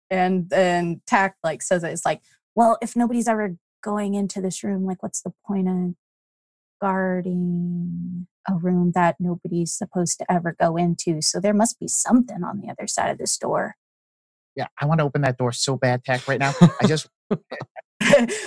And 0.09 0.49
then 0.49 1.01
Tack 1.07 1.35
like 1.43 1.61
says 1.61 1.83
it, 1.83 1.89
it's 1.91 2.05
like, 2.05 2.21
well, 2.55 2.77
if 2.81 2.95
nobody's 2.95 3.27
ever 3.27 3.55
going 3.83 4.15
into 4.15 4.41
this 4.41 4.63
room, 4.63 4.85
like, 4.85 5.01
what's 5.03 5.21
the 5.21 5.33
point 5.47 5.67
of 5.69 5.93
guarding 6.81 8.27
a 8.47 8.53
room 8.55 8.91
that 8.95 9.15
nobody's 9.19 9.71
supposed 9.73 10.17
to 10.19 10.31
ever 10.31 10.55
go 10.59 10.75
into? 10.77 11.21
So 11.21 11.39
there 11.39 11.53
must 11.53 11.79
be 11.79 11.87
something 11.87 12.43
on 12.43 12.59
the 12.61 12.69
other 12.69 12.87
side 12.87 13.11
of 13.11 13.17
this 13.17 13.37
door. 13.37 13.75
Yeah, 14.55 14.67
I 14.81 14.85
want 14.85 14.99
to 14.99 15.05
open 15.05 15.21
that 15.21 15.37
door 15.37 15.51
so 15.51 15.77
bad, 15.77 16.03
Tack, 16.03 16.27
right 16.27 16.39
now. 16.39 16.53
I 16.81 16.87
just 16.87 17.07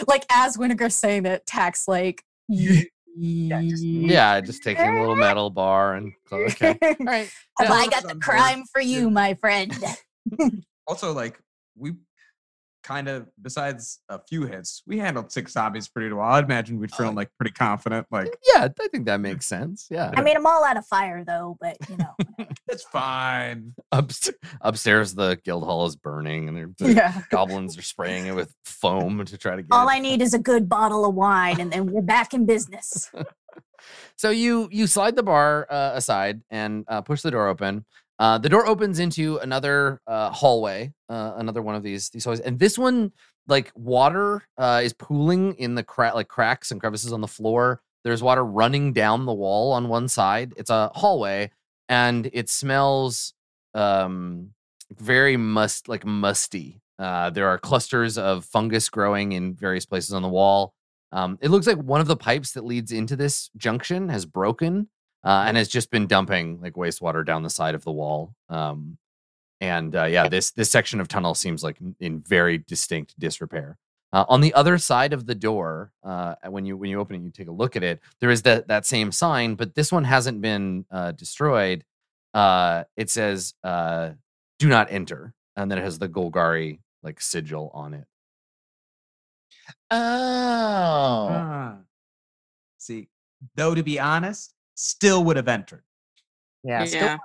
like 0.09 0.25
as 0.31 0.59
Winnegar's 0.59 0.95
saying 0.95 1.27
it, 1.27 1.47
Tack's 1.47 1.87
like, 1.89 2.23
just- 2.51 2.89
Yeah, 3.17 4.41
just 4.41 4.63
taking 4.63 4.85
a 4.87 5.01
little 5.01 5.17
metal 5.29 5.51
bar 5.51 5.95
and 5.95 6.13
okay. 6.33 6.77
All 6.83 6.97
right. 7.01 7.31
Have 7.59 7.69
Yeah. 7.69 7.73
I 7.75 7.87
got 7.87 8.09
the 8.09 8.17
crime 8.17 8.65
for 8.73 8.81
you, 8.81 9.11
my 9.11 9.35
friend? 9.35 9.73
Also, 10.87 11.13
like 11.13 11.39
we 11.77 11.93
kind 12.83 13.09
of, 13.09 13.29
besides 13.41 14.01
a 14.09 14.19
few 14.29 14.43
hits, 14.45 14.83
we 14.89 14.99
handled 14.99 15.31
six 15.31 15.53
zombies 15.53 15.89
pretty 15.89 16.13
well. 16.13 16.27
I'd 16.27 16.43
imagine 16.45 16.81
we'd 16.81 16.93
feel 16.93 17.07
Oh. 17.07 17.13
like 17.13 17.31
pretty 17.39 17.53
confident. 17.53 18.09
Like 18.11 18.35
Yeah, 18.55 18.67
I 18.81 18.89
think 18.89 19.07
that 19.07 19.21
makes 19.21 19.47
sense. 19.47 19.87
Yeah. 19.89 20.11
I 20.17 20.21
mean, 20.21 20.37
I'm 20.37 20.45
all 20.47 20.65
out 20.65 20.77
of 20.77 20.85
fire 20.87 21.25
though, 21.25 21.57
but 21.61 21.77
you 21.89 21.97
know, 21.97 22.47
it's 22.69 22.83
fine. 22.93 23.75
Upst- 23.95 24.33
upstairs, 24.63 25.15
the 25.15 25.39
guild 25.45 25.63
hall 25.63 25.87
is 25.87 25.95
burning, 25.95 26.49
and 26.49 26.57
they're- 26.57 26.75
the 26.79 26.93
yeah. 26.95 27.23
goblins 27.31 27.79
are 27.79 27.83
spraying 27.83 28.27
it 28.27 28.35
with 28.35 28.53
foam 28.65 29.25
to 29.27 29.39
try 29.39 29.55
to 29.55 29.63
get. 29.63 29.69
All 29.71 29.89
it 29.89 29.93
I 29.93 29.99
need 30.01 30.21
is 30.21 30.35
a 30.35 30.39
good 30.41 30.69
bottle 30.69 31.05
of 31.05 31.15
wine, 31.15 31.61
and 31.61 31.73
then 31.73 31.87
we're 31.87 32.03
back 32.03 32.35
in 32.35 32.47
business. 32.47 33.13
So 34.17 34.31
you 34.31 34.69
you 34.73 34.87
slide 34.87 35.17
the 35.17 35.23
bar 35.23 35.67
uh, 35.71 35.93
aside 35.95 36.43
and 36.51 36.85
uh, 36.89 37.01
push 37.03 37.23
the 37.23 37.31
door 37.31 37.49
open. 37.49 37.85
Uh, 38.23 38.39
the 38.39 38.49
door 38.49 38.65
opens 38.65 39.01
into 39.01 39.39
another 39.39 40.01
uh, 40.07 40.31
hallway, 40.31 40.93
uh, 41.09 41.33
another 41.39 41.61
one 41.61 41.75
of 41.75 41.83
these 41.83 42.09
these 42.11 42.23
hallways, 42.23 42.39
and 42.39 42.57
this 42.57 42.79
one 42.79 43.11
like 43.49 43.73
water 43.75 44.47
uh, 44.57 44.81
is 44.85 44.93
pooling 44.93 45.55
in 45.55 45.75
the 45.75 45.83
crack 45.83 46.15
like 46.15 46.29
cracks 46.29 46.71
and 46.71 46.81
crevices 46.81 47.13
on 47.13 47.21
the 47.21 47.27
floor. 47.27 47.83
There's 48.05 48.23
water 48.23 48.45
running 48.45 48.93
down 48.93 49.27
the 49.27 49.33
wall 49.35 49.73
on 49.73 49.89
one 49.89 50.07
side. 50.07 50.55
It's 50.57 50.71
a 50.71 50.93
hallway, 50.95 51.51
and 51.89 52.31
it 52.33 52.49
smells 52.49 53.35
um, 53.75 54.51
very 54.97 55.37
must 55.37 55.89
like 55.89 56.07
musty. 56.07 56.81
Uh, 57.01 57.31
there 57.31 57.49
are 57.49 57.59
clusters 57.59 58.19
of 58.19 58.45
fungus 58.45 58.89
growing 58.89 59.33
in 59.33 59.53
various 59.53 59.85
places 59.85 60.15
on 60.15 60.23
the 60.23 60.29
wall. 60.29 60.75
Um, 61.11 61.39
it 61.43 61.51
looks 61.51 61.67
like 61.67 61.79
one 61.79 62.01
of 62.01 62.07
the 62.07 62.17
pipes 62.17 62.53
that 62.53 62.65
leads 62.65 62.93
into 62.93 63.17
this 63.17 63.51
junction 63.57 64.11
has 64.11 64.27
broken 64.27 64.91
uh, 65.25 65.45
and 65.47 65.57
has 65.57 65.69
just 65.69 65.91
been 65.91 66.07
dumping 66.07 66.61
like 66.61 66.75
wastewater 66.75 67.25
down 67.25 67.43
the 67.43 67.51
side 67.51 67.75
of 67.75 67.85
the 67.85 67.93
wall. 67.93 68.35
Um, 68.49 68.99
and 69.61 69.95
uh, 69.95 70.05
yeah, 70.05 70.29
this 70.29 70.51
this 70.51 70.71
section 70.71 71.01
of 71.01 71.09
tunnel 71.09 71.35
seems 71.35 71.63
like 71.63 71.79
in- 72.01 72.21
very 72.21 72.59
distinct 72.59 73.19
disrepair. 73.19 73.79
Uh, 74.13 74.27
on 74.29 74.43
the 74.43 74.53
other 74.53 74.77
side 74.77 75.13
of 75.15 75.25
the 75.25 75.35
door, 75.35 75.91
uh, 76.03 76.35
when 76.49 76.67
you 76.67 76.77
when 76.77 76.91
you 76.91 77.01
open 77.01 77.17
it, 77.17 77.23
you 77.23 77.31
take 77.31 77.49
a 77.49 77.53
look 77.53 77.77
at 77.77 77.83
it. 77.83 78.01
There 78.21 78.31
is 78.31 78.43
that 78.43 78.69
that 78.69 78.85
same 78.85 79.13
sign, 79.13 79.55
but 79.55 79.75
this 79.75 79.93
one 79.93 80.05
hasn't 80.05 80.41
been 80.41 80.85
uh, 80.91 81.13
destroyed. 81.13 81.85
Uh, 82.35 82.85
it 82.97 83.09
says 83.09 83.55
uh, 83.63 84.11
"Do 84.59 84.69
not 84.69 84.91
enter," 84.91 85.33
and 85.57 85.71
then 85.71 85.79
it 85.79 85.83
has 85.85 85.99
the 85.99 86.09
Golgari 86.09 86.81
like 87.03 87.21
sigil 87.21 87.71
on 87.73 87.95
it. 87.95 88.05
Oh. 89.91 91.29
Ah. 91.31 91.77
See, 92.79 93.09
though 93.55 93.75
to 93.75 93.83
be 93.83 94.01
honest, 94.01 94.55
still 94.75 95.25
would 95.25 95.37
have 95.37 95.49
entered. 95.49 95.83
yeah. 96.65 96.85
still- 96.85 97.01
yeah. 97.03 97.17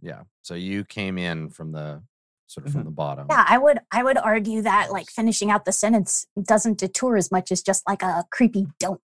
Yeah. 0.00 0.22
So 0.42 0.54
you 0.54 0.84
came 0.84 1.18
in 1.18 1.50
from 1.50 1.72
the 1.72 2.02
sort 2.46 2.66
of 2.66 2.72
from 2.72 2.82
Mhm. 2.82 2.86
the 2.86 2.90
bottom. 2.92 3.26
Yeah, 3.30 3.44
I 3.46 3.58
would 3.58 3.78
I 3.90 4.02
would 4.02 4.16
argue 4.18 4.62
that 4.62 4.90
like 4.90 5.10
finishing 5.10 5.50
out 5.50 5.64
the 5.66 5.72
sentence 5.72 6.26
doesn't 6.42 6.78
detour 6.78 7.16
as 7.16 7.30
much 7.30 7.52
as 7.52 7.62
just 7.62 7.82
like 7.88 8.02
a 8.02 8.24
creepy 8.30 8.66
don't. 8.78 9.00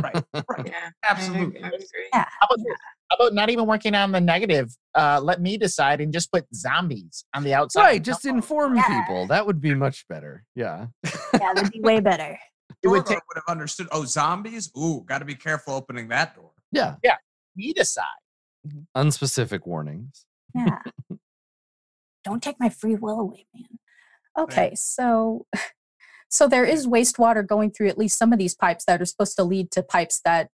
Right. 0.00 0.24
Right. 0.34 0.66
Yeah. 0.66 0.90
Absolutely. 1.08 1.62
I, 1.62 1.66
I 1.66 1.68
agree. 1.68 2.08
Yeah. 2.12 2.26
How 2.40 2.46
about 2.46 2.58
this? 2.64 2.76
How 3.10 3.16
about 3.16 3.34
not 3.34 3.50
even 3.50 3.66
working 3.66 3.94
on 3.96 4.12
the 4.12 4.20
negative? 4.20 4.70
Uh, 4.94 5.20
let 5.22 5.40
me 5.40 5.56
decide 5.58 6.00
and 6.00 6.12
just 6.12 6.30
put 6.32 6.46
zombies 6.54 7.24
on 7.34 7.42
the 7.42 7.52
outside. 7.54 7.82
Right. 7.82 8.02
Just 8.02 8.24
No, 8.24 8.30
inform 8.34 8.76
Yeah. 8.76 8.86
people. 9.00 9.26
That 9.26 9.46
would 9.46 9.60
be 9.60 9.74
much 9.74 10.06
better. 10.08 10.44
Yeah. 10.54 10.86
Yeah, 11.04 11.54
that'd 11.54 11.72
be 11.72 11.80
way 11.80 11.98
better. 12.00 12.38
It 12.82 12.88
would 12.88 13.02
Torgor 13.02 13.08
take- 13.08 13.28
would 13.28 13.36
have 13.36 13.44
understood. 13.48 13.88
Oh, 13.90 14.04
zombies! 14.04 14.70
Ooh, 14.76 15.02
got 15.06 15.18
to 15.18 15.24
be 15.24 15.34
careful 15.34 15.74
opening 15.74 16.06
that 16.08 16.34
door. 16.36 16.49
Yeah. 16.72 16.96
Yeah. 17.02 17.16
We 17.56 17.72
decide. 17.72 18.04
Unspecific 18.96 19.66
warnings. 19.66 20.24
Yeah. 20.54 20.78
Don't 22.24 22.42
take 22.42 22.56
my 22.60 22.68
free 22.68 22.96
will 22.96 23.20
away, 23.20 23.46
man. 23.54 23.78
Okay, 24.38 24.74
so 24.74 25.46
so 26.28 26.46
there 26.48 26.64
is 26.64 26.86
wastewater 26.86 27.46
going 27.46 27.70
through 27.70 27.88
at 27.88 27.98
least 27.98 28.18
some 28.18 28.32
of 28.32 28.38
these 28.38 28.54
pipes 28.54 28.84
that 28.84 29.00
are 29.00 29.06
supposed 29.06 29.36
to 29.36 29.44
lead 29.44 29.70
to 29.72 29.82
pipes 29.82 30.20
that 30.24 30.48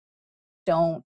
don't 0.65 1.05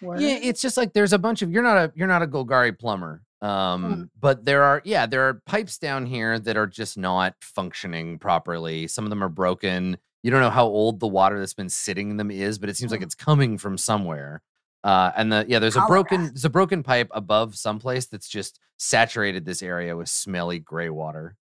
work. 0.00 0.20
Yeah, 0.20 0.38
it's 0.40 0.60
just 0.60 0.76
like 0.76 0.92
there's 0.92 1.12
a 1.12 1.18
bunch 1.18 1.42
of 1.42 1.50
you're 1.50 1.62
not 1.62 1.76
a 1.76 1.92
you're 1.94 2.08
not 2.08 2.22
a 2.22 2.26
Golgari 2.26 2.78
plumber. 2.78 3.22
Um, 3.40 4.10
but 4.20 4.44
there 4.44 4.62
are 4.62 4.80
yeah, 4.84 5.06
there 5.06 5.28
are 5.28 5.42
pipes 5.46 5.78
down 5.78 6.06
here 6.06 6.38
that 6.38 6.56
are 6.56 6.66
just 6.68 6.96
not 6.96 7.34
functioning 7.40 8.18
properly. 8.18 8.86
Some 8.86 9.04
of 9.04 9.10
them 9.10 9.22
are 9.22 9.28
broken. 9.28 9.96
You 10.22 10.30
don't 10.30 10.40
know 10.40 10.50
how 10.50 10.66
old 10.66 11.00
the 11.00 11.08
water 11.08 11.38
that's 11.38 11.54
been 11.54 11.68
sitting 11.68 12.10
in 12.10 12.16
them 12.16 12.30
is, 12.30 12.58
but 12.58 12.68
it 12.68 12.76
seems 12.76 12.92
like 12.92 13.00
Mm. 13.00 13.04
it's 13.04 13.14
coming 13.14 13.58
from 13.58 13.76
somewhere. 13.76 14.42
Uh, 14.84 15.12
and 15.16 15.32
the 15.32 15.44
yeah, 15.48 15.58
there's 15.58 15.76
a 15.76 15.84
broken 15.86 16.24
there's 16.26 16.44
a 16.44 16.50
broken 16.50 16.82
pipe 16.82 17.08
above 17.12 17.56
someplace 17.56 18.06
that's 18.06 18.28
just 18.28 18.58
saturated 18.78 19.44
this 19.44 19.62
area 19.62 19.96
with 19.96 20.08
smelly 20.08 20.58
gray 20.58 20.90
water. 20.90 21.36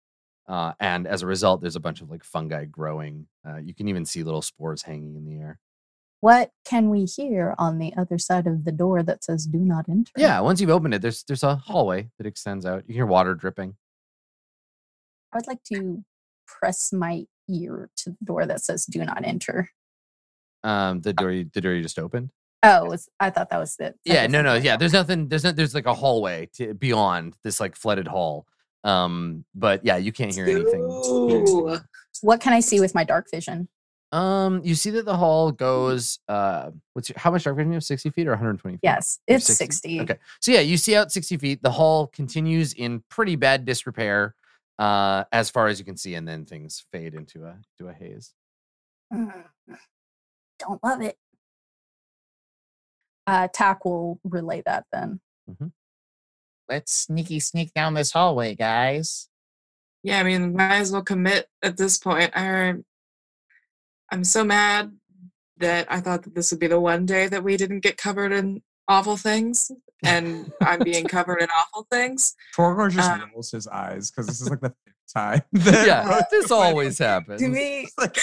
Uh, 0.47 0.73
and 0.81 1.07
as 1.07 1.23
a 1.23 1.27
result, 1.27 1.61
there's 1.61 1.77
a 1.77 1.81
bunch 1.81 2.01
of 2.01 2.11
like 2.11 2.25
fungi 2.25 2.65
growing. 2.65 3.27
Uh, 3.47 3.57
you 3.57 3.73
can 3.75 3.89
even 3.89 4.05
see 4.05 4.23
little 4.23 4.43
spores 4.43 4.83
hanging 4.83 5.15
in 5.17 5.25
the 5.25 5.39
air. 5.39 5.59
what 6.21 6.51
can 6.67 6.91
we 6.91 7.05
hear 7.07 7.55
on 7.57 7.79
the 7.79 7.95
other 7.97 8.19
side 8.19 8.47
of 8.47 8.65
the 8.67 8.73
door 8.73 9.03
that 9.03 9.25
says 9.25 9.47
do 9.47 9.59
not 9.59 9.89
enter? 9.89 10.13
Yeah, 10.19 10.39
once 10.41 10.61
you've 10.61 10.69
opened 10.69 10.93
it, 10.95 11.01
there's 11.03 11.23
there's 11.25 11.43
a 11.45 11.57
hallway 11.57 12.11
that 12.19 12.27
extends 12.27 12.67
out. 12.67 12.79
You 12.83 12.87
can 12.89 12.95
hear 12.95 13.07
water 13.07 13.35
dripping. 13.35 13.77
I 15.33 15.39
would 15.39 15.47
like 15.47 15.63
to 15.73 16.05
press 16.47 16.93
my 16.93 17.25
ear 17.51 17.91
to 17.99 18.11
the 18.11 18.25
door 18.25 18.47
that 18.47 18.63
says 18.63 18.87
"Do 18.87 19.05
not 19.05 19.25
enter." 19.25 19.71
Um, 20.63 21.01
the 21.01 21.13
door, 21.13 21.31
you, 21.31 21.51
the 21.53 21.61
door 21.61 21.73
you 21.73 21.83
just 21.83 21.99
opened. 21.99 22.31
Oh, 22.63 22.85
was, 22.85 23.09
I 23.19 23.31
thought 23.31 23.49
that 23.51 23.59
was 23.59 23.77
it. 23.79 23.99
Yeah, 24.05 24.27
no, 24.27 24.43
no, 24.43 24.55
yeah. 24.55 24.77
There's 24.77 24.93
nothing. 24.93 25.29
There's 25.29 25.45
no, 25.45 25.53
There's 25.53 25.75
like 25.75 25.87
a 25.87 25.95
hallway 25.95 26.49
to 26.55 26.75
beyond 26.75 27.35
this 27.43 27.61
like 27.61 27.75
flooded 27.75 28.07
hall. 28.07 28.47
Um, 28.85 29.45
but 29.55 29.85
yeah, 29.85 29.97
you 29.97 30.13
can't 30.13 30.35
hear 30.35 30.47
anything. 30.47 30.83
Ooh. 30.83 31.79
What 32.23 32.41
can 32.41 32.53
I 32.53 32.61
see 32.61 32.81
with 32.81 32.95
my 32.95 33.05
dark 33.05 33.31
vision? 33.31 33.69
Um, 34.13 34.61
you 34.65 34.75
see 34.75 34.91
that 34.91 35.05
the 35.05 35.17
hall 35.17 35.53
goes. 35.53 36.19
Uh, 36.29 36.71
what's 36.95 37.09
your, 37.09 37.19
how 37.19 37.31
much 37.31 37.45
dark 37.45 37.57
vision 37.57 37.73
you 37.73 37.77
have? 37.77 37.85
Sixty 37.85 38.11
feet 38.11 38.27
or 38.27 38.33
120 38.33 38.77
feet? 38.77 38.81
Yes, 38.83 39.21
Or 39.29 39.37
it's 39.37 39.47
60. 39.47 40.01
Okay. 40.01 40.17
So 40.41 40.51
yeah, 40.53 40.61
you 40.61 40.77
see 40.77 40.97
out 40.97 41.13
60 41.13 41.37
feet. 41.37 41.63
The 41.63 41.71
hall 41.71 42.09
continues 42.09 42.73
in 42.73 43.03
pretty 43.09 43.37
bad 43.37 43.65
disrepair, 43.65 44.35
uh, 44.81 45.25
as 45.31 45.51
far 45.51 45.69
as 45.69 45.79
you 45.79 45.85
can 45.85 45.97
see, 45.99 46.15
and 46.15 46.27
then 46.27 46.47
things 46.47 46.85
fade 46.91 47.15
into 47.15 47.45
a 47.45 47.59
to 47.79 47.89
a 47.89 47.93
haze. 47.93 48.33
Mm, 49.13 49.45
Don't 50.59 50.83
love 50.83 51.03
it. 51.03 51.17
Uh, 53.27 53.49
Tack 53.53 53.85
will 53.85 54.19
relay 54.25 54.63
that 54.65 54.87
then. 54.91 55.21
Let's 56.69 56.93
sneaky 56.93 57.41
sneak 57.41 57.75
down 57.75 57.95
this 57.95 58.13
hallway, 58.13 58.55
guys. 58.55 59.29
Yeah, 60.03 60.21
I 60.21 60.23
mean, 60.23 60.55
might 60.55 60.77
as 60.77 60.93
well 60.93 61.03
commit 61.03 61.47
at 61.63 61.77
this 61.77 61.99
point. 61.99 62.31
I, 62.35 62.75
I'm 64.11 64.25
so 64.25 64.45
mad 64.45 64.93
that 65.59 65.87
I 65.91 66.01
thought 66.01 66.23
that 66.23 66.35
this 66.35 66.51
would 66.53 66.61
be 66.61 66.69
the 66.69 66.81
one 66.81 67.05
day 67.05 67.27
that 67.27 67.45
we 67.45 67.57
didn't 67.57 67.81
get 67.81 67.99
covered 67.99 68.33
in 68.33 68.63
awful 68.91 69.17
things, 69.17 69.71
and 70.05 70.53
I'm 70.61 70.81
being 70.81 71.05
covered 71.17 71.41
in 71.41 71.49
awful 71.57 71.87
things. 71.91 72.35
Torgor 72.57 72.91
just 72.91 73.09
Um, 73.11 73.31
rolls 73.33 73.51
his 73.53 73.67
eyes 73.69 74.11
because 74.11 74.27
this 74.27 74.41
is 74.41 74.51
like 74.51 74.61
the 74.61 74.75
fifth 74.85 75.15
time. 75.15 75.43
that 75.53 75.87
yeah, 75.87 76.09
Rose 76.09 76.23
this 76.31 76.45
is 76.47 76.51
like- 76.51 76.61
always 76.69 76.99
happens. 76.99 77.41
Do 77.41 77.51
we? 77.53 77.89
it's 77.89 77.95
like. 77.99 78.19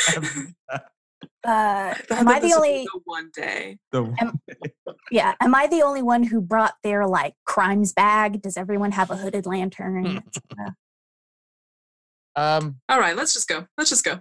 Uh, 1.44 1.94
am 2.12 2.28
I 2.28 2.40
the 2.40 2.48
this 2.48 2.58
would 2.58 2.64
be 2.64 2.70
only? 2.70 2.84
the 2.84 3.00
one 3.06 3.30
day? 3.34 3.78
The- 3.92 4.14
Am- 4.20 4.40
Yeah, 5.12 5.34
am 5.40 5.56
I 5.56 5.66
the 5.68 5.82
only 5.82 6.02
one 6.04 6.24
who 6.24 6.42
brought 6.42 6.74
their 6.84 7.08
like 7.08 7.34
crimes 7.46 7.94
bag? 7.94 8.42
Does 8.42 8.58
everyone 8.58 8.92
have 8.92 9.10
a 9.12 9.16
hooded 9.16 9.46
lantern? 9.46 10.22
Um, 12.36 12.80
All 12.90 13.00
right, 13.00 13.16
let's 13.16 13.34
just 13.34 13.48
go. 13.48 13.66
Let's 13.78 13.90
just 13.90 14.04
go. 14.04 14.20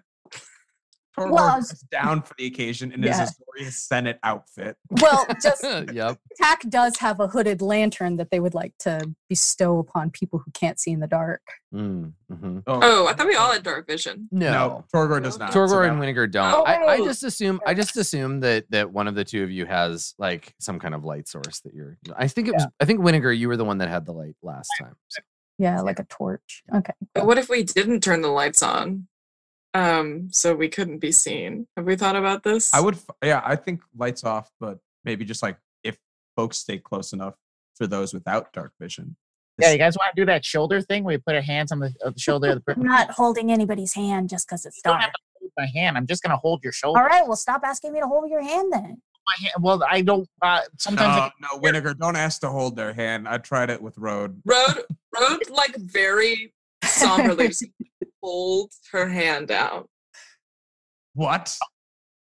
Torgor 1.19 1.31
Well, 1.33 1.45
I 1.45 1.57
was- 1.59 1.73
is 1.73 1.81
down 1.91 2.23
for 2.23 2.35
the 2.39 2.47
occasion 2.47 2.93
in 2.93 3.03
Yeah. 3.03 3.21
his 3.21 3.31
Azorius 3.59 3.73
Senate 3.73 4.19
outfit. 4.23 4.77
well, 5.01 5.27
just 5.43 5.65
yep. 5.93 6.19
Tack 6.37 6.63
does 6.69 6.97
have 6.99 7.21
a 7.21 7.29
hooded 7.29 7.63
lantern 7.63 8.17
that 8.17 8.31
they 8.31 8.41
would 8.41 8.55
like 8.55 8.75
to 8.81 9.15
bestow 9.29 9.79
upon 9.79 10.11
people 10.11 10.39
who 10.39 10.51
can't 10.53 10.79
see 10.79 10.91
in 10.93 11.01
the 11.01 11.07
dark. 11.07 11.41
Mm, 11.75 12.13
mhm. 12.33 12.63
Oh, 12.67 13.07
I 13.07 13.13
thought 13.13 13.27
we 13.27 13.35
all 13.35 13.53
had 13.53 13.63
dark 13.63 13.87
vision. 13.87 14.29
No. 14.31 14.51
no, 14.51 14.85
Torgor 14.95 15.23
does 15.23 15.39
not. 15.39 15.53
so 15.53 15.61
Torgor 15.61 15.83
that- 15.83 15.91
and 15.93 16.01
Winnegar 16.01 16.31
don't. 16.31 16.67
I, 16.67 16.75
I 16.83 16.97
Oh. 16.99 17.05
just 17.05 17.23
assume 17.25 17.61
I 17.67 17.75
just 17.75 17.97
assume 17.97 18.41
that 18.41 18.71
that 18.71 18.91
one 18.93 19.09
of 19.09 19.15
the 19.15 19.25
two 19.25 19.43
of 19.43 19.51
you 19.51 19.67
has 19.67 20.15
like 20.19 20.55
some 20.61 20.79
kind 20.79 20.95
of 20.95 21.05
light 21.05 21.29
source 21.29 21.61
that 21.61 21.75
you're. 21.75 21.99
I 22.17 22.29
think 22.29 22.49
it 22.49 22.55
was. 22.55 22.67
I 22.81 22.85
think 22.85 23.01
Winnegar, 23.01 23.37
you 23.37 23.49
were 23.49 23.57
the 23.57 23.65
one 23.65 23.79
that 23.79 23.89
had 23.89 24.07
the 24.07 24.13
light 24.13 24.37
last 24.43 24.69
time. 24.81 24.95
so- 25.09 25.23
Yeah, 25.59 25.81
like 25.81 25.99
a 25.99 26.05
torch. 26.05 26.63
Okay. 26.75 26.93
But 27.15 27.27
what 27.27 27.39
if 27.39 27.49
we 27.49 27.63
didn't 27.63 28.01
turn 28.03 28.21
the 28.23 28.29
lights 28.29 28.63
on? 28.63 29.09
Um, 29.77 30.29
so 30.33 30.55
we 30.55 30.69
couldn't 30.69 30.99
be 30.99 31.13
seen. 31.13 31.67
Have 31.77 31.85
we 31.87 31.97
thought 31.97 32.17
about 32.17 32.43
this? 32.43 32.73
I 32.73 32.81
would, 32.81 32.97
yeah, 33.23 33.43
I 33.45 33.57
think 33.57 33.81
lights 33.97 34.25
off, 34.25 34.51
but 34.59 34.79
maybe 35.05 35.25
just 35.25 35.43
like 35.43 35.59
if 35.85 35.99
folks 36.35 36.59
stay 36.59 36.79
close 36.79 37.13
enough 37.13 37.35
for 37.75 37.87
those 37.87 38.15
without 38.15 38.53
dark 38.53 38.73
vision. 38.81 39.17
yeah, 39.59 39.73
you 39.73 39.79
guys 39.79 39.97
want 39.99 40.15
to 40.17 40.21
do 40.23 40.27
that 40.27 40.45
shoulder 40.45 40.81
thing 40.81 41.05
where 41.05 41.13
you 41.15 41.21
put 41.25 41.35
our 41.35 41.43
hands 41.43 41.73
on 41.73 41.81
the, 41.81 41.93
on 42.05 42.15
the 42.15 42.19
shoulder 42.19 42.49
of 42.51 42.55
the 42.65 42.73
I'm 42.73 42.75
person? 42.77 42.83
not 42.89 43.11
holding 43.11 43.53
anybody's 43.53 43.93
hand 43.95 44.31
just 44.31 44.49
because 44.49 44.65
it's 44.65 44.77
You 44.79 44.83
don't 44.85 44.93
dark. 44.95 45.03
have 45.03 45.13
to 45.13 45.19
hold 45.41 45.51
my 45.59 45.67
hand. 45.79 45.97
I'm 45.99 46.07
just 46.07 46.23
gonna 46.23 46.37
hold 46.39 46.63
your 46.65 46.73
shoulder. 46.73 46.99
All 47.01 47.07
right, 47.07 47.27
well, 47.27 47.37
stop 47.37 47.61
asking 47.65 47.93
me 47.93 48.01
to 48.01 48.07
hold 48.07 48.31
your 48.31 48.43
hand 48.43 48.73
then. 48.73 49.03
My 49.29 49.35
hand. 49.41 49.55
Well, 49.61 49.83
I 49.91 50.01
don't. 50.03 50.27
Uh, 50.41 50.61
sometimes. 50.79 51.17
I 51.21 51.31
No, 51.43 51.49
no, 51.55 51.61
Winnegar, 51.61 51.99
don't 51.99 52.17
ask 52.17 52.41
to 52.43 52.49
hold 52.49 52.77
their 52.77 52.93
hand. 52.95 53.29
I 53.29 53.39
tried 53.39 53.69
it 53.71 53.83
with 53.83 53.99
Road. 53.99 54.41
Road 54.47 54.85
Road 55.19 55.41
like 55.51 55.75
very 55.77 56.55
somberly 56.85 57.51
just 58.27 58.33
hold 58.35 58.73
her 58.93 59.09
hand 59.09 59.51
out. 59.51 59.89
What? 61.15 61.57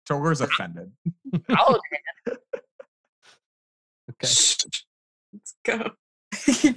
Torgor's 0.08 0.40
offended. 0.40 0.92
I'll- 1.50 1.80
Okay. 4.10 4.28
Let's 5.32 5.54
go. 5.64 5.90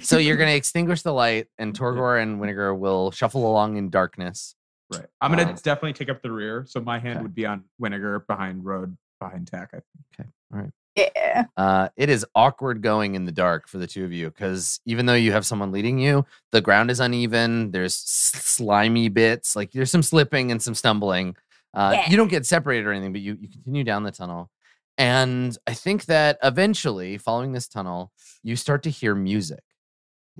So 0.00 0.16
you're 0.18 0.36
gonna 0.38 0.50
extinguish 0.56 1.02
the 1.02 1.12
light, 1.12 1.46
and 1.58 1.78
Torgor 1.78 2.20
and 2.20 2.40
Winnegar 2.40 2.76
will 2.76 3.10
shuffle 3.10 3.48
along 3.48 3.76
in 3.76 3.90
darkness. 3.90 4.54
Right. 4.92 5.04
I'm 5.20 5.30
gonna 5.30 5.50
Uh, 5.52 5.56
definitely 5.62 5.92
take 5.92 6.08
up 6.08 6.22
the 6.22 6.32
rear, 6.32 6.64
so 6.66 6.80
my 6.80 6.98
hand 6.98 7.16
okay. 7.18 7.22
would 7.22 7.34
be 7.34 7.44
on 7.44 7.64
Winnegar 7.80 8.26
behind 8.26 8.64
Road 8.64 8.96
behind 9.20 9.46
Tack. 9.46 9.70
Okay. 9.74 10.28
think. 10.54 10.70
Yeah. 10.98 11.44
Uh, 11.56 11.88
it 11.96 12.08
is 12.08 12.26
awkward 12.34 12.82
going 12.82 13.14
in 13.14 13.24
the 13.24 13.32
dark 13.32 13.68
for 13.68 13.78
the 13.78 13.86
two 13.86 14.04
of 14.04 14.12
you 14.12 14.28
because 14.30 14.80
even 14.84 15.06
though 15.06 15.14
you 15.14 15.32
have 15.32 15.46
someone 15.46 15.72
leading 15.72 15.98
you, 15.98 16.24
the 16.52 16.60
ground 16.60 16.90
is 16.90 17.00
uneven. 17.00 17.70
There's 17.70 17.94
slimy 17.94 19.08
bits, 19.08 19.54
like 19.56 19.70
there's 19.72 19.90
some 19.90 20.02
slipping 20.02 20.50
and 20.50 20.62
some 20.62 20.74
stumbling. 20.74 21.36
Uh, 21.74 21.92
Yeah. 21.94 22.10
You 22.10 22.16
don't 22.16 22.28
get 22.28 22.46
separated 22.46 22.86
or 22.86 22.92
anything, 22.92 23.12
but 23.12 23.20
you, 23.20 23.36
you 23.40 23.48
continue 23.48 23.84
down 23.84 24.02
the 24.02 24.10
tunnel. 24.10 24.50
And 24.96 25.56
I 25.66 25.74
think 25.74 26.06
that 26.06 26.38
eventually, 26.42 27.18
following 27.18 27.52
this 27.52 27.68
tunnel, 27.68 28.10
you 28.42 28.56
start 28.56 28.82
to 28.82 28.90
hear 28.90 29.14
music. 29.14 29.62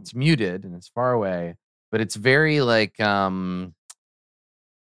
It's 0.00 0.14
muted 0.14 0.64
and 0.64 0.74
it's 0.74 0.88
far 0.88 1.12
away, 1.12 1.56
but 1.92 2.00
it's 2.00 2.16
very 2.16 2.61
like 2.61 2.98
um, 3.00 3.74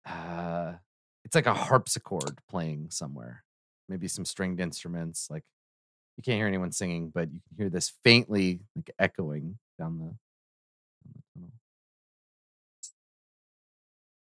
uh, 0.07 0.75
it's 1.25 1.35
like 1.35 1.47
a 1.47 1.55
harpsichord 1.55 2.39
playing 2.49 2.89
somewhere. 2.91 3.45
Maybe 3.89 4.09
some 4.09 4.25
stringed 4.25 4.61
instruments, 4.61 5.29
like 5.31 5.45
you 6.17 6.23
can't 6.23 6.37
hear 6.37 6.47
anyone 6.47 6.73
singing, 6.73 7.11
but 7.15 7.33
you 7.33 7.41
can 7.49 7.57
hear 7.59 7.69
this 7.71 7.93
faintly 8.05 8.61
like 8.77 8.91
echoing 8.99 9.59
down 9.79 9.99
the, 9.99 10.05
down 10.05 11.23
tunnel. 11.35 11.51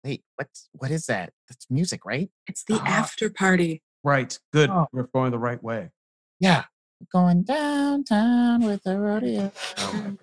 Wait, 0.04 0.22
what's 0.36 0.68
what 0.72 0.90
is 0.90 1.06
that? 1.06 1.32
That's 1.48 1.66
music, 1.70 2.04
right? 2.04 2.30
It's 2.46 2.64
the 2.64 2.74
Ah. 2.80 2.86
after 2.86 3.30
party. 3.30 3.82
Right. 4.02 4.38
Good. 4.52 4.70
Oh. 4.70 4.86
We're 4.92 5.04
going 5.14 5.30
the 5.30 5.38
right 5.38 5.62
way. 5.62 5.90
Yeah. 6.40 6.64
Going 7.12 7.42
downtown 7.42 8.62
with 8.64 8.82
the 8.82 8.98
rodeo. 8.98 9.50
Oh 9.78 10.16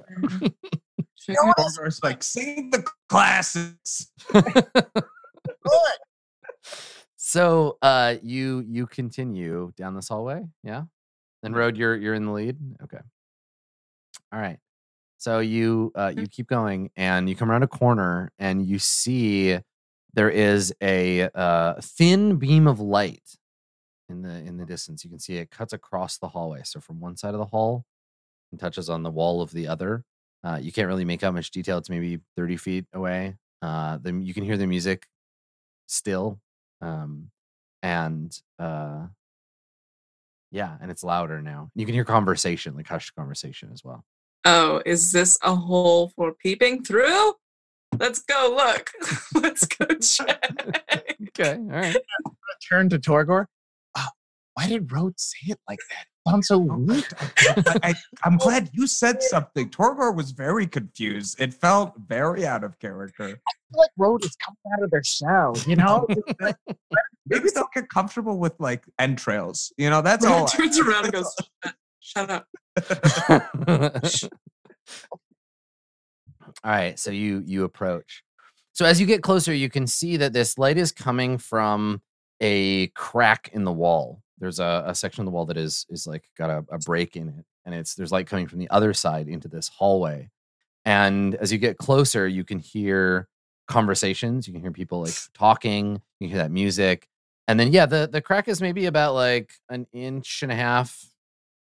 Check 1.18 1.36
know 1.36 1.50
out- 1.50 1.58
Torgor's 1.58 2.00
like 2.04 2.24
sing 2.24 2.70
the 2.72 2.84
classics. 3.10 4.08
Good. 4.32 4.64
So 7.24 7.78
uh 7.82 8.16
you 8.22 8.66
you 8.68 8.88
continue 8.88 9.72
down 9.78 9.96
this 9.96 10.10
hallway, 10.10 10.42
yeah? 10.64 10.84
And 11.44 11.56
road 11.56 11.78
you're 11.78 11.96
you're 11.96 12.14
in 12.14 12.26
the 12.26 12.32
lead? 12.32 12.58
Okay. 12.84 13.00
All 14.32 14.40
right. 14.40 14.60
So 15.18 15.40
you 15.40 15.92
uh 15.96 16.14
you 16.16 16.28
keep 16.28 16.48
going 16.48 16.92
and 16.96 17.30
you 17.30 17.36
come 17.36 17.52
around 17.52 17.64
a 17.64 17.68
corner 17.68 18.32
and 18.40 18.66
you 18.66 18.80
see 18.80 19.60
there 20.14 20.30
is 20.30 20.74
a 20.82 21.30
uh 21.36 21.76
thin 21.82 22.38
beam 22.38 22.68
of 22.68 22.80
light 22.80 23.38
in 24.10 24.22
the 24.22 24.30
in 24.30 24.58
the 24.58 24.66
distance. 24.66 25.04
You 25.04 25.10
can 25.10 25.20
see 25.20 25.38
it 25.38 25.52
cuts 25.52 25.74
across 25.74 26.18
the 26.18 26.28
hallway. 26.28 26.62
So 26.64 26.80
from 26.80 27.00
one 27.00 27.18
side 27.18 27.34
of 27.34 27.40
the 27.40 27.46
hall 27.46 27.86
and 28.52 28.60
touches 28.60 28.90
on 28.90 29.04
the 29.04 29.12
wall 29.12 29.42
of 29.42 29.52
the 29.52 29.68
other. 29.68 30.04
Uh, 30.44 30.60
you 30.60 30.72
can't 30.72 30.88
really 30.88 31.06
make 31.06 31.24
out 31.24 31.36
much 31.36 31.52
detail. 31.52 31.78
It's 31.78 31.90
maybe 31.90 32.20
30 32.36 32.58
feet 32.58 32.86
away. 32.94 33.36
Uh, 33.62 34.00
the, 34.02 34.12
you 34.12 34.34
can 34.34 34.44
hear 34.44 34.58
the 34.58 34.66
music 34.66 35.08
still 35.88 36.40
um 36.82 37.30
and 37.84 38.42
uh 38.60 39.06
yeah 40.52 40.76
and 40.82 40.92
it's 40.92 41.04
louder 41.04 41.42
now 41.42 41.70
you 41.76 41.86
can 41.86 41.94
hear 41.96 42.04
conversation 42.06 42.76
like 42.76 42.88
hushed 42.88 43.16
conversation 43.16 43.70
as 43.74 43.84
well 43.84 44.04
Oh, 44.44 44.82
is 44.88 45.12
this 45.12 45.38
a 45.44 45.54
hole 45.54 46.12
for 46.16 46.34
peeping 46.34 46.84
through? 46.84 47.34
Let's 48.00 48.24
go 48.24 48.52
look. 48.56 48.90
Let's 49.36 49.68
go 49.68 49.86
check. 50.02 50.52
okay 51.38 51.54
all 51.54 51.62
right 51.68 51.96
Turn 52.68 52.90
to 52.90 52.98
Torgor. 52.98 53.46
Uh, 53.94 54.08
why 54.56 54.68
did 54.68 54.92
Rhodes 54.92 55.32
say 55.36 55.52
it 55.52 55.60
like 55.70 55.80
that? 55.92 56.06
It 56.26 56.30
sounds 56.30 56.48
so 56.48 56.56
Oh, 56.70 56.78
weird. 56.78 57.08
I, 57.40 57.80
I, 57.84 57.94
I'm 58.24 58.38
glad 58.38 58.70
you 58.74 58.86
said 58.88 59.24
something. 59.24 59.70
Torgor 59.70 60.16
was 60.16 60.32
very 60.32 60.68
confused. 60.68 61.40
It 61.42 61.54
felt 61.54 61.94
very 62.08 62.46
out 62.46 62.64
of 62.64 62.78
character. 62.80 63.24
I 63.24 63.28
feel 63.28 63.38
like 63.76 63.90
Road 63.98 64.24
is 64.24 64.36
coming 64.36 64.60
out 64.78 64.84
of 64.84 64.92
their 64.92 65.04
shell, 65.04 65.56
you 65.66 65.76
know? 65.76 66.06
Maybe 67.28 67.50
they'll 67.56 67.70
get 67.74 67.90
comfortable 67.90 68.38
with 68.38 68.54
like 68.60 68.84
entrails. 69.00 69.74
You 69.78 69.90
know, 69.90 70.02
that's 70.02 70.26
Road 70.26 70.32
all. 70.34 70.44
I- 70.48 70.56
turns 70.56 70.80
around 70.80 71.06
and 71.06 71.14
goes, 71.18 71.36
"Shut- 71.64 71.76
Shut 72.00 72.30
up. 72.30 72.48
all 76.64 76.72
right 76.72 77.00
so 77.00 77.12
you 77.12 77.44
you 77.46 77.64
approach 77.64 78.24
so 78.74 78.86
as 78.86 79.00
you 79.00 79.06
get 79.06 79.22
closer 79.24 79.54
you 79.54 79.70
can 79.70 79.88
see 79.88 80.18
that 80.18 80.34
this 80.34 80.58
light 80.58 80.78
is 80.78 80.92
coming 80.92 81.38
from 81.38 82.02
a 82.42 82.88
crack 82.90 83.50
in 83.54 83.64
the 83.64 83.72
wall 83.72 84.22
there's 84.42 84.60
a, 84.60 84.84
a 84.88 84.94
section 84.94 85.22
of 85.22 85.26
the 85.26 85.32
wall 85.32 85.46
that 85.46 85.58
is 85.58 85.86
is 85.90 86.06
like 86.06 86.26
got 86.38 86.50
a, 86.50 86.66
a 86.70 86.80
break 86.80 87.16
in 87.16 87.30
it 87.30 87.46
and 87.66 87.74
it's 87.74 87.96
there's 87.96 88.12
light 88.12 88.28
coming 88.28 88.48
from 88.48 88.60
the 88.60 88.70
other 88.70 88.94
side 88.94 89.30
into 89.30 89.48
this 89.48 89.70
hallway 89.70 90.30
and 90.84 91.36
as 91.36 91.54
you 91.54 91.58
get 91.58 91.78
closer 91.78 92.28
you 92.28 92.44
can 92.44 92.60
hear 92.60 93.30
conversations. 93.72 94.48
You 94.48 94.54
can 94.54 94.62
hear 94.62 94.72
people 94.72 95.02
like 95.02 95.14
talking. 95.34 96.02
You 96.20 96.28
can 96.28 96.36
hear 96.36 96.44
that 96.44 96.52
music, 96.52 97.08
and 97.48 97.60
then 97.60 97.72
yeah, 97.72 97.88
the 97.88 98.08
the 98.12 98.22
crack 98.22 98.48
is 98.48 98.62
maybe 98.62 98.86
about 98.86 99.16
like 99.16 99.52
an 99.70 99.88
inch 99.94 100.44
and 100.44 100.52
a 100.52 100.56
half, 100.56 101.04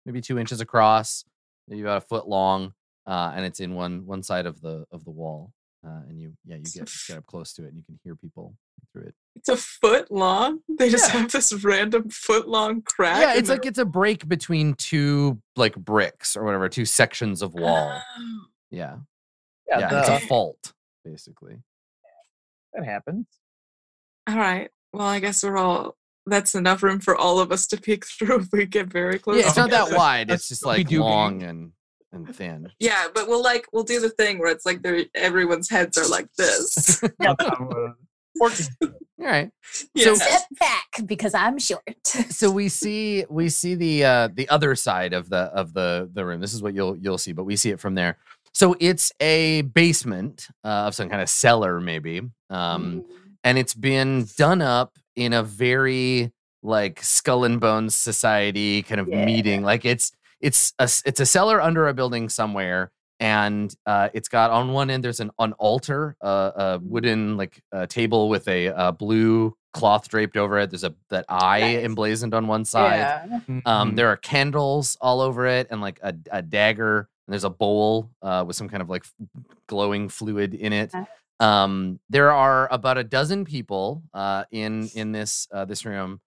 maybe 0.07 0.20
two 0.20 0.39
inches 0.39 0.61
across, 0.61 1.25
maybe 1.66 1.83
about 1.83 1.99
a 1.99 2.07
foot 2.07 2.29
long, 2.29 2.75
uh, 3.07 3.33
and 3.35 3.45
it's 3.45 3.61
in 3.61 3.75
one 3.75 4.07
one 4.07 4.22
side 4.22 4.47
of 4.47 4.61
the 4.61 4.85
of 4.93 5.05
the 5.05 5.11
wall. 5.11 5.53
Uh, 5.87 6.01
and 6.09 6.18
you 6.18 6.32
yeah 6.47 6.57
you 6.57 6.62
get 6.62 6.91
get 7.09 7.18
up 7.18 7.26
close 7.26 7.53
to 7.53 7.62
it 7.64 7.68
and 7.68 7.76
you 7.76 7.82
can 7.85 7.99
hear 8.05 8.16
people 8.16 8.55
through 8.93 9.03
it. 9.03 9.14
It's 9.37 9.51
a 9.51 9.57
foot 9.57 10.11
long. 10.11 10.61
They 10.68 10.89
just 10.89 11.12
Yeah. 11.12 11.20
have 11.20 11.32
this 11.32 11.53
random 11.62 12.09
foot 12.09 12.49
long 12.49 12.80
crack. 12.82 13.20
Yeah, 13.20 13.35
it's 13.35 13.49
the- 13.49 13.55
like 13.57 13.66
it's 13.66 13.78
a 13.78 13.85
break 13.85 14.26
between 14.26 14.74
two 14.74 15.43
like 15.57 15.74
bricks 15.76 16.37
or 16.37 16.45
whatever, 16.45 16.68
two 16.70 16.87
sections 16.87 17.43
of 17.43 17.53
wall. 17.55 18.01
Oh. 18.18 18.45
Yeah, 18.70 18.97
Yeah, 19.68 19.78
yeah, 19.80 19.89
the- 19.91 19.99
it's 20.01 20.24
a 20.24 20.26
fault 20.26 20.72
basically. 21.05 21.59
that 22.72 22.85
happens. 22.85 23.26
All 24.26 24.37
right. 24.39 24.70
Well, 24.93 25.07
I 25.07 25.20
guess 25.20 25.43
we're 25.43 25.59
all. 25.59 25.97
That's 26.26 26.55
enough 26.55 26.82
room 26.82 27.01
for 27.01 27.14
all 27.14 27.39
of 27.41 27.53
us 27.53 27.66
to 27.66 27.76
peek 27.76 28.07
through 28.18 28.41
if 28.41 28.49
we 28.53 28.64
get 28.64 28.87
very 28.87 29.18
close. 29.18 29.39
Yeah, 29.41 29.49
it's 29.49 29.57
not 29.59 29.68
that 29.70 29.95
wide. 29.95 30.30
It's 30.30 30.49
just 30.49 30.64
what 30.64 30.78
we 30.78 30.85
like 30.85 30.89
do, 30.89 31.01
long 31.01 31.43
and 31.43 31.72
and 32.15 32.35
thin. 32.35 32.71
Yeah, 32.79 33.09
but 33.15 33.29
we'll 33.29 33.43
like 33.43 33.67
we'll 33.73 33.85
do 33.85 34.01
the 34.01 34.11
thing 34.11 34.39
where 34.39 34.51
it's 34.51 34.65
like 34.65 34.83
they're 34.83 35.05
everyone's 35.15 35.69
heads 35.69 35.99
are 35.99 36.09
like 36.09 36.29
this. 36.39 37.03
Yeah. 37.21 37.35
All 38.41 38.51
right. 39.19 39.51
yeah. 39.95 40.15
Step 40.15 40.43
back 40.59 41.07
because 41.07 41.35
I'm 41.35 41.59
short. 41.59 41.83
So 42.31 42.51
we 42.51 42.69
see 42.69 43.25
we 43.31 43.49
see 43.49 43.75
the 43.75 44.05
uh 44.05 44.29
the 44.35 44.49
other 44.49 44.75
side 44.75 45.12
of 45.12 45.31
the 45.31 45.37
of 45.55 45.73
the 45.73 46.11
the 46.12 46.25
room. 46.25 46.41
This 46.41 46.53
is 46.55 46.62
what 46.62 46.75
you'll 46.75 46.97
you'll 46.97 47.19
see, 47.19 47.33
but 47.33 47.45
we 47.45 47.57
see 47.57 47.71
it 47.71 47.81
from 47.81 47.95
there. 47.95 48.19
So 48.53 48.77
it's 48.81 49.12
a 49.21 49.62
basement 49.62 50.49
uh, 50.65 50.87
of 50.87 50.95
some 50.95 51.09
kind 51.09 51.21
of 51.23 51.29
cellar, 51.29 51.81
maybe. 51.81 52.23
Um, 52.51 53.05
and 53.43 53.59
it's 53.59 53.75
been 53.75 54.27
done 54.37 54.62
up 54.62 54.97
in 55.17 55.33
a 55.33 55.43
very 55.43 56.33
like 56.62 57.03
skull 57.03 57.45
and 57.45 57.61
bones 57.61 57.95
society 57.97 58.83
kind 58.83 59.01
of 59.01 59.09
Yeah. 59.09 59.25
meeting 59.25 59.62
like 59.62 59.85
it's 59.85 60.12
it's 60.45 60.72
a 60.78 60.84
s- 60.84 61.03
it's 61.07 61.20
a 61.20 61.26
cellar 61.26 61.59
under 61.68 61.88
a 61.88 61.95
building 61.95 62.28
somewhere 62.28 62.90
and 63.20 63.74
uh, 63.86 64.09
it's 64.12 64.28
got 64.28 64.51
on 64.51 64.72
one 64.72 64.90
end 64.90 65.03
there's 65.05 65.20
an 65.20 65.30
an 65.38 65.53
altar 65.55 66.16
uh, 66.20 66.51
a 66.64 66.78
wooden 66.82 67.36
like 67.40 67.55
uh, 67.72 67.86
table 67.86 68.28
with 68.28 68.47
a 68.49 68.68
uh, 68.68 68.92
blue 68.92 69.55
cloth 69.72 70.09
draped 70.09 70.36
over 70.36 70.59
it 70.59 70.70
there's 70.70 70.84
a 70.84 70.95
that 71.11 71.24
eye 71.28 71.74
Nice. 71.74 71.84
emblazoned 71.84 72.34
on 72.34 72.47
one 72.57 72.64
side 72.64 73.07
Yeah. 73.28 73.40
um, 73.64 73.92
Mhm. 73.92 73.97
there 73.97 74.09
are 74.12 74.16
candles 74.32 74.97
all 75.01 75.20
over 75.20 75.47
it 75.47 75.66
and 75.70 75.80
like 75.80 75.99
a, 76.03 76.12
a 76.30 76.42
dagger. 76.42 77.09
And 77.26 77.32
there's 77.32 77.45
a 77.45 77.51
bowl 77.64 78.11
uh, 78.20 78.45
with 78.47 78.55
some 78.57 78.68
kind 78.68 78.82
of 78.82 78.90
like 78.90 79.05
f- 79.07 79.14
glowing 79.66 80.11
fluid 80.11 80.53
in 80.53 80.72
it. 80.74 80.92
Um, 81.40 81.99
there 82.11 82.30
are 82.30 82.68
about 82.70 82.99
a 82.99 83.05
dozen 83.18 83.47
people 83.47 84.03
uh, 84.12 84.45
in 84.51 84.90
in 84.95 85.12
this 85.12 85.49
uh, 85.51 85.64
this 85.64 85.86
room, 85.86 86.20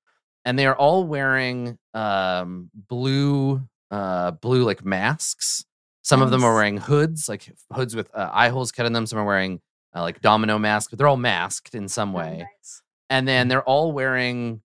and 0.43 0.57
they 0.57 0.65
are 0.65 0.75
all 0.75 1.03
wearing 1.05 1.77
um, 1.93 2.71
blue 2.89 3.61
uh, 3.91 4.31
blue 4.31 4.63
like 4.63 4.83
masks. 4.85 5.65
Some 6.03 6.21
of 6.21 6.31
them 6.31 6.43
are 6.43 6.53
wearing 6.55 6.77
hoods, 6.77 7.27
like 7.27 7.51
hoods 7.73 7.93
with 7.95 8.09
uh, 8.13 8.29
eye 8.31 8.49
holes 8.49 8.71
cut 8.71 8.85
in 8.85 8.93
them. 8.93 9.05
Some 9.05 9.19
are 9.19 9.25
wearing 9.25 9.59
uh, 9.95 10.01
like 10.01 10.21
domino 10.21 10.57
masks, 10.57 10.89
but 10.89 10.97
they're 10.99 11.07
all 11.07 11.17
masked 11.17 11.75
in 11.75 11.87
some 11.89 12.13
Oh, 12.15 12.19
way 12.19 12.37
nice. 12.39 12.81
and 13.09 13.27
then 13.27 13.47
they're 13.49 13.63
all 13.63 13.91
wearing 13.91 14.61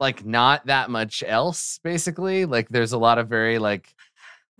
like 0.00 0.26
not 0.26 0.66
that 0.66 0.90
much 0.90 1.24
else 1.26 1.78
basically 1.82 2.44
like 2.44 2.68
there's 2.68 2.92
a 2.92 2.98
lot 2.98 3.16
of 3.16 3.28
very 3.28 3.58
like 3.58 3.94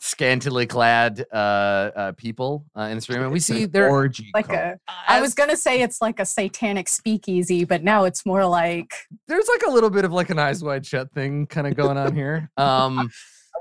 scantily 0.00 0.66
clad 0.66 1.24
uh, 1.32 1.36
uh 1.36 2.12
people 2.12 2.64
uh, 2.76 2.82
in 2.82 2.94
this 2.96 3.08
room 3.10 3.22
and 3.22 3.30
we 3.32 3.36
It's 3.38 3.48
an 3.50 3.56
see 3.56 3.64
there 3.66 3.90
orgy 3.90 4.30
Like 4.34 4.46
cult. 4.48 4.58
a, 4.58 4.78
I 5.08 5.20
was 5.20 5.34
gonna 5.34 5.56
say 5.56 5.82
it's 5.82 6.00
like 6.00 6.20
a 6.20 6.24
satanic 6.26 6.88
speakeasy, 6.88 7.64
but 7.64 7.82
now 7.82 8.04
it's 8.04 8.24
more 8.24 8.46
like 8.46 8.94
there's 9.28 9.48
like 9.48 9.62
a 9.66 9.70
little 9.70 9.90
bit 9.90 10.04
of 10.06 10.12
like 10.12 10.30
an 10.30 10.38
eyes 10.38 10.62
wide 10.62 10.86
shut 10.86 11.12
thing 11.12 11.46
kind 11.46 11.66
of 11.66 11.74
going 11.76 11.96
on 11.98 12.14
here 12.14 12.50
um 12.56 12.98
I 12.98 13.06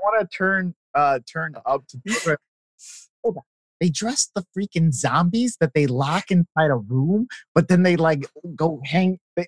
want 0.06 0.30
to 0.30 0.36
turn 0.36 0.74
uh 0.94 1.18
turn 1.30 1.54
up 1.66 1.86
to 1.88 1.98
people. 2.06 2.36
Hold 3.24 3.38
on. 3.38 3.42
They 3.80 3.90
dress 3.90 4.30
the 4.34 4.44
freaking 4.56 4.92
zombies 4.92 5.58
that 5.60 5.72
they 5.74 5.86
lock 5.86 6.30
inside 6.30 6.70
a 6.70 6.76
room, 6.76 7.26
but 7.54 7.68
then 7.68 7.82
they 7.82 7.96
like 7.96 8.26
go 8.54 8.80
hang 8.84 9.18
they, 9.36 9.46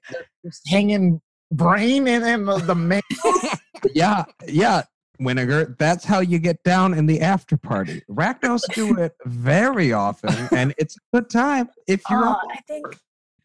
hanging 0.67 1.21
brain 1.51 2.07
in, 2.07 2.25
in 2.25 2.45
the, 2.45 2.59
the 2.59 2.75
main. 2.75 3.01
yeah, 3.95 4.25
yeah. 4.47 4.83
Winnegar, 5.21 5.77
that's 5.79 6.05
how 6.05 6.21
you 6.21 6.39
get 6.39 6.63
down 6.63 6.95
in 6.95 7.07
the 7.07 7.21
after 7.21 7.57
party. 7.57 8.03
Rakdos 8.09 8.63
do 8.73 8.97
it 8.99 9.17
very 9.25 9.93
often, 9.93 10.33
and 10.57 10.73
it's 10.79 10.97
a 10.97 11.01
good 11.17 11.29
time 11.29 11.69
if 11.89 12.03
you're 12.09 12.23
uh. 12.23 12.37
I 12.37 12.61
think 12.69 12.87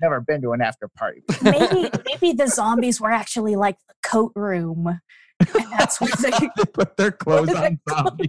Never 0.01 0.19
been 0.21 0.41
to 0.41 0.51
an 0.51 0.61
after 0.61 0.89
party. 0.89 1.23
maybe 1.41 1.89
maybe 2.05 2.33
the 2.33 2.47
zombies 2.47 2.99
were 2.99 3.11
actually 3.11 3.55
like 3.55 3.77
the 3.87 3.95
coat 4.03 4.33
room. 4.35 4.99
And 5.39 5.71
that's 5.77 5.99
where 5.99 6.11
they 6.21 6.31
They 6.57 6.65
put 6.65 6.97
their 6.97 7.11
clothes 7.11 7.53
on 7.53 7.79
zombies. 7.89 8.27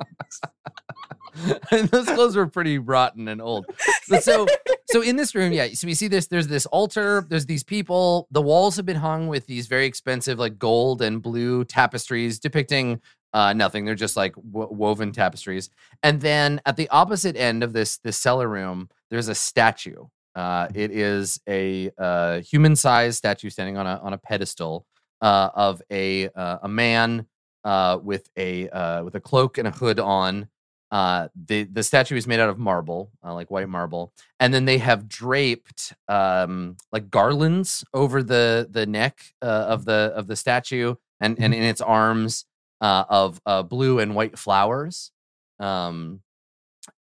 and 1.71 1.89
those 1.89 2.07
clothes 2.07 2.37
were 2.37 2.47
pretty 2.47 2.79
rotten 2.79 3.29
and 3.29 3.43
old. 3.43 3.67
But 4.09 4.23
so 4.23 4.47
so 4.91 5.03
in 5.03 5.17
this 5.17 5.35
room 5.35 5.53
yeah 5.53 5.69
so 5.75 5.87
we 5.87 5.95
see 5.95 6.09
this 6.09 6.27
there's 6.29 6.47
this 6.47 6.67
altar 6.67 7.27
there's 7.29 7.47
these 7.47 7.65
people. 7.65 8.29
The 8.31 8.43
walls 8.43 8.77
have 8.77 8.87
been 8.87 8.97
hung 8.97 9.29
with 9.29 9.47
these 9.47 9.67
very 9.67 9.87
expensive 9.87 10.39
like 10.39 10.59
gold 10.59 11.03
and 11.03 11.23
blue 11.23 11.65
tapestries 11.65 12.39
depicting 12.39 13.01
uh 13.33 13.53
nothing. 13.53 13.85
They're 13.85 13.95
just 13.95 14.17
like 14.17 14.35
wo- 14.37 14.69
woven 14.71 15.13
tapestries. 15.13 15.71
And 16.03 16.21
then 16.21 16.61
at 16.67 16.77
the 16.77 16.89
opposite 16.91 17.37
end 17.37 17.63
of 17.65 17.73
this 17.73 17.99
this 17.99 18.17
cellar 18.17 18.49
room 18.49 18.89
there's 19.11 19.29
a 19.29 19.35
statue. 19.35 20.07
Uh 20.35 20.69
it 20.75 20.91
is 20.93 21.41
a 21.49 21.91
uh 21.99 22.41
human 22.41 22.77
sized 22.77 23.19
statue 23.19 23.51
standing 23.51 23.77
on 23.77 23.87
a 23.87 24.01
on 24.03 24.13
a 24.13 24.19
pedestal 24.19 24.87
uh 25.21 25.51
of 25.55 25.83
a 25.91 26.29
uh, 26.31 26.59
a 26.63 26.69
man 26.69 27.27
uh 27.65 27.99
with 28.03 28.29
a 28.37 28.69
uh 28.71 29.05
with 29.05 29.15
a 29.15 29.21
cloak 29.21 29.59
and 29.59 29.69
a 29.69 29.71
hood 29.71 30.01
on 30.01 30.49
uh 30.91 31.29
the 31.47 31.65
the 31.65 31.83
statue 31.83 32.17
is 32.17 32.27
made 32.27 32.41
out 32.41 32.51
of 32.51 32.59
marble 32.59 33.11
uh, 33.25 33.33
like 33.33 33.51
white 33.51 33.69
marble 33.69 34.13
and 34.39 34.53
then 34.53 34.65
they 34.65 34.79
have 34.79 35.09
draped 35.09 35.95
um 36.09 36.77
like 36.93 37.11
garlands 37.11 37.85
over 37.95 38.23
the 38.23 38.69
the 38.71 38.87
neck 38.87 39.21
uh, 39.43 39.67
of 39.69 39.85
the 39.85 40.13
of 40.15 40.27
the 40.27 40.37
statue 40.37 40.95
and 41.21 41.39
and 41.41 41.55
in 41.55 41.63
its 41.63 41.81
arms 41.81 42.45
uh 42.81 43.05
of 43.09 43.41
uh 43.47 43.63
blue 43.63 43.99
and 43.99 44.15
white 44.15 44.39
flowers 44.39 45.11
um 45.59 46.21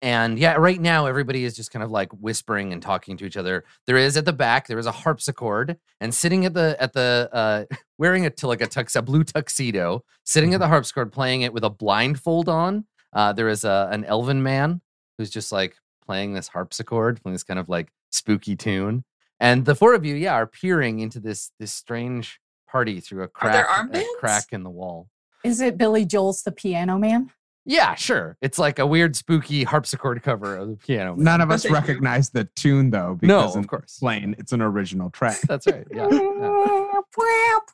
and 0.01 0.39
yeah 0.39 0.53
right 0.53 0.79
now 0.79 1.05
everybody 1.05 1.43
is 1.43 1.55
just 1.55 1.71
kind 1.71 1.83
of 1.83 1.91
like 1.91 2.09
whispering 2.13 2.71
and 2.71 2.81
talking 2.81 3.17
to 3.17 3.25
each 3.25 3.35
other 3.35 3.65
there 3.85 3.97
is 3.97 4.15
at 4.15 4.23
the 4.23 4.31
back 4.31 4.67
there 4.67 4.79
is 4.79 4.85
a 4.85 4.91
harpsichord 4.91 5.77
and 5.99 6.13
sitting 6.13 6.45
at 6.45 6.53
the 6.53 6.75
at 6.79 6.93
the 6.93 7.29
uh 7.33 7.65
wearing 7.97 8.25
a 8.25 8.29
to 8.29 8.47
like 8.47 8.61
a 8.61 8.67
tux 8.67 8.95
a 8.95 9.01
blue 9.01 9.23
tuxedo 9.23 10.01
sitting 10.23 10.53
at 10.53 10.59
the 10.61 10.67
harpsichord 10.67 11.11
playing 11.11 11.41
it 11.41 11.53
with 11.53 11.63
a 11.63 11.69
blindfold 11.69 12.47
on 12.47 12.85
uh, 13.13 13.31
there 13.33 13.47
is 13.47 13.63
a, 13.63 13.87
an 13.91 14.03
elven 14.05 14.41
man 14.43 14.81
who's 15.17 15.29
just 15.29 15.51
like 15.51 15.75
playing 16.05 16.33
this 16.33 16.47
harpsichord, 16.47 17.21
playing 17.21 17.33
this 17.33 17.43
kind 17.43 17.59
of 17.59 17.69
like 17.69 17.89
spooky 18.09 18.55
tune. 18.55 19.03
And 19.39 19.65
the 19.65 19.75
four 19.75 19.93
of 19.93 20.05
you, 20.05 20.15
yeah, 20.15 20.33
are 20.33 20.47
peering 20.47 20.99
into 20.99 21.19
this 21.19 21.51
this 21.59 21.73
strange 21.73 22.39
party 22.67 22.99
through 22.99 23.23
a 23.23 23.27
crack, 23.27 23.67
a 23.93 24.05
crack 24.19 24.45
in 24.51 24.63
the 24.63 24.69
wall. 24.69 25.09
is 25.43 25.61
it 25.61 25.77
Billy 25.77 26.05
Joel's 26.05 26.43
the 26.43 26.51
piano 26.51 26.97
man? 26.97 27.31
Yeah, 27.65 27.95
sure. 27.95 28.37
It's 28.41 28.59
like 28.59 28.77
a 28.79 28.85
weird, 28.85 29.15
spooky 29.15 29.63
harpsichord 29.63 30.21
cover 30.21 30.57
of 30.57 30.67
the 30.69 30.75
piano. 30.75 31.15
Man. 31.15 31.23
None 31.23 31.41
of 31.41 31.49
us 31.51 31.63
Thank 31.63 31.73
recognize 31.87 32.29
the 32.29 32.43
tune 32.55 32.89
though, 32.89 33.11
no, 33.11 33.15
because 33.15 33.55
in 33.55 33.61
of 33.61 33.67
course. 33.67 33.97
plain 33.99 34.35
it's 34.37 34.51
an 34.51 34.61
original 34.61 35.09
track. 35.09 35.39
That's 35.47 35.65
right. 35.67 35.87
Yeah. 35.91 36.07
yeah. 36.11 36.99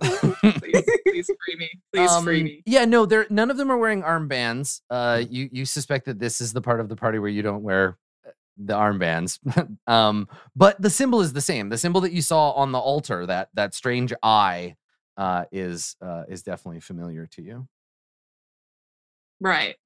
please, 0.00 0.84
please 1.06 1.26
free 1.26 1.56
me. 1.56 1.70
Please 1.92 2.16
free 2.22 2.38
Um, 2.40 2.44
me. 2.44 2.62
Yeah, 2.66 2.84
no, 2.84 3.06
there 3.06 3.26
none 3.30 3.50
of 3.50 3.56
them 3.56 3.70
are 3.70 3.78
wearing 3.78 4.02
armbands. 4.02 4.80
Uh 4.90 5.22
you 5.28 5.48
you 5.52 5.64
suspect 5.64 6.06
that 6.06 6.18
this 6.18 6.40
is 6.40 6.52
the 6.52 6.60
part 6.60 6.80
of 6.80 6.88
the 6.88 6.96
party 6.96 7.18
where 7.18 7.30
you 7.30 7.42
don't 7.42 7.62
wear 7.62 7.96
uh, 8.26 8.30
the 8.58 8.74
armbands. 8.74 9.38
um 9.86 10.28
but 10.54 10.80
the 10.80 10.90
symbol 10.90 11.20
is 11.20 11.32
the 11.32 11.40
same. 11.40 11.68
The 11.68 11.78
symbol 11.78 12.00
that 12.02 12.12
you 12.12 12.22
saw 12.22 12.50
on 12.52 12.72
the 12.72 12.78
altar, 12.78 13.26
that 13.26 13.48
that 13.54 13.74
strange 13.74 14.12
eye 14.22 14.76
uh 15.16 15.44
is 15.52 15.96
uh 16.02 16.24
is 16.28 16.42
definitely 16.42 16.80
familiar 16.80 17.26
to 17.32 17.42
you. 17.42 17.68
Right. 19.40 19.76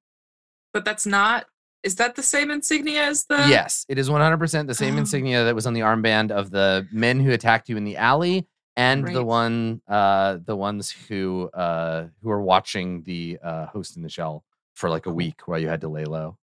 But 0.73 0.85
that's 0.85 1.05
not. 1.05 1.45
Is 1.83 1.95
that 1.95 2.15
the 2.15 2.23
same 2.23 2.49
insignia 2.49 3.03
as 3.03 3.25
the? 3.25 3.37
yes, 3.47 3.85
it 3.87 3.97
is 3.99 4.09
100% 4.09 4.67
the 4.67 4.73
same 4.73 4.95
Oh. 4.95 4.99
insignia 4.99 5.43
that 5.45 5.53
was 5.55 5.67
on 5.67 5.73
the 5.73 5.81
armband 5.81 6.31
of 6.31 6.49
the 6.51 6.87
men 6.91 7.19
who 7.19 7.31
attacked 7.31 7.69
you 7.69 7.77
in 7.77 7.83
the 7.83 7.95
alley 7.97 8.47
and 8.75 9.07
the 9.07 9.23
one 9.23 9.81
uh 9.87 10.37
the 10.43 10.55
ones 10.55 10.89
who 10.91 11.47
uh 11.53 12.07
who 12.21 12.29
are 12.29 12.41
watching 12.41 13.03
the 13.03 13.37
uh 13.41 13.67
host 13.67 13.95
in 13.95 14.01
the 14.03 14.09
shell 14.09 14.43
for 14.73 14.89
like 14.89 15.05
a 15.05 15.11
week 15.13 15.47
while 15.47 15.57
you 15.59 15.69
had 15.69 15.79
to 15.81 15.87
lay 15.87 16.03
low. 16.03 16.37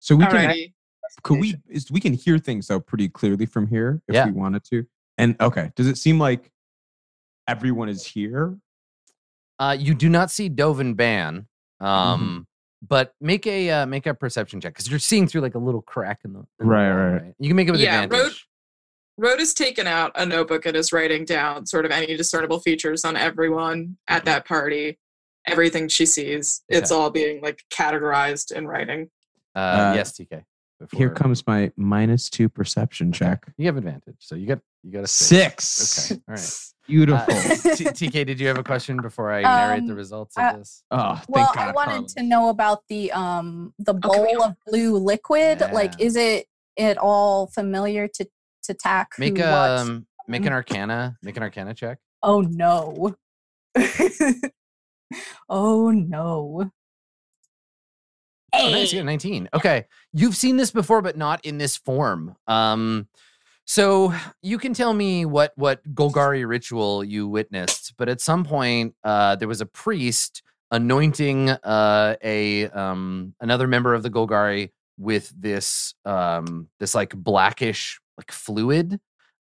So 0.00 0.16
we 0.16 0.26
can 0.26 0.52
could 1.22 1.38
we 1.38 1.54
is 1.68 1.88
we 1.90 2.00
can 2.00 2.14
hear 2.14 2.38
things 2.38 2.66
though 2.66 2.80
pretty 2.80 3.08
clearly 3.08 3.46
from 3.46 3.68
here 3.68 4.00
if 4.08 4.14
Yeah. 4.14 4.24
we 4.26 4.32
wanted 4.32 4.64
to. 4.70 4.86
And 5.18 5.36
okay, 5.40 5.70
does 5.76 5.86
it 5.86 5.98
seem 5.98 6.18
like 6.18 6.50
everyone 7.46 7.88
is 7.90 8.04
here? 8.04 8.56
Uh, 9.60 9.76
you 9.78 9.94
do 9.94 10.08
not 10.08 10.30
see 10.30 10.48
Dovin 10.50 10.94
Baan, 10.96 11.46
Mm-hmm. 11.80 11.86
um, 11.86 12.46
but 12.86 13.14
make 13.20 13.46
a 13.46 13.70
uh, 13.70 13.86
make 13.86 14.06
a 14.06 14.14
perception 14.14 14.60
check 14.60 14.74
because 14.74 14.88
you're 14.90 14.98
seeing 14.98 15.26
through 15.26 15.40
like 15.40 15.54
a 15.54 15.58
little 15.58 15.82
crack 15.82 16.20
in 16.24 16.32
the, 16.32 16.38
in 16.40 16.46
the 16.60 16.64
Right, 16.66 16.88
wall, 16.88 17.12
right. 17.24 17.34
You 17.38 17.48
can 17.48 17.56
make 17.56 17.68
it 17.68 17.72
with 17.72 17.80
Yeah, 17.80 18.04
advantage. 18.04 18.24
road- 18.26 18.32
Rhoda 19.20 19.40
has 19.40 19.52
taken 19.52 19.88
out 19.88 20.12
a 20.14 20.24
notebook 20.24 20.64
and 20.64 20.76
is 20.76 20.92
writing 20.92 21.24
down 21.24 21.66
sort 21.66 21.84
of 21.84 21.90
any 21.90 22.16
discernible 22.16 22.60
features 22.60 23.04
on 23.04 23.16
everyone 23.16 23.96
at 24.06 24.24
that 24.26 24.46
party, 24.46 24.96
everything 25.44 25.88
she 25.88 26.06
sees. 26.06 26.62
It's 26.68 26.92
Okay. 26.92 27.00
all 27.00 27.10
being 27.10 27.40
like 27.42 27.64
categorized 27.68 28.52
in 28.52 28.68
writing. 28.68 29.10
Uh, 29.56 29.58
Uh, 29.58 29.92
yes, 29.96 30.12
TK. 30.12 30.44
Here 30.92 31.10
comes 31.10 31.44
my 31.46 31.72
minus 31.76 32.30
two 32.30 32.48
perception 32.48 33.10
check. 33.12 33.46
You 33.56 33.66
have 33.66 33.76
advantage, 33.76 34.16
so 34.20 34.34
you 34.36 34.46
got 34.46 34.60
you 34.84 34.92
got 34.92 35.04
a 35.04 35.08
Six. 35.08 36.12
Okay, 36.12 36.20
all 36.28 36.34
right. 36.34 36.60
Beautiful. 36.86 37.34
Uh, 37.34 37.74
T- 37.76 37.84
TK, 37.84 38.24
did 38.26 38.40
you 38.40 38.46
have 38.48 38.56
a 38.56 38.62
question 38.64 38.96
before 39.02 39.30
I 39.30 39.42
narrate 39.42 39.84
the 39.86 39.92
Um, 39.92 39.98
results 39.98 40.38
of 40.38 40.44
uh, 40.44 40.56
this? 40.56 40.84
oh, 40.90 41.14
thank 41.16 41.28
well, 41.28 41.52
God. 41.54 41.68
I 41.68 41.72
wanted 41.72 41.90
Carlos. 41.92 42.14
to 42.14 42.22
know 42.22 42.48
about 42.48 42.82
the 42.88 43.12
um 43.12 43.74
the 43.78 43.92
bowl 43.94 44.26
all- 44.40 44.44
of 44.44 44.56
blue 44.66 44.96
liquid. 44.96 45.60
Like, 45.72 46.00
is 46.00 46.16
it 46.16 46.46
at 46.78 46.96
all 46.96 47.46
familiar 47.48 48.08
to 48.08 48.26
to 48.62 48.74
tack 48.74 49.08
who 49.16 49.24
Make 49.24 49.38
what? 49.38 49.44
um 49.46 50.06
make 50.28 50.46
an 50.46 50.52
arcana 50.52 51.16
make 51.22 51.36
an 51.36 51.42
arcana 51.42 51.74
check. 51.74 51.98
Oh 52.22 52.40
no. 52.40 53.14
oh 55.48 55.90
no. 55.90 56.70
Oh, 58.52 58.70
nice. 58.70 58.92
You 58.92 59.00
got 59.00 59.06
19. 59.06 59.48
Okay. 59.54 59.86
You've 60.12 60.36
seen 60.36 60.56
this 60.56 60.70
before, 60.70 61.02
but 61.02 61.16
not 61.16 61.44
in 61.44 61.58
this 61.58 61.76
form. 61.76 62.34
Um, 62.46 63.08
so 63.64 64.14
you 64.42 64.56
can 64.58 64.72
tell 64.72 64.94
me 64.94 65.26
what 65.26 65.52
what 65.56 65.82
Golgari 65.94 66.48
ritual 66.48 67.04
you 67.04 67.28
witnessed, 67.28 67.92
but 67.98 68.08
at 68.08 68.20
some 68.20 68.44
point, 68.44 68.94
uh, 69.04 69.36
there 69.36 69.48
was 69.48 69.60
a 69.60 69.66
priest 69.66 70.42
anointing 70.70 71.50
uh, 71.50 72.16
a 72.24 72.68
um, 72.70 73.34
another 73.40 73.66
member 73.66 73.92
of 73.94 74.02
the 74.02 74.10
Golgari 74.10 74.70
with 74.96 75.30
this 75.38 75.94
um, 76.06 76.68
this 76.80 76.94
like 76.94 77.14
blackish 77.14 78.00
like 78.16 78.32
fluid, 78.32 78.94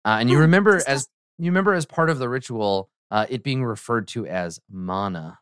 uh, 0.03 0.17
and 0.19 0.29
you 0.29 0.35
Hmm, 0.35 0.41
remember 0.41 0.81
as 0.85 1.07
you 1.37 1.45
remember 1.45 1.73
as 1.73 1.85
part 1.85 2.09
of 2.09 2.19
the 2.19 2.27
ritual, 2.27 2.89
uh, 3.09 3.25
it 3.29 3.43
being 3.43 3.63
referred 3.63 4.09
to 4.09 4.27
as 4.27 4.59
mana. 4.69 5.39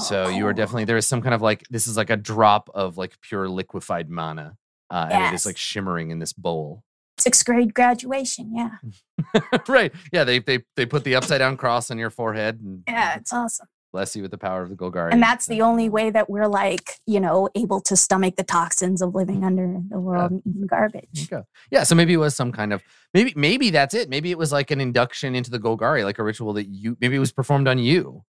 So 0.00 0.28
you 0.28 0.46
are 0.46 0.50
Oh. 0.50 0.52
definitely 0.52 0.84
there 0.84 0.96
is 0.96 1.06
some 1.06 1.22
kind 1.22 1.34
of 1.34 1.42
like 1.42 1.64
this 1.70 1.86
is 1.86 1.96
like 1.96 2.10
a 2.10 2.16
drop 2.16 2.70
of 2.74 2.96
like 2.96 3.20
pure 3.20 3.48
liquefied 3.48 4.08
mana, 4.10 4.56
uh, 4.90 5.08
and 5.10 5.24
it 5.32 5.34
is 5.34 5.46
like 5.46 5.56
shimmering 5.56 6.10
in 6.10 6.18
this 6.18 6.32
bowl. 6.32 6.82
sixth 7.18 7.44
grade 7.44 7.74
graduation. 7.74 8.52
Yeah. 8.54 9.40
right? 9.68 9.92
Yeah. 10.12 10.24
They 10.24 10.38
they 10.38 10.60
they 10.76 10.86
put 10.86 11.04
the 11.04 11.14
upside 11.16 11.38
down 11.40 11.56
cross 11.56 11.90
on 11.90 11.98
your 11.98 12.10
forehead 12.10 12.60
and 12.60 12.82
Yeah, 12.88 13.16
it's 13.16 13.32
awesome. 13.32 13.66
bless 13.92 14.14
you 14.14 14.22
with 14.22 14.30
the 14.30 14.38
power 14.38 14.62
of 14.62 14.68
the 14.68 14.76
Golgari. 14.76 15.12
And 15.12 15.22
that's 15.22 15.46
the 15.46 15.62
only 15.62 15.88
way 15.88 16.10
that 16.10 16.28
we're 16.30 16.46
like, 16.46 16.98
you 17.06 17.18
know, 17.20 17.48
able 17.54 17.80
to 17.82 17.96
stomach 17.96 18.36
the 18.36 18.44
toxins 18.44 19.00
of 19.02 19.14
living 19.14 19.42
under 19.44 19.80
the 19.88 19.98
world 19.98 20.30
and 20.30 20.42
eating 20.46 20.66
garbage. 20.66 21.28
Yeah. 21.72 21.82
So 21.84 21.94
maybe 21.94 22.12
it 22.12 22.18
was 22.18 22.36
some 22.36 22.52
kind 22.52 22.72
of 22.72 22.82
maybe 23.14 23.32
maybe 23.34 23.70
that's 23.70 23.94
it. 23.94 24.08
Maybe 24.08 24.30
it 24.30 24.38
was 24.38 24.52
like 24.52 24.70
an 24.70 24.80
induction 24.80 25.34
into 25.34 25.50
the 25.50 25.58
Golgari, 25.58 26.04
like 26.04 26.18
a 26.18 26.22
ritual 26.24 26.52
that 26.52 26.68
you 26.68 26.96
maybe 27.00 27.16
it 27.16 27.20
was 27.20 27.32
performed 27.32 27.66
on 27.66 27.78
you. 27.78 28.22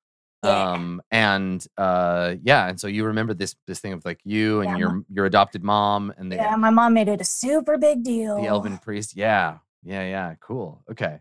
Yeah. 0.44 0.72
Um 0.72 1.02
and 1.12 1.66
uh 1.78 2.36
yeah, 2.42 2.70
and 2.70 2.80
so 2.80 2.88
you 2.88 3.06
remember 3.06 3.34
this 3.34 3.56
this 3.68 3.80
thing 3.80 3.94
of 3.94 4.06
like 4.06 4.22
you 4.24 4.62
and 4.62 4.72
Yeah, 4.72 4.78
your 4.78 5.04
your 5.12 5.26
adopted 5.26 5.64
mom 5.64 6.14
and 6.18 6.32
the 6.32 6.38
Yeah, 6.38 6.56
my 6.56 6.70
mom 6.70 6.94
made 6.94 7.08
it 7.10 7.20
a 7.22 7.26
super 7.26 7.78
big 7.78 8.04
deal. 8.04 8.36
the 8.38 8.48
elven 8.48 8.78
priest 8.78 9.16
yeah 9.16 9.58
yeah 9.84 10.04
yeah 10.04 10.36
cool 10.40 10.84
okay 10.90 11.20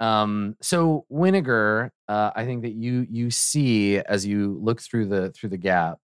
um 0.00 0.56
so 0.60 1.04
Winnegar, 1.10 1.90
uh 2.08 2.30
i 2.34 2.44
think 2.44 2.62
that 2.62 2.72
you 2.72 3.06
you 3.10 3.30
see 3.30 3.98
as 3.98 4.24
you 4.26 4.58
look 4.62 4.80
through 4.80 5.06
the 5.06 5.30
through 5.32 5.50
the 5.50 5.58
gap 5.58 5.98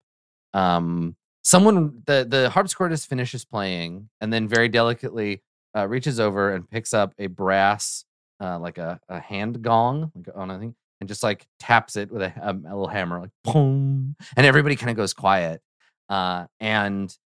um 0.54 1.16
someone 1.42 2.02
the 2.06 2.26
the 2.28 2.50
harpsichordist 2.52 3.06
finishes 3.06 3.44
playing 3.44 4.08
and 4.20 4.32
then 4.32 4.48
very 4.48 4.68
delicately 4.68 5.42
uh, 5.76 5.86
reaches 5.86 6.18
over 6.20 6.54
and 6.54 6.68
picks 6.70 6.92
up 6.94 7.12
a 7.18 7.26
brass 7.26 8.04
uh 8.42 8.58
like 8.58 8.78
a, 8.78 8.98
a 9.08 9.20
hand 9.20 9.62
gong 9.62 10.10
like 10.14 10.28
on 10.34 10.50
a 10.50 10.58
thing 10.58 10.74
and 11.00 11.08
just 11.08 11.22
like 11.22 11.46
taps 11.58 11.96
it 11.96 12.10
with 12.10 12.22
a, 12.22 12.32
um, 12.42 12.64
a 12.66 12.70
little 12.70 12.88
hammer 12.88 13.20
like 13.20 13.30
boom. 13.44 14.16
and 14.36 14.46
everybody 14.46 14.76
kind 14.76 14.90
of 14.90 14.96
goes 14.96 15.12
quiet 15.12 15.60
uh 16.08 16.46
and 16.60 17.16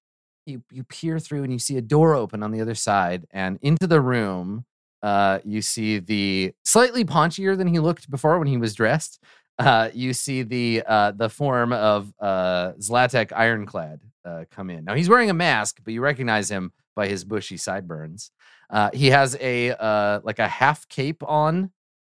you 0.46 0.62
you 0.70 0.84
peer 0.84 1.18
through 1.18 1.42
and 1.44 1.52
you 1.52 1.58
see 1.58 1.76
a 1.76 1.82
door 1.82 2.14
open 2.14 2.42
on 2.42 2.50
the 2.50 2.60
other 2.60 2.74
side 2.74 3.26
and 3.30 3.58
into 3.62 3.86
the 3.86 4.00
room 4.00 4.64
uh 5.02 5.38
you 5.44 5.62
see 5.62 5.98
the 5.98 6.52
slightly 6.64 7.04
paunchier 7.04 7.56
than 7.56 7.66
he 7.68 7.78
looked 7.78 8.10
before 8.10 8.38
when 8.38 8.48
he 8.48 8.56
was 8.56 8.74
dressed 8.74 9.22
uh 9.58 9.90
you 9.92 10.12
see 10.12 10.42
the 10.42 10.82
uh 10.86 11.10
the 11.12 11.28
form 11.28 11.72
of 11.72 12.12
uh 12.20 12.72
Zlatek 12.78 13.32
Ironclad 13.32 14.00
uh 14.24 14.44
come 14.50 14.70
in. 14.70 14.84
Now 14.84 14.94
he's 14.94 15.08
wearing 15.08 15.30
a 15.30 15.34
mask 15.34 15.80
but 15.84 15.92
you 15.94 16.00
recognize 16.00 16.50
him 16.50 16.72
by 16.96 17.06
his 17.08 17.24
bushy 17.24 17.56
sideburns. 17.56 18.30
Uh 18.70 18.90
he 18.92 19.10
has 19.10 19.36
a 19.40 19.70
uh 19.72 20.20
like 20.24 20.38
a 20.38 20.48
half 20.48 20.88
cape 20.88 21.22
on 21.22 21.70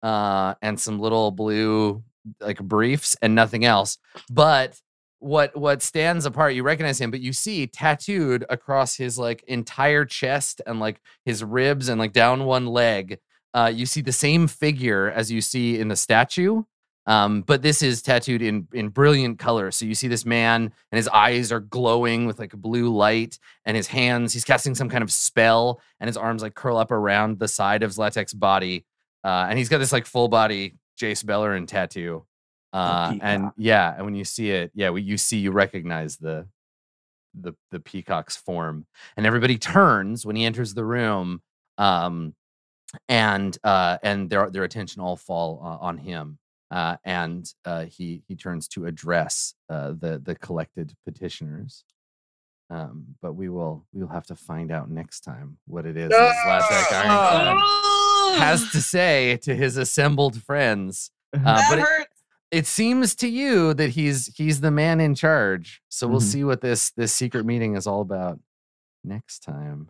uh 0.05 0.53
and 0.61 0.79
some 0.79 0.99
little 0.99 1.31
blue 1.31 2.03
like 2.39 2.59
briefs 2.59 3.17
and 3.21 3.33
nothing 3.33 3.65
else. 3.65 3.97
But 4.29 4.79
what 5.19 5.55
what 5.55 5.81
stands 5.81 6.25
apart 6.25 6.53
you 6.53 6.61
recognize 6.61 6.99
him 7.01 7.09
but 7.09 7.21
you 7.21 7.33
see 7.33 7.65
tattooed 7.65 8.45
across 8.49 8.95
his 8.95 9.17
like 9.17 9.41
entire 9.47 10.05
chest 10.05 10.61
and 10.67 10.79
like 10.79 11.01
his 11.23 11.43
ribs 11.43 11.89
and 11.89 11.99
like 11.99 12.11
down 12.11 12.43
one 12.43 12.67
leg 12.67 13.17
uh 13.53 13.71
you 13.73 13.85
see 13.85 14.01
the 14.01 14.11
same 14.11 14.45
figure 14.45 15.09
as 15.09 15.31
you 15.31 15.41
see 15.41 15.79
in 15.79 15.87
the 15.87 15.95
statue 15.95 16.61
um 17.07 17.41
but 17.41 17.61
this 17.61 17.81
is 17.81 18.01
tattooed 18.01 18.41
in 18.41 18.67
in 18.73 18.89
brilliant 18.89 19.39
color. 19.39 19.71
So 19.71 19.85
you 19.85 19.95
see 19.95 20.09
this 20.09 20.25
man 20.25 20.71
and 20.91 20.97
his 20.97 21.07
eyes 21.07 21.51
are 21.51 21.61
glowing 21.61 22.27
with 22.27 22.37
like 22.37 22.51
blue 22.51 22.89
light 22.95 23.39
and 23.63 23.75
his 23.75 23.87
hands 23.87 24.33
he's 24.33 24.45
casting 24.45 24.75
some 24.75 24.89
kind 24.89 25.03
of 25.03 25.11
spell 25.11 25.81
and 25.99 26.07
his 26.07 26.17
arms 26.17 26.43
like 26.43 26.53
curl 26.53 26.77
up 26.77 26.91
around 26.91 27.39
the 27.39 27.47
side 27.47 27.81
of 27.83 27.91
Zlatek's 27.91 28.33
body 28.33 28.85
uh 29.25 29.47
and 29.49 29.57
he's 29.57 29.69
got 29.69 29.79
this 29.79 29.91
like 29.91 30.05
full 30.05 30.29
body 30.29 30.75
Jace 30.97 31.23
Beleren 31.23 31.67
tattoo. 31.67 32.25
Uh, 32.73 33.15
and 33.21 33.51
yeah, 33.57 33.93
and 33.95 34.03
when 34.03 34.15
you 34.15 34.25
see 34.25 34.51
it, 34.51 34.71
yeah, 34.75 34.89
when 34.89 35.05
you 35.05 35.17
see, 35.17 35.37
you 35.37 35.51
recognize 35.51 36.17
the 36.17 36.45
the 37.33 37.53
the 37.71 37.79
peacock's 37.79 38.35
form, 38.35 38.85
and 39.15 39.25
everybody 39.25 39.57
turns 39.57 40.25
when 40.25 40.35
he 40.35 40.43
enters 40.45 40.73
the 40.73 40.83
room, 40.83 41.41
um, 41.77 42.35
and 43.07 43.57
uh, 43.63 43.97
and 44.03 44.29
their 44.29 44.49
their 44.49 44.63
attention 44.63 45.01
all 45.01 45.15
fall 45.15 45.61
uh, 45.63 45.85
on 45.85 45.97
him, 45.97 46.37
uh, 46.69 46.97
and 47.05 47.49
uh, 47.63 47.85
he 47.85 48.23
he 48.27 48.35
turns 48.35 48.67
to 48.69 48.85
address 48.85 49.53
uh, 49.69 49.93
the 49.97 50.21
the 50.21 50.35
collected 50.35 50.93
petitioners. 51.05 51.85
Um, 52.69 53.05
but 53.21 53.33
we 53.33 53.47
will 53.47 53.85
we 53.93 54.01
will 54.01 54.11
have 54.11 54.25
to 54.27 54.35
find 54.35 54.69
out 54.69 54.89
next 54.89 55.21
time 55.21 55.57
what 55.65 55.85
it 55.85 55.95
is 55.95 56.09
that 56.09 56.35
Zlatek 56.45 56.91
Ironclad 56.91 58.04
has 58.35 58.69
to 58.71 58.81
say 58.81 59.37
to 59.43 59.55
his 59.55 59.77
assembled 59.77 60.41
friends. 60.43 61.11
Uh, 61.33 61.39
that 61.43 61.69
but 61.69 61.79
it- 61.79 62.07
it 62.51 62.65
seems 62.67 63.15
to 63.15 63.27
you 63.27 63.73
that 63.73 63.89
he's 63.89 64.27
he's 64.35 64.61
the 64.61 64.71
man 64.71 65.01
in 65.01 65.15
charge. 65.15 65.81
So 65.89 66.07
we'll 66.07 66.19
Mhm. 66.21 66.31
see 66.31 66.43
what 66.43 66.61
this 66.61 66.91
this 66.91 67.13
secret 67.13 67.45
meeting 67.45 67.75
is 67.75 67.85
all 67.87 68.01
about 68.01 68.39
next 69.03 69.39
time. 69.39 69.89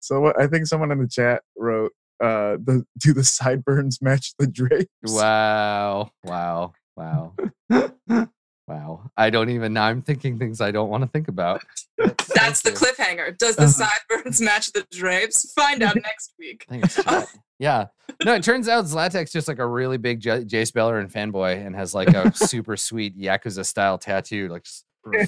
So 0.00 0.20
what- 0.20 0.40
I 0.40 0.46
think 0.48 0.66
someone 0.66 0.90
in 0.90 0.98
the 0.98 1.06
chat 1.08 1.42
wrote, 1.56 1.92
uh, 2.20 2.56
the, 2.62 2.84
"Do 2.98 3.12
the 3.12 3.22
sideburns 3.24 4.00
match 4.02 4.34
the 4.38 4.46
drapes?" 4.46 4.88
Wow! 5.04 6.10
Wow! 6.24 6.72
Wow! 6.96 7.34
Wow! 8.68 9.10
I 9.16 9.30
don't 9.30 9.50
even. 9.50 9.72
Now 9.72 9.84
I'm 9.86 10.02
thinking 10.02 10.38
things 10.38 10.60
I 10.60 10.70
don't 10.70 10.88
want 10.88 11.02
to 11.02 11.08
think 11.08 11.28
about. 11.28 11.62
But 11.98 12.16
That's 12.34 12.62
the 12.62 12.70
you. 12.70 12.76
cliffhanger. 12.76 13.36
Does 13.36 13.56
the 13.56 13.64
Uh-huh. 13.64 13.86
sideburns 14.08 14.40
match 14.40 14.72
the 14.72 14.86
drapes? 14.92 15.52
Find 15.52 15.82
out 15.82 15.96
next 16.02 16.32
week. 16.38 16.64
I 16.68 16.72
think 16.72 16.84
it's 16.84 17.02
chat. 17.02 17.26
Yeah. 17.58 17.86
No, 18.24 18.34
it 18.34 18.42
turns 18.44 18.68
out 18.68 18.84
Zlatek's 18.84 19.32
just 19.32 19.48
like 19.48 19.58
a 19.58 19.66
really 19.66 19.96
big 19.96 20.20
J- 20.20 20.44
Jace 20.44 20.70
Beleren 20.72 21.10
fanboy 21.10 21.64
and 21.64 21.74
has 21.74 21.94
like 21.94 22.08
a 22.08 22.32
super 22.36 22.76
sweet 22.76 23.18
Yakuza 23.18 23.64
style 23.66 23.98
tattoo, 23.98 24.48
like 24.48 24.66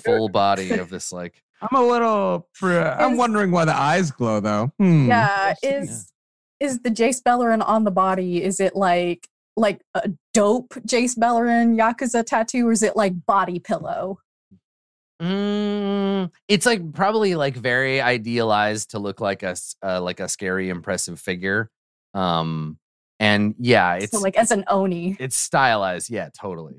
full 0.04 0.28
body 0.28 0.70
of 0.72 0.88
this 0.90 1.12
like 1.12 1.42
I'm 1.60 1.76
a 1.76 1.84
little. 1.86 2.48
Fr- 2.52 2.72
I'm 2.78 3.12
Is- 3.14 3.18
wondering 3.18 3.50
why 3.50 3.64
the 3.64 3.74
eyes 3.76 4.10
glow 4.10 4.38
though. 4.40 4.70
Hmm. 4.78 5.08
Yeah, 5.08 5.54
Yeah. 5.62 5.80
is 5.82 6.12
is 6.60 6.80
the 6.80 6.90
Jace 6.90 7.20
Beleren 7.22 7.66
on 7.66 7.82
the 7.84 7.90
body? 7.90 8.42
Is 8.42 8.60
it 8.60 8.76
like 8.76 9.28
like 9.56 9.80
a 9.94 10.10
dope 10.32 10.74
Jace 10.86 11.16
Beleren 11.16 11.78
Yakuza 11.78 12.24
tattoo, 12.24 12.68
or 12.68 12.72
is 12.72 12.82
it 12.82 12.96
like 12.96 13.12
body 13.26 13.58
pillow? 13.58 14.18
Mm, 15.22 16.30
it's 16.48 16.66
like 16.66 16.92
probably 16.92 17.34
like 17.34 17.56
very 17.56 18.00
idealized 18.00 18.90
to 18.90 18.98
look 18.98 19.20
like 19.20 19.42
a 19.42 19.56
uh, 19.82 20.00
like 20.00 20.20
a 20.20 20.28
scary, 20.28 20.68
impressive 20.68 21.20
figure. 21.20 21.70
Um, 22.14 22.78
and 23.20 23.54
yeah, 23.58 23.94
it's 23.94 24.12
so 24.12 24.20
like 24.20 24.36
as 24.36 24.50
an 24.50 24.64
oni. 24.68 25.16
it's 25.20 25.36
stylized. 25.36 26.10
Yeah, 26.10 26.30
totally. 26.38 26.74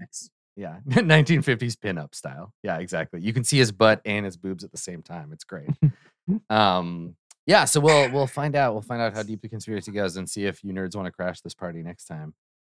Yeah, 0.57 0.79
1950s 0.89 1.75
pinup 1.75 2.13
style. 2.13 2.53
Yeah, 2.61 2.77
exactly. 2.77 3.21
You 3.21 3.33
can 3.33 3.43
see 3.43 3.57
his 3.57 3.71
butt 3.71 4.01
and 4.05 4.25
his 4.25 4.37
boobs 4.37 4.63
at 4.63 4.71
the 4.71 4.77
same 4.77 5.01
time. 5.01 5.31
It's 5.31 5.43
great. 5.43 5.69
um, 6.49 7.15
yeah. 7.47 7.65
So 7.65 7.79
we'll 7.79 8.11
we'll 8.11 8.27
find 8.27 8.55
out. 8.55 8.73
We'll 8.73 8.81
find 8.81 9.01
out 9.01 9.13
how 9.13 9.23
deep 9.23 9.41
the 9.41 9.49
conspiracy 9.49 9.91
goes 9.91 10.17
and 10.17 10.29
see 10.29 10.45
if 10.45 10.63
you 10.63 10.73
nerds 10.73 10.95
want 10.95 11.05
to 11.05 11.11
crash 11.11 11.41
this 11.41 11.53
party 11.53 11.81
next 11.81 12.05
time. 12.05 12.33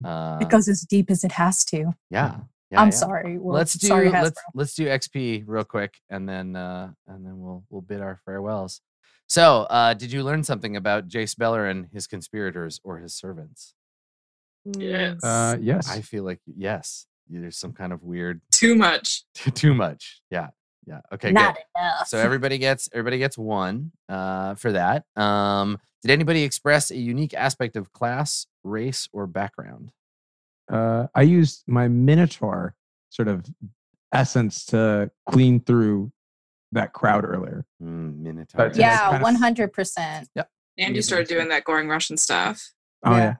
Uh, 0.03 0.37
It 0.41 0.49
goes 0.49 0.67
as 0.67 0.81
deep 0.81 1.09
as 1.09 1.23
it 1.23 1.31
has 1.33 1.63
to. 1.65 1.93
yeah. 2.09 2.37
yeah 2.71 2.81
I'm 2.81 2.87
yeah 2.87 2.89
sorry. 2.91 3.37
Well, 3.37 3.55
let's 3.55 3.73
do 3.73 3.87
sorry, 3.87 4.09
let's 4.09 4.41
let's 4.53 4.73
do 4.75 4.85
XP 4.87 5.43
real 5.47 5.63
quick, 5.63 5.93
and 6.09 6.27
then 6.27 6.55
uh, 6.55 6.91
and 7.07 7.25
then 7.25 7.39
we'll 7.39 7.63
we'll 7.69 7.81
bid 7.81 8.01
our 8.01 8.19
farewells. 8.25 8.81
So, 9.27 9.63
uh, 9.71 9.93
did 9.95 10.11
you 10.11 10.21
learn 10.23 10.43
something 10.43 10.75
about 10.75 11.07
Jace 11.07 11.35
Beleren 11.35 11.91
his 11.91 12.05
conspirators 12.07 12.79
or 12.83 12.99
his 12.99 13.13
servants? 13.15 13.73
Yes. 14.77 15.23
Uh, 15.23 15.57
yes. 15.61 15.89
I 15.89 16.01
feel 16.01 16.23
like 16.23 16.39
yes. 16.45 17.07
There's 17.27 17.57
some 17.57 17.73
kind 17.73 17.91
of 17.91 18.03
weird 18.03 18.41
Too 18.51 18.75
much. 18.75 19.23
too 19.55 19.73
much. 19.73 20.21
Yeah. 20.29 20.49
Yeah. 20.85 21.01
Okay, 21.11 21.31
Not 21.31 21.55
good. 21.55 21.63
enough. 21.75 22.07
So 22.07 22.19
everybody 22.19 22.59
gets 22.59 22.87
everybody 22.93 23.17
gets 23.17 23.37
one 23.37 23.91
uh, 24.09 24.53
for 24.55 24.71
that. 24.73 25.05
Um, 25.15 25.79
did 26.03 26.11
anybody 26.11 26.43
express 26.43 26.91
a 26.91 26.97
unique 26.97 27.33
aspect 27.33 27.75
of 27.75 27.91
class, 27.91 28.45
race, 28.65 29.07
or 29.13 29.27
background? 29.27 29.91
uh, 30.71 31.07
I 31.13 31.21
used 31.21 31.63
my 31.67 31.87
Minotaur 31.87 32.73
sort 33.11 33.27
of 33.27 33.45
essence 34.13 34.65
to 34.67 35.11
clean 35.29 35.59
through 35.59 36.11
that 36.71 36.91
crowd 36.91 37.23
earlier. 37.23 37.65
Mm, 37.81 38.17
Minotaur. 38.19 38.57
But 38.69 38.75
yeah, 38.75 38.89
yeah, 38.91 38.97
kind 38.99 39.15
of- 39.17 39.21
one 39.21 39.35
hundred 39.35 39.71
percent. 39.73 40.27
And 40.35 40.45
Yeah, 40.77 40.89
you 40.89 41.01
started 41.01 41.27
doing 41.27 41.47
that 41.49 41.63
goring 41.63 41.87
Russian 41.87 42.17
stuff. 42.17 42.71
Oh 43.05 43.11
Yeah. 43.11 43.17
yeah. 43.17 43.35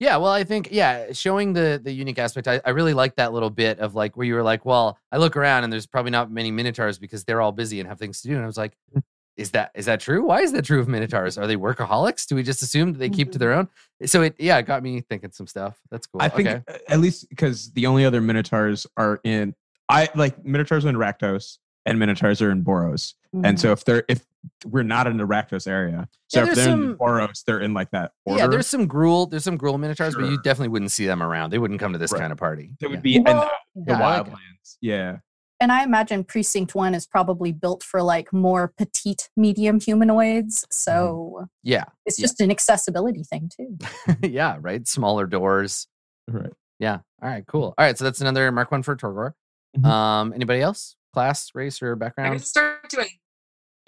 Yeah, 0.00 0.16
well, 0.16 0.32
I 0.32 0.44
think 0.44 0.68
yeah, 0.72 1.12
showing 1.12 1.52
the 1.52 1.80
the 1.82 1.92
unique 1.92 2.18
aspect. 2.18 2.48
I, 2.48 2.60
I 2.64 2.70
really 2.70 2.94
like 2.94 3.16
that 3.16 3.32
little 3.32 3.50
bit 3.50 3.78
of 3.78 3.94
like 3.94 4.16
where 4.16 4.26
you 4.26 4.34
were 4.34 4.42
like, 4.42 4.64
well, 4.64 4.98
I 5.12 5.18
look 5.18 5.36
around 5.36 5.64
and 5.64 5.72
there's 5.72 5.86
probably 5.86 6.10
not 6.10 6.30
many 6.30 6.50
minotaurs 6.50 6.98
because 6.98 7.24
they're 7.24 7.40
all 7.40 7.52
busy 7.52 7.80
and 7.80 7.88
have 7.88 7.98
things 7.98 8.20
to 8.22 8.28
do. 8.28 8.34
And 8.34 8.42
I 8.42 8.46
was 8.46 8.56
like, 8.56 8.76
Mm. 8.94 9.02
Is 9.36 9.50
that 9.50 9.72
is 9.74 9.86
that 9.86 10.00
true? 10.00 10.22
Why 10.24 10.42
is 10.42 10.52
that 10.52 10.64
true 10.64 10.78
of 10.78 10.86
minotaurs? 10.86 11.36
Are 11.38 11.46
they 11.46 11.56
workaholics? 11.56 12.26
Do 12.26 12.36
we 12.36 12.42
just 12.44 12.62
assume 12.62 12.92
that 12.92 12.98
they 12.98 13.10
keep 13.10 13.32
to 13.32 13.36
Mhm. 13.36 13.40
their 13.40 13.52
own? 13.54 13.68
So 14.06 14.22
it 14.22 14.36
yeah, 14.38 14.58
it 14.58 14.62
got 14.66 14.82
me 14.82 15.00
thinking 15.00 15.32
some 15.32 15.46
stuff. 15.48 15.80
That's 15.90 16.06
cool. 16.06 16.22
I 16.22 16.28
think 16.28 16.48
okay. 16.48 16.62
at 16.88 17.00
least 17.00 17.28
because 17.30 17.72
the 17.72 17.86
only 17.86 18.04
other 18.04 18.20
Minotaurs 18.20 18.86
are 18.96 19.20
in 19.24 19.54
I 19.88 20.08
like 20.14 20.44
Minotaurs 20.44 20.84
are 20.84 20.88
in 20.88 20.94
Rakdos 20.96 21.58
and 21.84 21.98
Minotaurs 21.98 22.40
are 22.42 22.50
in 22.52 22.62
Boros. 22.64 23.14
Mm-hmm. 23.34 23.44
And 23.44 23.60
so 23.60 23.72
if 23.72 23.84
they're 23.84 24.04
if 24.08 24.24
we're 24.66 24.82
not 24.84 25.06
in 25.08 25.16
the 25.16 25.26
Rakdos 25.26 25.66
area, 25.66 26.06
so 26.28 26.42
Yeah, 26.44 26.50
if 26.50 26.54
they're 26.54 26.68
in 26.68 26.80
some- 26.82 26.96
Boros, 26.96 27.44
they're 27.44 27.60
in 27.60 27.74
like 27.74 27.90
that 27.90 28.12
order. 28.26 28.40
Yeah, 28.42 28.46
there's 28.46 28.66
some 28.68 28.86
Gruul. 28.86 29.28
There's 29.30 29.42
some 29.42 29.58
Gruul 29.58 29.80
minotaurs, 29.80 30.14
but 30.14 30.26
you 30.26 30.36
definitely 30.42 30.68
wouldn't 30.68 30.92
see 30.92 31.06
them 31.06 31.22
around. 31.22 31.50
They 31.50 31.58
wouldn't 31.58 31.80
come 31.80 31.92
to 31.92 31.98
this 31.98 32.12
Right. 32.12 32.20
kind 32.20 32.30
of 32.30 32.38
party. 32.38 32.70
They 32.78 32.86
would 32.86 32.96
Yeah. 32.98 33.00
be 33.00 33.16
in 33.16 33.24
Well, 33.24 33.50
the, 33.74 33.84
Yeah, 33.88 33.96
I 33.98 34.18
like 34.18 34.26
wildlands. 34.26 34.76
Yeah. 34.80 35.16
And 35.64 35.72
I 35.72 35.82
imagine 35.82 36.24
Precinct 36.24 36.74
One 36.74 36.94
is 36.94 37.06
probably 37.06 37.50
built 37.50 37.82
for 37.82 38.02
like 38.02 38.34
more 38.34 38.68
petite, 38.76 39.30
medium 39.34 39.80
humanoids. 39.80 40.66
So 40.70 41.48
Yeah, 41.62 41.84
it's 42.04 42.18
Yeah. 42.18 42.24
just 42.24 42.40
an 42.42 42.50
accessibility 42.50 43.22
thing 43.22 43.50
too. 43.56 43.78
yeah, 44.22 44.58
right. 44.60 44.86
Smaller 44.86 45.26
doors. 45.26 45.88
Right. 46.28 46.52
Yeah. 46.78 46.98
All 47.22 47.30
right. 47.30 47.46
Cool. 47.46 47.72
All 47.78 47.84
right. 47.84 47.96
So 47.96 48.04
that's 48.04 48.20
another 48.20 48.52
mark 48.52 48.70
one 48.70 48.82
for 48.82 48.94
Torgor. 48.94 49.32
Mhm. 49.76 49.86
Um. 49.86 50.32
Anybody 50.34 50.60
else? 50.60 50.96
Class, 51.14 51.50
race, 51.54 51.80
or 51.80 51.96
background? 51.96 52.26
I 52.34 52.36
background? 52.36 52.40
could 52.40 52.46
start 52.46 52.90
doing 52.90 53.08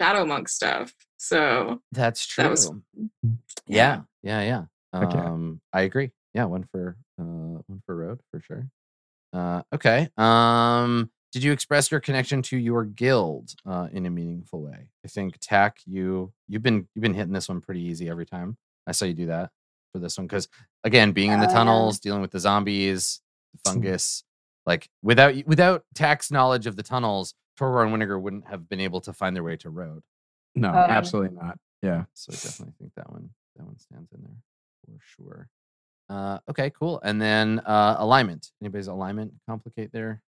Shadow 0.01 0.25
Monk 0.25 0.49
stuff. 0.49 0.93
So 1.17 1.79
That's 1.91 2.25
true. 2.25 2.43
That 2.43 2.49
was- 2.51 2.71
yeah. 3.67 4.01
Yeah. 4.23 4.41
Yeah. 4.41 4.65
Okay. 4.95 5.19
Um. 5.19 5.61
I 5.71 5.81
agree. 5.81 6.09
Yeah. 6.33 6.45
One 6.45 6.63
for 6.71 6.97
uh. 7.19 7.23
One 7.67 7.81
for 7.85 7.95
road 7.95 8.19
for 8.31 8.41
sure. 8.41 8.67
Uh. 9.31 9.61
Okay. 9.75 10.09
Um. 10.17 11.11
Did 11.37 11.43
you 11.43 11.51
express 11.51 11.91
your 11.91 11.99
connection 11.99 12.41
to 12.41 12.57
your 12.57 12.83
guild 12.83 13.53
uh, 13.63 13.89
in 13.91 14.07
a 14.07 14.09
meaningful 14.09 14.59
way? 14.59 14.89
I 15.05 15.07
think 15.07 15.37
Tack, 15.39 15.77
you 15.85 16.33
you've 16.47 16.63
been 16.63 16.87
you've 16.95 17.03
been 17.03 17.13
hitting 17.13 17.31
this 17.31 17.47
one 17.47 17.61
pretty 17.61 17.81
easy 17.81 18.09
every 18.09 18.25
time. 18.25 18.57
I 18.87 18.91
saw 18.91 19.05
you 19.05 19.13
do 19.13 19.27
that 19.27 19.51
for 19.93 19.99
this 19.99 20.17
one 20.17 20.25
because 20.25 20.47
again, 20.83 21.11
being 21.11 21.31
in 21.33 21.39
the 21.39 21.45
Oh, 21.45 21.51
tunnels, 21.51 21.99
dealing 21.99 22.21
with 22.21 22.31
the 22.31 22.39
zombies, 22.39 23.21
the 23.53 23.59
fungus, 23.59 24.23
like 24.65 24.89
without 25.03 25.35
without 25.45 25.83
Tack's 25.93 26.31
knowledge 26.31 26.65
of 26.65 26.75
the 26.75 26.81
tunnels, 26.81 27.35
Torgor 27.59 27.85
and 27.85 27.93
Winnegar 27.95 28.19
wouldn't 28.19 28.47
have 28.47 28.67
been 28.67 28.79
able 28.79 29.01
to 29.01 29.13
find 29.13 29.35
their 29.35 29.43
way 29.43 29.57
to 29.57 29.69
road. 29.69 30.01
No, 30.55 30.69
Uh, 30.69 30.87
absolutely 30.89 31.37
not. 31.37 31.59
Yeah. 31.83 32.05
So 32.15 32.31
I 32.31 32.35
definitely 32.37 32.73
think 32.79 32.93
that 32.95 33.11
one 33.11 33.29
that 33.57 33.63
one 33.67 33.77
stands 33.77 34.11
in 34.11 34.23
there 34.23 34.41
for 34.87 34.97
sure. 34.99 35.49
Uh, 36.09 36.39
okay, 36.49 36.71
cool. 36.71 36.99
And 37.03 37.21
then 37.21 37.59
uh, 37.59 37.97
alignment. 37.99 38.49
Anybody's 38.59 38.87
alignment 38.87 39.33
complicate 39.47 39.91
their, 39.91 40.23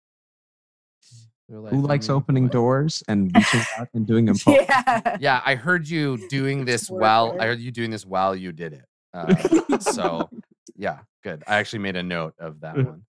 their 1.50 1.60
life 1.60 1.72
Who 1.74 1.82
likes 1.82 2.10
opening 2.10 2.46
way? 2.46 2.50
doors 2.50 3.04
and 3.08 3.32
reaching 3.36 3.62
out 3.78 3.88
and 3.94 4.06
doing 4.08 4.26
them? 4.28 4.36
yeah. 4.48 5.18
Yeah, 5.20 5.42
I 5.46 5.56
heard 5.56 5.88
you 5.88 6.18
doing 6.30 6.66
this 6.66 6.90
worth 6.90 7.02
while. 7.02 7.38
I 7.40 7.46
heard 7.46 7.60
you 7.60 7.72
doing 7.72 7.92
this 7.92 8.06
while 8.06 8.36
you 8.36 8.52
did 8.52 8.74
it. 8.74 8.86
Uh, 9.14 9.80
so 9.80 10.30
yeah, 10.76 11.00
good. 11.24 11.44
I 11.48 11.58
actually 11.58 11.80
made 11.80 11.96
a 11.96 12.04
note 12.04 12.34
of 12.40 12.60
that 12.62 12.76
one. 12.76 13.04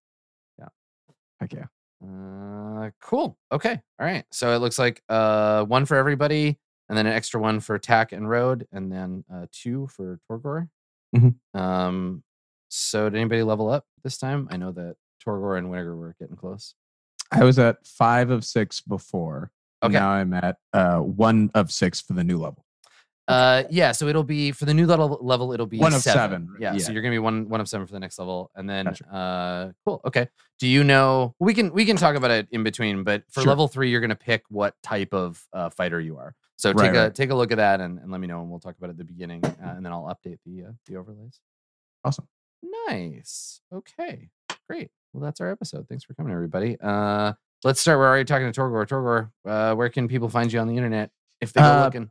Yeah. 0.58 0.68
Okay. 1.42 1.64
Uh, 2.04 2.90
cool. 3.00 3.38
Okay. 3.50 3.80
All 3.98 4.06
right. 4.06 4.24
So 4.30 4.54
it 4.54 4.58
looks 4.58 4.78
like 4.78 5.02
uh 5.08 5.64
one 5.64 5.86
for 5.86 5.96
everybody, 5.96 6.58
and 6.88 6.96
then 6.96 7.06
an 7.06 7.12
extra 7.14 7.40
one 7.40 7.58
for 7.60 7.78
Tack 7.78 8.12
and 8.12 8.28
Road, 8.28 8.66
and 8.70 8.92
then 8.92 9.24
uh 9.32 9.46
two 9.50 9.86
for 9.88 10.20
Torgor. 10.30 10.68
Mhm. 11.16 11.34
Um. 11.54 12.22
So 12.68 13.08
did 13.08 13.16
anybody 13.18 13.42
level 13.42 13.70
up 13.70 13.86
this 14.04 14.18
time? 14.18 14.46
I 14.50 14.56
know 14.58 14.72
that 14.72 14.96
Torgor 15.26 15.56
and 15.56 15.68
Winnegar 15.68 15.96
were 15.96 16.14
getting 16.20 16.36
close. 16.36 16.74
I 17.32 17.44
was 17.44 17.58
at 17.58 17.86
five 17.86 18.30
of 18.30 18.44
six 18.44 18.80
before. 18.80 19.50
Okay. 19.82 19.92
Now 19.94 20.10
I'm 20.10 20.32
at 20.32 20.56
uh, 20.72 20.98
one 21.00 21.50
of 21.54 21.70
six 21.70 22.00
for 22.00 22.12
the 22.14 22.24
new 22.24 22.38
level. 22.38 22.64
Uh, 23.28 23.64
yeah. 23.70 23.90
So 23.90 24.06
it'll 24.06 24.22
be 24.22 24.52
for 24.52 24.66
the 24.66 24.74
new 24.74 24.86
level. 24.86 25.18
Level, 25.20 25.52
it'll 25.52 25.66
be 25.66 25.78
One 25.78 25.92
of 25.92 26.00
seven. 26.00 26.18
seven, 26.46 26.56
Yeah, 26.60 26.72
yeah. 26.74 26.78
So 26.78 26.92
you're 26.92 27.02
gonna 27.02 27.14
be 27.14 27.18
one 27.18 27.48
one 27.48 27.60
of 27.60 27.68
seven 27.68 27.84
for 27.86 27.92
the 27.92 27.98
next 27.98 28.18
level, 28.20 28.50
and 28.54 28.70
then 28.70 28.84
Gotcha. 28.86 29.12
uh, 29.12 29.72
cool. 29.84 30.00
Okay. 30.04 30.28
Do 30.60 30.68
you 30.68 30.84
know? 30.84 31.34
We 31.40 31.52
can 31.52 31.72
we 31.72 31.84
can 31.84 31.96
talk 31.96 32.14
about 32.14 32.30
it 32.30 32.46
in 32.52 32.62
between, 32.62 33.02
but 33.02 33.24
for 33.32 33.40
Sure. 33.40 33.48
level 33.50 33.66
three, 33.66 33.90
you're 33.90 34.00
gonna 34.00 34.14
pick 34.14 34.44
what 34.48 34.74
type 34.82 35.12
of 35.12 35.44
uh, 35.52 35.70
fighter 35.70 36.00
you 36.00 36.16
are. 36.18 36.34
So 36.56 36.70
Right, 36.72 36.86
take 36.86 36.94
a 36.96 37.02
right. 37.04 37.14
take 37.14 37.30
a 37.30 37.34
look 37.34 37.50
at 37.50 37.56
that 37.58 37.80
and, 37.80 37.98
and 37.98 38.10
let 38.12 38.20
me 38.20 38.28
know, 38.28 38.40
and 38.42 38.48
we'll 38.48 38.60
talk 38.60 38.76
about 38.78 38.90
it 38.90 38.92
at 38.92 38.98
the 38.98 39.04
beginning, 39.04 39.44
uh, 39.44 39.52
and 39.76 39.84
then 39.84 39.92
I'll 39.92 40.04
update 40.04 40.38
the 40.46 40.66
uh, 40.68 40.72
the 40.86 40.96
overlays. 40.96 41.40
Awesome. 42.04 42.28
Nice. 42.88 43.60
Okay. 43.72 44.28
Great. 44.68 44.90
Well, 45.16 45.24
that's 45.24 45.40
our 45.40 45.50
episode. 45.50 45.88
Thanks 45.88 46.04
for 46.04 46.12
coming, 46.12 46.30
everybody. 46.30 46.76
Uh, 46.78 47.32
let's 47.64 47.80
start. 47.80 47.98
We're 47.98 48.06
already 48.06 48.26
talking 48.26 48.52
to 48.52 48.60
Torgor. 48.60 48.86
Torgor, 48.86 49.30
uh, 49.50 49.74
where 49.74 49.88
can 49.88 50.08
people 50.08 50.28
find 50.28 50.52
you 50.52 50.60
on 50.60 50.68
the 50.68 50.76
internet 50.76 51.10
if 51.40 51.54
they 51.54 51.62
are 51.62 51.78
Uh, 51.80 51.84
looking? 51.84 52.10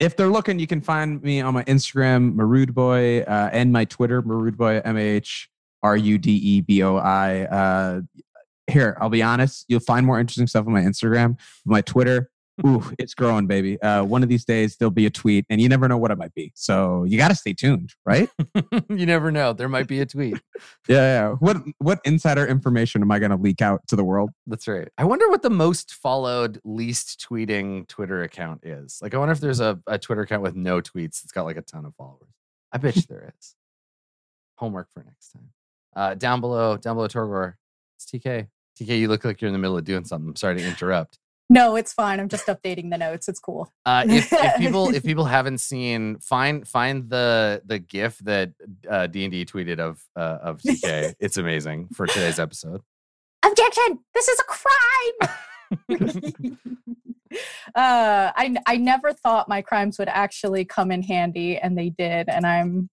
If 0.00 0.16
they're 0.16 0.30
looking, 0.30 0.58
you 0.58 0.66
can 0.66 0.80
find 0.80 1.22
me 1.22 1.42
on 1.42 1.52
my 1.52 1.64
Instagram, 1.64 2.34
Marood 2.34 2.72
Boy, 2.72 3.20
uh, 3.20 3.50
and 3.52 3.72
my 3.74 3.84
Twitter, 3.84 4.22
Marood 4.22 4.56
Boy, 4.56 4.80
M 4.86 4.96
A 4.96 5.00
H 5.00 5.50
R 5.82 5.98
U 5.98 6.16
D 6.16 6.30
E 6.32 6.60
B 6.62 6.82
O 6.82 6.96
I. 6.96 7.42
Uh, 7.42 8.00
here, 8.68 8.96
I'll 9.02 9.10
be 9.10 9.22
honest, 9.22 9.66
you'll 9.68 9.80
find 9.80 10.06
more 10.06 10.18
interesting 10.18 10.46
stuff 10.46 10.66
on 10.66 10.72
my 10.72 10.80
Instagram. 10.80 11.38
My 11.66 11.82
Twitter, 11.82 12.30
ooh, 12.64 12.82
it's 12.98 13.14
growing, 13.14 13.46
baby. 13.46 13.80
Uh, 13.82 14.04
one 14.04 14.22
of 14.22 14.28
these 14.28 14.44
days, 14.44 14.76
there'll 14.76 14.90
be 14.90 15.06
a 15.06 15.10
tweet, 15.10 15.44
and 15.50 15.60
you 15.60 15.68
never 15.68 15.88
know 15.88 15.98
what 15.98 16.10
it 16.10 16.18
might 16.18 16.34
be. 16.34 16.52
So 16.54 17.04
you 17.04 17.18
got 17.18 17.28
to 17.28 17.34
stay 17.34 17.52
tuned, 17.52 17.94
right? 18.04 18.28
you 18.88 19.06
never 19.06 19.30
know. 19.30 19.52
There 19.52 19.68
might 19.68 19.88
be 19.88 20.00
a 20.00 20.06
tweet. 20.06 20.34
yeah, 20.88 20.96
yeah. 20.96 21.30
What 21.32 21.58
what 21.78 22.00
insider 22.04 22.46
information 22.46 23.02
am 23.02 23.10
I 23.10 23.18
going 23.18 23.30
to 23.30 23.36
leak 23.36 23.60
out 23.60 23.86
to 23.88 23.96
the 23.96 24.04
world? 24.04 24.30
That's 24.46 24.68
right. 24.68 24.88
I 24.96 25.04
wonder 25.04 25.28
what 25.28 25.42
the 25.42 25.50
most 25.50 25.94
followed, 25.94 26.60
least 26.64 27.26
tweeting 27.28 27.88
Twitter 27.88 28.22
account 28.22 28.64
is. 28.64 28.98
Like, 29.02 29.14
I 29.14 29.18
wonder 29.18 29.32
if 29.32 29.40
there's 29.40 29.60
a, 29.60 29.78
a 29.86 29.98
Twitter 29.98 30.22
account 30.22 30.42
with 30.42 30.54
no 30.54 30.80
tweets 30.80 31.22
that's 31.22 31.32
got 31.32 31.44
like 31.44 31.56
a 31.56 31.62
ton 31.62 31.84
of 31.84 31.94
followers. 31.96 32.30
I 32.72 32.78
bet 32.78 32.96
you 32.96 33.02
there 33.08 33.32
is. 33.38 33.54
Homework 34.56 34.88
for 34.92 35.02
next 35.04 35.30
time. 35.30 35.50
Uh, 35.94 36.14
down 36.14 36.40
below, 36.40 36.76
down 36.76 36.96
below 36.96 37.08
Torgor, 37.08 37.54
it's 37.96 38.06
TK. 38.06 38.48
TK, 38.78 38.98
you 38.98 39.08
look 39.08 39.24
like 39.24 39.40
you're 39.40 39.48
in 39.48 39.54
the 39.54 39.58
middle 39.58 39.78
of 39.78 39.84
doing 39.84 40.04
something. 40.04 40.28
I'm 40.28 40.36
sorry 40.36 40.56
to 40.56 40.66
interrupt. 40.66 41.18
No, 41.48 41.76
it's 41.76 41.92
fine. 41.92 42.18
I'm 42.18 42.28
just 42.28 42.46
updating 42.46 42.90
the 42.90 42.98
notes. 42.98 43.28
It's 43.28 43.38
cool. 43.38 43.72
Uh, 43.84 44.04
if, 44.08 44.32
if 44.32 44.56
people 44.58 44.92
if 44.94 45.04
people 45.04 45.24
haven't 45.24 45.58
seen, 45.58 46.18
find 46.18 46.66
find 46.66 47.08
the 47.08 47.62
the 47.64 47.78
GIF 47.78 48.18
that 48.18 48.52
uh, 48.88 49.06
D 49.06 49.24
and 49.24 49.32
D 49.32 49.44
tweeted 49.44 49.78
of 49.78 50.02
uh, 50.16 50.38
of 50.42 50.60
TK. 50.60 51.14
it's 51.20 51.36
amazing 51.36 51.88
for 51.94 52.06
today's 52.06 52.40
episode. 52.40 52.80
Objection! 53.44 54.00
This 54.14 54.28
is 54.28 54.40
a 54.40 54.44
crime. 54.44 55.36
uh, 57.74 58.32
I 58.34 58.56
I 58.66 58.76
never 58.76 59.12
thought 59.12 59.48
my 59.48 59.62
crimes 59.62 59.98
would 60.00 60.08
actually 60.08 60.64
come 60.64 60.90
in 60.90 61.02
handy, 61.02 61.58
and 61.58 61.78
they 61.78 61.90
did, 61.90 62.28
and 62.28 62.44
I'm 62.44 62.88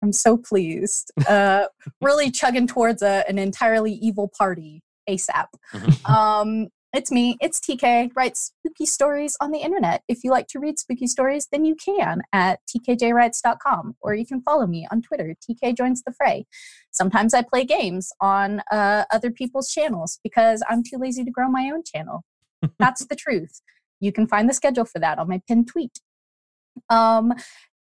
I'm 0.00 0.12
so 0.12 0.36
pleased. 0.36 1.10
Uh, 1.28 1.64
really 2.00 2.30
chugging 2.30 2.68
towards 2.68 3.02
a, 3.02 3.24
an 3.28 3.38
entirely 3.38 3.94
evil 3.94 4.30
party 4.36 4.82
ASAP. 5.08 5.46
Mhm. 5.74 6.08
Um, 6.08 6.68
it's 6.92 7.12
me. 7.12 7.36
It's 7.40 7.60
TK. 7.60 8.10
Writes 8.16 8.52
spooky 8.58 8.86
stories 8.86 9.36
on 9.40 9.52
the 9.52 9.58
internet. 9.58 10.02
If 10.08 10.24
you 10.24 10.30
like 10.30 10.48
to 10.48 10.58
read 10.58 10.78
spooky 10.78 11.06
stories, 11.06 11.46
then 11.52 11.64
you 11.64 11.76
can 11.76 12.22
at 12.32 12.60
tkjwrites.com, 12.66 13.96
or 14.00 14.14
you 14.14 14.26
can 14.26 14.42
follow 14.42 14.66
me 14.66 14.88
on 14.90 15.00
Twitter. 15.00 15.36
TK 15.48 15.76
joins 15.76 16.02
the 16.02 16.12
fray. 16.12 16.46
Sometimes 16.90 17.32
I 17.32 17.42
play 17.42 17.64
games 17.64 18.12
on 18.20 18.62
uh, 18.72 19.04
other 19.12 19.30
people's 19.30 19.70
channels 19.70 20.18
because 20.24 20.62
I'm 20.68 20.82
too 20.82 20.98
lazy 20.98 21.24
to 21.24 21.30
grow 21.30 21.48
my 21.48 21.70
own 21.72 21.84
channel. 21.84 22.24
That's 22.78 23.06
the 23.06 23.16
truth. 23.16 23.60
You 24.00 24.12
can 24.12 24.26
find 24.26 24.48
the 24.48 24.54
schedule 24.54 24.84
for 24.84 24.98
that 24.98 25.18
on 25.18 25.28
my 25.28 25.40
pinned 25.46 25.68
tweet. 25.68 26.00
Um, 26.88 27.34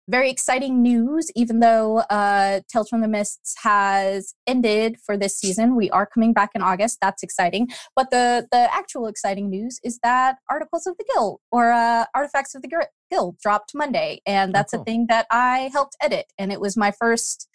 very 0.09 0.29
exciting 0.29 0.81
news. 0.81 1.31
Even 1.35 1.59
though 1.59 1.99
uh, 2.09 2.61
Tales 2.71 2.89
from 2.89 3.01
the 3.01 3.07
Mists 3.07 3.55
has 3.63 4.33
ended 4.47 4.97
for 5.05 5.15
this 5.15 5.37
season, 5.37 5.75
we 5.75 5.89
are 5.91 6.05
coming 6.05 6.33
back 6.33 6.51
in 6.55 6.61
August. 6.61 6.97
That's 7.01 7.23
exciting. 7.23 7.69
But 7.95 8.09
the 8.11 8.47
the 8.51 8.73
actual 8.73 9.07
exciting 9.07 9.49
news 9.49 9.79
is 9.83 9.99
that 10.03 10.37
Articles 10.49 10.87
of 10.87 10.97
the 10.97 11.05
Guild 11.13 11.39
or 11.51 11.71
uh, 11.71 12.05
Artifacts 12.15 12.55
of 12.55 12.61
the 12.61 12.87
Guild 13.11 13.37
dropped 13.39 13.71
Monday, 13.75 14.21
and 14.25 14.53
that's 14.53 14.73
cool. 14.73 14.81
a 14.81 14.85
thing 14.85 15.05
that 15.09 15.27
I 15.31 15.69
helped 15.71 15.95
edit, 16.01 16.25
and 16.37 16.51
it 16.51 16.59
was 16.59 16.75
my 16.75 16.91
first 16.91 17.47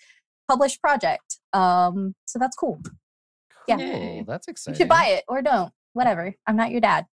published 0.49 0.81
project. 0.81 1.41
Um, 1.53 2.15
so 2.27 2.39
that's 2.39 2.57
cool. 2.57 2.81
Yeah. 3.67 3.77
Cool. 3.77 4.25
That's 4.27 4.47
You 4.47 4.53
exciting. 4.53 4.79
should 4.79 4.89
buy 4.89 5.07
it 5.07 5.25
or 5.27 5.43
don't, 5.43 5.73
whatever. 5.95 6.35
I'm 6.47 6.57
not 6.57 6.71
your 6.71 6.81
dad, 6.81 7.07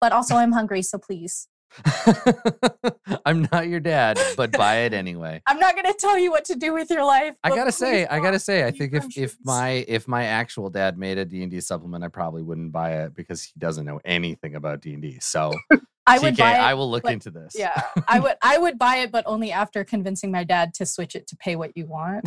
but 0.00 0.12
also 0.12 0.36
I'm 0.36 0.52
hungry, 0.52 0.82
so 0.82 0.98
please. 0.98 1.46
I'm 3.24 3.48
not 3.52 3.68
your 3.68 3.80
dad, 3.80 4.18
but 4.36 4.52
buy 4.52 4.78
it 4.80 4.92
anyway. 4.94 5.42
I'm 5.46 5.58
not 5.58 5.76
gonna 5.76 5.94
tell 5.94 6.18
you 6.18 6.30
what 6.30 6.44
to 6.46 6.54
do 6.54 6.72
with 6.72 6.90
your 6.90 7.04
life. 7.04 7.34
I 7.44 7.50
gotta 7.50 7.72
say, 7.72 8.06
I 8.06 8.20
gotta 8.20 8.38
say, 8.38 8.64
I 8.64 8.70
think 8.70 8.94
if 8.94 9.16
if 9.16 9.36
my 9.44 9.84
if 9.88 10.08
my 10.08 10.24
actual 10.24 10.70
dad 10.70 10.98
made 10.98 11.18
a 11.18 11.24
D 11.24 11.42
and 11.42 11.50
D 11.50 11.60
supplement, 11.60 12.04
I 12.04 12.08
probably 12.08 12.42
wouldn't 12.42 12.72
buy 12.72 13.02
it 13.02 13.14
because 13.14 13.42
he 13.42 13.52
doesn't 13.58 13.84
know 13.86 14.00
anything 14.04 14.54
about 14.54 14.80
D 14.80 14.94
and 14.94 15.02
D. 15.02 15.18
So 15.20 15.52
I 16.06 16.18
would 16.18 16.34
TK, 16.34 16.38
buy 16.38 16.52
it. 16.54 16.60
I 16.60 16.74
will 16.74 16.90
look 16.90 17.02
but- 17.02 17.12
into 17.12 17.30
this. 17.30 17.54
yeah, 17.56 17.82
I 18.06 18.18
would. 18.20 18.36
I 18.42 18.58
would 18.58 18.78
buy 18.78 18.96
it, 18.96 19.12
but 19.12 19.24
only 19.26 19.52
after 19.52 19.84
convincing 19.84 20.30
my 20.30 20.44
dad 20.44 20.74
to 20.74 20.86
switch 20.86 21.14
it 21.14 21.26
to 21.28 21.36
pay 21.36 21.56
what 21.56 21.76
you 21.76 21.86
want. 21.86 22.24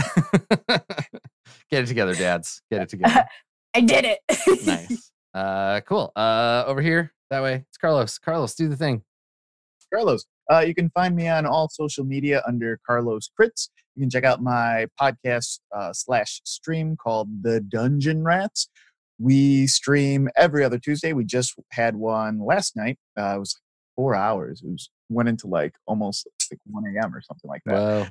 Get 1.69 1.84
it 1.84 1.88
together, 1.88 2.13
dads. 2.13 2.61
Get 2.72 2.81
it 2.84 2.89
together. 2.89 3.26
I 3.73 3.81
did 3.81 4.05
it. 4.05 4.19
nice. 4.65 5.11
Uh, 5.34 5.80
cool. 5.81 6.11
Uh, 6.15 6.63
over 6.68 6.81
here 6.81 7.13
that 7.30 7.41
way. 7.41 7.65
It's 7.69 7.77
Carlos. 7.77 8.18
Carlos, 8.19 8.53
do 8.55 8.68
the 8.68 8.76
thing. 8.76 9.01
Carlos. 9.93 10.26
Uh, 10.51 10.59
you 10.59 10.73
can 10.73 10.89
find 10.89 11.15
me 11.15 11.27
on 11.27 11.45
all 11.45 11.69
social 11.69 12.03
media 12.03 12.41
under 12.47 12.80
Carlos 12.85 13.30
Kritz. 13.39 13.69
You 13.95 14.03
can 14.03 14.09
check 14.09 14.23
out 14.23 14.41
my 14.41 14.88
podcast 14.99 15.59
uh, 15.76 15.93
slash 15.93 16.41
stream 16.45 16.95
called 16.95 17.43
The 17.43 17.61
Dungeon 17.61 18.23
Rats. 18.23 18.69
We 19.19 19.68
stream 19.68 20.30
every 20.35 20.63
other 20.63 20.80
Tuesday. 20.80 21.13
We 21.13 21.26
just 21.26 21.53
had 21.72 21.95
one 21.95 22.39
last 22.43 22.76
night. 22.76 22.97
Uh, 23.18 23.35
it 23.35 23.39
was 23.39 23.55
like 23.55 23.61
four 23.95 24.15
hours. 24.15 24.61
It 24.63 24.69
was 24.72 24.89
went 25.09 25.30
into 25.30 25.47
like 25.47 25.73
almost 25.85 26.27
like 26.49 26.59
1 26.65 26.84
a.m. 26.95 27.13
or 27.13 27.22
something 27.22 27.49
like 27.49 27.61
that. 27.65 27.76
Whoa. 27.76 28.07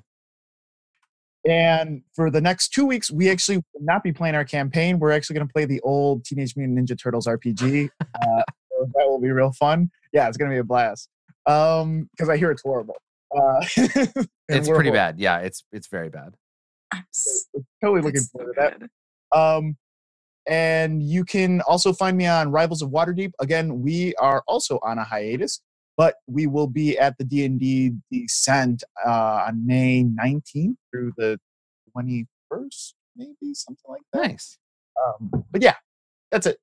And 1.48 2.02
for 2.14 2.30
the 2.30 2.40
next 2.40 2.68
two 2.68 2.84
weeks, 2.84 3.10
we 3.10 3.30
actually 3.30 3.56
will 3.56 3.80
not 3.80 4.02
be 4.02 4.12
playing 4.12 4.34
our 4.34 4.44
campaign. 4.44 4.98
We're 4.98 5.12
actually 5.12 5.36
going 5.36 5.48
to 5.48 5.52
play 5.52 5.64
the 5.64 5.80
old 5.80 6.24
Teenage 6.24 6.54
Mutant 6.54 6.78
Ninja 6.78 7.00
Turtles 7.00 7.26
RPG. 7.26 7.88
Uh, 8.00 8.42
so 8.70 8.90
that 8.94 9.08
will 9.08 9.20
be 9.20 9.30
real 9.30 9.52
fun. 9.52 9.90
Yeah, 10.12 10.28
it's 10.28 10.36
going 10.36 10.50
to 10.50 10.54
be 10.54 10.60
a 10.60 10.64
blast. 10.64 11.08
Um, 11.50 12.08
because 12.12 12.28
I 12.28 12.36
hear 12.36 12.50
it's 12.50 12.62
horrible. 12.62 12.96
Uh, 13.36 13.64
It's 14.48 14.68
pretty 14.68 14.88
hor- 14.88 14.94
bad. 14.96 15.18
Yeah, 15.20 15.38
it's 15.38 15.64
it's 15.72 15.86
very 15.86 16.08
bad. 16.08 16.34
I'm 16.92 17.04
s- 17.14 17.46
Totally 17.80 18.00
looking 18.02 18.14
that's 18.14 18.32
so 18.32 18.38
forward 18.38 18.54
to 18.56 18.88
that. 19.30 19.36
Um, 19.38 19.76
and 20.48 21.00
you 21.02 21.24
can 21.24 21.60
also 21.62 21.92
find 21.92 22.16
me 22.16 22.26
on 22.26 22.50
Rivals 22.50 22.82
of 22.82 22.90
Waterdeep. 22.90 23.30
Again, 23.40 23.80
we 23.82 24.14
are 24.16 24.42
also 24.48 24.80
on 24.82 24.98
a 24.98 25.04
hiatus, 25.04 25.60
but 25.96 26.16
we 26.26 26.48
will 26.48 26.66
be 26.66 26.98
at 26.98 27.16
the 27.18 27.24
D 27.24 27.44
and 27.44 27.60
D 27.60 27.92
Descent 28.10 28.82
uh, 29.06 29.44
on 29.46 29.64
May 29.64 30.02
19th 30.02 30.74
through 30.90 31.12
the 31.16 31.38
21st, 31.96 32.94
maybe 33.16 33.54
something 33.54 33.84
like 33.88 34.02
that. 34.12 34.22
Nice. 34.28 34.58
Um, 35.06 35.44
but 35.52 35.62
yeah, 35.62 35.76
that's 36.32 36.46
it. 36.46 36.58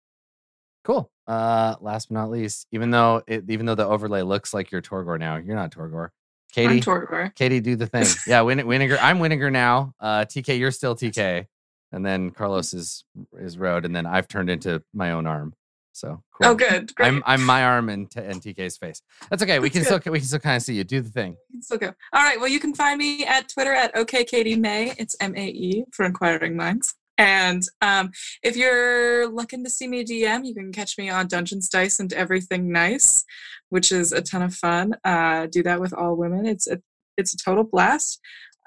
Cool. 0.84 1.10
Uh, 1.28 1.76
last 1.82 2.08
but 2.10 2.16
not 2.16 2.30
least, 2.30 2.68
even 2.72 2.90
though 2.91 3.22
it, 3.28 3.44
even 3.49 3.66
though 3.66 3.76
the 3.76 3.86
overlay 3.86 4.22
looks 4.22 4.54
like 4.54 4.72
you're 4.72 4.82
Torgor 4.82 5.20
now, 5.20 5.36
you're 5.36 5.56
not 5.56 5.72
Torgor. 5.72 6.10
Katie, 6.54 6.76
I'm 6.76 6.80
Torgor. 6.82 7.36
Katie, 7.36 7.60
do 7.60 7.76
the 7.76 7.88
thing. 7.88 8.06
Yeah, 8.28 8.41
Win- 8.41 8.60
Winnegar. 8.60 8.98
I'm 9.02 9.20
Winnegar 9.20 9.52
now. 9.52 9.94
Uh, 9.99 10.22
TK, 10.22 10.58
you're 10.58 10.72
still 10.72 10.95
TK, 10.95 11.45
and 11.91 12.06
then 12.06 12.32
Carlos 12.32 12.74
is 12.74 13.04
is 13.38 13.58
Road, 13.58 13.84
and 13.84 13.94
then 13.95 14.06
I've 14.06 14.28
turned 14.30 14.49
into 14.49 14.82
my 14.94 15.12
own 15.12 15.28
arm. 15.28 15.54
So 15.91 16.22
cool. 16.32 16.52
Oh, 16.52 16.56
good. 16.56 16.94
Great. 16.95 17.08
I'm 17.08 17.24
I'm 17.26 17.44
my 17.44 17.64
arm 17.66 17.90
and, 17.90 18.10
t- 18.10 18.20
and 18.22 18.40
TK's 18.41 18.78
face. 18.78 19.02
That's 19.32 19.41
okay. 19.44 19.58
We 19.60 19.68
That's 19.70 19.74
can 19.74 19.94
good. 19.95 20.02
still 20.04 20.14
we 20.14 20.20
can 20.20 20.28
still 20.28 20.40
kind 20.40 20.56
of 20.56 20.62
see 20.62 20.76
you. 20.76 20.84
Do 20.84 21.02
the 21.02 21.10
thing. 21.10 21.36
It's 21.58 21.72
okay. 21.72 21.88
All 22.14 22.24
right. 22.24 22.40
Well, 22.40 22.49
you 22.49 22.60
can 22.60 22.74
find 22.76 22.99
me 22.99 23.26
at 23.26 23.49
Twitter 23.49 23.74
at 23.74 23.94
OKKatieMay. 23.95 24.95
It's 24.99 25.16
M 25.20 25.36
A 25.36 25.48
E 25.48 25.84
for 25.91 26.06
inquiring 26.06 26.56
minds. 26.56 26.94
And 27.18 27.64
um, 27.81 28.11
if 28.44 28.56
you're 28.56 29.27
looking 29.27 29.64
to 29.64 29.69
see 29.69 29.88
me 29.88 30.03
DM, 30.03 30.45
you 30.45 30.53
can 30.53 30.72
catch 30.72 30.98
me 30.98 31.10
on 31.10 31.27
Dungeons, 31.27 31.69
Dice, 31.69 31.99
and 31.99 32.14
Everything 32.14 32.72
Nice, 32.72 33.23
which 33.69 33.91
is 33.91 34.11
a 34.11 34.22
ton 34.22 34.41
of 34.41 34.53
fun. 34.53 34.95
Uh, 35.03 35.48
do 35.48 35.64
that 35.64 35.81
with 35.81 35.94
all 35.94 36.15
women. 36.15 36.45
It's 36.45 36.68
a 36.68 36.80
it's 37.18 37.34
a 37.34 37.38
total 37.38 37.64
blast. 37.64 38.19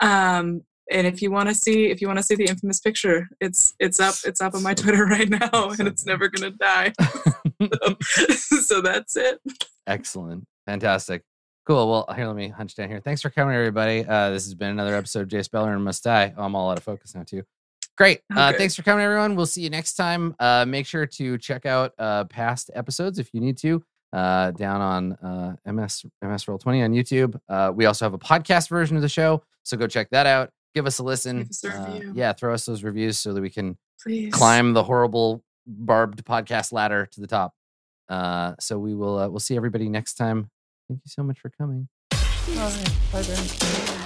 Um, 0.02 0.62
and 0.90 1.06
if 1.06 1.22
you 1.22 1.30
want 1.30 1.48
to 1.48 1.54
see 1.54 1.86
if 1.86 2.00
you 2.00 2.08
want 2.08 2.18
to 2.18 2.22
see 2.22 2.34
the 2.34 2.46
infamous 2.46 2.80
picture, 2.80 3.28
it's 3.40 3.74
it's 3.78 4.00
up 4.00 4.16
it's 4.24 4.40
up 4.40 4.54
on 4.54 4.62
my 4.62 4.74
Twitter 4.74 5.04
right 5.10 5.28
now, 5.28 5.70
and 5.78 5.86
it's 5.86 6.04
never 6.04 6.28
gonna 6.28 6.50
die. 6.50 6.92
so, 7.00 7.96
so 8.60 8.80
that's 8.80 9.16
it. 9.16 9.40
Excellent. 9.86 10.44
Fantastic. 10.66 11.22
Cool. 11.66 11.88
Well, 11.88 12.14
here, 12.16 12.26
let 12.26 12.36
me 12.36 12.48
hunch 12.48 12.74
down 12.74 12.88
here. 12.88 13.00
Thanks 13.00 13.22
for 13.22 13.30
coming, 13.30 13.54
everybody. 13.54 14.04
Uh, 14.04 14.30
this 14.30 14.44
has 14.44 14.54
been 14.54 14.70
another 14.70 14.96
episode 14.96 15.20
of 15.20 15.28
Jace 15.28 15.48
Beleren 15.48 15.80
Must 15.82 16.02
Die. 16.02 16.34
Oh, 16.36 16.42
I'm 16.42 16.54
all 16.56 16.70
out 16.70 16.78
of 16.78 16.84
focus 16.84 17.14
now, 17.14 17.22
too. 17.22 17.44
Great. 18.00 18.22
Uh, 18.34 18.50
thanks 18.54 18.74
for 18.74 18.80
coming, 18.80 19.04
everyone. 19.04 19.36
We'll 19.36 19.44
see 19.44 19.60
you 19.60 19.68
next 19.68 19.92
time. 19.92 20.34
Uh, 20.40 20.64
make 20.66 20.86
sure 20.86 21.04
to 21.04 21.36
check 21.36 21.66
out 21.66 21.92
uh, 21.98 22.24
past 22.24 22.70
episodes 22.74 23.18
if 23.18 23.28
you 23.34 23.42
need 23.42 23.58
to 23.58 23.84
uh, 24.14 24.52
down 24.52 24.80
on 24.80 25.12
uh, 25.16 25.56
MS 25.70 26.06
MS 26.22 26.48
Roll 26.48 26.56
20 26.56 26.82
on 26.82 26.92
YouTube. 26.92 27.38
Uh, 27.46 27.70
we 27.74 27.84
also 27.84 28.06
have 28.06 28.14
a 28.14 28.18
podcast 28.18 28.70
version 28.70 28.96
of 28.96 29.02
the 29.02 29.08
show, 29.10 29.42
so 29.64 29.76
go 29.76 29.86
check 29.86 30.08
that 30.12 30.24
out. 30.24 30.50
Give 30.74 30.86
us 30.86 30.98
a 30.98 31.02
listen. 31.02 31.42
Us 31.42 31.62
a 31.62 31.68
Uh, 31.68 32.00
yeah, 32.14 32.32
throw 32.32 32.54
us 32.54 32.64
those 32.64 32.82
reviews 32.82 33.18
so 33.18 33.34
that 33.34 33.42
we 33.42 33.50
can 33.50 33.76
Please 34.02 34.32
climb 34.32 34.72
the 34.72 34.82
horrible 34.82 35.44
barbed 35.66 36.24
podcast 36.24 36.72
ladder 36.72 37.04
to 37.04 37.20
the 37.20 37.26
top. 37.26 37.52
Uh, 38.08 38.54
so 38.58 38.78
we 38.78 38.94
will 38.94 39.18
uh, 39.18 39.28
we'll 39.28 39.40
see 39.40 39.58
everybody 39.58 39.90
next 39.90 40.14
time. 40.14 40.48
Thank 40.88 41.02
you 41.04 41.10
so 41.10 41.22
much 41.22 41.38
for 41.38 41.50
coming. 41.50 41.86
Bye. 42.10 42.84
Bye. 43.12 43.96